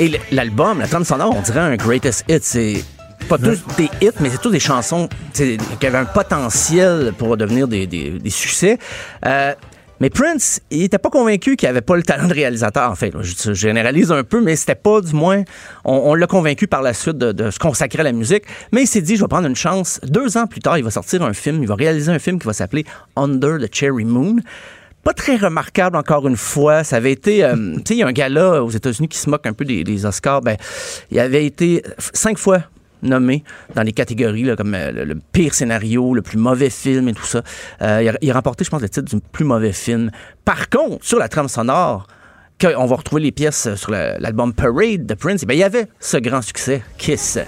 Et 0.00 0.20
l'album, 0.32 0.80
la 0.80 0.88
trame 0.88 1.04
sonore, 1.04 1.32
on 1.36 1.40
dirait 1.42 1.60
un 1.60 1.76
greatest 1.76 2.24
hit. 2.28 2.42
C'est 2.42 2.82
pas 3.28 3.38
tous 3.38 3.60
des 3.76 3.88
hits, 4.00 4.10
mais 4.18 4.30
c'est 4.30 4.40
tous 4.40 4.50
des 4.50 4.58
chansons 4.58 5.08
qui 5.32 5.56
avaient 5.86 5.98
un 5.98 6.04
potentiel 6.04 7.12
pour 7.16 7.36
devenir 7.36 7.68
des, 7.68 7.86
des- 7.86 8.10
des 8.18 8.30
succès. 8.30 8.78
Euh, 9.24 9.54
mais 10.02 10.10
Prince, 10.10 10.60
il 10.72 10.82
était 10.82 10.98
pas 10.98 11.10
convaincu 11.10 11.54
qu'il 11.54 11.68
avait 11.68 11.80
pas 11.80 11.94
le 11.94 12.02
talent 12.02 12.26
de 12.26 12.34
réalisateur. 12.34 12.90
En 12.90 12.96
fait, 12.96 13.14
là, 13.14 13.20
je, 13.22 13.52
généralise 13.52 14.10
un 14.10 14.24
peu, 14.24 14.40
mais 14.40 14.56
c'était 14.56 14.74
pas, 14.74 15.00
du 15.00 15.14
moins, 15.14 15.44
on, 15.84 16.16
l'a 16.16 16.26
convaincu 16.26 16.66
par 16.66 16.82
la 16.82 16.92
suite 16.92 17.18
de, 17.18 17.50
se 17.52 17.58
consacrer 17.60 18.00
à 18.00 18.02
la 18.02 18.10
musique. 18.10 18.42
Mais 18.72 18.82
il 18.82 18.88
s'est 18.88 19.00
dit, 19.00 19.14
je 19.14 19.22
vais 19.22 19.28
prendre 19.28 19.46
une 19.46 19.54
chance. 19.54 20.00
Deux 20.02 20.36
ans 20.36 20.48
plus 20.48 20.58
tard, 20.58 20.76
il 20.76 20.82
va 20.82 20.90
sortir 20.90 21.22
un 21.22 21.32
film, 21.32 21.62
il 21.62 21.68
va 21.68 21.76
réaliser 21.76 22.10
un 22.10 22.18
film 22.18 22.40
qui 22.40 22.48
va 22.48 22.52
s'appeler 22.52 22.84
Under 23.14 23.58
the 23.60 23.72
Cherry 23.72 24.04
Moon. 24.04 24.38
Pas 25.04 25.14
très 25.14 25.36
remarquable 25.36 25.96
encore 25.96 26.26
une 26.26 26.36
fois. 26.36 26.82
Ça 26.82 26.96
avait 26.96 27.12
été, 27.12 27.44
euh, 27.44 27.54
tu 27.54 27.82
sais, 27.86 27.94
il 27.94 27.98
y 27.98 28.02
a 28.02 28.08
un 28.08 28.12
gars-là 28.12 28.64
aux 28.64 28.70
États-Unis 28.70 29.06
qui 29.06 29.18
se 29.18 29.30
moque 29.30 29.46
un 29.46 29.52
peu 29.52 29.64
des, 29.64 29.84
des 29.84 30.04
Oscars. 30.04 30.40
Ben, 30.40 30.56
il 31.12 31.20
avait 31.20 31.46
été 31.46 31.84
cinq 32.12 32.38
fois 32.38 32.64
nommé 33.02 33.44
dans 33.74 33.82
les 33.82 33.92
catégories 33.92 34.44
là, 34.44 34.56
comme 34.56 34.74
euh, 34.74 34.90
le, 34.92 35.04
le 35.04 35.18
pire 35.32 35.54
scénario, 35.54 36.14
le 36.14 36.22
plus 36.22 36.38
mauvais 36.38 36.70
film 36.70 37.08
et 37.08 37.14
tout 37.14 37.24
ça. 37.26 37.42
Euh, 37.82 38.00
il, 38.02 38.08
a, 38.08 38.14
il 38.20 38.30
a 38.30 38.34
remporté, 38.34 38.64
je 38.64 38.70
pense, 38.70 38.80
le 38.82 38.88
titre 38.88 39.14
du 39.14 39.20
plus 39.20 39.44
mauvais 39.44 39.72
film. 39.72 40.10
Par 40.44 40.68
contre, 40.68 41.04
sur 41.04 41.18
la 41.18 41.28
trame 41.28 41.48
sonore, 41.48 42.06
on 42.76 42.86
va 42.86 42.94
retrouver 42.96 43.22
les 43.22 43.32
pièces 43.32 43.74
sur 43.74 43.90
le- 43.90 44.14
l'album 44.20 44.52
Parade 44.54 45.04
de 45.04 45.14
Prince, 45.14 45.42
eh 45.48 45.52
il 45.52 45.58
y 45.58 45.64
avait 45.64 45.88
ce 45.98 46.16
grand 46.16 46.42
succès, 46.42 46.82
Kiss. 46.96 47.38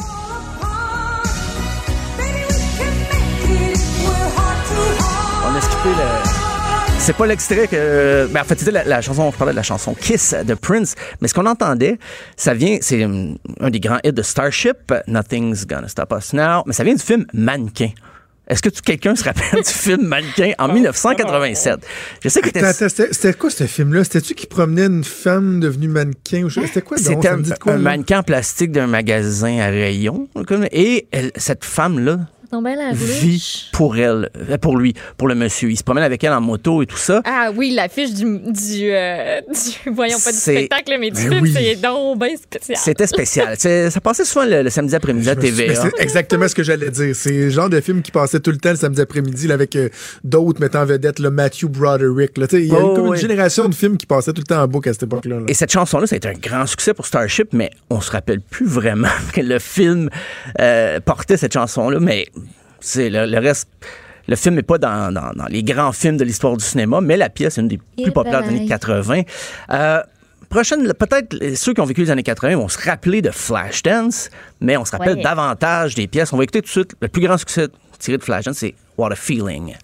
On 5.47 5.55
a 5.57 5.61
skippé 5.61 5.89
le. 5.91 6.34
C'est 7.07 7.15
pas 7.17 7.27
l'extrait 7.27 7.69
que. 7.69 8.27
Ben, 8.33 8.41
en 8.41 8.45
fait, 8.45 8.59
c'était 8.59 8.71
la, 8.73 8.83
la 8.85 9.01
chanson, 9.03 9.31
je 9.31 9.37
parlais 9.37 9.53
de 9.53 9.57
la 9.57 9.63
chanson 9.63 9.95
Kiss 9.95 10.35
de 10.47 10.55
Prince, 10.55 10.95
mais 11.21 11.29
ce 11.29 11.35
qu'on 11.35 11.45
entendait, 11.45 11.99
ça 12.35 12.55
vient, 12.55 12.79
c'est 12.81 13.03
un 13.03 13.71
des 13.71 13.81
grands 13.81 13.99
hits 14.05 14.13
de 14.15 14.23
Starship, 14.23 14.93
Nothing's 15.07 15.67
Gonna 15.67 15.89
Stop 15.89 16.15
Us 16.19 16.33
Now, 16.33 16.63
mais 16.67 16.73
ça 16.73 16.83
vient 16.83 16.95
du 16.95 17.03
film 17.03 17.27
Mannequin 17.35 17.91
Est-ce 18.49 18.63
que 18.63 18.71
quelqu'un 18.71 19.15
se 19.17 19.25
rappelle 19.25 19.63
du 19.63 19.71
film 19.71 20.07
Mannequin 20.07 20.53
en 20.59 20.69
1987? 20.73 21.81
Je 22.23 22.29
sais 22.31 22.41
que 22.41 22.47
c'était 22.49 23.13
c'était 23.13 23.35
quoi 23.35 23.51
ce 23.51 23.65
film-là? 23.67 24.03
C'était-tu 24.05 24.35
qui 24.35 24.47
promenait 24.47 24.87
une 24.87 25.05
femme 25.05 25.61
devenue 25.61 25.89
mannequin? 25.89 26.49
C'était 26.49 26.81
quoi 26.81 26.97
c'était 26.97 27.29
un, 27.29 27.43
un 27.67 27.77
mannequin 27.79 28.21
en 28.21 28.23
plastique 28.23 28.73
d'un 28.73 28.87
magasin 28.87 29.59
à 29.61 29.67
rayons. 29.67 30.27
Et 30.73 31.07
elle- 31.13 31.33
cette 31.37 31.67
femme-là 31.67 32.21
Tombait 32.55 32.77
la 32.77 32.93
vit 32.93 33.69
pour 33.73 33.97
elle, 33.97 34.31
euh, 34.49 34.59
pour 34.59 34.77
lui, 34.77 34.95
pour 35.17 35.27
le 35.27 35.35
monsieur. 35.35 35.71
Il 35.73 35.77
se 35.77 35.83
promène 35.83 36.05
avec 36.05 36.23
elle 36.23 36.33
en 36.33 36.41
moto 36.41 36.83
et 36.83 36.87
tout 36.87 36.97
ça. 36.97 37.21
Ah 37.25 37.51
oui, 37.53 37.73
l'affiche 37.75 38.13
du, 38.15 38.23
du, 38.25 38.93
euh, 38.93 39.41
du- 39.85 39.91
Voyons 39.93 40.19
pas 40.21 40.31
du 40.31 40.39
spectacle, 40.39 40.97
mais 41.01 41.11
du 41.11 41.21
Ben 41.21 41.31
film, 41.33 41.43
oui. 41.43 41.53
c'est 41.53 41.75
donc 41.77 42.21
bien 42.21 42.37
spécial. 42.37 42.79
C'était 42.81 43.07
spécial. 43.09 43.57
Ça 43.91 44.01
passait 44.01 44.25
souvent 44.25 44.45
le, 44.47 44.63
le 44.63 44.71
samedi 44.71 44.95
après-midi 44.95 45.29
à 45.31 45.35
TVA. 45.35 45.75
C'est 45.75 46.01
exactement 46.01 46.47
ce 46.47 46.55
que 46.55 46.63
j'allais 46.63 46.91
dire. 46.93 47.17
C'est 47.17 47.33
le 47.33 47.51
genre 47.51 47.69
de 47.69 47.81
film 47.81 48.03
qui 48.03 48.13
passait 48.13 48.39
tout 48.39 48.53
le 48.53 48.59
temps 48.59 48.71
le 48.71 48.77
samedi 48.77 49.01
après-midi 49.01 49.51
avec 49.51 49.75
euh, 49.75 49.89
d'autres 50.23 50.61
mettant 50.61 50.83
en 50.83 50.87
vedette 50.87 51.19
le 51.19 51.31
Matthew 51.31 51.65
Broderick. 51.67 52.33
Il 52.53 52.67
y 52.67 52.71
a 52.71 52.75
Oh, 52.79 52.95
comme 52.95 53.09
oui. 53.09 53.17
une 53.17 53.21
génération 53.21 53.69
de 53.69 53.75
films 53.75 53.97
qui 53.97 54.07
passaient 54.07 54.33
tout 54.33 54.43
le 54.43 54.47
temps 54.47 54.63
en 54.63 54.69
boucle 54.69 54.91
à 54.91 54.93
cette 54.93 55.03
époque-là. 55.03 55.41
là. 55.41 55.45
Et 55.49 55.55
cette 55.55 55.73
chanson-là, 55.73 56.07
ça 56.07 56.15
a 56.15 56.19
été 56.19 56.29
un 56.29 56.35
grand 56.35 56.67
succès 56.67 56.95
pour 56.95 57.07
Starship, 57.07 57.49
mais 57.53 57.71
on 57.91 58.01
se 58.01 58.13
rappelle 58.13 58.41
plus 58.41 58.67
vraiment 58.67 59.09
que 59.33 59.41
le 59.41 59.59
film 59.59 60.09
euh, 60.61 61.01
portait 61.01 61.37
cette 61.37 61.53
chanson-là. 61.55 61.99
Mais 62.01 62.27
c'est 62.85 63.11
le, 63.11 63.27
le 63.27 63.39
reste. 63.39 63.69
Le 64.27 64.37
film 64.37 64.55
n'est 64.55 64.63
pas 64.63 64.79
dans, 64.79 65.13
dans- 65.13 65.33
dans 65.35 65.47
les 65.47 65.63
grands 65.63 65.93
films 65.93 66.17
de 66.17 66.25
l'histoire 66.25 66.57
du 66.57 66.65
cinéma, 66.65 67.01
mais 67.03 67.17
la 67.17 67.29
pièce 67.29 67.59
est 67.59 67.61
une 67.61 67.69
des 67.69 67.77
plus 67.79 68.07
Et 68.07 68.11
populaires 68.11 68.43
des 68.43 68.49
années 68.49 68.67
80. 68.67 69.23
Euh, 69.71 70.03
prochaine, 70.49 70.93
peut-être 70.95 71.37
ceux 71.57 71.75
qui 71.75 71.81
ont 71.83 71.85
vécu 71.85 72.03
les 72.03 72.11
années 72.11 72.23
80 72.23 72.57
vont 72.57 72.69
se 72.69 72.79
rappeler 72.89 73.21
de 73.21 73.31
Flashdance, 73.31 74.31
mais 74.61 74.77
on 74.79 74.85
se 74.87 74.93
rappelle 74.93 75.17
Ouais. 75.17 75.23
davantage 75.23 75.95
des 75.95 76.07
pièces. 76.07 76.33
On 76.33 76.39
va 76.39 76.45
écouter 76.45 76.61
tout 76.63 76.67
de 76.67 76.71
suite 76.71 76.95
le 77.01 77.09
plus 77.09 77.21
grand 77.23 77.37
succès 77.37 77.69
tiré 77.99 78.17
de 78.17 78.23
Flashdance, 78.23 78.57
c'est 78.59 78.75
What 78.97 79.13
a 79.13 79.17
Feeling. 79.17 79.75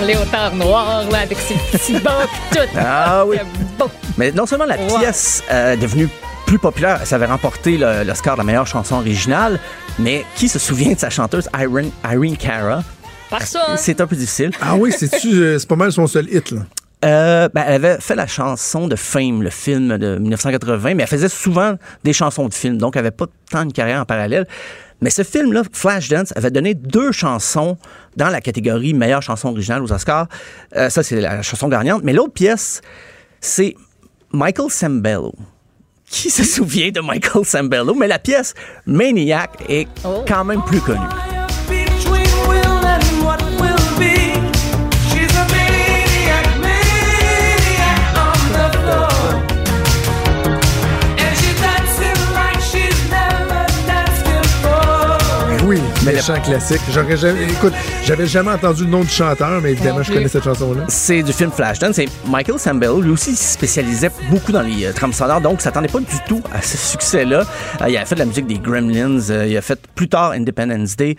Son 0.00 0.06
léotard 0.06 0.54
noir, 0.54 1.04
là, 1.10 1.18
avec 1.20 1.38
ses 1.38 1.54
petits 1.72 1.98
bas 2.04 2.26
tout. 2.50 2.58
Ah 2.76 3.24
oui. 3.26 3.36
Beau. 3.78 3.90
Mais 4.16 4.32
non 4.32 4.46
seulement 4.46 4.64
la 4.66 4.76
Wow. 4.76 4.98
pièce 4.98 5.42
euh, 5.50 5.72
est 5.74 5.76
devenue 5.76 6.08
plus 6.46 6.58
populaire, 6.58 7.00
ça 7.06 7.16
avait 7.16 7.26
remporté 7.26 7.76
le- 7.76 8.02
l'Oscar 8.04 8.34
de 8.34 8.40
la 8.40 8.44
meilleure 8.44 8.66
chanson 8.66 8.96
originale, 8.96 9.58
mais 9.98 10.24
qui 10.36 10.48
se 10.48 10.58
souvient 10.58 10.92
de 10.94 10.98
sa 10.98 11.10
chanteuse 11.10 11.48
Irene, 11.58 11.90
Irene 12.04 12.36
Cara? 12.36 12.82
Par 13.28 13.42
ça. 13.42 13.76
C'est 13.76 14.00
un 14.00 14.06
peu 14.06 14.16
difficile. 14.16 14.50
Ah 14.60 14.74
oui, 14.74 14.92
c'est-tu, 14.96 15.28
euh, 15.34 15.58
c'est 15.58 15.68
pas 15.68 15.76
mal 15.76 15.92
son 15.92 16.06
seul 16.08 16.26
hit. 16.32 16.50
Là? 16.50 16.60
Euh, 17.04 17.48
ben, 17.54 17.62
elle 17.66 17.74
avait 17.84 17.98
fait 18.00 18.16
la 18.16 18.26
chanson 18.26 18.88
de 18.88 18.96
Fame, 18.96 19.42
le 19.42 19.50
film 19.50 19.96
de 19.96 20.18
1980, 20.18 20.94
mais 20.94 21.02
elle 21.04 21.08
faisait 21.08 21.28
souvent 21.28 21.74
des 22.04 22.12
chansons 22.12 22.48
de 22.48 22.54
films, 22.54 22.78
donc 22.78 22.96
elle 22.96 23.00
avait 23.00 23.10
pas 23.12 23.26
tant 23.50 23.64
de 23.64 23.72
carrière 23.72 24.00
en 24.00 24.04
parallèle. 24.04 24.46
Mais 25.00 25.10
ce 25.10 25.22
film-là, 25.22 25.62
Flashdance, 25.72 26.32
avait 26.36 26.50
donné 26.50 26.74
deux 26.74 27.12
chansons 27.12 27.78
dans 28.16 28.28
la 28.28 28.40
catégorie 28.40 28.92
meilleure 28.94 29.22
chanson 29.22 29.48
originale 29.48 29.82
aux 29.82 29.92
Oscars. 29.92 30.26
Euh, 30.76 30.90
ça, 30.90 31.02
c'est 31.02 31.20
la 31.20 31.42
chanson 31.42 31.68
gagnante. 31.68 32.02
Mais 32.04 32.12
l'autre 32.12 32.32
pièce, 32.34 32.82
c'est 33.40 33.74
Michael 34.32 34.70
Sembello. 34.70 35.34
Qui 36.06 36.28
se 36.30 36.42
souvient 36.56 36.90
de 36.90 37.00
Michael 37.00 37.44
Sembello? 37.44 37.94
Mais 37.94 38.08
la 38.08 38.18
pièce 38.18 38.54
Maniac 38.86 39.50
est 39.68 39.88
Oh. 40.04 40.24
quand 40.28 40.44
même 40.44 40.62
plus 40.64 40.80
connue. 40.80 40.98
Mais 56.04 56.14
méchant 56.14 56.40
classique. 56.40 56.80
J'aurais 56.92 57.16
jamais, 57.16 57.44
écoute, 57.44 57.74
j'avais 58.04 58.26
jamais 58.26 58.52
entendu 58.52 58.84
le 58.84 58.90
nom 58.90 59.02
du 59.02 59.08
chanteur, 59.08 59.60
mais 59.60 59.72
évidemment, 59.72 60.02
je 60.02 60.12
connais 60.12 60.28
cette 60.28 60.44
chanson-là. 60.44 60.84
C'est 60.88 61.22
du 61.22 61.32
film 61.32 61.50
Flashdance. 61.50 61.98
Et 61.98 62.08
Michael 62.26 62.58
Sambello, 62.58 63.00
lui 63.00 63.10
aussi, 63.10 63.32
il 63.32 63.36
se 63.36 63.52
spécialisait 63.52 64.10
beaucoup 64.30 64.50
dans 64.50 64.62
les 64.62 64.86
euh, 64.86 64.92
trames 64.92 65.12
sonores, 65.12 65.40
donc 65.42 65.60
il 65.60 65.62
s'attendait 65.62 65.88
pas 65.88 66.00
du 66.00 66.06
tout 66.26 66.42
à 66.54 66.62
ce 66.62 66.78
succès-là. 66.78 67.44
Euh, 67.82 67.88
il 67.88 67.96
a 67.96 68.06
fait 68.06 68.14
de 68.14 68.20
la 68.20 68.26
musique 68.26 68.46
des 68.46 68.58
Gremlins, 68.58 69.20
euh, 69.30 69.46
il 69.46 69.56
a 69.56 69.62
fait 69.62 69.78
plus 69.94 70.08
tard 70.08 70.32
Independence 70.32 70.96
Day. 70.96 71.16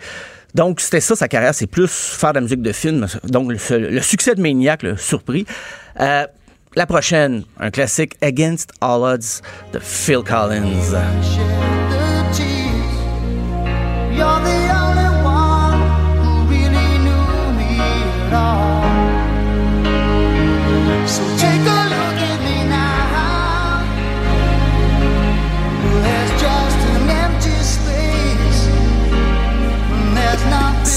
Donc, 0.54 0.80
c'était 0.80 1.00
ça, 1.00 1.14
sa 1.14 1.28
carrière, 1.28 1.54
c'est 1.54 1.66
plus 1.66 1.88
faire 1.88 2.30
de 2.30 2.38
la 2.38 2.40
musique 2.42 2.62
de 2.62 2.72
film. 2.72 3.06
Donc, 3.24 3.52
le, 3.52 3.78
le 3.78 4.00
succès 4.00 4.34
de 4.34 4.42
Maniac 4.42 4.82
l'a 4.82 4.96
surpris. 4.96 5.46
Euh, 6.00 6.26
la 6.74 6.86
prochaine, 6.86 7.44
un 7.60 7.70
classique 7.70 8.14
Against 8.20 8.72
All 8.80 9.02
Odds 9.02 9.42
de 9.72 9.78
Phil 9.78 10.22
Collins. 10.24 10.96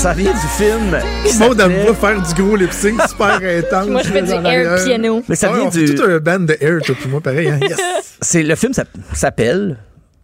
Ça 0.05 0.13
vient 0.13 0.33
du 0.33 0.37
film. 0.55 0.91
le 0.91 1.39
monde 1.39 1.59
aime 1.61 1.83
pas 1.87 1.93
faire 1.95 2.21
du 2.21 2.33
gros 2.35 2.55
lip 2.55 2.71
sync 2.71 3.01
super 3.09 3.39
intense. 3.41 3.87
Moi, 3.89 4.03
je 4.03 4.09
fais 4.09 4.21
du 4.21 4.31
air 4.33 4.83
piano. 4.85 5.23
Mais 5.27 5.35
ça 5.35 5.49
ouais, 5.51 5.57
vient 5.57 5.65
on 5.65 5.69
du. 5.71 5.95
tout 5.95 6.03
un 6.03 6.19
band 6.19 6.41
de 6.41 6.55
air, 6.61 6.79
toi 6.83 6.93
puis 6.99 7.09
moi, 7.09 7.21
pareil. 7.21 7.47
Hein? 7.47 7.57
Yes. 7.59 7.79
C'est 8.21 8.43
le 8.43 8.53
film 8.55 8.71
s'app- 8.71 8.95
s'appelle 9.13 9.77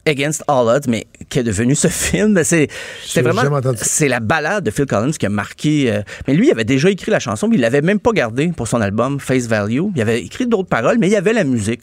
Against 0.06 0.44
All 0.48 0.68
Odds, 0.68 0.88
mais 0.88 1.08
qui 1.30 1.40
est 1.40 1.44
devenu 1.44 1.74
ce 1.74 1.88
film? 1.88 2.40
C'est 2.44 2.68
c'est 3.04 3.16
J'ai 3.16 3.22
vraiment 3.24 3.42
jamais 3.42 3.56
entendu 3.56 3.80
ça. 3.80 3.86
c'est 3.88 4.08
la 4.08 4.20
balade 4.20 4.64
de 4.66 4.70
Phil 4.70 4.86
Collins 4.86 5.14
qui 5.18 5.26
a 5.26 5.30
marqué. 5.30 5.92
euh, 5.92 6.04
mais 6.28 6.36
lui, 6.36 6.50
il 6.50 6.52
avait 6.52 6.64
déjà 6.64 6.92
écrit 6.92 7.10
la 7.10 7.20
chanson, 7.20 7.48
mais 7.48 7.56
il 7.56 7.62
l'avait 7.62 7.82
même 7.82 8.00
pas 8.00 8.12
gardée 8.12 8.52
pour 8.56 8.68
son 8.68 8.82
album 8.82 9.20
Face 9.20 9.48
Value. 9.48 9.80
Il 9.96 10.02
avait 10.04 10.22
écrit 10.22 10.46
d'autres 10.46 10.70
paroles, 10.70 10.98
mais 11.00 11.08
il 11.08 11.14
y 11.14 11.18
avait 11.18 11.34
la 11.34 11.44
musique. 11.44 11.82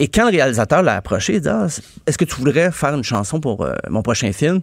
Et 0.00 0.08
quand 0.08 0.24
le 0.24 0.30
réalisateur 0.32 0.82
l'a 0.82 0.96
approché, 0.96 1.34
il 1.34 1.42
dit 1.42 1.48
ah, 1.48 1.68
Est-ce 2.08 2.18
que 2.18 2.24
tu 2.24 2.34
voudrais 2.34 2.72
faire 2.72 2.92
une 2.92 3.04
chanson 3.04 3.38
pour 3.38 3.64
euh, 3.64 3.74
mon 3.88 4.02
prochain 4.02 4.32
film? 4.32 4.62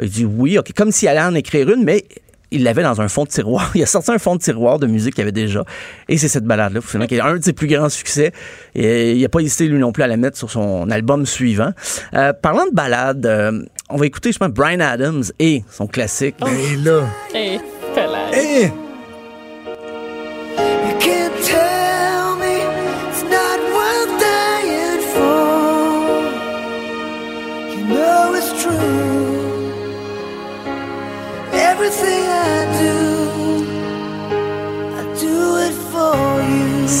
Il 0.00 0.10
dit 0.10 0.24
Oui, 0.24 0.58
ok, 0.58 0.72
comme 0.74 0.90
s'il 0.90 1.08
allait 1.08 1.20
en 1.20 1.34
écrire 1.34 1.68
une, 1.70 1.84
mais 1.84 2.04
il 2.50 2.64
l'avait 2.64 2.82
dans 2.82 3.00
un 3.00 3.08
fond 3.08 3.24
de 3.24 3.28
tiroir. 3.28 3.70
Il 3.74 3.82
a 3.82 3.86
sorti 3.86 4.10
un 4.10 4.18
fond 4.18 4.34
de 4.34 4.40
tiroir 4.40 4.78
de 4.78 4.86
musique 4.86 5.14
qu'il 5.14 5.22
avait 5.22 5.32
déjà. 5.32 5.64
Et 6.08 6.18
c'est 6.18 6.28
cette 6.28 6.44
balade-là, 6.44 6.80
finalement, 6.80 7.06
qui 7.06 7.14
est 7.14 7.20
un 7.20 7.36
de 7.36 7.44
ses 7.44 7.52
plus 7.52 7.68
grands 7.68 7.88
succès. 7.88 8.32
Et 8.74 9.12
il 9.12 9.22
n'a 9.22 9.28
pas 9.28 9.40
hésité, 9.40 9.66
lui 9.66 9.78
non 9.78 9.92
plus, 9.92 10.02
à 10.02 10.06
la 10.06 10.16
mettre 10.16 10.36
sur 10.36 10.50
son 10.50 10.90
album 10.90 11.26
suivant. 11.26 11.70
Euh, 12.14 12.32
parlant 12.32 12.66
de 12.66 12.74
balade, 12.74 13.24
euh, 13.26 13.62
on 13.88 13.96
va 13.96 14.06
écouter, 14.06 14.32
je 14.32 14.38
pense, 14.38 14.48
Brian 14.48 14.80
Adams 14.80 15.24
et 15.38 15.62
son 15.70 15.86
classique. 15.86 16.36
Ben 16.40 16.84
là. 16.84 17.06
Hey, 17.34 17.60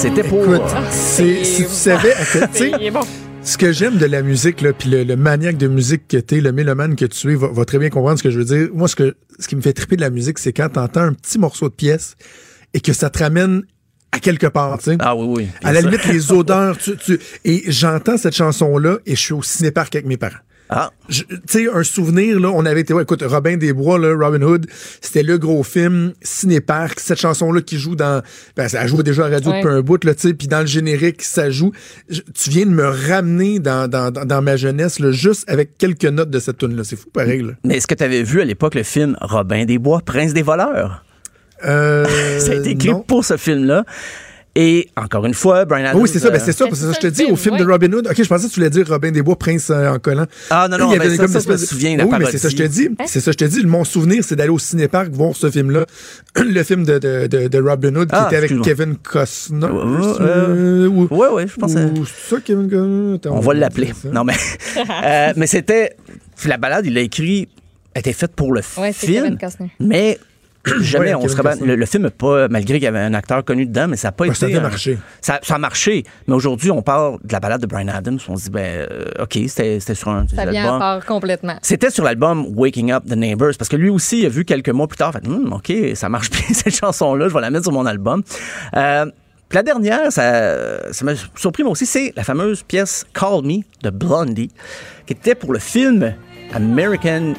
C'était 0.00 0.22
pour... 0.24 0.42
Écoute, 0.44 0.62
c'est- 0.90 1.44
si 1.44 1.62
tu 1.64 1.68
savais 1.70 2.14
tu 2.32 2.38
sais, 2.58 2.90
bon. 2.90 3.00
Ce 3.42 3.56
que 3.56 3.72
j'aime 3.72 3.96
de 3.98 4.06
la 4.06 4.22
musique, 4.22 4.60
là, 4.60 4.72
puis 4.72 4.88
le, 4.90 5.02
le 5.04 5.16
maniaque 5.16 5.56
de 5.56 5.66
musique 5.68 6.08
que 6.08 6.16
t'es, 6.18 6.40
le 6.40 6.52
mélomane 6.52 6.94
que 6.96 7.04
tu 7.06 7.32
es, 7.32 7.34
va, 7.34 7.48
va 7.48 7.64
très 7.64 7.78
bien 7.78 7.88
comprendre 7.90 8.18
ce 8.18 8.22
que 8.22 8.30
je 8.30 8.38
veux 8.38 8.44
dire. 8.44 8.68
Moi, 8.74 8.86
ce, 8.88 8.96
que, 8.96 9.16
ce 9.38 9.48
qui 9.48 9.56
me 9.56 9.60
fait 9.62 9.72
triper 9.72 9.96
de 9.96 10.00
la 10.02 10.10
musique, 10.10 10.38
c'est 10.38 10.52
quand 10.52 10.68
t'entends 10.70 11.02
un 11.02 11.12
petit 11.14 11.38
morceau 11.38 11.68
de 11.68 11.74
pièce 11.74 12.16
et 12.74 12.80
que 12.80 12.92
ça 12.92 13.08
te 13.10 13.18
ramène 13.22 13.62
à 14.12 14.18
quelque 14.20 14.46
part, 14.46 14.78
tu 14.78 14.84
sais. 14.92 14.96
Ah 15.00 15.14
oui, 15.16 15.26
oui. 15.28 15.48
À 15.62 15.72
la 15.72 15.80
limite, 15.80 16.04
les 16.06 16.32
odeurs, 16.32 16.76
tu, 16.78 16.96
tu- 16.96 17.18
et 17.44 17.62
j'entends 17.70 18.16
cette 18.18 18.34
chanson-là 18.36 18.98
et 19.06 19.14
je 19.14 19.20
suis 19.20 19.32
au 19.34 19.42
cinéparc 19.42 19.94
avec 19.94 20.06
mes 20.06 20.16
parents. 20.16 20.36
Ah, 20.72 20.92
Tu 21.08 21.24
sais, 21.48 21.66
un 21.68 21.82
souvenir, 21.82 22.38
là, 22.38 22.48
on 22.54 22.64
avait 22.64 22.82
été, 22.82 22.94
ouais, 22.94 23.02
écoute, 23.02 23.24
Robin 23.26 23.56
des 23.56 23.72
Bois, 23.72 23.98
là, 23.98 24.14
Robin 24.16 24.40
Hood, 24.40 24.66
c'était 25.00 25.24
le 25.24 25.36
gros 25.36 25.64
film, 25.64 26.12
Cinéparc, 26.22 27.00
cette 27.00 27.18
chanson-là 27.18 27.60
qui 27.60 27.76
joue 27.76 27.96
dans, 27.96 28.22
ben, 28.56 28.68
ça 28.68 28.86
joue 28.86 29.02
déjà 29.02 29.24
à 29.26 29.28
la 29.28 29.36
radio 29.36 29.50
Ouais. 29.50 29.62
depuis 29.62 29.72
un 29.74 29.80
bout, 29.80 30.04
là, 30.04 30.14
tu 30.14 30.28
sais, 30.28 30.34
puis 30.34 30.46
dans 30.46 30.60
le 30.60 30.66
générique, 30.66 31.22
ça 31.22 31.50
joue. 31.50 31.72
Je- 32.08 32.20
tu 32.20 32.50
viens 32.50 32.66
de 32.66 32.70
me 32.70 32.84
ramener 32.86 33.58
dans, 33.58 33.88
dans, 33.88 34.12
dans, 34.12 34.24
dans 34.24 34.42
ma 34.42 34.56
jeunesse, 34.56 35.00
là, 35.00 35.10
juste 35.10 35.50
avec 35.50 35.76
quelques 35.76 36.04
notes 36.04 36.30
de 36.30 36.38
cette 36.38 36.58
tune-là. 36.58 36.84
C'est 36.84 36.94
fou, 36.96 37.08
pareil, 37.12 37.42
là. 37.42 37.54
mais 37.64 37.78
est-ce 37.78 37.88
que 37.88 37.94
tu 37.96 38.04
avais 38.04 38.22
vu 38.22 38.40
à 38.40 38.44
l'époque 38.44 38.76
le 38.76 38.84
film 38.84 39.16
Robin 39.20 39.64
des 39.64 39.78
Bois, 39.78 40.00
Prince 40.04 40.32
des 40.34 40.42
voleurs? 40.42 41.04
Euh, 41.64 42.06
Ça 42.38 42.52
a 42.52 42.54
été 42.54 42.70
écrit 42.70 42.90
non. 42.90 43.00
pour 43.00 43.24
ce 43.24 43.36
film-là. 43.36 43.84
Et 44.56 44.88
encore 44.96 45.24
une 45.26 45.34
fois, 45.34 45.64
Brian 45.64 45.84
Adams. 45.86 46.00
oui, 46.02 46.08
c'est 46.12 46.18
ça, 46.18 46.28
ben 46.30 46.40
c'est 46.44 46.50
ça, 46.50 46.66
parce 46.66 46.80
que 46.80 46.86
ça, 46.86 46.92
je 46.92 46.98
te 46.98 47.06
dis, 47.06 47.24
au 47.30 47.36
film 47.36 47.56
de 47.56 47.64
Robin 47.64 47.92
Hood, 47.92 48.08
ok, 48.08 48.20
je 48.20 48.28
pensais 48.28 48.48
que 48.48 48.52
tu 48.52 48.58
voulais 48.58 48.68
dire 48.70 48.84
Robin 48.88 49.12
des 49.12 49.22
Bois, 49.22 49.38
Prince 49.38 49.70
euh, 49.70 49.92
en 49.92 50.00
collant. 50.00 50.26
Ah, 50.50 50.66
non, 50.68 50.76
non, 50.76 50.90
Il 50.90 50.96
y 50.96 50.98
ben, 50.98 51.06
avait 51.06 51.16
ça, 51.16 51.22
comme 51.22 51.32
ça, 51.32 51.38
je 51.38 51.48
me 51.48 51.52
de- 51.52 51.58
souviens, 51.58 51.96
la 51.96 52.04
Oui, 52.04 52.16
mais 52.18 52.26
c'est 52.32 52.38
ça, 52.38 52.48
je 52.48 52.56
te 52.56 52.62
dis. 52.64 52.88
C'est 53.06 53.20
ça, 53.20 53.30
je 53.30 53.36
te 53.36 53.44
dis. 53.44 53.64
Mon 53.64 53.84
souvenir, 53.84 54.24
c'est 54.24 54.34
d'aller 54.34 54.50
au 54.50 54.58
cinéparc 54.58 55.10
voir 55.10 55.36
ce 55.36 55.48
film-là, 55.50 55.86
le 56.36 56.62
film 56.64 56.84
de, 56.84 56.98
de, 56.98 57.28
de, 57.28 57.46
de 57.46 57.58
Robin 57.60 57.94
Hood, 57.94 58.08
qui 58.08 58.14
Ah, 58.16 58.26
était 58.26 58.36
avec. 58.38 58.60
Kevin 58.62 58.96
Costner. 58.96 59.66
Ouais, 59.66 60.02
c'est- 60.02 60.20
euh, 60.22 60.88
ou- 60.88 61.06
Ouais, 61.14 61.28
ouais, 61.28 61.46
je 61.46 61.54
pense. 61.54 61.72
ou 61.72 62.04
c'est 62.06 62.34
ça, 62.34 62.40
Kevin 62.44 62.68
Costner? 62.68 63.14
Attends, 63.14 63.36
On 63.36 63.40
va 63.40 63.54
l'appeler. 63.54 63.92
Non, 64.12 64.24
mais, 64.24 64.34
euh, 65.04 65.32
mais 65.36 65.46
c'était. 65.46 65.94
La 66.46 66.56
balade, 66.56 66.86
il 66.86 66.94
l'a 66.94 67.02
écrit, 67.02 67.48
était 67.94 68.12
faite 68.12 68.32
pour 68.34 68.52
le 68.52 68.62
Ouais, 68.78 68.92
c'est 68.92 69.06
film. 69.06 69.22
Kevin 69.24 69.38
Costner. 69.38 69.70
Mais 69.78 70.18
jamais 70.80 71.14
on 71.14 71.20
Kevin 71.20 71.28
se 71.30 71.36
rebat- 71.36 71.50
Costner. 71.52 71.66
le, 71.68 71.76
le 71.76 71.86
film 71.86 72.02
n'a 72.04 72.10
pas, 72.10 72.48
malgré 72.48 72.74
qu'il 72.74 72.84
y 72.84 72.86
avait 72.86 72.98
un 72.98 73.14
acteur 73.14 73.44
connu 73.44 73.64
dedans, 73.66 73.88
mais 73.88 73.96
ça 73.96 74.08
n'a 74.08 74.12
pas 74.12 74.26
été. 74.26 74.34
ça 74.34 74.46
un- 74.46 74.60
marché. 74.60 74.98
Ça, 75.20 75.38
ça 75.42 75.54
a 75.54 75.58
marché. 75.58 76.04
Mais 76.26 76.34
aujourd'hui, 76.34 76.70
on 76.70 76.82
parle 76.82 77.18
de 77.24 77.32
la 77.32 77.40
balade 77.40 77.60
de 77.62 77.66
Brian 77.66 77.88
Adams. 77.88 78.18
On 78.28 78.36
se 78.36 78.44
dit, 78.44 78.50
ben, 78.50 78.86
euh, 78.90 79.04
OK, 79.22 79.38
c'était 79.48 79.80
c'était 79.80 79.94
sur 79.94 80.08
un 80.10 80.26
Ça 80.28 80.44
vient 80.46 80.62
à 80.62 80.66
album. 80.66 80.78
part 80.78 81.06
complètement. 81.06 81.56
C'était 81.62 81.90
sur 81.90 82.04
l'album 82.04 82.46
Waking 82.56 82.92
Up 82.92 83.04
the 83.08 83.16
Neighbors, 83.16 83.52
parce 83.58 83.68
que 83.68 83.76
lui 83.76 83.88
aussi, 83.88 84.20
il 84.20 84.26
a 84.26 84.28
vu 84.28 84.44
quelques 84.44 84.68
mois 84.70 84.86
plus 84.86 84.98
tard, 84.98 85.12
fait, 85.12 85.26
Hum, 85.26 85.52
OK, 85.52 85.72
ça 85.94 86.08
marche 86.08 86.30
bien 86.30 86.42
cette 86.52 86.74
chanson-là, 86.76 87.28
je 87.28 87.34
vais 87.34 87.40
la 87.40 87.50
mettre 87.50 87.64
sur 87.64 87.72
mon 87.72 87.86
album. 87.86 88.22
Euh, 88.76 89.06
puis 89.48 89.56
la 89.56 89.62
dernière, 89.64 90.12
ça, 90.12 90.92
ça 90.92 91.04
m'a 91.04 91.12
surpris 91.34 91.62
moi 91.64 91.72
aussi, 91.72 91.84
c'est 91.86 92.12
la 92.16 92.22
fameuse 92.22 92.62
pièce 92.62 93.04
Call 93.12 93.42
Me 93.44 93.62
de 93.82 93.90
Blondie, 93.90 94.50
qui 95.06 95.12
était 95.14 95.34
pour 95.34 95.52
le 95.52 95.58
film 95.58 96.12
American 96.54 97.32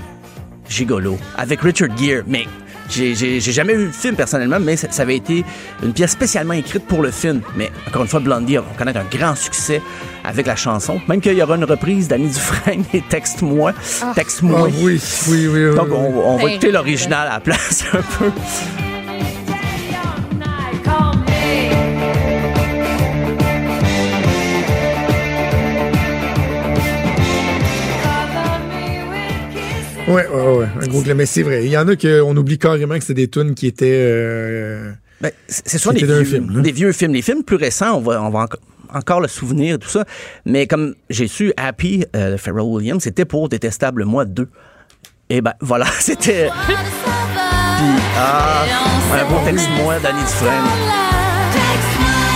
Gigolo, 0.67 1.17
avec 1.37 1.61
Richard 1.61 1.95
Gere. 1.97 2.23
Mais 2.27 2.45
j'ai 2.91 3.39
jamais 3.39 3.75
vu 3.75 3.85
le 3.87 3.91
film 3.91 4.15
personnellement, 4.15 4.59
mais 4.59 4.75
ça, 4.77 4.87
ça 4.91 5.03
avait 5.03 5.15
été 5.17 5.43
une 5.83 5.93
pièce 5.93 6.11
spécialement 6.11 6.53
écrite 6.53 6.85
pour 6.85 7.01
le 7.01 7.11
film. 7.11 7.41
Mais 7.55 7.71
encore 7.87 8.01
une 8.03 8.07
fois, 8.07 8.19
Blondie 8.19 8.57
va 8.57 8.63
connaître 8.77 8.99
un 8.99 9.17
grand 9.17 9.35
succès 9.35 9.81
avec 10.23 10.45
la 10.47 10.55
chanson. 10.55 10.99
Même 11.07 11.21
qu'il 11.21 11.33
y 11.33 11.41
aura 11.41 11.55
une 11.55 11.63
reprise 11.63 12.07
d'Annie 12.07 12.27
Dufresne 12.29 12.83
et 12.93 13.01
Texte-moi. 13.01 13.73
Ah. 14.01 14.11
Texte-moi. 14.15 14.59
Ah 14.61 14.69
oui, 14.81 14.99
oui, 15.29 15.47
oui. 15.47 15.47
oui, 15.69 15.75
Donc, 15.75 15.87
on, 15.91 15.95
on 15.95 16.31
va 16.33 16.37
Terrible. 16.37 16.49
écouter 16.51 16.71
l'original 16.71 17.27
à 17.27 17.33
la 17.33 17.39
place 17.39 17.83
un 17.93 18.01
peu. 18.19 18.31
Ouais, 30.11 30.27
ouais, 30.27 30.57
ouais. 30.57 30.67
Un 30.81 30.87
gros 30.87 31.01
glam. 31.01 31.17
Mais 31.17 31.25
c'est 31.25 31.43
vrai. 31.43 31.65
Il 31.65 31.71
y 31.71 31.77
en 31.77 31.87
a 31.87 31.95
qu'on 31.95 32.35
oublie 32.37 32.57
carrément 32.57 32.97
que 32.97 33.03
c'est 33.03 33.13
des 33.13 33.27
tunes 33.29 33.53
qui 33.55 33.67
étaient. 33.67 33.89
euh, 33.91 34.91
Ben, 35.21 35.31
c'est 35.47 35.77
souvent 35.77 35.93
des 35.93 36.05
vieux, 36.05 36.23
film, 36.23 36.53
hein? 36.57 36.61
des 36.61 36.71
vieux 36.71 36.91
films. 36.91 37.13
Les 37.13 37.21
films 37.21 37.43
plus 37.43 37.55
récents, 37.57 37.97
on 37.97 38.01
va, 38.01 38.21
on 38.21 38.29
va 38.29 38.39
enco- 38.45 38.57
encore 38.93 39.21
le 39.21 39.27
souvenir, 39.27 39.79
tout 39.79 39.87
ça. 39.89 40.03
Mais 40.45 40.67
comme 40.67 40.95
j'ai 41.09 41.27
su, 41.27 41.53
Happy, 41.57 42.05
euh, 42.15 42.31
de 42.33 42.37
Pharrell 42.37 42.63
Williams, 42.63 43.03
c'était 43.03 43.25
pour 43.25 43.47
Détestable 43.49 44.03
Moi 44.05 44.25
2. 44.25 44.47
Et 45.29 45.41
ben 45.41 45.53
voilà, 45.61 45.85
c'était. 45.99 46.49
Puis, 46.67 46.75
ah, 48.17 48.63
un 49.13 49.25
beau 49.29 49.39
texte-moi 49.45 49.99
d'Annie 49.99 50.19
Dufresne. 50.21 50.51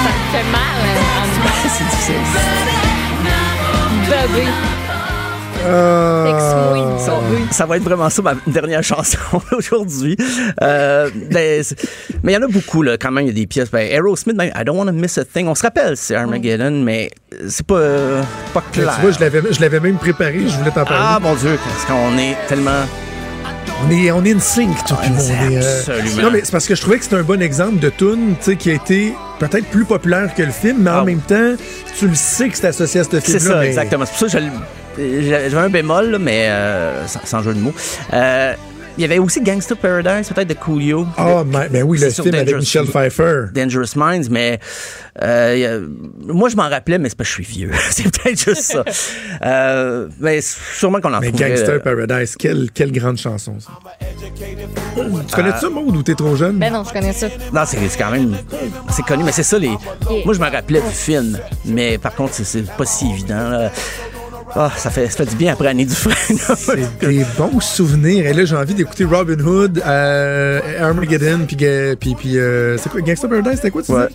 Ça 0.04 0.12
fait 0.32 0.52
mal. 0.52 0.62
hein, 0.84 1.26
C'est 1.78 1.84
difficile. 1.84 2.16
bébé. 4.10 4.48
Euh. 5.66 6.98
Ça, 7.00 7.14
ça 7.52 7.66
va 7.66 7.78
être 7.78 7.84
vraiment 7.84 8.10
ça, 8.10 8.22
ma 8.22 8.34
dernière 8.48 8.84
chanson 8.84 9.18
aujourd'hui. 9.58 10.16
Euh, 10.62 11.10
ben, 11.32 11.64
mais 12.24 12.34
il 12.34 12.36
y 12.36 12.38
en 12.38 12.44
a 12.44 12.48
beaucoup, 12.48 12.82
là, 12.82 12.98
quand 12.98 13.12
même. 13.12 13.26
Il 13.26 13.28
y 13.28 13.32
a 13.32 13.34
des 13.34 13.48
pièces. 13.48 13.70
Ben, 13.72 13.88
Aerosmith, 13.92 14.36
même, 14.36 14.52
I 14.56 14.64
don't 14.66 14.78
want 14.78 14.86
to 14.88 14.92
miss 14.94 15.18
a 15.18 15.26
thing. 15.26 15.48
On 15.48 15.56
se 15.56 15.64
rappelle, 15.64 15.98
c'est 15.98 16.16
Armageddon, 16.16 16.72
mais 16.84 17.10
c'est 17.48 17.66
pas, 17.66 17.76
euh, 17.76 18.22
pas 18.54 18.64
mais 18.76 18.82
clair. 18.84 18.96
tu 18.96 19.02
vois, 19.02 19.12
je 19.12 19.20
l'avais, 19.20 19.42
je 19.52 19.62
l'avais 19.62 19.80
même 19.80 19.98
préparé. 19.98 20.40
Je 20.48 20.58
voulais 20.58 20.72
t'en 20.72 20.86
parler. 20.86 20.98
ah, 21.00 21.20
mon 21.22 21.36
Dieu, 21.36 21.58
parce 21.64 21.86
qu'on 21.86 22.18
est 22.18 22.36
tellement. 22.48 22.84
On 23.88 23.92
est, 23.92 24.10
on 24.12 24.24
est 24.24 24.34
in 24.34 24.40
sync, 24.40 24.70
tout 24.88 24.96
le 25.04 25.10
monde. 25.10 25.20
euh, 25.62 25.80
absolument. 25.80 26.24
Non, 26.24 26.32
mais 26.32 26.42
c'est 26.44 26.52
parce 26.52 26.66
que 26.66 26.76
je 26.76 26.82
trouvais 26.82 26.98
que 26.98 27.04
c'était 27.04 27.18
un 27.18 27.24
bon 27.24 27.42
exemple 27.42 27.80
de 27.80 27.90
tune, 27.90 28.36
tu 28.40 28.52
sais, 28.52 28.56
qui 28.56 28.72
a 28.72 28.74
été 28.74 29.14
peut-être 29.38 29.66
plus 29.66 29.84
populaire 29.84 30.34
que 30.34 30.44
le 30.44 30.52
film, 30.52 30.78
mais 30.80 30.90
en 30.92 30.94
Ah 31.00 31.04
oui. 31.04 31.12
même 31.16 31.22
temps, 31.22 31.62
tu 32.00 32.08
le 32.08 32.16
sais 32.16 32.48
que 32.48 32.58
c'est 32.58 32.68
associé 32.68 33.02
à 33.02 33.04
ce 33.04 33.10
film-là. 33.10 33.24
C'est 33.26 33.40
ça, 33.40 33.58
mais- 33.60 33.68
exactement. 33.68 34.06
C'est 34.06 34.12
pour 34.12 34.20
ça 34.22 34.26
que 34.28 34.32
je 34.32 34.38
le- 34.48 34.52
j'avais 34.98 35.58
un 35.58 35.70
bémol, 35.70 36.12
là, 36.12 36.20
mais 36.20 36.48
euh, 36.50 37.08
sans, 37.08 37.20
sans 37.26 37.44
jeu 37.44 37.54
de 37.54 37.60
mots. 37.60 37.74
Euh, 38.14 38.54
il 38.98 39.02
y 39.02 39.04
avait 39.04 39.20
aussi 39.20 39.42
Gangsta 39.42 39.76
Paradise, 39.76 40.30
peut-être 40.30 40.48
de 40.48 40.54
Coolio. 40.54 41.06
Ah, 41.18 41.44
ben 41.44 41.84
oui, 41.84 42.00
le 42.00 42.10
film 42.12 42.34
avec 42.34 42.48
Dangerous- 42.48 42.60
Michel 42.60 42.86
Pfeiffer. 42.86 43.42
Dangerous 43.54 43.94
Minds, 43.98 44.30
mais 44.32 44.58
euh, 45.22 45.86
moi 46.22 46.48
je 46.48 46.56
m'en 46.56 46.70
rappelais, 46.70 46.98
mais 46.98 47.10
c'est 47.10 47.18
parce 47.18 47.30
que 47.36 47.42
je 47.44 47.48
suis 47.50 47.60
vieux. 47.60 47.72
c'est 47.90 48.04
peut-être 48.04 48.42
juste 48.42 48.62
ça. 48.62 48.86
Euh, 49.44 50.08
mais 50.22 50.40
sûrement 50.42 51.02
qu'on 51.02 51.14
en 51.14 51.20
Mais 51.20 51.28
trouverait, 51.28 51.50
Gangster 51.50 51.74
euh, 51.74 51.80
Paradise, 51.80 52.38
quelle, 52.38 52.70
quelle 52.74 52.94
grande 52.94 53.18
chanson, 53.18 53.58
ça. 53.60 53.72
Tu 55.28 55.36
connais 55.36 55.52
ça, 55.60 55.70
Maud, 55.70 55.94
ou 55.94 56.02
t'es 56.02 56.16
trop 56.16 56.38
jeune? 56.38 56.58
Ben 56.58 56.72
non, 56.72 56.86
je 56.88 56.94
connais 56.94 57.12
ça. 57.12 57.28
Non, 57.54 57.64
c'est 57.66 57.78
quand 57.98 58.12
même 58.12 58.38
c'est 58.92 59.04
connu, 59.06 59.26
mais 59.26 59.34
c'est 59.34 59.44
ça 59.44 59.60
les. 59.60 59.72
Moi 60.24 60.34
je 60.34 60.40
me 60.40 60.50
rappelais 60.50 60.80
du 60.80 60.90
film, 60.96 61.38
mais 61.66 61.98
par 61.98 62.16
contre 62.16 62.34
c'est- 62.34 62.46
c'est 62.46 62.66
pas 62.78 62.86
si 62.86 63.10
évident. 63.12 63.50
là. 63.50 63.72
Ah, 64.58 64.72
ça 64.78 64.90
fait 64.90 65.10
ça 65.10 65.18
fait 65.18 65.26
du 65.26 65.36
bien 65.36 65.52
après 65.54 65.68
Annie 65.68 65.86
Dufresne. 65.86 66.38
C'est 66.58 67.00
des 67.00 67.26
bons 67.38 67.60
souvenirs. 67.60 68.26
Et 68.26 68.34
là, 68.34 68.46
j'ai 68.46 68.56
envie 68.56 68.74
d'écouter 68.74 69.04
Robin 69.04 69.38
Hood, 69.40 69.82
euh, 69.86 70.62
Armageddon, 70.82 71.46
puis, 71.46 71.58
puis, 72.00 72.16
puis 72.16 72.38
euh, 72.38 72.78
c'est 72.78 72.90
quoi, 72.90 73.02
Gangster 73.02 73.30
Paradise, 73.30 73.56
c'était 73.56 73.72
quoi, 73.72 73.84
tu 73.84 73.92
Ouais. 73.92 74.08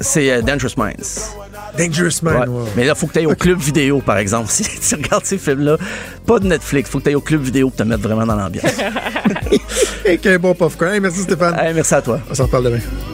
c'est 0.00 0.30
euh, 0.32 0.42
Dangerous 0.42 0.74
Minds. 0.76 1.36
Dangerous 1.78 2.22
Man, 2.22 2.48
Ouais. 2.48 2.62
Mais 2.76 2.84
là, 2.84 2.94
faut 2.94 3.06
que 3.06 3.12
tu 3.12 3.18
ailles 3.20 3.26
au 3.26 3.34
club 3.34 3.58
vidéo, 3.58 4.00
par 4.04 4.18
exemple. 4.18 4.48
Si 4.50 4.64
tu 4.64 4.94
regardes 4.96 5.24
ces 5.24 5.38
films-là, 5.38 5.76
pas 6.26 6.38
de 6.38 6.46
Netflix, 6.46 6.90
faut 6.90 6.98
que 6.98 7.04
tu 7.04 7.08
ailles 7.10 7.14
au 7.16 7.20
club 7.20 7.42
vidéo 7.42 7.68
pour 7.68 7.76
te 7.76 7.82
mettre 7.84 8.02
vraiment 8.02 8.26
dans 8.26 8.36
l'ambiance. 8.36 8.72
Avec 10.04 10.26
un 10.26 10.38
bon 10.38 10.54
popcorn. 10.54 10.92
Hey, 10.92 11.00
merci 11.00 11.20
Stéphane. 11.22 11.56
Hey, 11.58 11.72
merci 11.74 11.94
à 11.94 12.02
toi. 12.02 12.20
On 12.30 12.34
s'en 12.34 12.44
reparle 12.44 12.64
demain. 12.64 13.13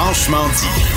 Franchement 0.00 0.46
dit. 0.54 0.94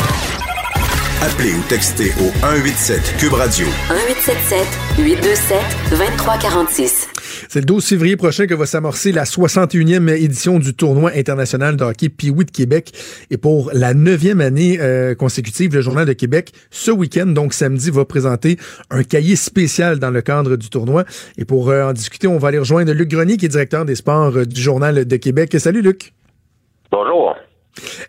Appelez 1.23 1.55
ou 1.55 1.63
textez 1.67 2.11
au 2.21 2.29
187 2.45 3.15
Cube 3.17 3.33
Radio. 3.33 3.65
1877 3.65 4.67
827 4.99 5.57
2346. 5.89 7.09
C'est 7.49 7.61
le 7.61 7.65
12 7.65 7.83
février 7.83 8.15
prochain 8.15 8.45
que 8.45 8.53
va 8.53 8.67
s'amorcer 8.67 9.11
la 9.11 9.23
61e 9.23 10.07
édition 10.07 10.59
du 10.59 10.75
tournoi 10.75 11.13
international 11.15 11.77
de 11.77 11.83
hockey 11.83 12.09
Pee-Wee 12.09 12.45
de 12.45 12.51
Québec. 12.51 12.91
Et 13.31 13.37
pour 13.37 13.71
la 13.73 13.95
neuvième 13.95 14.39
année 14.39 14.77
euh, 14.79 15.15
consécutive, 15.15 15.73
le 15.73 15.81
Journal 15.81 16.05
de 16.05 16.13
Québec, 16.13 16.51
ce 16.69 16.91
week-end, 16.91 17.25
donc 17.25 17.53
samedi, 17.53 17.89
va 17.89 18.05
présenter 18.05 18.57
un 18.91 19.01
cahier 19.01 19.35
spécial 19.35 19.97
dans 19.97 20.11
le 20.11 20.21
cadre 20.21 20.57
du 20.57 20.69
tournoi. 20.69 21.05
Et 21.39 21.45
pour 21.45 21.71
euh, 21.71 21.89
en 21.89 21.93
discuter, 21.93 22.27
on 22.27 22.37
va 22.37 22.49
aller 22.49 22.59
rejoindre 22.59 22.93
Luc 22.93 23.09
Grenier, 23.09 23.37
qui 23.37 23.45
est 23.45 23.49
directeur 23.49 23.83
des 23.83 23.95
sports 23.95 24.37
euh, 24.37 24.45
du 24.45 24.61
Journal 24.61 25.05
de 25.05 25.15
Québec. 25.15 25.55
Salut 25.59 25.81
Luc. 25.81 26.13
Bonjour. 26.91 27.35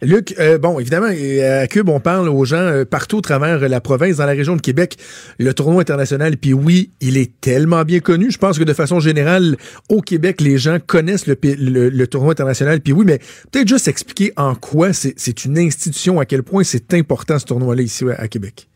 Luc, 0.00 0.34
euh, 0.38 0.58
bon, 0.58 0.78
évidemment, 0.80 1.08
euh, 1.10 1.62
à 1.62 1.66
Cube, 1.66 1.88
on 1.88 2.00
parle 2.00 2.28
aux 2.28 2.44
gens 2.44 2.56
euh, 2.56 2.84
partout 2.84 3.20
travers 3.20 3.68
la 3.68 3.80
province, 3.80 4.16
dans 4.16 4.26
la 4.26 4.32
région 4.32 4.56
de 4.56 4.60
Québec. 4.60 4.96
Le 5.38 5.54
tournoi 5.54 5.82
international, 5.82 6.36
puis 6.36 6.52
oui, 6.52 6.90
il 7.00 7.16
est 7.16 7.40
tellement 7.40 7.84
bien 7.84 8.00
connu. 8.00 8.30
Je 8.30 8.38
pense 8.38 8.58
que 8.58 8.64
de 8.64 8.72
façon 8.72 9.00
générale, 9.00 9.56
au 9.88 10.00
Québec, 10.00 10.40
les 10.40 10.58
gens 10.58 10.78
connaissent 10.84 11.26
le, 11.26 12.06
tournoi 12.06 12.32
international, 12.32 12.80
puis 12.80 12.92
oui, 12.92 13.04
mais 13.06 13.18
peut-être 13.50 13.68
juste 13.68 13.88
expliquer 13.88 14.32
en 14.36 14.54
quoi 14.54 14.92
c'est 14.92 15.44
une 15.44 15.58
institution, 15.58 16.20
à 16.20 16.26
quel 16.26 16.42
point 16.42 16.64
c'est 16.64 16.94
important 16.94 17.38
ce 17.38 17.46
tournoi-là 17.46 17.82
ici 17.82 18.04
à 18.16 18.28
Québec. 18.28 18.68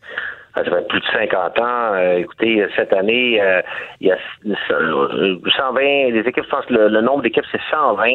Ça 0.63 0.71
fait 0.71 0.87
plus 0.87 0.99
de 0.99 1.05
50 1.05 1.59
ans. 1.59 1.93
Euh, 1.93 2.17
écoutez, 2.17 2.65
cette 2.75 2.91
année, 2.93 3.39
euh, 3.41 3.61
il 4.01 4.07
y 4.07 4.11
a 4.11 4.17
euh, 4.45 5.35
120, 5.55 5.81
les 5.81 6.23
équipes, 6.25 6.45
je 6.45 6.49
pense 6.49 6.69
le, 6.69 6.87
le 6.87 7.01
nombre 7.01 7.21
d'équipes, 7.21 7.45
c'est 7.51 7.61
120. 7.69 8.07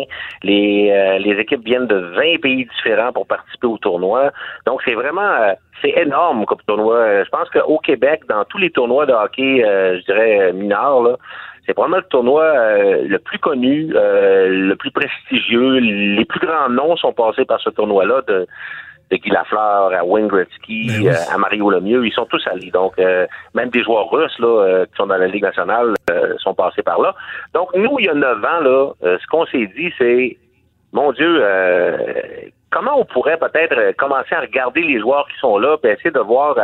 Les, 0.42 0.90
euh, 0.90 1.18
les 1.18 1.38
équipes 1.40 1.64
viennent 1.64 1.86
de 1.86 1.96
20 1.96 2.40
pays 2.40 2.66
différents 2.76 3.12
pour 3.12 3.26
participer 3.26 3.68
au 3.68 3.78
tournoi. 3.78 4.32
Donc, 4.66 4.80
c'est 4.84 4.94
vraiment, 4.94 5.20
euh, 5.20 5.52
c'est 5.82 5.96
énorme 5.96 6.44
comme 6.46 6.58
tournoi. 6.66 6.96
Euh, 6.96 7.24
Je 7.24 7.30
pense 7.30 7.48
qu'au 7.50 7.78
Québec, 7.78 8.22
dans 8.28 8.44
tous 8.44 8.58
les 8.58 8.70
tournois 8.70 9.06
de 9.06 9.12
hockey, 9.12 9.64
euh, 9.64 10.00
je 10.00 10.04
dirais, 10.04 10.52
mineurs, 10.52 11.02
là, 11.02 11.16
c'est 11.66 11.74
probablement 11.74 11.98
le 11.98 12.08
tournoi 12.08 12.42
euh, 12.42 13.04
le 13.06 13.18
plus 13.20 13.38
connu, 13.38 13.92
euh, 13.94 14.48
le 14.48 14.74
plus 14.74 14.90
prestigieux. 14.90 15.78
Les 15.78 16.24
plus 16.24 16.40
grands 16.40 16.68
noms 16.68 16.96
sont 16.96 17.12
passés 17.12 17.44
par 17.44 17.60
ce 17.60 17.70
tournoi-là 17.70 18.22
de, 18.26 18.48
de 19.12 19.16
Guy 19.18 19.30
Lafleur 19.30 19.92
à 19.92 20.04
Wayne 20.04 20.26
Gretzky, 20.28 20.86
Ben 20.88 21.00
oui. 21.02 21.08
euh, 21.08 21.34
à 21.34 21.38
Mario 21.38 21.70
Lemieux. 21.70 22.04
Ils 22.06 22.12
sont 22.12 22.24
tous 22.26 22.42
allés. 22.46 22.70
Donc, 22.70 22.98
euh, 22.98 23.26
même 23.54 23.68
des 23.70 23.82
joueurs 23.82 24.10
russes 24.10 24.38
là, 24.38 24.48
euh, 24.48 24.86
qui 24.86 24.92
sont 24.96 25.06
dans 25.06 25.16
la 25.16 25.26
Ligue 25.28 25.42
nationale 25.42 25.94
sont 26.38 26.54
passés 26.54 26.82
par 26.82 27.00
là. 27.00 27.14
Donc, 27.54 27.68
nous, 27.74 27.98
il 27.98 28.06
y 28.06 28.08
a 28.08 28.14
neuf 28.14 28.38
ans, 28.44 28.60
là, 28.60 28.90
ce 29.02 29.26
qu'on 29.30 29.46
s'est 29.46 29.70
dit, 29.76 29.92
c'est, 29.98 30.36
mon 30.92 31.12
Dieu, 31.12 31.42
comment 32.70 32.98
on 32.98 33.04
pourrait 33.04 33.38
peut-être 33.38 33.96
commencer 33.96 34.34
à 34.34 34.40
regarder 34.40 34.82
les 34.82 34.98
joueurs 35.00 35.26
qui 35.28 35.38
sont 35.38 35.58
là, 35.58 35.76
puis 35.78 35.90
essayer 35.92 36.10
de 36.10 36.20
voir... 36.20 36.56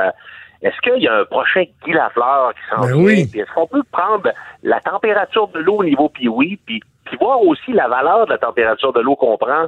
est-ce 0.63 0.79
qu'il 0.83 1.03
y 1.03 1.09
a 1.09 1.15
un 1.21 1.25
prochain 1.25 1.65
Guy 1.85 1.93
Lafleur 1.93 2.53
qui 2.55 2.61
s'en 2.75 2.81
Ben 2.83 2.93
vient? 2.95 3.05
oui. 3.05 3.27
Puis 3.31 3.41
Est-ce 3.41 3.53
qu'on 3.55 3.67
peut 3.67 3.83
prendre 3.93 4.31
la 4.63 4.81
température 4.81 5.49
de 5.49 5.61
l'eau 5.61 5.77
au 5.77 5.85
niveau 5.85 6.09
Pee-Wee, 6.09 6.59
puis, 6.67 6.81
puis 7.05 7.17
voir 7.21 7.41
aussi 7.43 7.73
la 7.73 7.89
valeur 7.89 8.27
de 8.27 8.33
la 8.33 8.39
température 8.39 8.93
de 8.93 9.01
l'eau 9.01 9.17
qu'on 9.17 9.37
prend 9.39 9.67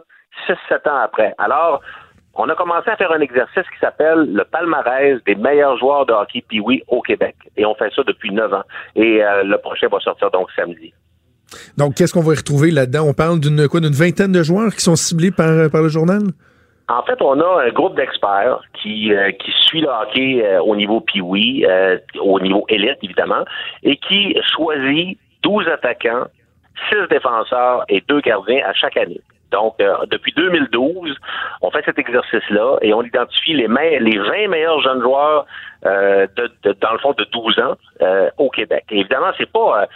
6-7 0.49 0.89
ans 0.91 1.01
après? 1.05 1.35
Alors, 1.39 1.81
on 2.35 2.49
a 2.49 2.55
commencé 2.55 2.89
à 2.91 2.97
faire 2.97 3.13
un 3.13 3.21
exercice 3.21 3.65
qui 3.73 3.79
s'appelle 3.81 4.33
le 4.33 4.45
palmarès 4.45 5.23
des 5.25 5.35
meilleurs 5.35 5.77
joueurs 5.79 6.07
de 6.07 6.13
hockey 6.13 6.43
Pee-Wee 6.49 6.83
au 6.89 7.03
Québec. 7.03 7.37
Et 7.57 7.67
on 7.67 7.75
fait 7.75 7.93
ça 7.95 8.03
depuis 8.07 8.33
9 8.33 8.53
ans. 8.53 8.63
Et 8.95 9.23
euh, 9.23 9.43
le 9.43 9.59
prochain 9.59 9.89
va 9.89 9.99
sortir 10.01 10.31
donc 10.31 10.49
samedi. 10.55 10.93
Donc, 11.77 11.95
qu'est-ce 11.95 12.13
qu'on 12.13 12.23
va 12.23 12.35
y 12.35 12.37
retrouver 12.37 12.71
là-dedans? 12.71 13.05
On 13.09 13.13
parle 13.13 13.41
d'une 13.41 13.69
quoi, 13.69 13.81
d'une 13.81 13.93
vingtaine 13.93 14.33
de 14.33 14.43
joueurs 14.43 14.73
qui 14.73 14.81
sont 14.81 14.97
ciblés 14.97 15.33
par, 15.33 15.71
par 15.71 15.83
le 15.83 15.89
journal? 15.89 16.23
En 16.91 17.03
fait, 17.05 17.23
on 17.23 17.41
a 17.41 17.63
un 17.67 17.71
groupe 17.71 17.95
d'experts 17.95 18.63
qui, 18.75 19.15
euh, 19.15 19.31
qui 19.31 19.53
suit 19.53 19.81
le 19.81 19.89
hockey 19.89 20.45
euh, 20.45 20.61
au 20.61 20.75
niveau 20.75 21.01
Pee-Wee, 21.01 21.65
euh, 21.65 21.99
au 22.21 22.41
niveau 22.41 22.65
élite, 22.69 22.99
évidemment, 23.03 23.45
et 23.85 23.97
qui 23.97 24.37
choisit 24.57 25.17
12 25.45 25.69
attaquants, 25.69 26.27
6 26.91 27.09
défenseurs 27.09 27.85
et 27.89 28.03
2 28.09 28.21
gardiens 28.23 28.63
à 28.67 28.73
chaque 28.73 28.97
année. 28.97 29.21
Donc, 29.51 29.75
euh, 29.81 29.95
depuis 30.11 30.33
2012, 30.33 31.17
on 31.63 31.71
fait 31.71 31.83
cet 31.85 31.99
exercice-là 31.99 32.79
et 32.83 32.93
on 32.95 33.03
identifie 33.03 33.55
les, 33.55 33.67
les 33.99 34.19
20 34.19 34.49
meilleurs 34.49 34.81
jeunes 34.81 35.01
joueurs, 35.03 35.47
euh, 35.87 36.27
de, 36.37 36.51
de- 36.63 36.73
dans 36.81 36.93
le 36.93 36.99
fond, 36.99 37.13
de 37.13 37.25
12 37.25 37.59
ans 37.59 37.75
euh, 38.03 38.31
au 38.39 38.51
Québec. 38.51 38.85
Évidemment, 38.91 39.31
c'est 39.39 39.51
pas... 39.51 39.83
euh, 39.83 39.87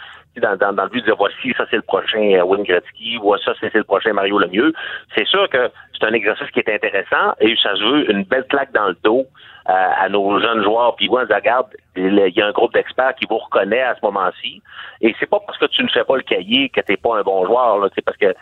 dans, 0.41 0.57
dans, 0.57 0.73
dans 0.73 0.83
le 0.83 0.89
but 0.89 0.99
de 0.99 1.05
dire 1.05 1.15
voici, 1.17 1.53
ça 1.57 1.65
c'est 1.69 1.77
le 1.77 1.81
prochain 1.81 2.19
euh, 2.19 2.43
Wayne 2.43 2.63
Gretzky, 2.63 3.17
voici 3.21 3.45
ça 3.45 3.53
c'est 3.61 3.73
le 3.73 3.85
prochain 3.85 4.11
Mario 4.11 4.37
Lemieux. 4.37 4.73
C'est 5.15 5.25
sûr 5.25 5.47
que 5.49 5.71
c'est 5.97 6.05
un 6.05 6.11
exercice 6.11 6.51
qui 6.51 6.59
est 6.59 6.67
intéressant 6.75 7.33
et 7.39 7.55
ça 7.63 7.73
se 7.77 7.81
veut 7.81 8.11
une 8.11 8.23
belle 8.23 8.43
claque 8.49 8.73
dans 8.73 8.87
le 8.89 8.97
dos 9.01 9.25
euh, 9.69 9.71
à 9.73 10.09
nos 10.09 10.37
jeunes 10.41 10.61
joueurs. 10.61 10.97
Puis, 10.97 11.07
ouais, 11.07 11.23
regarde, 11.23 11.67
il 11.95 12.13
y 12.35 12.41
a 12.41 12.47
un 12.47 12.51
groupe 12.51 12.73
d'experts 12.73 13.15
qui 13.15 13.25
vous 13.29 13.37
reconnaît 13.37 13.81
à 13.81 13.95
ce 13.95 14.01
moment-ci. 14.03 14.61
Et 14.99 15.15
c'est 15.21 15.29
pas 15.29 15.39
parce 15.39 15.57
que 15.57 15.67
tu 15.67 15.81
ne 15.83 15.87
fais 15.87 16.03
pas 16.03 16.17
le 16.17 16.23
cahier 16.23 16.67
que 16.67 16.81
t'es 16.81 16.97
pas 16.97 17.17
un 17.17 17.21
bon 17.23 17.45
joueur. 17.45 17.87
C'est 17.95 18.03
parce 18.03 18.17
que 18.17 18.35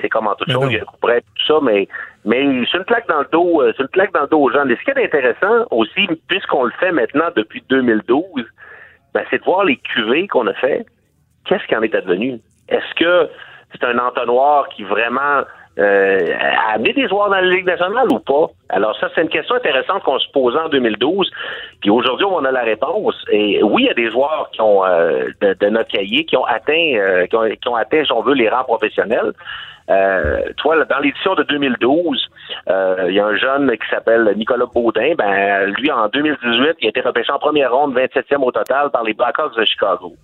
c'est- 0.00 0.08
comme 0.08 0.26
en 0.26 0.34
toute 0.34 0.48
Mais 0.48 0.54
chose, 0.54 0.66
il 0.70 0.76
y 0.76 0.78
a 0.78 0.82
un 0.82 0.84
coup 0.84 0.96
près, 1.00 1.20
tout 1.20 1.46
ça, 1.46 1.58
mais, 1.62 1.88
mais 2.24 2.42
c'est 2.70 2.78
une 2.78 2.84
claque 2.84 3.08
dans 3.08 3.20
le 3.20 3.28
dos, 3.32 3.62
euh, 3.62 3.72
c'est 3.76 3.82
une 3.82 3.88
claque 3.88 4.12
dans 4.12 4.22
le 4.22 4.28
dos 4.28 4.40
aux 4.40 4.50
jeunes. 4.50 4.70
Et 4.70 4.76
ce 4.76 4.82
qui 4.82 4.90
est 4.90 5.04
intéressant 5.04 5.66
aussi, 5.70 6.08
puisqu'on 6.28 6.64
le 6.64 6.72
fait 6.80 6.92
maintenant 6.92 7.28
depuis 7.36 7.62
2012, 7.68 8.24
ben, 9.14 9.24
c'est 9.30 9.38
de 9.38 9.44
voir 9.44 9.64
les 9.64 9.76
cuvées 9.76 10.26
qu'on 10.28 10.46
a 10.46 10.54
fait. 10.54 10.86
Qu'est-ce 11.44 11.64
qui 11.66 11.76
en 11.76 11.82
est 11.82 11.94
advenu? 11.94 12.40
Est-ce 12.68 12.94
que 12.94 13.28
c'est 13.72 13.84
un 13.84 13.98
entonnoir 13.98 14.68
qui 14.68 14.84
vraiment 14.84 15.42
euh, 15.78 16.34
a 16.38 16.74
amené 16.74 16.92
des 16.92 17.08
joueurs 17.08 17.28
dans 17.28 17.36
la 17.36 17.42
Ligue 17.42 17.66
nationale 17.66 18.06
ou 18.10 18.18
pas? 18.18 18.50
Alors 18.68 18.98
ça, 18.98 19.08
c'est 19.14 19.22
une 19.22 19.28
question 19.28 19.54
intéressante 19.54 20.02
qu'on 20.02 20.18
se 20.18 20.30
posait 20.30 20.58
en 20.58 20.68
2012. 20.68 21.30
Puis 21.80 21.90
aujourd'hui, 21.90 22.26
on 22.26 22.44
a 22.44 22.50
la 22.50 22.62
réponse. 22.62 23.14
Et 23.30 23.62
oui, 23.62 23.84
il 23.84 23.86
y 23.86 23.90
a 23.90 23.94
des 23.94 24.10
joueurs 24.10 24.50
qui 24.52 24.60
ont 24.60 24.84
euh, 24.84 25.28
de, 25.40 25.68
notre 25.68 25.90
cahier 25.90 26.24
qui 26.24 26.36
ont 26.36 26.44
atteint, 26.44 26.94
euh, 26.94 27.26
qui, 27.26 27.36
ont, 27.36 27.48
qui 27.48 27.68
ont 27.68 27.76
atteint, 27.76 28.04
si 28.04 28.12
on 28.12 28.22
veut, 28.22 28.34
les 28.34 28.48
rangs 28.48 28.64
professionnels. 28.64 29.32
Euh, 29.90 30.52
toi, 30.56 30.84
dans 30.84 30.98
l'édition 31.00 31.34
de 31.34 31.42
2012, 31.42 32.28
euh, 32.68 33.06
il 33.08 33.14
y 33.14 33.20
a 33.20 33.26
un 33.26 33.36
jeune 33.36 33.70
qui 33.72 33.88
s'appelle 33.90 34.32
Nicolas 34.36 34.66
Baudin. 34.66 35.14
Ben, 35.16 35.72
lui, 35.78 35.90
en 35.90 36.08
2018, 36.08 36.76
il 36.80 36.86
a 36.86 36.88
été 36.88 37.00
repêché 37.00 37.32
en 37.32 37.38
première 37.38 37.72
ronde, 37.72 37.94
27e 37.94 38.42
au 38.42 38.52
total 38.52 38.90
par 38.90 39.02
les 39.02 39.14
Blackhawks 39.14 39.56
de 39.56 39.64
Chicago. 39.64 40.14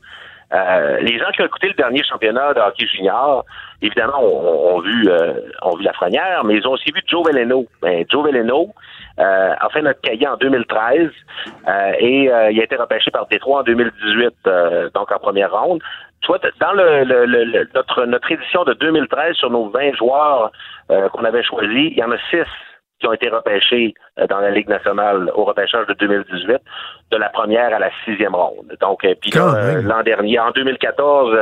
Euh, 0.52 1.00
les 1.00 1.18
gens 1.18 1.30
qui 1.34 1.42
ont 1.42 1.46
écouté 1.46 1.68
le 1.68 1.74
dernier 1.74 2.02
championnat 2.04 2.54
de 2.54 2.60
hockey 2.60 2.86
junior, 2.86 3.44
évidemment, 3.82 4.20
ont, 4.22 4.76
ont 4.76 4.80
vu 4.80 5.08
euh, 5.08 5.32
ont 5.62 5.76
vu 5.76 5.84
Lafrenière, 5.84 6.44
mais 6.44 6.54
ils 6.56 6.66
ont 6.66 6.72
aussi 6.72 6.90
vu 6.92 7.00
Joe 7.06 7.26
Veleno. 7.26 7.66
Ben, 7.82 8.04
Joe 8.10 8.24
Veleno 8.26 8.68
euh, 9.18 9.54
a 9.58 9.68
fait 9.70 9.82
notre 9.82 10.00
cahier 10.00 10.26
en 10.28 10.36
2013 10.36 11.08
euh, 11.68 11.92
et 11.98 12.30
euh, 12.32 12.50
il 12.50 12.60
a 12.60 12.64
été 12.64 12.76
repêché 12.76 13.10
par 13.10 13.26
Détroit 13.26 13.60
en 13.60 13.64
2018, 13.64 14.34
euh, 14.46 14.90
donc 14.94 15.10
en 15.12 15.18
première 15.18 15.52
ronde. 15.52 15.80
Tu 16.20 16.26
vois, 16.28 16.38
dans 16.60 16.72
le, 16.72 17.04
le- 17.04 17.26
le- 17.26 17.68
notre, 17.74 18.04
notre 18.06 18.30
édition 18.32 18.64
de 18.64 18.74
2013, 18.74 19.36
sur 19.36 19.50
nos 19.50 19.68
20 19.70 19.94
joueurs 19.94 20.50
euh, 20.90 21.08
qu'on 21.10 21.24
avait 21.24 21.44
choisis, 21.44 21.92
il 21.92 21.96
y 21.96 22.02
en 22.02 22.10
a 22.10 22.18
6 22.30 22.38
qui 23.00 23.06
ont 23.06 23.12
été 23.12 23.28
repêchés 23.28 23.94
euh, 24.18 24.26
dans 24.26 24.40
la 24.40 24.50
Ligue 24.50 24.68
nationale 24.68 25.30
au 25.36 25.44
repêchage 25.44 25.86
de 25.86 25.94
2018, 25.94 26.56
de 27.12 27.16
la 27.16 27.28
première 27.28 27.72
à 27.72 27.78
la 27.78 27.90
sixième 28.04 28.34
ronde. 28.34 28.76
Donc, 28.80 29.04
euh, 29.04 29.14
puis 29.20 29.30
l'an 29.82 30.02
dernier, 30.02 30.40
en 30.40 30.50
2014, 30.50 31.36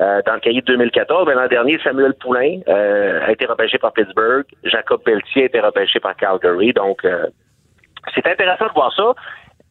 euh, 0.00 0.22
dans 0.24 0.34
le 0.34 0.40
cahier 0.40 0.62
de 0.62 0.66
2014, 0.66 1.26
ben, 1.26 1.34
l'an 1.34 1.46
dernier, 1.46 1.78
Samuel 1.84 2.14
Poulain 2.14 2.60
euh, 2.68 3.20
a 3.26 3.32
été 3.32 3.44
repêché 3.44 3.76
par 3.76 3.92
Pittsburgh, 3.92 4.46
Jacob 4.64 5.02
Pelletier 5.02 5.42
a 5.42 5.46
été 5.46 5.60
repêché 5.60 6.00
par 6.00 6.16
Calgary. 6.16 6.72
Donc, 6.72 7.04
euh, 7.04 7.26
c'est 8.14 8.26
intéressant 8.26 8.66
de 8.68 8.72
voir 8.72 8.94
ça. 8.94 9.12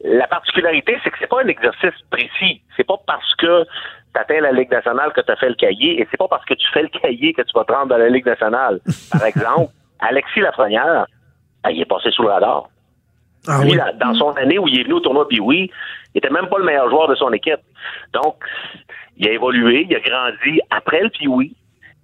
La 0.03 0.27
particularité, 0.27 0.97
c'est 1.03 1.09
que 1.09 1.17
c'est 1.19 1.27
pas 1.27 1.41
un 1.41 1.47
exercice 1.47 1.99
précis. 2.11 2.61
C'est 2.77 2.85
pas 2.85 2.97
parce 3.07 3.33
que 3.35 3.63
tu 3.63 4.21
atteins 4.21 4.41
la 4.41 4.51
Ligue 4.51 4.71
nationale 4.71 5.11
que 5.13 5.21
tu 5.21 5.31
as 5.31 5.35
fait 5.35 5.49
le 5.49 5.55
cahier 5.55 5.99
et 5.99 6.07
c'est 6.11 6.17
pas 6.17 6.27
parce 6.27 6.45
que 6.45 6.53
tu 6.53 6.67
fais 6.73 6.83
le 6.83 6.89
cahier 6.89 7.33
que 7.33 7.41
tu 7.41 7.51
vas 7.55 7.65
te 7.65 7.73
rendre 7.73 7.87
dans 7.87 7.97
la 7.97 8.09
Ligue 8.09 8.27
nationale. 8.27 8.79
Par 9.11 9.23
exemple, 9.25 9.71
Alexis 9.99 10.41
Lafrenière, 10.41 11.07
ben, 11.63 11.71
il 11.71 11.81
est 11.81 11.85
passé 11.89 12.11
sous 12.11 12.21
le 12.21 12.29
radar. 12.29 12.69
Ah 13.47 13.61
Lui, 13.63 13.71
oui. 13.71 13.77
là, 13.77 13.93
dans 13.93 14.13
son 14.13 14.31
année 14.33 14.59
où 14.59 14.67
il 14.67 14.79
est 14.79 14.83
venu 14.83 14.95
au 14.95 14.99
tournoi 14.99 15.27
puis 15.27 15.39
oui, 15.39 15.71
il 16.13 16.17
était 16.17 16.29
même 16.29 16.47
pas 16.47 16.57
le 16.57 16.65
meilleur 16.65 16.89
joueur 16.89 17.07
de 17.07 17.15
son 17.15 17.31
équipe. 17.31 17.61
Donc, 18.13 18.35
il 19.17 19.27
a 19.27 19.31
évolué, 19.31 19.87
il 19.89 19.95
a 19.95 19.99
grandi 19.99 20.59
après 20.69 21.01
le 21.01 21.09
Pee-Wee, 21.09 21.55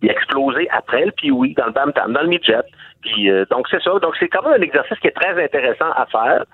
il 0.01 0.09
a 0.09 0.13
explosé 0.13 0.67
après 0.69 1.05
le 1.05 1.11
Pee-Wee 1.11 1.53
dans 1.55 1.65
le 1.65 1.71
Bam-Tam, 1.71 2.13
dans 2.13 2.21
le 2.21 2.27
midget. 2.27 2.63
Puis, 3.01 3.29
euh, 3.29 3.45
donc, 3.51 3.67
c'est 3.69 3.81
ça. 3.81 3.91
Donc, 3.99 4.15
c'est 4.19 4.27
quand 4.27 4.41
même 4.43 4.59
un 4.59 4.63
exercice 4.63 4.97
qui 4.99 5.07
est 5.07 5.11
très 5.11 5.41
intéressant 5.43 5.91
à 5.95 6.05
faire 6.07 6.45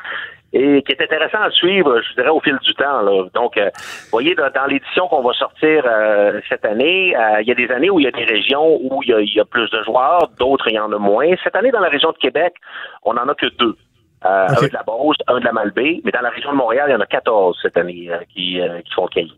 et 0.53 0.83
qui 0.83 0.91
est 0.91 1.01
intéressant 1.01 1.41
à 1.41 1.49
suivre, 1.51 2.01
je 2.01 2.13
dirais, 2.15 2.29
au 2.29 2.41
fil 2.41 2.57
du 2.61 2.73
temps. 2.73 3.01
Là. 3.01 3.25
Donc, 3.33 3.57
euh, 3.57 3.69
vous 3.75 4.09
voyez, 4.11 4.35
dans, 4.35 4.49
dans 4.51 4.65
l'édition 4.65 5.07
qu'on 5.07 5.21
va 5.21 5.33
sortir 5.33 5.83
euh, 5.85 6.41
cette 6.49 6.65
année, 6.65 7.15
euh, 7.15 7.41
il 7.41 7.47
y 7.47 7.51
a 7.51 7.55
des 7.55 7.71
années 7.71 7.89
où 7.89 7.99
il 7.99 8.03
y 8.03 8.07
a 8.07 8.11
des 8.11 8.25
régions 8.25 8.77
où 8.81 9.01
il 9.03 9.09
y 9.09 9.13
a, 9.13 9.21
il 9.21 9.33
y 9.33 9.39
a 9.39 9.45
plus 9.45 9.69
de 9.69 9.81
joueurs, 9.83 10.29
d'autres, 10.39 10.67
il 10.67 10.75
y 10.75 10.79
en 10.79 10.91
a 10.91 10.97
moins. 10.97 11.27
Cette 11.43 11.55
année, 11.55 11.71
dans 11.71 11.79
la 11.79 11.87
région 11.87 12.11
de 12.11 12.17
Québec, 12.17 12.55
on 13.03 13.13
n'en 13.13 13.27
a 13.29 13.35
que 13.35 13.47
deux. 13.57 13.77
Euh. 14.26 14.48
Un 14.49 14.53
de 14.68 14.69
la 14.73 14.84
Beauce, 14.84 15.18
un 15.27 15.39
de 15.39 15.45
la 15.45 15.52
Malbaie, 15.52 16.02
mais 16.06 16.11
dans 16.11 16.22
la 16.22 16.30
région 16.30 16.52
de 16.52 16.57
Montréal, 16.57 16.85
il 16.89 16.93
y 16.93 16.95
en 16.95 16.99
a 17.02 17.06
14 17.07 17.57
cette 17.61 17.76
année 17.77 18.07
euh, 18.11 18.18
qui, 18.34 18.60
euh, 18.61 18.80
qui 18.81 18.93
font 18.93 19.06
le 19.06 19.14
cahier. 19.14 19.31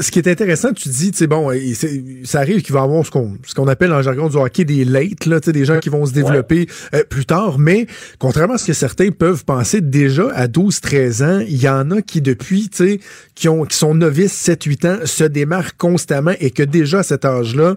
Ce 0.00 0.10
qui 0.10 0.18
est 0.18 0.28
intéressant, 0.28 0.72
tu 0.72 0.88
dis, 0.88 1.10
tu 1.12 1.18
sais, 1.18 1.26
bon, 1.26 1.50
c'est- 1.74 2.24
ça 2.24 2.38
arrive 2.40 2.62
qu'il 2.62 2.72
va 2.72 2.80
y 2.80 2.82
avoir 2.82 3.04
ce 3.04 3.10
qu'on 3.54 3.68
appelle 3.68 3.92
en 3.92 4.00
jargon 4.02 4.28
du 4.28 4.36
hockey 4.38 4.64
des 4.64 4.84
late, 4.84 5.26
là, 5.26 5.38
tu 5.40 5.46
sais, 5.46 5.52
des 5.52 5.64
gens 5.66 5.78
qui 5.78 5.88
vont 5.90 6.04
se 6.06 6.14
développer 6.14 6.66
euh, 6.94 7.04
plus 7.04 7.26
tard, 7.26 7.58
mais 7.58 7.86
contrairement 8.18 8.54
à 8.54 8.58
ce 8.58 8.66
que 8.66 8.72
certains 8.72 9.10
peuvent 9.10 9.44
penser, 9.44 9.82
déjà 9.82 10.28
à 10.34 10.48
12-13 10.48 11.22
ans, 11.22 11.40
il 11.46 11.62
y 11.62 11.68
en 11.68 11.90
a 11.90 12.00
qui 12.02 12.22
depuis, 12.22 12.70
tu 12.70 12.76
sais, 12.76 13.00
qui 13.34 13.48
ont 13.48 13.64
qui 13.66 13.76
sont 13.76 13.94
novices 13.94 14.32
7-8 14.34 14.86
ans, 14.88 14.98
se 15.04 15.24
démarquent 15.24 15.76
constamment 15.76 16.32
et 16.40 16.50
que 16.50 16.62
déjà 16.62 17.00
à 17.00 17.02
cet 17.04 17.24
âge-là, 17.26 17.76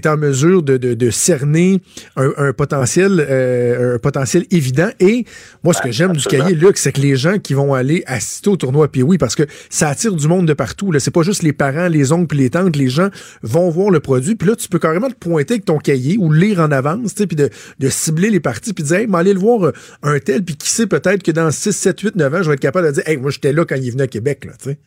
tu 0.00 0.08
es 0.08 0.10
en 0.10 0.16
mesure 0.16 0.62
de, 0.62 0.76
de, 0.76 0.94
de 0.94 1.10
cerner 1.10 1.80
un, 2.16 2.32
un 2.36 2.52
potentiel 2.52 3.24
euh, 3.28 3.96
un 3.96 3.98
potentiel 3.98 4.44
évident. 4.50 4.88
Et 5.00 5.24
moi, 5.62 5.74
ce 5.74 5.82
que 5.82 5.90
j'aime 5.90 6.12
du 6.12 6.24
cahier, 6.24 6.54
Luc, 6.54 6.78
c'est 6.78 6.92
que 6.92 7.00
les 7.00 7.16
gens 7.16 7.38
qui 7.38 7.54
vont 7.54 7.74
aller 7.74 8.02
assister 8.06 8.50
au 8.50 8.56
tournoi 8.56 8.88
puis 8.88 9.02
oui, 9.02 9.18
parce 9.18 9.34
que 9.34 9.44
ça 9.70 9.88
attire 9.88 10.14
du 10.14 10.28
monde 10.28 10.46
de 10.46 10.52
partout. 10.52 10.92
Là, 10.92 11.00
c'est 11.00 11.10
pas 11.10 11.22
juste 11.22 11.42
les 11.42 11.52
parents, 11.52 11.88
les 11.88 12.12
oncles 12.12 12.28
puis 12.28 12.38
les 12.38 12.50
tantes. 12.50 12.76
Les 12.76 12.88
gens 12.88 13.08
vont 13.42 13.70
voir 13.70 13.90
le 13.90 14.00
produit. 14.00 14.34
Puis 14.34 14.48
là, 14.48 14.56
tu 14.56 14.68
peux 14.68 14.78
carrément 14.78 15.08
te 15.08 15.14
pointer 15.14 15.54
avec 15.54 15.64
ton 15.64 15.78
cahier 15.78 16.16
ou 16.18 16.32
lire 16.32 16.60
en 16.60 16.70
avance, 16.70 17.14
puis 17.14 17.36
de, 17.36 17.50
de 17.78 17.88
cibler 17.88 18.30
les 18.30 18.40
parties 18.40 18.72
puis 18.72 18.82
de 18.82 18.88
dire, 18.88 18.98
hey, 18.98 19.06
m'aller 19.06 19.34
le 19.34 19.40
voir 19.40 19.66
euh, 19.66 19.72
un 20.02 20.18
tel, 20.18 20.44
puis 20.44 20.56
qui 20.56 20.68
sait 20.68 20.86
peut-être 20.86 21.22
que 21.22 21.30
dans 21.30 21.50
6, 21.50 21.72
7, 21.72 22.00
8, 22.00 22.16
9 22.16 22.34
ans, 22.34 22.42
je 22.42 22.48
vais 22.48 22.54
être 22.54 22.60
capable 22.60 22.88
de 22.88 22.92
dire, 22.92 23.02
hey, 23.06 23.16
moi, 23.16 23.30
j'étais 23.30 23.52
là 23.52 23.64
quand 23.64 23.76
il 23.76 23.88
est 23.88 23.90
venu 23.90 24.02
à 24.02 24.06
Québec, 24.06 24.44
là, 24.44 24.52
tu 24.58 24.70
sais. 24.70 24.78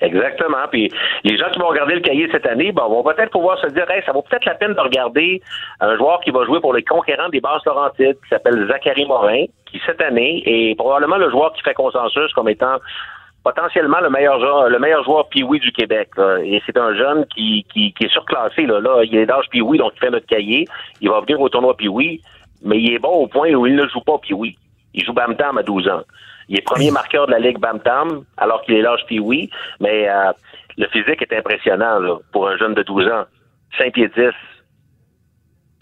Exactement. 0.00 0.66
Puis 0.70 0.90
les 1.24 1.36
gens 1.36 1.50
qui 1.50 1.58
vont 1.58 1.68
regarder 1.68 1.94
le 1.94 2.00
cahier 2.00 2.28
cette 2.32 2.46
année, 2.46 2.72
ben, 2.72 2.86
vont 2.88 3.02
peut-être 3.02 3.30
pouvoir 3.30 3.58
se 3.58 3.66
dire, 3.68 3.88
hey, 3.90 4.02
ça 4.06 4.12
vaut 4.12 4.22
peut-être 4.22 4.46
la 4.46 4.54
peine 4.54 4.72
de 4.72 4.80
regarder 4.80 5.42
un 5.80 5.96
joueur 5.96 6.20
qui 6.20 6.30
va 6.30 6.44
jouer 6.44 6.60
pour 6.60 6.72
les 6.72 6.82
conquérants 6.82 7.28
des 7.28 7.40
bases 7.40 7.64
Laurentides, 7.66 8.16
qui 8.22 8.28
s'appelle 8.30 8.66
Zachary 8.68 9.04
Morin, 9.04 9.44
qui 9.66 9.80
cette 9.84 10.00
année 10.00 10.42
est 10.46 10.74
probablement 10.74 11.16
le 11.16 11.30
joueur 11.30 11.52
qui 11.52 11.62
fait 11.62 11.74
consensus 11.74 12.32
comme 12.32 12.48
étant 12.48 12.78
potentiellement 13.44 14.00
le 14.00 14.10
meilleur 14.10 14.38
joueur, 14.38 14.68
le 14.68 14.78
meilleur 14.78 15.04
joueur 15.04 15.28
Pee-Wee 15.28 15.60
du 15.60 15.72
Québec. 15.72 16.10
là. 16.16 16.38
Et 16.42 16.62
c'est 16.66 16.76
un 16.76 16.94
jeune 16.94 17.26
qui, 17.26 17.64
qui, 17.72 17.92
qui 17.92 18.04
est 18.04 18.12
surclassé. 18.12 18.66
Là. 18.66 18.80
là, 18.80 19.02
il 19.04 19.14
est 19.16 19.26
d'âge 19.26 19.46
Pee-Wee, 19.50 19.78
donc 19.78 19.92
il 19.96 20.00
fait 20.00 20.10
notre 20.10 20.26
cahier. 20.26 20.66
Il 21.00 21.10
va 21.10 21.20
venir 21.20 21.40
au 21.40 21.48
tournoi 21.48 21.76
Pee-Wee, 21.76 22.20
mais 22.62 22.80
il 22.80 22.94
est 22.94 22.98
bon 22.98 23.12
au 23.12 23.26
point 23.26 23.52
où 23.54 23.66
il 23.66 23.76
ne 23.76 23.86
joue 23.88 24.00
pas 24.00 24.18
Pee-Wee. 24.18 24.56
Il 24.92 25.04
joue 25.04 25.12
Bam 25.12 25.36
Tam 25.36 25.56
à 25.56 25.62
12 25.62 25.88
ans. 25.88 26.02
Il 26.50 26.58
est 26.58 26.62
premier 26.62 26.90
marqueur 26.90 27.26
de 27.26 27.30
la 27.32 27.38
Ligue 27.38 27.58
Bam 27.58 27.80
Tam, 27.80 28.24
alors 28.36 28.60
qu'il 28.62 28.74
est 28.74 28.82
l'âge 28.82 29.06
Pee-Wee, 29.06 29.48
mais 29.80 30.08
euh, 30.10 30.32
le 30.76 30.86
physique 30.88 31.22
est 31.22 31.32
impressionnant 31.38 31.98
là, 32.00 32.16
pour 32.32 32.48
un 32.48 32.56
jeune 32.58 32.74
de 32.74 32.82
12 32.82 33.06
ans. 33.08 33.24
5 33.78 33.92
pieds 33.94 34.08
10. 34.08 34.30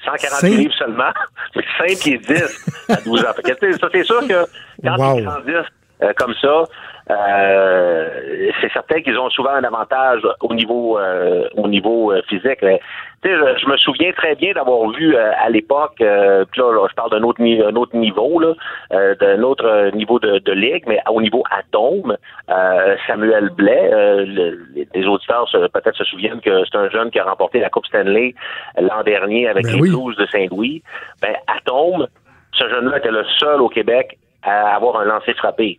140 0.04 0.40
Cinq- 0.40 0.48
livres 0.50 0.74
seulement, 0.78 1.10
mais 1.56 1.64
5 1.78 1.98
pieds 2.00 2.18
10 2.18 2.66
à 2.90 2.96
12 3.00 3.24
ans. 3.24 3.32
Fait 3.34 3.42
que, 3.42 3.52
tu 3.66 3.72
sais, 3.72 3.78
ça, 3.78 3.88
c'est 3.92 4.04
sûr 4.04 4.20
que 4.28 4.44
quand 4.84 4.96
Wow. 4.96 5.18
ils 5.18 5.24
grandissent 5.24 5.72
euh, 6.02 6.12
comme 6.16 6.34
ça, 6.40 6.64
euh, 7.10 8.50
c'est 8.60 8.72
certain 8.72 9.00
qu'ils 9.00 9.18
ont 9.18 9.30
souvent 9.30 9.50
un 9.50 9.64
avantage 9.64 10.22
au 10.42 10.54
niveau 10.54 10.98
euh, 10.98 11.48
au 11.56 11.68
niveau 11.68 12.12
euh, 12.12 12.20
physique. 12.28 12.58
Mais, 12.62 12.80
je, 13.24 13.30
je 13.30 13.66
me 13.68 13.76
souviens 13.78 14.12
très 14.12 14.34
bien 14.36 14.52
d'avoir 14.52 14.88
vu 14.90 15.16
euh, 15.16 15.30
à 15.42 15.50
l'époque, 15.50 16.00
euh, 16.00 16.44
puis 16.50 16.60
là, 16.60 16.72
là, 16.72 16.86
je 16.88 16.94
parle 16.94 17.10
d'un 17.10 17.22
autre, 17.22 17.40
un 17.42 17.74
autre 17.76 17.96
niveau, 17.96 18.38
là, 18.38 18.52
euh, 18.92 19.14
d'un 19.16 19.42
autre 19.42 19.90
niveau 19.96 20.18
de, 20.20 20.38
de 20.38 20.52
ligue, 20.52 20.84
mais 20.86 21.00
au 21.10 21.20
niveau 21.20 21.42
atome, 21.50 22.16
euh, 22.50 22.96
Samuel 23.06 23.50
Blais, 23.50 23.90
euh, 23.92 24.24
le- 24.26 24.58
les- 24.94 25.06
auditeurs 25.06 25.48
peut-être 25.72 25.96
se 25.96 26.04
souviennent 26.04 26.40
que 26.40 26.64
c'est 26.64 26.76
un 26.78 26.88
jeune 26.90 27.10
qui 27.10 27.18
a 27.18 27.24
remporté 27.24 27.58
la 27.60 27.70
Coupe 27.70 27.86
Stanley 27.86 28.34
l'an 28.80 29.02
dernier 29.04 29.48
avec 29.48 29.64
Ben 29.64 29.74
les 29.74 29.80
oui. 29.80 29.88
Blues 29.90 30.16
de 30.16 30.26
Saint-Louis. 30.26 30.82
Ben, 31.22 31.34
Atome, 31.46 32.06
ce 32.52 32.68
jeune-là 32.68 32.98
était 32.98 33.10
le 33.10 33.24
seul 33.38 33.60
au 33.62 33.68
Québec 33.68 34.18
à 34.42 34.74
avoir 34.76 35.00
un 35.00 35.04
lancer 35.04 35.32
frappé. 35.34 35.78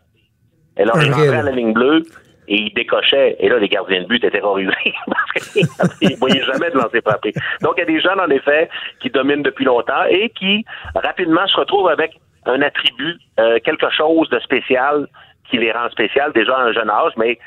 Et 0.80 0.86
là, 0.86 0.94
Un 0.96 1.02
il 1.02 1.12
rentrait 1.12 1.38
à 1.38 1.44
la 1.44 1.52
ligne 1.52 1.74
bleue 1.74 2.04
et 2.48 2.56
il 2.56 2.74
décochait. 2.74 3.36
Et 3.40 3.50
là, 3.50 3.60
les 3.60 3.68
gardiens 3.68 4.02
de 4.02 4.08
but 4.08 4.24
étaient 4.24 4.40
terrorisés 4.40 4.72
parce 5.78 5.98
qu'ils 6.00 6.12
ne 6.12 6.16
voyaient 6.18 6.44
jamais 6.44 6.72
de 6.72 6.78
lancer 6.78 7.02
frappé. 7.02 7.34
Donc, 7.62 7.74
il 7.78 7.82
y 7.82 7.84
a 7.84 7.86
des 7.86 8.02
jeunes, 8.02 8.20
en 8.20 8.30
effet, 8.30 8.70
qui 9.00 9.10
dominent 9.10 9.44
depuis 9.44 9.66
longtemps 9.66 10.04
et 10.10 10.30
qui, 10.30 10.66
rapidement, 10.96 11.46
se 11.48 11.58
retrouvent 11.58 11.90
avec 11.90 12.14
un 12.46 12.62
attribut, 12.62 13.18
euh, 13.40 13.60
quelque 13.64 13.90
chose 13.92 14.30
de 14.30 14.40
spécial 14.40 15.08
qui 15.50 15.58
les 15.58 15.72
rend 15.72 15.90
spécial 15.90 16.32
déjà 16.34 16.56
à 16.58 16.62
un 16.64 16.72
jeune 16.72 16.90
âge. 16.90 17.14
Mais 17.18 17.38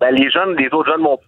ben, 0.00 0.14
les 0.14 0.30
jeunes, 0.30 0.56
les 0.56 0.68
autres 0.72 0.90
jeunes 0.90 1.02
vont 1.02 1.18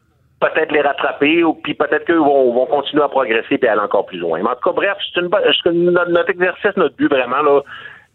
peut-être 0.40 0.72
les 0.72 0.80
rattraper 0.80 1.44
ou 1.44 1.54
puis 1.54 1.74
peut-être 1.74 2.04
qu'eux 2.04 2.18
vont, 2.18 2.52
vont 2.52 2.66
continuer 2.66 3.04
à 3.04 3.08
progresser 3.08 3.58
et 3.60 3.68
aller 3.68 3.80
encore 3.80 4.06
plus 4.06 4.18
loin. 4.18 4.40
Mais 4.42 4.48
en 4.48 4.54
tout 4.54 4.70
cas, 4.70 4.72
bref, 4.72 4.96
c'est 5.14 5.20
une 5.20 5.30
c'est 5.62 5.72
notre 5.72 6.30
exercice, 6.30 6.76
notre 6.76 6.96
but 6.96 7.08
vraiment, 7.08 7.42
là, 7.42 7.60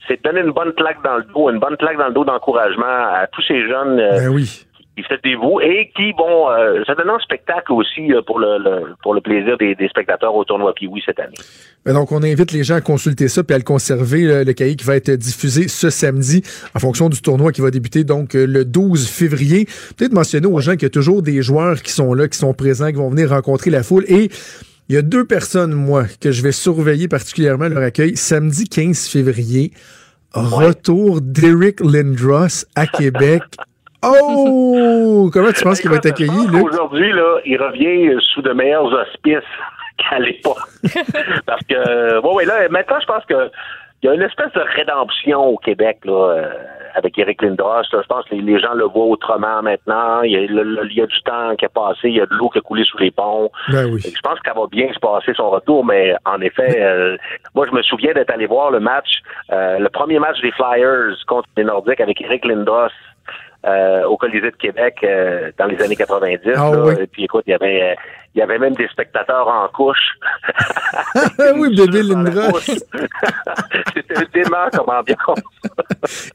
c'est 0.08 0.18
de 0.18 0.22
donner 0.24 0.42
une 0.42 0.52
bonne 0.54 0.74
claque 0.74 1.04
dans 1.04 1.18
le 1.18 1.24
dos, 1.34 1.50
une 1.50 1.60
bonne 1.60 1.78
claque 1.78 1.98
dans 1.98 2.08
le 2.08 2.14
dos 2.14 2.26
d'encouragement 2.26 2.86
à 2.86 3.28
tous 3.32 3.42
ces 3.48 3.62
jeunes 3.68 4.00
euh, 4.00 4.20
Ben 4.20 4.28
oui. 4.30 4.64
qui 4.96 5.04
se 5.04 5.14
dévouent 5.24 5.62
et 5.62 5.92
qui 5.96 6.12
vont 6.14 6.50
euh, 6.50 6.84
se 6.86 6.92
donner 6.96 7.12
un 7.12 7.20
spectacle 7.20 7.72
aussi 7.74 8.12
euh, 8.14 8.22
pour 8.26 8.40
le, 8.40 8.58
le- 8.58 8.96
pour 9.04 9.14
le 9.14 9.22
plaisir 9.22 9.58
des, 9.58 9.76
des 9.76 9.88
spectateurs 9.90 10.34
au 10.34 10.44
tournoi 10.44 10.74
Pee-Wee 10.74 11.02
cette 11.06 11.20
année. 11.20 11.36
Ben 11.86 11.94
donc, 11.94 12.12
on 12.12 12.24
invite 12.24 12.52
les 12.52 12.64
gens 12.64 12.76
à 12.76 12.82
consulter 12.82 13.28
ça 13.28 13.44
puis 13.44 13.54
à 13.54 13.58
le 13.58 13.64
conserver, 13.64 14.26
euh, 14.26 14.44
le 14.44 14.54
cahier 14.54 14.76
qui 14.76 14.86
va 14.86 14.96
être 14.96 15.12
diffusé 15.12 15.68
ce 15.68 15.90
samedi 15.90 16.42
en 16.76 16.80
fonction 16.80 17.10
du 17.10 17.22
tournoi 17.22 17.52
qui 17.52 17.62
va 17.62 17.70
débuter 17.70 18.04
donc 18.04 18.34
euh, 18.36 18.46
le 18.48 18.66
12 18.66 19.08
février. 19.10 19.66
Peut-être 19.98 20.14
mentionner 20.14 20.48
aux 20.48 20.60
gens 20.62 20.72
qu'il 20.74 20.84
y 20.84 20.86
a 20.86 20.90
toujours 20.90 21.22
des 21.22 21.42
joueurs 21.42 21.82
qui 21.84 21.92
sont 21.92 22.14
là, 22.14 22.28
qui 22.28 22.38
sont 22.38 22.54
présents, 22.54 22.88
qui 22.88 22.96
vont 22.96 23.10
venir 23.10 23.30
rencontrer 23.30 23.70
la 23.70 23.84
foule. 23.84 24.04
Et 24.08 24.30
il 24.90 24.96
y 24.96 24.98
a 24.98 25.02
deux 25.02 25.26
personnes, 25.26 25.74
moi, 25.74 26.06
que 26.22 26.32
je 26.32 26.42
vais 26.42 26.54
surveiller 26.54 27.08
particulièrement 27.10 27.68
leur 27.68 27.84
accueil. 27.84 28.16
Samedi 28.16 28.70
15 28.70 29.08
février, 29.10 29.72
retour 30.34 31.22
d'Eric 31.22 31.80
Lindros 31.80 32.66
à 32.76 32.88
Québec. 32.88 33.44
Oh! 34.06 35.30
Comment 35.34 35.52
tu 35.52 35.64
penses 35.64 35.82
qu'il 35.82 35.90
va 35.90 35.96
être 35.96 36.06
accueilli, 36.06 36.48
Luc? 36.52 36.62
qu'Aujourd'hui, 36.62 37.12
là, 37.12 37.40
il 37.46 37.58
revient 37.58 38.10
euh, 38.10 38.20
sous 38.22 38.44
de 38.44 38.54
meilleurs 38.54 38.86
auspices 38.86 39.40
qu'à 39.98 40.20
l'époque. 40.20 40.60
Parce 41.48 41.62
que, 41.68 42.22
bon, 42.22 42.36
ouais, 42.36 42.46
là, 42.46 42.70
maintenant, 42.70 43.00
je 43.02 43.06
pense 43.08 43.26
que 43.26 43.50
il 44.04 44.06
y 44.06 44.10
a 44.10 44.14
une 44.14 44.22
espèce 44.22 44.52
de 44.54 44.62
rédemption 44.76 45.44
au 45.44 45.58
Québec, 45.58 45.98
là, 46.06 46.14
euh, 46.14 46.50
avec 46.96 47.18
Eric 47.18 47.42
Lindros. 47.42 47.84
là. 47.92 48.02
Je 48.02 48.08
pense 48.08 48.26
que 48.26 48.36
les, 48.36 48.60
gens 48.60 48.74
le 48.74 48.86
voient 48.86 49.06
autrement 49.06 49.62
maintenant. 49.62 50.22
Il 50.22 50.32
y, 50.32 50.36
a, 50.38 50.42
le- 50.48 50.64
le- 50.64 50.88
il 50.90 50.98
y 50.98 51.02
a 51.02 51.06
du 51.06 51.22
temps 51.22 51.56
qui 51.56 51.66
a 51.66 51.70
passé, 51.70 52.10
il 52.10 52.16
y 52.16 52.22
a 52.22 52.26
de 52.26 52.34
l'eau 52.34 52.50
qui 52.50 52.58
a 52.60 52.62
coulé 52.62 52.84
sous 52.84 52.98
les 52.98 53.12
ponts. 53.12 53.52
Ben 53.70 53.86
oui. 53.92 54.00
Je 54.02 54.22
pense 54.22 54.40
que 54.40 54.48
ça 54.50 54.54
va 54.60 54.68
bien 54.68 54.92
se 54.94 55.00
passer 55.00 55.34
son 55.36 55.50
retour, 55.50 55.86
mais 55.86 56.16
en 56.26 56.42
effet, 56.42 56.82
euh, 56.82 57.18
moi 57.56 57.66
je 57.70 57.76
me 57.76 57.82
souviens 57.82 58.14
d'être 58.14 58.32
allé 58.32 58.46
voir 58.46 58.72
le 58.72 58.80
match, 58.80 59.20
euh, 59.52 59.80
le 59.80 59.90
premier 59.90 60.20
match 60.20 60.40
des 60.42 60.52
Flyers 60.52 61.16
contre 61.28 61.48
les 61.58 61.64
Nordiques 61.64 62.02
avec 62.02 62.22
Eric 62.22 62.46
Lindros 62.46 62.90
euh, 63.68 64.04
au 64.06 64.18
Colisée 64.18 64.52
de 64.52 64.56
Québec 64.56 64.96
euh, 65.04 65.52
dans 65.58 65.66
les 65.66 65.82
années 65.82 65.96
90. 65.96 66.40
Ah 66.56 66.72
là. 66.72 66.80
oui. 66.86 66.94
Et 67.02 67.08
puis 67.08 67.24
écoute, 67.26 67.44
il 67.48 67.52
y 67.52 67.54
avait 67.54 67.82
euh, 67.92 67.96
il 68.36 68.40
y 68.40 68.42
avait 68.44 68.60
même 68.60 68.76
des 68.76 68.88
spectateurs 68.90 69.48
en 69.48 69.68
couche. 69.70 70.14
Oui, 71.56 71.76
bébé. 71.76 72.02
C'était 73.96 74.26
dément 74.44 74.68
comme 74.74 74.90
ambiance. 74.90 75.40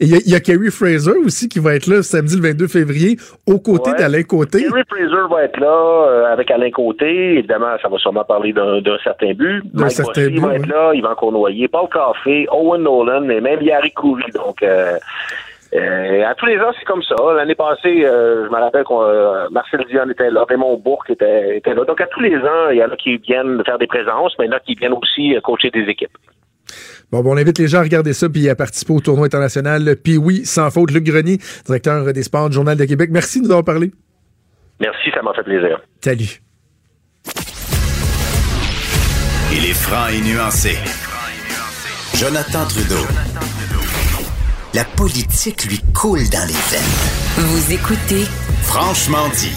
Il 0.00 0.08
y, 0.08 0.14
a- 0.14 0.20
il 0.24 0.30
y 0.32 0.34
a 0.34 0.40
Kerry 0.40 0.70
Fraser 0.70 1.12
aussi 1.24 1.48
qui 1.48 1.58
va 1.58 1.74
être 1.74 1.86
là 1.86 2.02
samedi 2.02 2.36
le 2.36 2.42
22 2.48 2.66
février 2.68 3.16
aux 3.46 3.58
côtés 3.58 3.90
Ouais. 3.90 3.98
d'Alain 3.98 4.22
Côté. 4.22 4.62
Gary 4.62 4.82
Fraser 4.88 5.28
va 5.30 5.44
être 5.44 5.58
là 5.60 5.66
euh, 6.08 6.32
avec 6.32 6.50
Alain 6.50 6.70
Côté. 6.70 7.38
Évidemment, 7.38 7.74
ça 7.80 7.88
va 7.88 7.98
sûrement 7.98 8.24
parler 8.24 8.52
d'un 8.52 8.80
certain 9.02 9.32
but. 9.34 9.62
D'un 9.72 9.84
Mike 9.84 9.92
certain 9.92 10.22
Bossy 10.22 10.34
but, 10.34 10.40
va 10.40 10.54
être 10.56 10.66
là, 10.66 10.92
Yvan 10.94 11.14
Cournoyer, 11.14 11.68
Paul 11.68 11.88
Caffé, 11.88 12.46
Owen 12.50 12.82
Nolan 12.82 13.28
et 13.28 13.40
même 13.40 13.62
Yari 13.62 13.92
Coury. 13.92 14.24
Donc, 14.34 14.62
euh, 14.62 14.98
euh, 15.74 16.26
à 16.26 16.34
tous 16.34 16.46
les 16.46 16.58
ans, 16.58 16.70
c'est 16.78 16.84
comme 16.84 17.02
ça. 17.02 17.14
L'année 17.34 17.54
passée, 17.54 18.04
euh, 18.04 18.44
je 18.46 18.50
me 18.50 18.60
rappelle 18.60 18.84
que 18.84 18.92
euh, 18.92 19.48
Marcel 19.50 19.84
Dion 19.88 20.08
était 20.10 20.30
là, 20.30 20.44
Raymond 20.46 20.76
Bourque 20.76 21.08
était, 21.10 21.56
était 21.56 21.74
là. 21.74 21.84
Donc, 21.84 22.00
à 22.00 22.06
tous 22.06 22.20
les 22.20 22.36
ans, 22.36 22.68
il 22.70 22.76
y 22.76 22.84
en 22.84 22.90
a 22.90 22.96
qui 22.96 23.16
viennent 23.16 23.62
faire 23.64 23.78
des 23.78 23.86
présences, 23.86 24.34
mais 24.38 24.44
il 24.44 24.48
y 24.48 24.54
en 24.54 24.56
a 24.56 24.60
qui 24.60 24.74
viennent 24.74 24.92
aussi 24.92 25.34
euh, 25.34 25.40
coacher 25.40 25.70
des 25.70 25.84
équipes. 25.84 26.16
Bon, 27.10 27.22
bon, 27.22 27.32
on 27.32 27.36
invite 27.38 27.58
les 27.58 27.68
gens 27.68 27.78
à 27.78 27.82
regarder 27.82 28.12
ça 28.12 28.28
puis 28.28 28.48
à 28.50 28.54
participer 28.54 28.92
au 28.92 29.00
tournoi 29.00 29.26
international. 29.26 29.96
Puis 30.02 30.18
oui, 30.18 30.44
sans 30.44 30.70
faute, 30.70 30.90
Luc 30.90 31.04
Grenier, 31.04 31.38
directeur 31.64 32.12
des 32.12 32.22
sports 32.22 32.50
du 32.50 32.54
Journal 32.54 32.76
de 32.76 32.84
Québec. 32.84 33.10
Merci 33.10 33.40
de 33.40 33.46
nous 33.46 33.50
avoir 33.50 33.64
parlé. 33.64 33.90
Merci, 34.78 35.10
ça 35.14 35.22
m'a 35.22 35.32
fait 35.32 35.42
plaisir. 35.42 35.80
Salut. 36.02 36.40
Il 39.54 39.70
est 39.70 39.74
franc 39.74 40.08
et 40.08 40.20
nuancé. 40.20 40.76
Jonathan 42.18 42.66
Trudeau. 42.68 43.61
La 44.74 44.84
politique 44.84 45.66
lui 45.66 45.78
coule 45.92 46.26
dans 46.30 46.46
les 46.48 46.54
veines. 46.54 47.36
Vous 47.36 47.72
écoutez 47.74 48.24
Franchement 48.62 49.28
dit. 49.38 49.52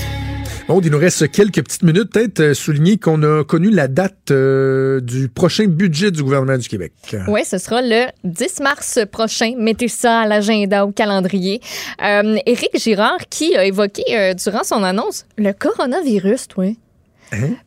Bon, 0.68 0.82
il 0.82 0.92
nous 0.92 0.98
reste 0.98 1.32
quelques 1.32 1.64
petites 1.64 1.84
minutes. 1.84 2.12
Peut-être 2.12 2.42
euh, 2.42 2.54
souligner 2.54 2.98
qu'on 2.98 3.24
a 3.24 3.46
connu 3.46 3.70
la 3.70 3.88
date 3.88 4.32
euh, 4.32 5.00
du 5.00 5.30
prochain 5.30 5.68
budget 5.68 6.12
du 6.12 6.22
gouvernement 6.22 6.58
du 6.58 6.68
Québec. 6.68 6.92
Oui, 7.30 7.46
ce 7.46 7.58
sera 7.60 7.82
le 7.82 8.08
10 8.26 8.60
mars 8.60 9.00
prochain. 9.10 9.54
Mettez 9.58 9.88
ça 9.88 10.20
à 10.20 10.28
l'agenda, 10.28 10.86
au 10.86 10.92
calendrier. 10.92 11.62
Euh, 12.04 12.38
Éric 12.46 12.78
Girard, 12.78 13.30
qui 13.30 13.56
a 13.56 13.64
évoqué 13.64 14.04
euh, 14.12 14.34
durant 14.34 14.66
son 14.66 14.84
annonce 14.84 15.26
le 15.38 15.54
coronavirus, 15.54 16.50
toi. 16.50 16.66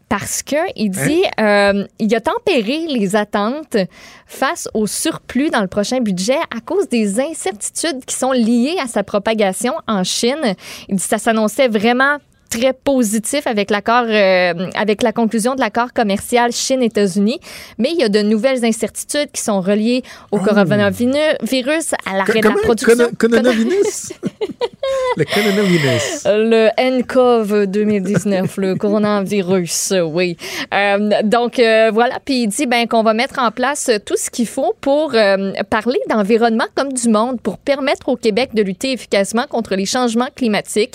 Parce 0.09 0.43
que 0.43 0.57
il 0.77 0.91
dit, 0.91 1.23
euh, 1.39 1.85
il 1.99 2.15
a 2.15 2.21
tempéré 2.21 2.87
les 2.89 3.17
attentes 3.17 3.77
face 4.27 4.69
au 4.73 4.87
surplus 4.87 5.51
dans 5.51 5.61
le 5.61 5.69
prochain 5.69 6.01
budget 6.01 6.39
à 6.55 6.61
cause 6.65 6.89
des 6.89 7.21
incertitudes 7.21 8.05
qui 8.07 8.15
sont 8.15 8.33
liées 8.33 8.77
à 8.83 8.87
sa 8.87 9.03
propagation 9.03 9.75
en 9.87 10.05
Chine. 10.05 10.55
Il 10.89 10.97
dit 10.97 11.03
que 11.03 11.09
ça 11.09 11.19
s'annonçait 11.19 11.69
vraiment 11.69 12.19
très 12.49 12.73
positif 12.73 13.47
avec 13.47 13.71
l'accord, 13.71 14.05
euh, 14.09 14.71
avec 14.75 15.03
la 15.03 15.13
conclusion 15.13 15.55
de 15.55 15.61
l'accord 15.61 15.93
commercial 15.93 16.53
Chine-États-Unis, 16.53 17.41
mais 17.79 17.91
il 17.93 18.01
y 18.01 18.05
a 18.05 18.09
de 18.09 18.21
nouvelles 18.21 18.65
incertitudes 18.65 19.31
qui 19.33 19.43
sont 19.43 19.61
reliées 19.61 20.03
au 20.31 20.39
coronavirus, 20.39 21.95
à 22.07 22.17
l'arrêt 22.17 22.41
de 22.41 22.49
la 22.49 22.55
production. 22.55 23.11
Coronavirus? 23.19 24.13
le 25.17 25.25
coronavirus. 25.25 26.25
Le 26.27 26.69
NCOV 26.79 27.67
2019, 27.67 28.57
le 28.57 28.75
coronavirus, 28.77 29.95
oui. 30.05 30.37
Euh, 30.73 31.23
donc 31.25 31.59
euh, 31.59 31.91
voilà, 31.93 32.19
puis 32.25 32.43
il 32.43 32.49
dit 32.49 32.67
ben 32.67 32.87
qu'on 32.87 33.03
va 33.03 33.15
mettre 33.15 33.39
en 33.39 33.51
place 33.51 33.91
tout 34.07 34.17
ce 34.17 34.31
qu'il 34.31 34.47
faut 34.47 34.75
pour 34.81 35.15
parler 35.71 35.99
d'environnement 36.09 36.67
comme 36.75 36.93
du 36.93 37.09
monde, 37.09 37.41
pour 37.41 37.59
permettre 37.59 38.09
au 38.09 38.17
Québec 38.17 38.51
de 38.55 38.63
lutter 38.63 38.93
efficacement 38.93 39.47
contre 39.49 39.75
les 39.75 39.87
changements 39.87 40.29
climatiques. 40.35 40.95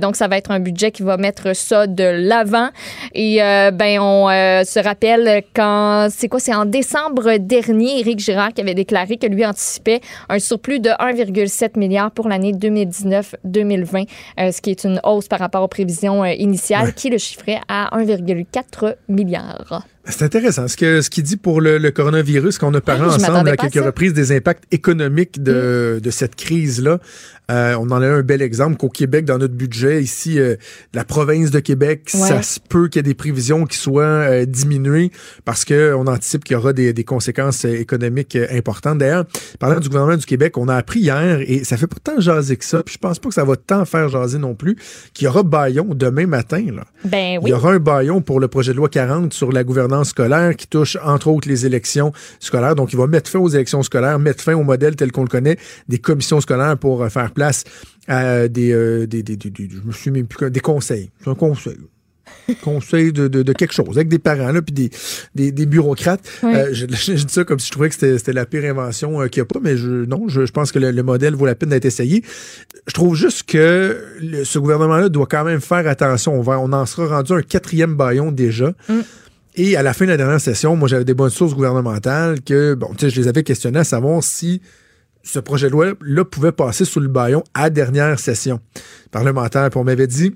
Donc 0.00 0.16
ça 0.16 0.28
va 0.28 0.36
être 0.36 0.50
un 0.50 0.60
budget 0.60 0.81
budget 0.82 0.90
qui 0.90 1.02
va 1.02 1.16
mettre 1.16 1.54
ça 1.54 1.86
de 1.86 2.04
l'avant. 2.04 2.68
Et 3.14 3.42
euh, 3.42 3.70
ben 3.70 4.00
on 4.00 4.28
euh, 4.28 4.64
se 4.64 4.80
rappelle 4.80 5.42
quand 5.54 6.08
c'est 6.10 6.28
quoi 6.28 6.40
c'est 6.40 6.54
en 6.54 6.64
décembre 6.64 7.36
dernier 7.38 8.00
Éric 8.00 8.18
Girard 8.18 8.52
qui 8.52 8.60
avait 8.60 8.74
déclaré 8.74 9.16
que 9.16 9.26
lui 9.26 9.46
anticipait 9.46 10.00
un 10.28 10.38
surplus 10.38 10.80
de 10.80 10.90
1,7 10.90 11.78
milliard 11.78 12.10
pour 12.10 12.28
l'année 12.28 12.52
2019-2020, 12.52 14.08
euh, 14.40 14.50
ce 14.50 14.60
qui 14.60 14.70
est 14.70 14.84
une 14.84 15.00
hausse 15.04 15.28
par 15.28 15.38
rapport 15.38 15.62
aux 15.62 15.68
prévisions 15.68 16.24
euh, 16.24 16.32
initiales 16.32 16.94
qui 16.94 17.10
le 17.10 17.18
chiffrait 17.18 17.60
à 17.68 17.96
1,4 17.96 18.96
milliard. 19.08 19.84
C'est 20.04 20.22
intéressant 20.24 20.66
ce 20.66 20.76
que 20.76 21.00
ce 21.00 21.10
qu'il 21.10 21.22
dit 21.22 21.36
pour 21.36 21.60
le, 21.60 21.78
le 21.78 21.90
coronavirus 21.92 22.58
qu'on 22.58 22.74
a 22.74 22.80
parlé 22.80 23.02
Oui, 23.02 23.14
ensemble 23.14 23.48
à 23.50 23.56
quelques 23.56 23.84
reprises 23.84 24.12
des 24.12 24.32
impacts 24.32 24.64
économiques 24.72 25.42
de, 25.42 26.00
de 26.02 26.10
cette 26.10 26.34
crise 26.34 26.82
là. 26.82 26.98
Euh, 27.50 27.74
on 27.78 27.90
en 27.90 28.00
a 28.00 28.06
un 28.06 28.22
bel 28.22 28.40
exemple 28.40 28.76
qu'au 28.76 28.88
Québec 28.88 29.24
dans 29.24 29.36
notre 29.36 29.54
budget 29.54 30.00
ici 30.02 30.38
euh, 30.38 30.54
la 30.94 31.04
province 31.04 31.50
de 31.50 31.58
Québec 31.60 32.10
Ouais. 32.14 32.20
ça 32.28 32.42
se 32.42 32.58
peut 32.60 32.88
qu'il 32.88 32.98
y 32.98 33.00
ait 33.00 33.02
des 33.02 33.14
prévisions 33.14 33.64
qui 33.66 33.76
soient 33.76 34.02
euh, 34.04 34.44
diminuées 34.44 35.10
parce 35.44 35.64
que 35.64 35.92
on 35.94 36.06
anticipe 36.06 36.44
qu'il 36.44 36.54
y 36.54 36.56
aura 36.56 36.72
des, 36.72 36.92
des 36.92 37.04
conséquences 37.04 37.64
économiques 37.64 38.36
importantes. 38.52 38.98
D'ailleurs, 38.98 39.24
parlant 39.58 39.80
du 39.80 39.88
gouvernement 39.88 40.16
du 40.16 40.24
Québec, 40.26 40.56
on 40.56 40.68
a 40.68 40.76
appris 40.76 41.00
hier 41.00 41.40
et 41.42 41.64
ça 41.64 41.76
fait 41.76 41.86
pas 41.88 41.96
tant 42.02 42.20
jaser 42.20 42.56
que 42.56 42.64
ça, 42.64 42.82
puis 42.82 42.94
je 42.94 42.98
pense 42.98 43.18
pas 43.18 43.28
que 43.28 43.34
ça 43.34 43.44
va 43.44 43.56
tant 43.56 43.84
faire 43.84 44.08
jaser 44.08 44.38
non 44.38 44.54
plus 44.54 44.76
qu'il 45.14 45.26
y 45.26 45.28
aura 45.28 45.42
Bayon 45.42 45.88
demain 45.94 46.26
matin 46.26 46.64
là. 46.74 46.84
Ben 47.04 47.34
Il 47.34 47.38
oui. 47.44 47.50
y 47.50 47.52
aura 47.52 47.72
un 47.72 47.78
baillon 47.78 48.20
pour 48.20 48.40
le 48.40 48.48
projet 48.48 48.72
de 48.72 48.76
loi 48.78 48.88
40 48.88 49.32
sur 49.32 49.52
la 49.52 49.62
gouvernance 49.64 49.91
scolaire 50.04 50.56
qui 50.56 50.66
touche 50.66 50.96
entre 51.04 51.28
autres 51.28 51.48
les 51.48 51.66
élections 51.66 52.12
scolaires. 52.40 52.74
Donc, 52.74 52.92
il 52.92 52.96
va 52.98 53.06
mettre 53.06 53.30
fin 53.30 53.38
aux 53.38 53.48
élections 53.48 53.82
scolaires, 53.82 54.18
mettre 54.18 54.42
fin 54.42 54.54
au 54.54 54.62
modèle 54.64 54.96
tel 54.96 55.12
qu'on 55.12 55.22
le 55.22 55.28
connaît 55.28 55.56
des 55.88 55.98
commissions 55.98 56.40
scolaires 56.40 56.76
pour 56.78 57.02
euh, 57.02 57.08
faire 57.08 57.30
place 57.32 57.64
à 58.08 58.48
des, 58.48 58.72
euh, 58.72 59.06
des, 59.06 59.22
des, 59.22 59.36
des- 59.36 59.50
des- 59.50 59.68
je 59.70 59.80
me 59.86 59.92
suis 59.92 60.10
même 60.10 60.26
plus 60.26 60.50
des 60.50 60.60
conseils. 60.60 61.10
C'est 61.22 61.30
un 61.30 61.34
conseil. 61.34 61.76
conseil 62.62 63.12
de, 63.12 63.28
de, 63.28 63.42
de 63.42 63.52
quelque 63.52 63.74
chose 63.74 63.96
avec 63.96 64.08
des 64.08 64.18
parents 64.18 64.52
là 64.52 64.62
puis 64.62 64.72
des, 64.72 64.90
des, 65.34 65.52
des 65.52 65.66
bureaucrates 65.66 66.20
Oui. 66.42 66.54
Euh, 66.54 66.68
je, 66.72 66.86
je 66.88 67.24
dis 67.24 67.32
ça 67.32 67.44
comme 67.44 67.58
si 67.58 67.66
je 67.66 67.72
trouvais 67.72 67.88
que 67.88 67.94
c'était 67.94 68.16
c'était 68.18 68.32
la 68.32 68.46
pire 68.46 68.64
invention 68.64 69.20
euh, 69.20 69.26
qu'il 69.28 69.42
n'y 69.42 69.46
a 69.46 69.52
pas 69.52 69.60
mais 69.62 69.76
je 69.76 70.04
non 70.06 70.28
je, 70.28 70.46
je 70.46 70.52
pense 70.52 70.72
que 70.72 70.78
le, 70.78 70.90
le 70.92 71.02
modèle 71.02 71.34
vaut 71.34 71.46
la 71.46 71.54
peine 71.54 71.68
d'être 71.70 71.84
essayé 71.84 72.22
je 72.86 72.94
trouve 72.94 73.16
juste 73.16 73.42
que 73.44 74.02
le- 74.20 74.44
ce 74.44 74.58
gouvernement-là 74.58 75.08
doit 75.08 75.26
quand 75.26 75.44
même 75.44 75.60
faire 75.60 75.86
attention. 75.86 76.34
On, 76.34 76.42
va, 76.42 76.58
on 76.58 76.72
en 76.72 76.84
sera 76.86 77.16
rendu 77.18 77.32
un 77.32 77.42
quatrième 77.42 77.94
baillon 77.96 78.32
déjà. 78.32 78.72
Et 79.54 79.76
à 79.76 79.82
la 79.82 79.92
fin 79.92 80.06
de 80.06 80.10
la 80.10 80.16
dernière 80.16 80.40
session, 80.40 80.76
moi, 80.76 80.88
j'avais 80.88 81.04
des 81.04 81.14
bonnes 81.14 81.30
sources 81.30 81.54
gouvernementales 81.54 82.40
que, 82.40 82.74
bon, 82.74 82.88
tu 82.94 83.00
sais, 83.00 83.10
je 83.10 83.20
les 83.20 83.28
avais 83.28 83.42
questionnées 83.42 83.80
à 83.80 83.84
savoir 83.84 84.22
si 84.22 84.62
ce 85.22 85.38
projet 85.38 85.66
de 85.66 85.72
loi-là 85.72 86.24
pouvait 86.24 86.52
passer 86.52 86.84
sous 86.84 87.00
le 87.00 87.08
baillon 87.08 87.44
à 87.52 87.68
dernière 87.68 88.18
session 88.18 88.60
parlementaire. 89.10 89.68
Puis 89.68 89.78
on 89.78 89.84
m'avait 89.84 90.06
dit, 90.06 90.34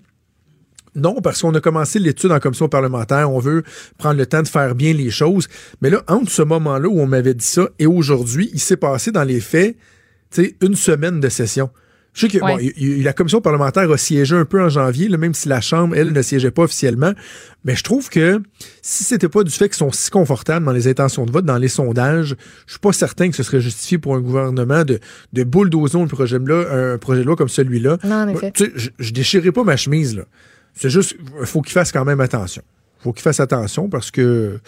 non, 0.94 1.20
parce 1.22 1.42
qu'on 1.42 1.54
a 1.54 1.60
commencé 1.60 1.98
l'étude 1.98 2.30
en 2.30 2.40
commission 2.40 2.68
parlementaire, 2.68 3.30
on 3.30 3.38
veut 3.38 3.62
prendre 3.98 4.18
le 4.18 4.26
temps 4.26 4.42
de 4.42 4.48
faire 4.48 4.74
bien 4.74 4.92
les 4.92 5.10
choses. 5.10 5.48
Mais 5.80 5.90
là, 5.90 6.02
entre 6.08 6.30
ce 6.30 6.42
moment-là 6.42 6.88
où 6.88 7.00
on 7.00 7.06
m'avait 7.06 7.34
dit 7.34 7.44
ça 7.44 7.68
et 7.78 7.86
aujourd'hui, 7.86 8.50
il 8.52 8.60
s'est 8.60 8.76
passé 8.76 9.12
dans 9.12 9.24
les 9.24 9.40
faits, 9.40 9.76
tu 10.30 10.44
sais, 10.44 10.56
une 10.60 10.74
semaine 10.74 11.20
de 11.20 11.28
session. 11.28 11.70
Je 12.16 12.22
sais 12.22 12.28
que 12.28 12.42
Ouais. 12.42 12.72
bon, 12.76 13.02
la 13.04 13.12
commission 13.12 13.40
parlementaire 13.42 13.90
a 13.90 13.96
siégé 13.98 14.34
un 14.34 14.46
peu 14.46 14.62
en 14.62 14.68
janvier, 14.70 15.08
là, 15.08 15.18
même 15.18 15.34
si 15.34 15.48
la 15.48 15.60
Chambre, 15.60 15.94
elle, 15.94 16.12
ne 16.12 16.22
siégeait 16.22 16.50
pas 16.50 16.62
officiellement. 16.62 17.12
Mais 17.64 17.76
je 17.76 17.84
trouve 17.84 18.08
que 18.08 18.40
si 18.80 19.04
c'était 19.04 19.28
pas 19.28 19.44
du 19.44 19.50
fait 19.52 19.68
qu'ils 19.68 19.76
sont 19.76 19.92
si 19.92 20.10
confortables 20.10 20.64
dans 20.64 20.72
les 20.72 20.88
intentions 20.88 21.26
de 21.26 21.30
vote, 21.30 21.44
dans 21.44 21.58
les 21.58 21.68
sondages, 21.68 22.34
je 22.66 22.72
suis 22.72 22.80
pas 22.80 22.92
certain 22.94 23.28
que 23.28 23.36
ce 23.36 23.42
serait 23.42 23.60
justifié 23.60 23.98
pour 23.98 24.14
un 24.14 24.20
gouvernement 24.20 24.82
de, 24.84 24.98
de 25.34 25.44
bulldozer 25.44 26.00
un 26.00 26.06
projet 26.06 26.38
de 26.38 26.46
loi, 26.46 26.66
un 26.72 26.96
projet 26.98 27.20
de 27.20 27.26
loi 27.26 27.36
comme 27.36 27.50
celui-là. 27.50 27.98
Non, 28.02 28.14
en 28.22 28.28
effet. 28.28 28.50
tu 28.52 28.64
sais, 28.64 28.72
je, 28.76 28.90
je 28.98 29.12
déchirerai 29.12 29.52
pas 29.52 29.62
ma 29.64 29.76
chemise, 29.76 30.16
là. 30.16 30.22
C'est 30.74 30.90
juste, 30.90 31.16
il 31.40 31.46
faut 31.46 31.60
qu'il 31.60 31.72
fasse 31.72 31.92
quand 31.92 32.04
même 32.06 32.20
attention. 32.20 32.62
faut 33.00 33.12
qu'il 33.12 33.22
fasse 33.22 33.40
attention 33.40 33.88
parce 33.90 34.10
que 34.10 34.58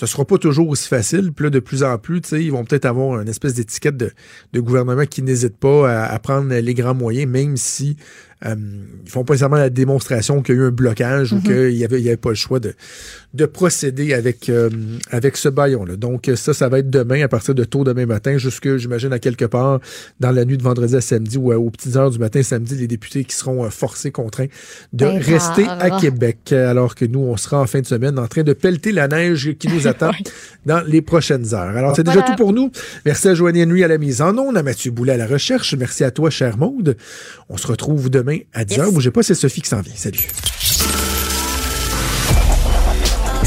ce 0.00 0.06
sera 0.06 0.24
pas 0.24 0.38
toujours 0.38 0.70
aussi 0.70 0.88
facile. 0.88 1.30
Puis 1.34 1.44
là, 1.44 1.50
de 1.50 1.58
plus 1.60 1.82
en 1.82 1.98
plus, 1.98 2.22
tu 2.22 2.30
sais, 2.30 2.42
ils 2.42 2.50
vont 2.50 2.64
peut-être 2.64 2.86
avoir 2.86 3.20
une 3.20 3.28
espèce 3.28 3.52
d'étiquette 3.52 3.98
de, 3.98 4.10
de 4.54 4.60
gouvernement 4.60 5.04
qui 5.04 5.20
n'hésite 5.20 5.58
pas 5.58 5.92
à, 5.92 6.06
à 6.10 6.18
prendre 6.18 6.48
les 6.54 6.72
grands 6.74 6.94
moyens, 6.94 7.30
même 7.30 7.58
si 7.58 7.96
euh, 8.46 8.54
ils 9.04 9.10
font 9.10 9.22
pas 9.24 9.34
nécessairement 9.34 9.58
la 9.58 9.68
démonstration 9.68 10.40
qu'il 10.40 10.54
y 10.54 10.58
a 10.58 10.62
eu 10.62 10.64
un 10.68 10.70
blocage 10.70 11.34
ou 11.34 11.36
Mhm. 11.36 11.42
qu'il 11.42 11.72
y 11.76 11.84
avait, 11.84 12.00
y 12.00 12.08
avait 12.08 12.16
pas 12.16 12.30
le 12.30 12.34
choix 12.34 12.60
de, 12.60 12.72
de 13.32 13.46
procéder 13.46 14.12
avec, 14.12 14.48
euh, 14.48 14.68
avec 15.10 15.36
ce 15.36 15.48
baillon-là. 15.48 15.96
Donc, 15.96 16.30
ça, 16.34 16.52
ça 16.52 16.68
va 16.68 16.80
être 16.80 16.90
demain, 16.90 17.22
à 17.22 17.28
partir 17.28 17.54
de 17.54 17.64
tôt 17.64 17.84
demain 17.84 18.06
matin, 18.06 18.38
jusque, 18.38 18.76
j'imagine, 18.76 19.12
à 19.12 19.18
quelque 19.18 19.44
part 19.44 19.80
dans 20.18 20.32
la 20.32 20.44
nuit 20.44 20.58
de 20.58 20.62
vendredi 20.62 20.96
à 20.96 21.00
samedi 21.00 21.38
ou 21.38 21.52
aux 21.52 21.70
petites 21.70 21.96
heures 21.96 22.10
du 22.10 22.18
matin 22.18 22.42
samedi, 22.42 22.74
les 22.74 22.88
députés 22.88 23.24
qui 23.24 23.36
seront 23.36 23.64
euh, 23.64 23.70
forcés, 23.70 24.10
contraints 24.10 24.46
de 24.92 25.04
Ben 25.04 25.18
rester 25.18 25.64
rare. 25.64 25.80
à 25.80 26.00
Québec, 26.00 26.38
euh, 26.52 26.70
alors 26.70 26.94
que 26.94 27.04
nous, 27.04 27.20
on 27.20 27.36
sera 27.36 27.60
en 27.60 27.66
fin 27.66 27.80
de 27.80 27.86
semaine 27.86 28.18
en 28.18 28.26
train 28.26 28.42
de 28.42 28.52
pelleter 28.52 28.92
la 28.92 29.06
neige 29.06 29.54
qui 29.58 29.68
nous 29.68 29.86
attend 29.86 30.10
dans 30.66 30.80
les 30.86 31.02
prochaines 31.02 31.54
heures. 31.54 31.76
Alors, 31.76 31.94
c'est 31.94 32.04
déjà 32.04 32.22
tout 32.22 32.36
pour 32.36 32.52
nous. 32.52 32.70
Merci 33.04 33.28
à 33.28 33.34
Joanie 33.34 33.62
Henry 33.62 33.84
à 33.84 33.88
la 33.88 33.98
mise 33.98 34.22
en 34.22 34.36
onde, 34.36 34.56
à 34.56 34.62
Mathieu 34.62 34.90
Boulet 34.90 35.12
à 35.12 35.16
la 35.16 35.26
recherche. 35.26 35.74
Merci 35.74 36.04
à 36.04 36.10
toi, 36.10 36.30
cher 36.30 36.58
Maude. 36.58 36.96
On 37.48 37.56
se 37.56 37.66
retrouve 37.66 38.10
demain 38.10 38.38
à 38.52 38.64
10h. 38.64 38.84
Yes. 38.84 38.94
Bougez 38.94 39.10
pas, 39.10 39.22
c'est 39.22 39.34
Sophie 39.34 39.62
qui 39.62 39.68
s'en 39.68 39.80
vient. 39.80 39.94
Salut. 39.94 40.26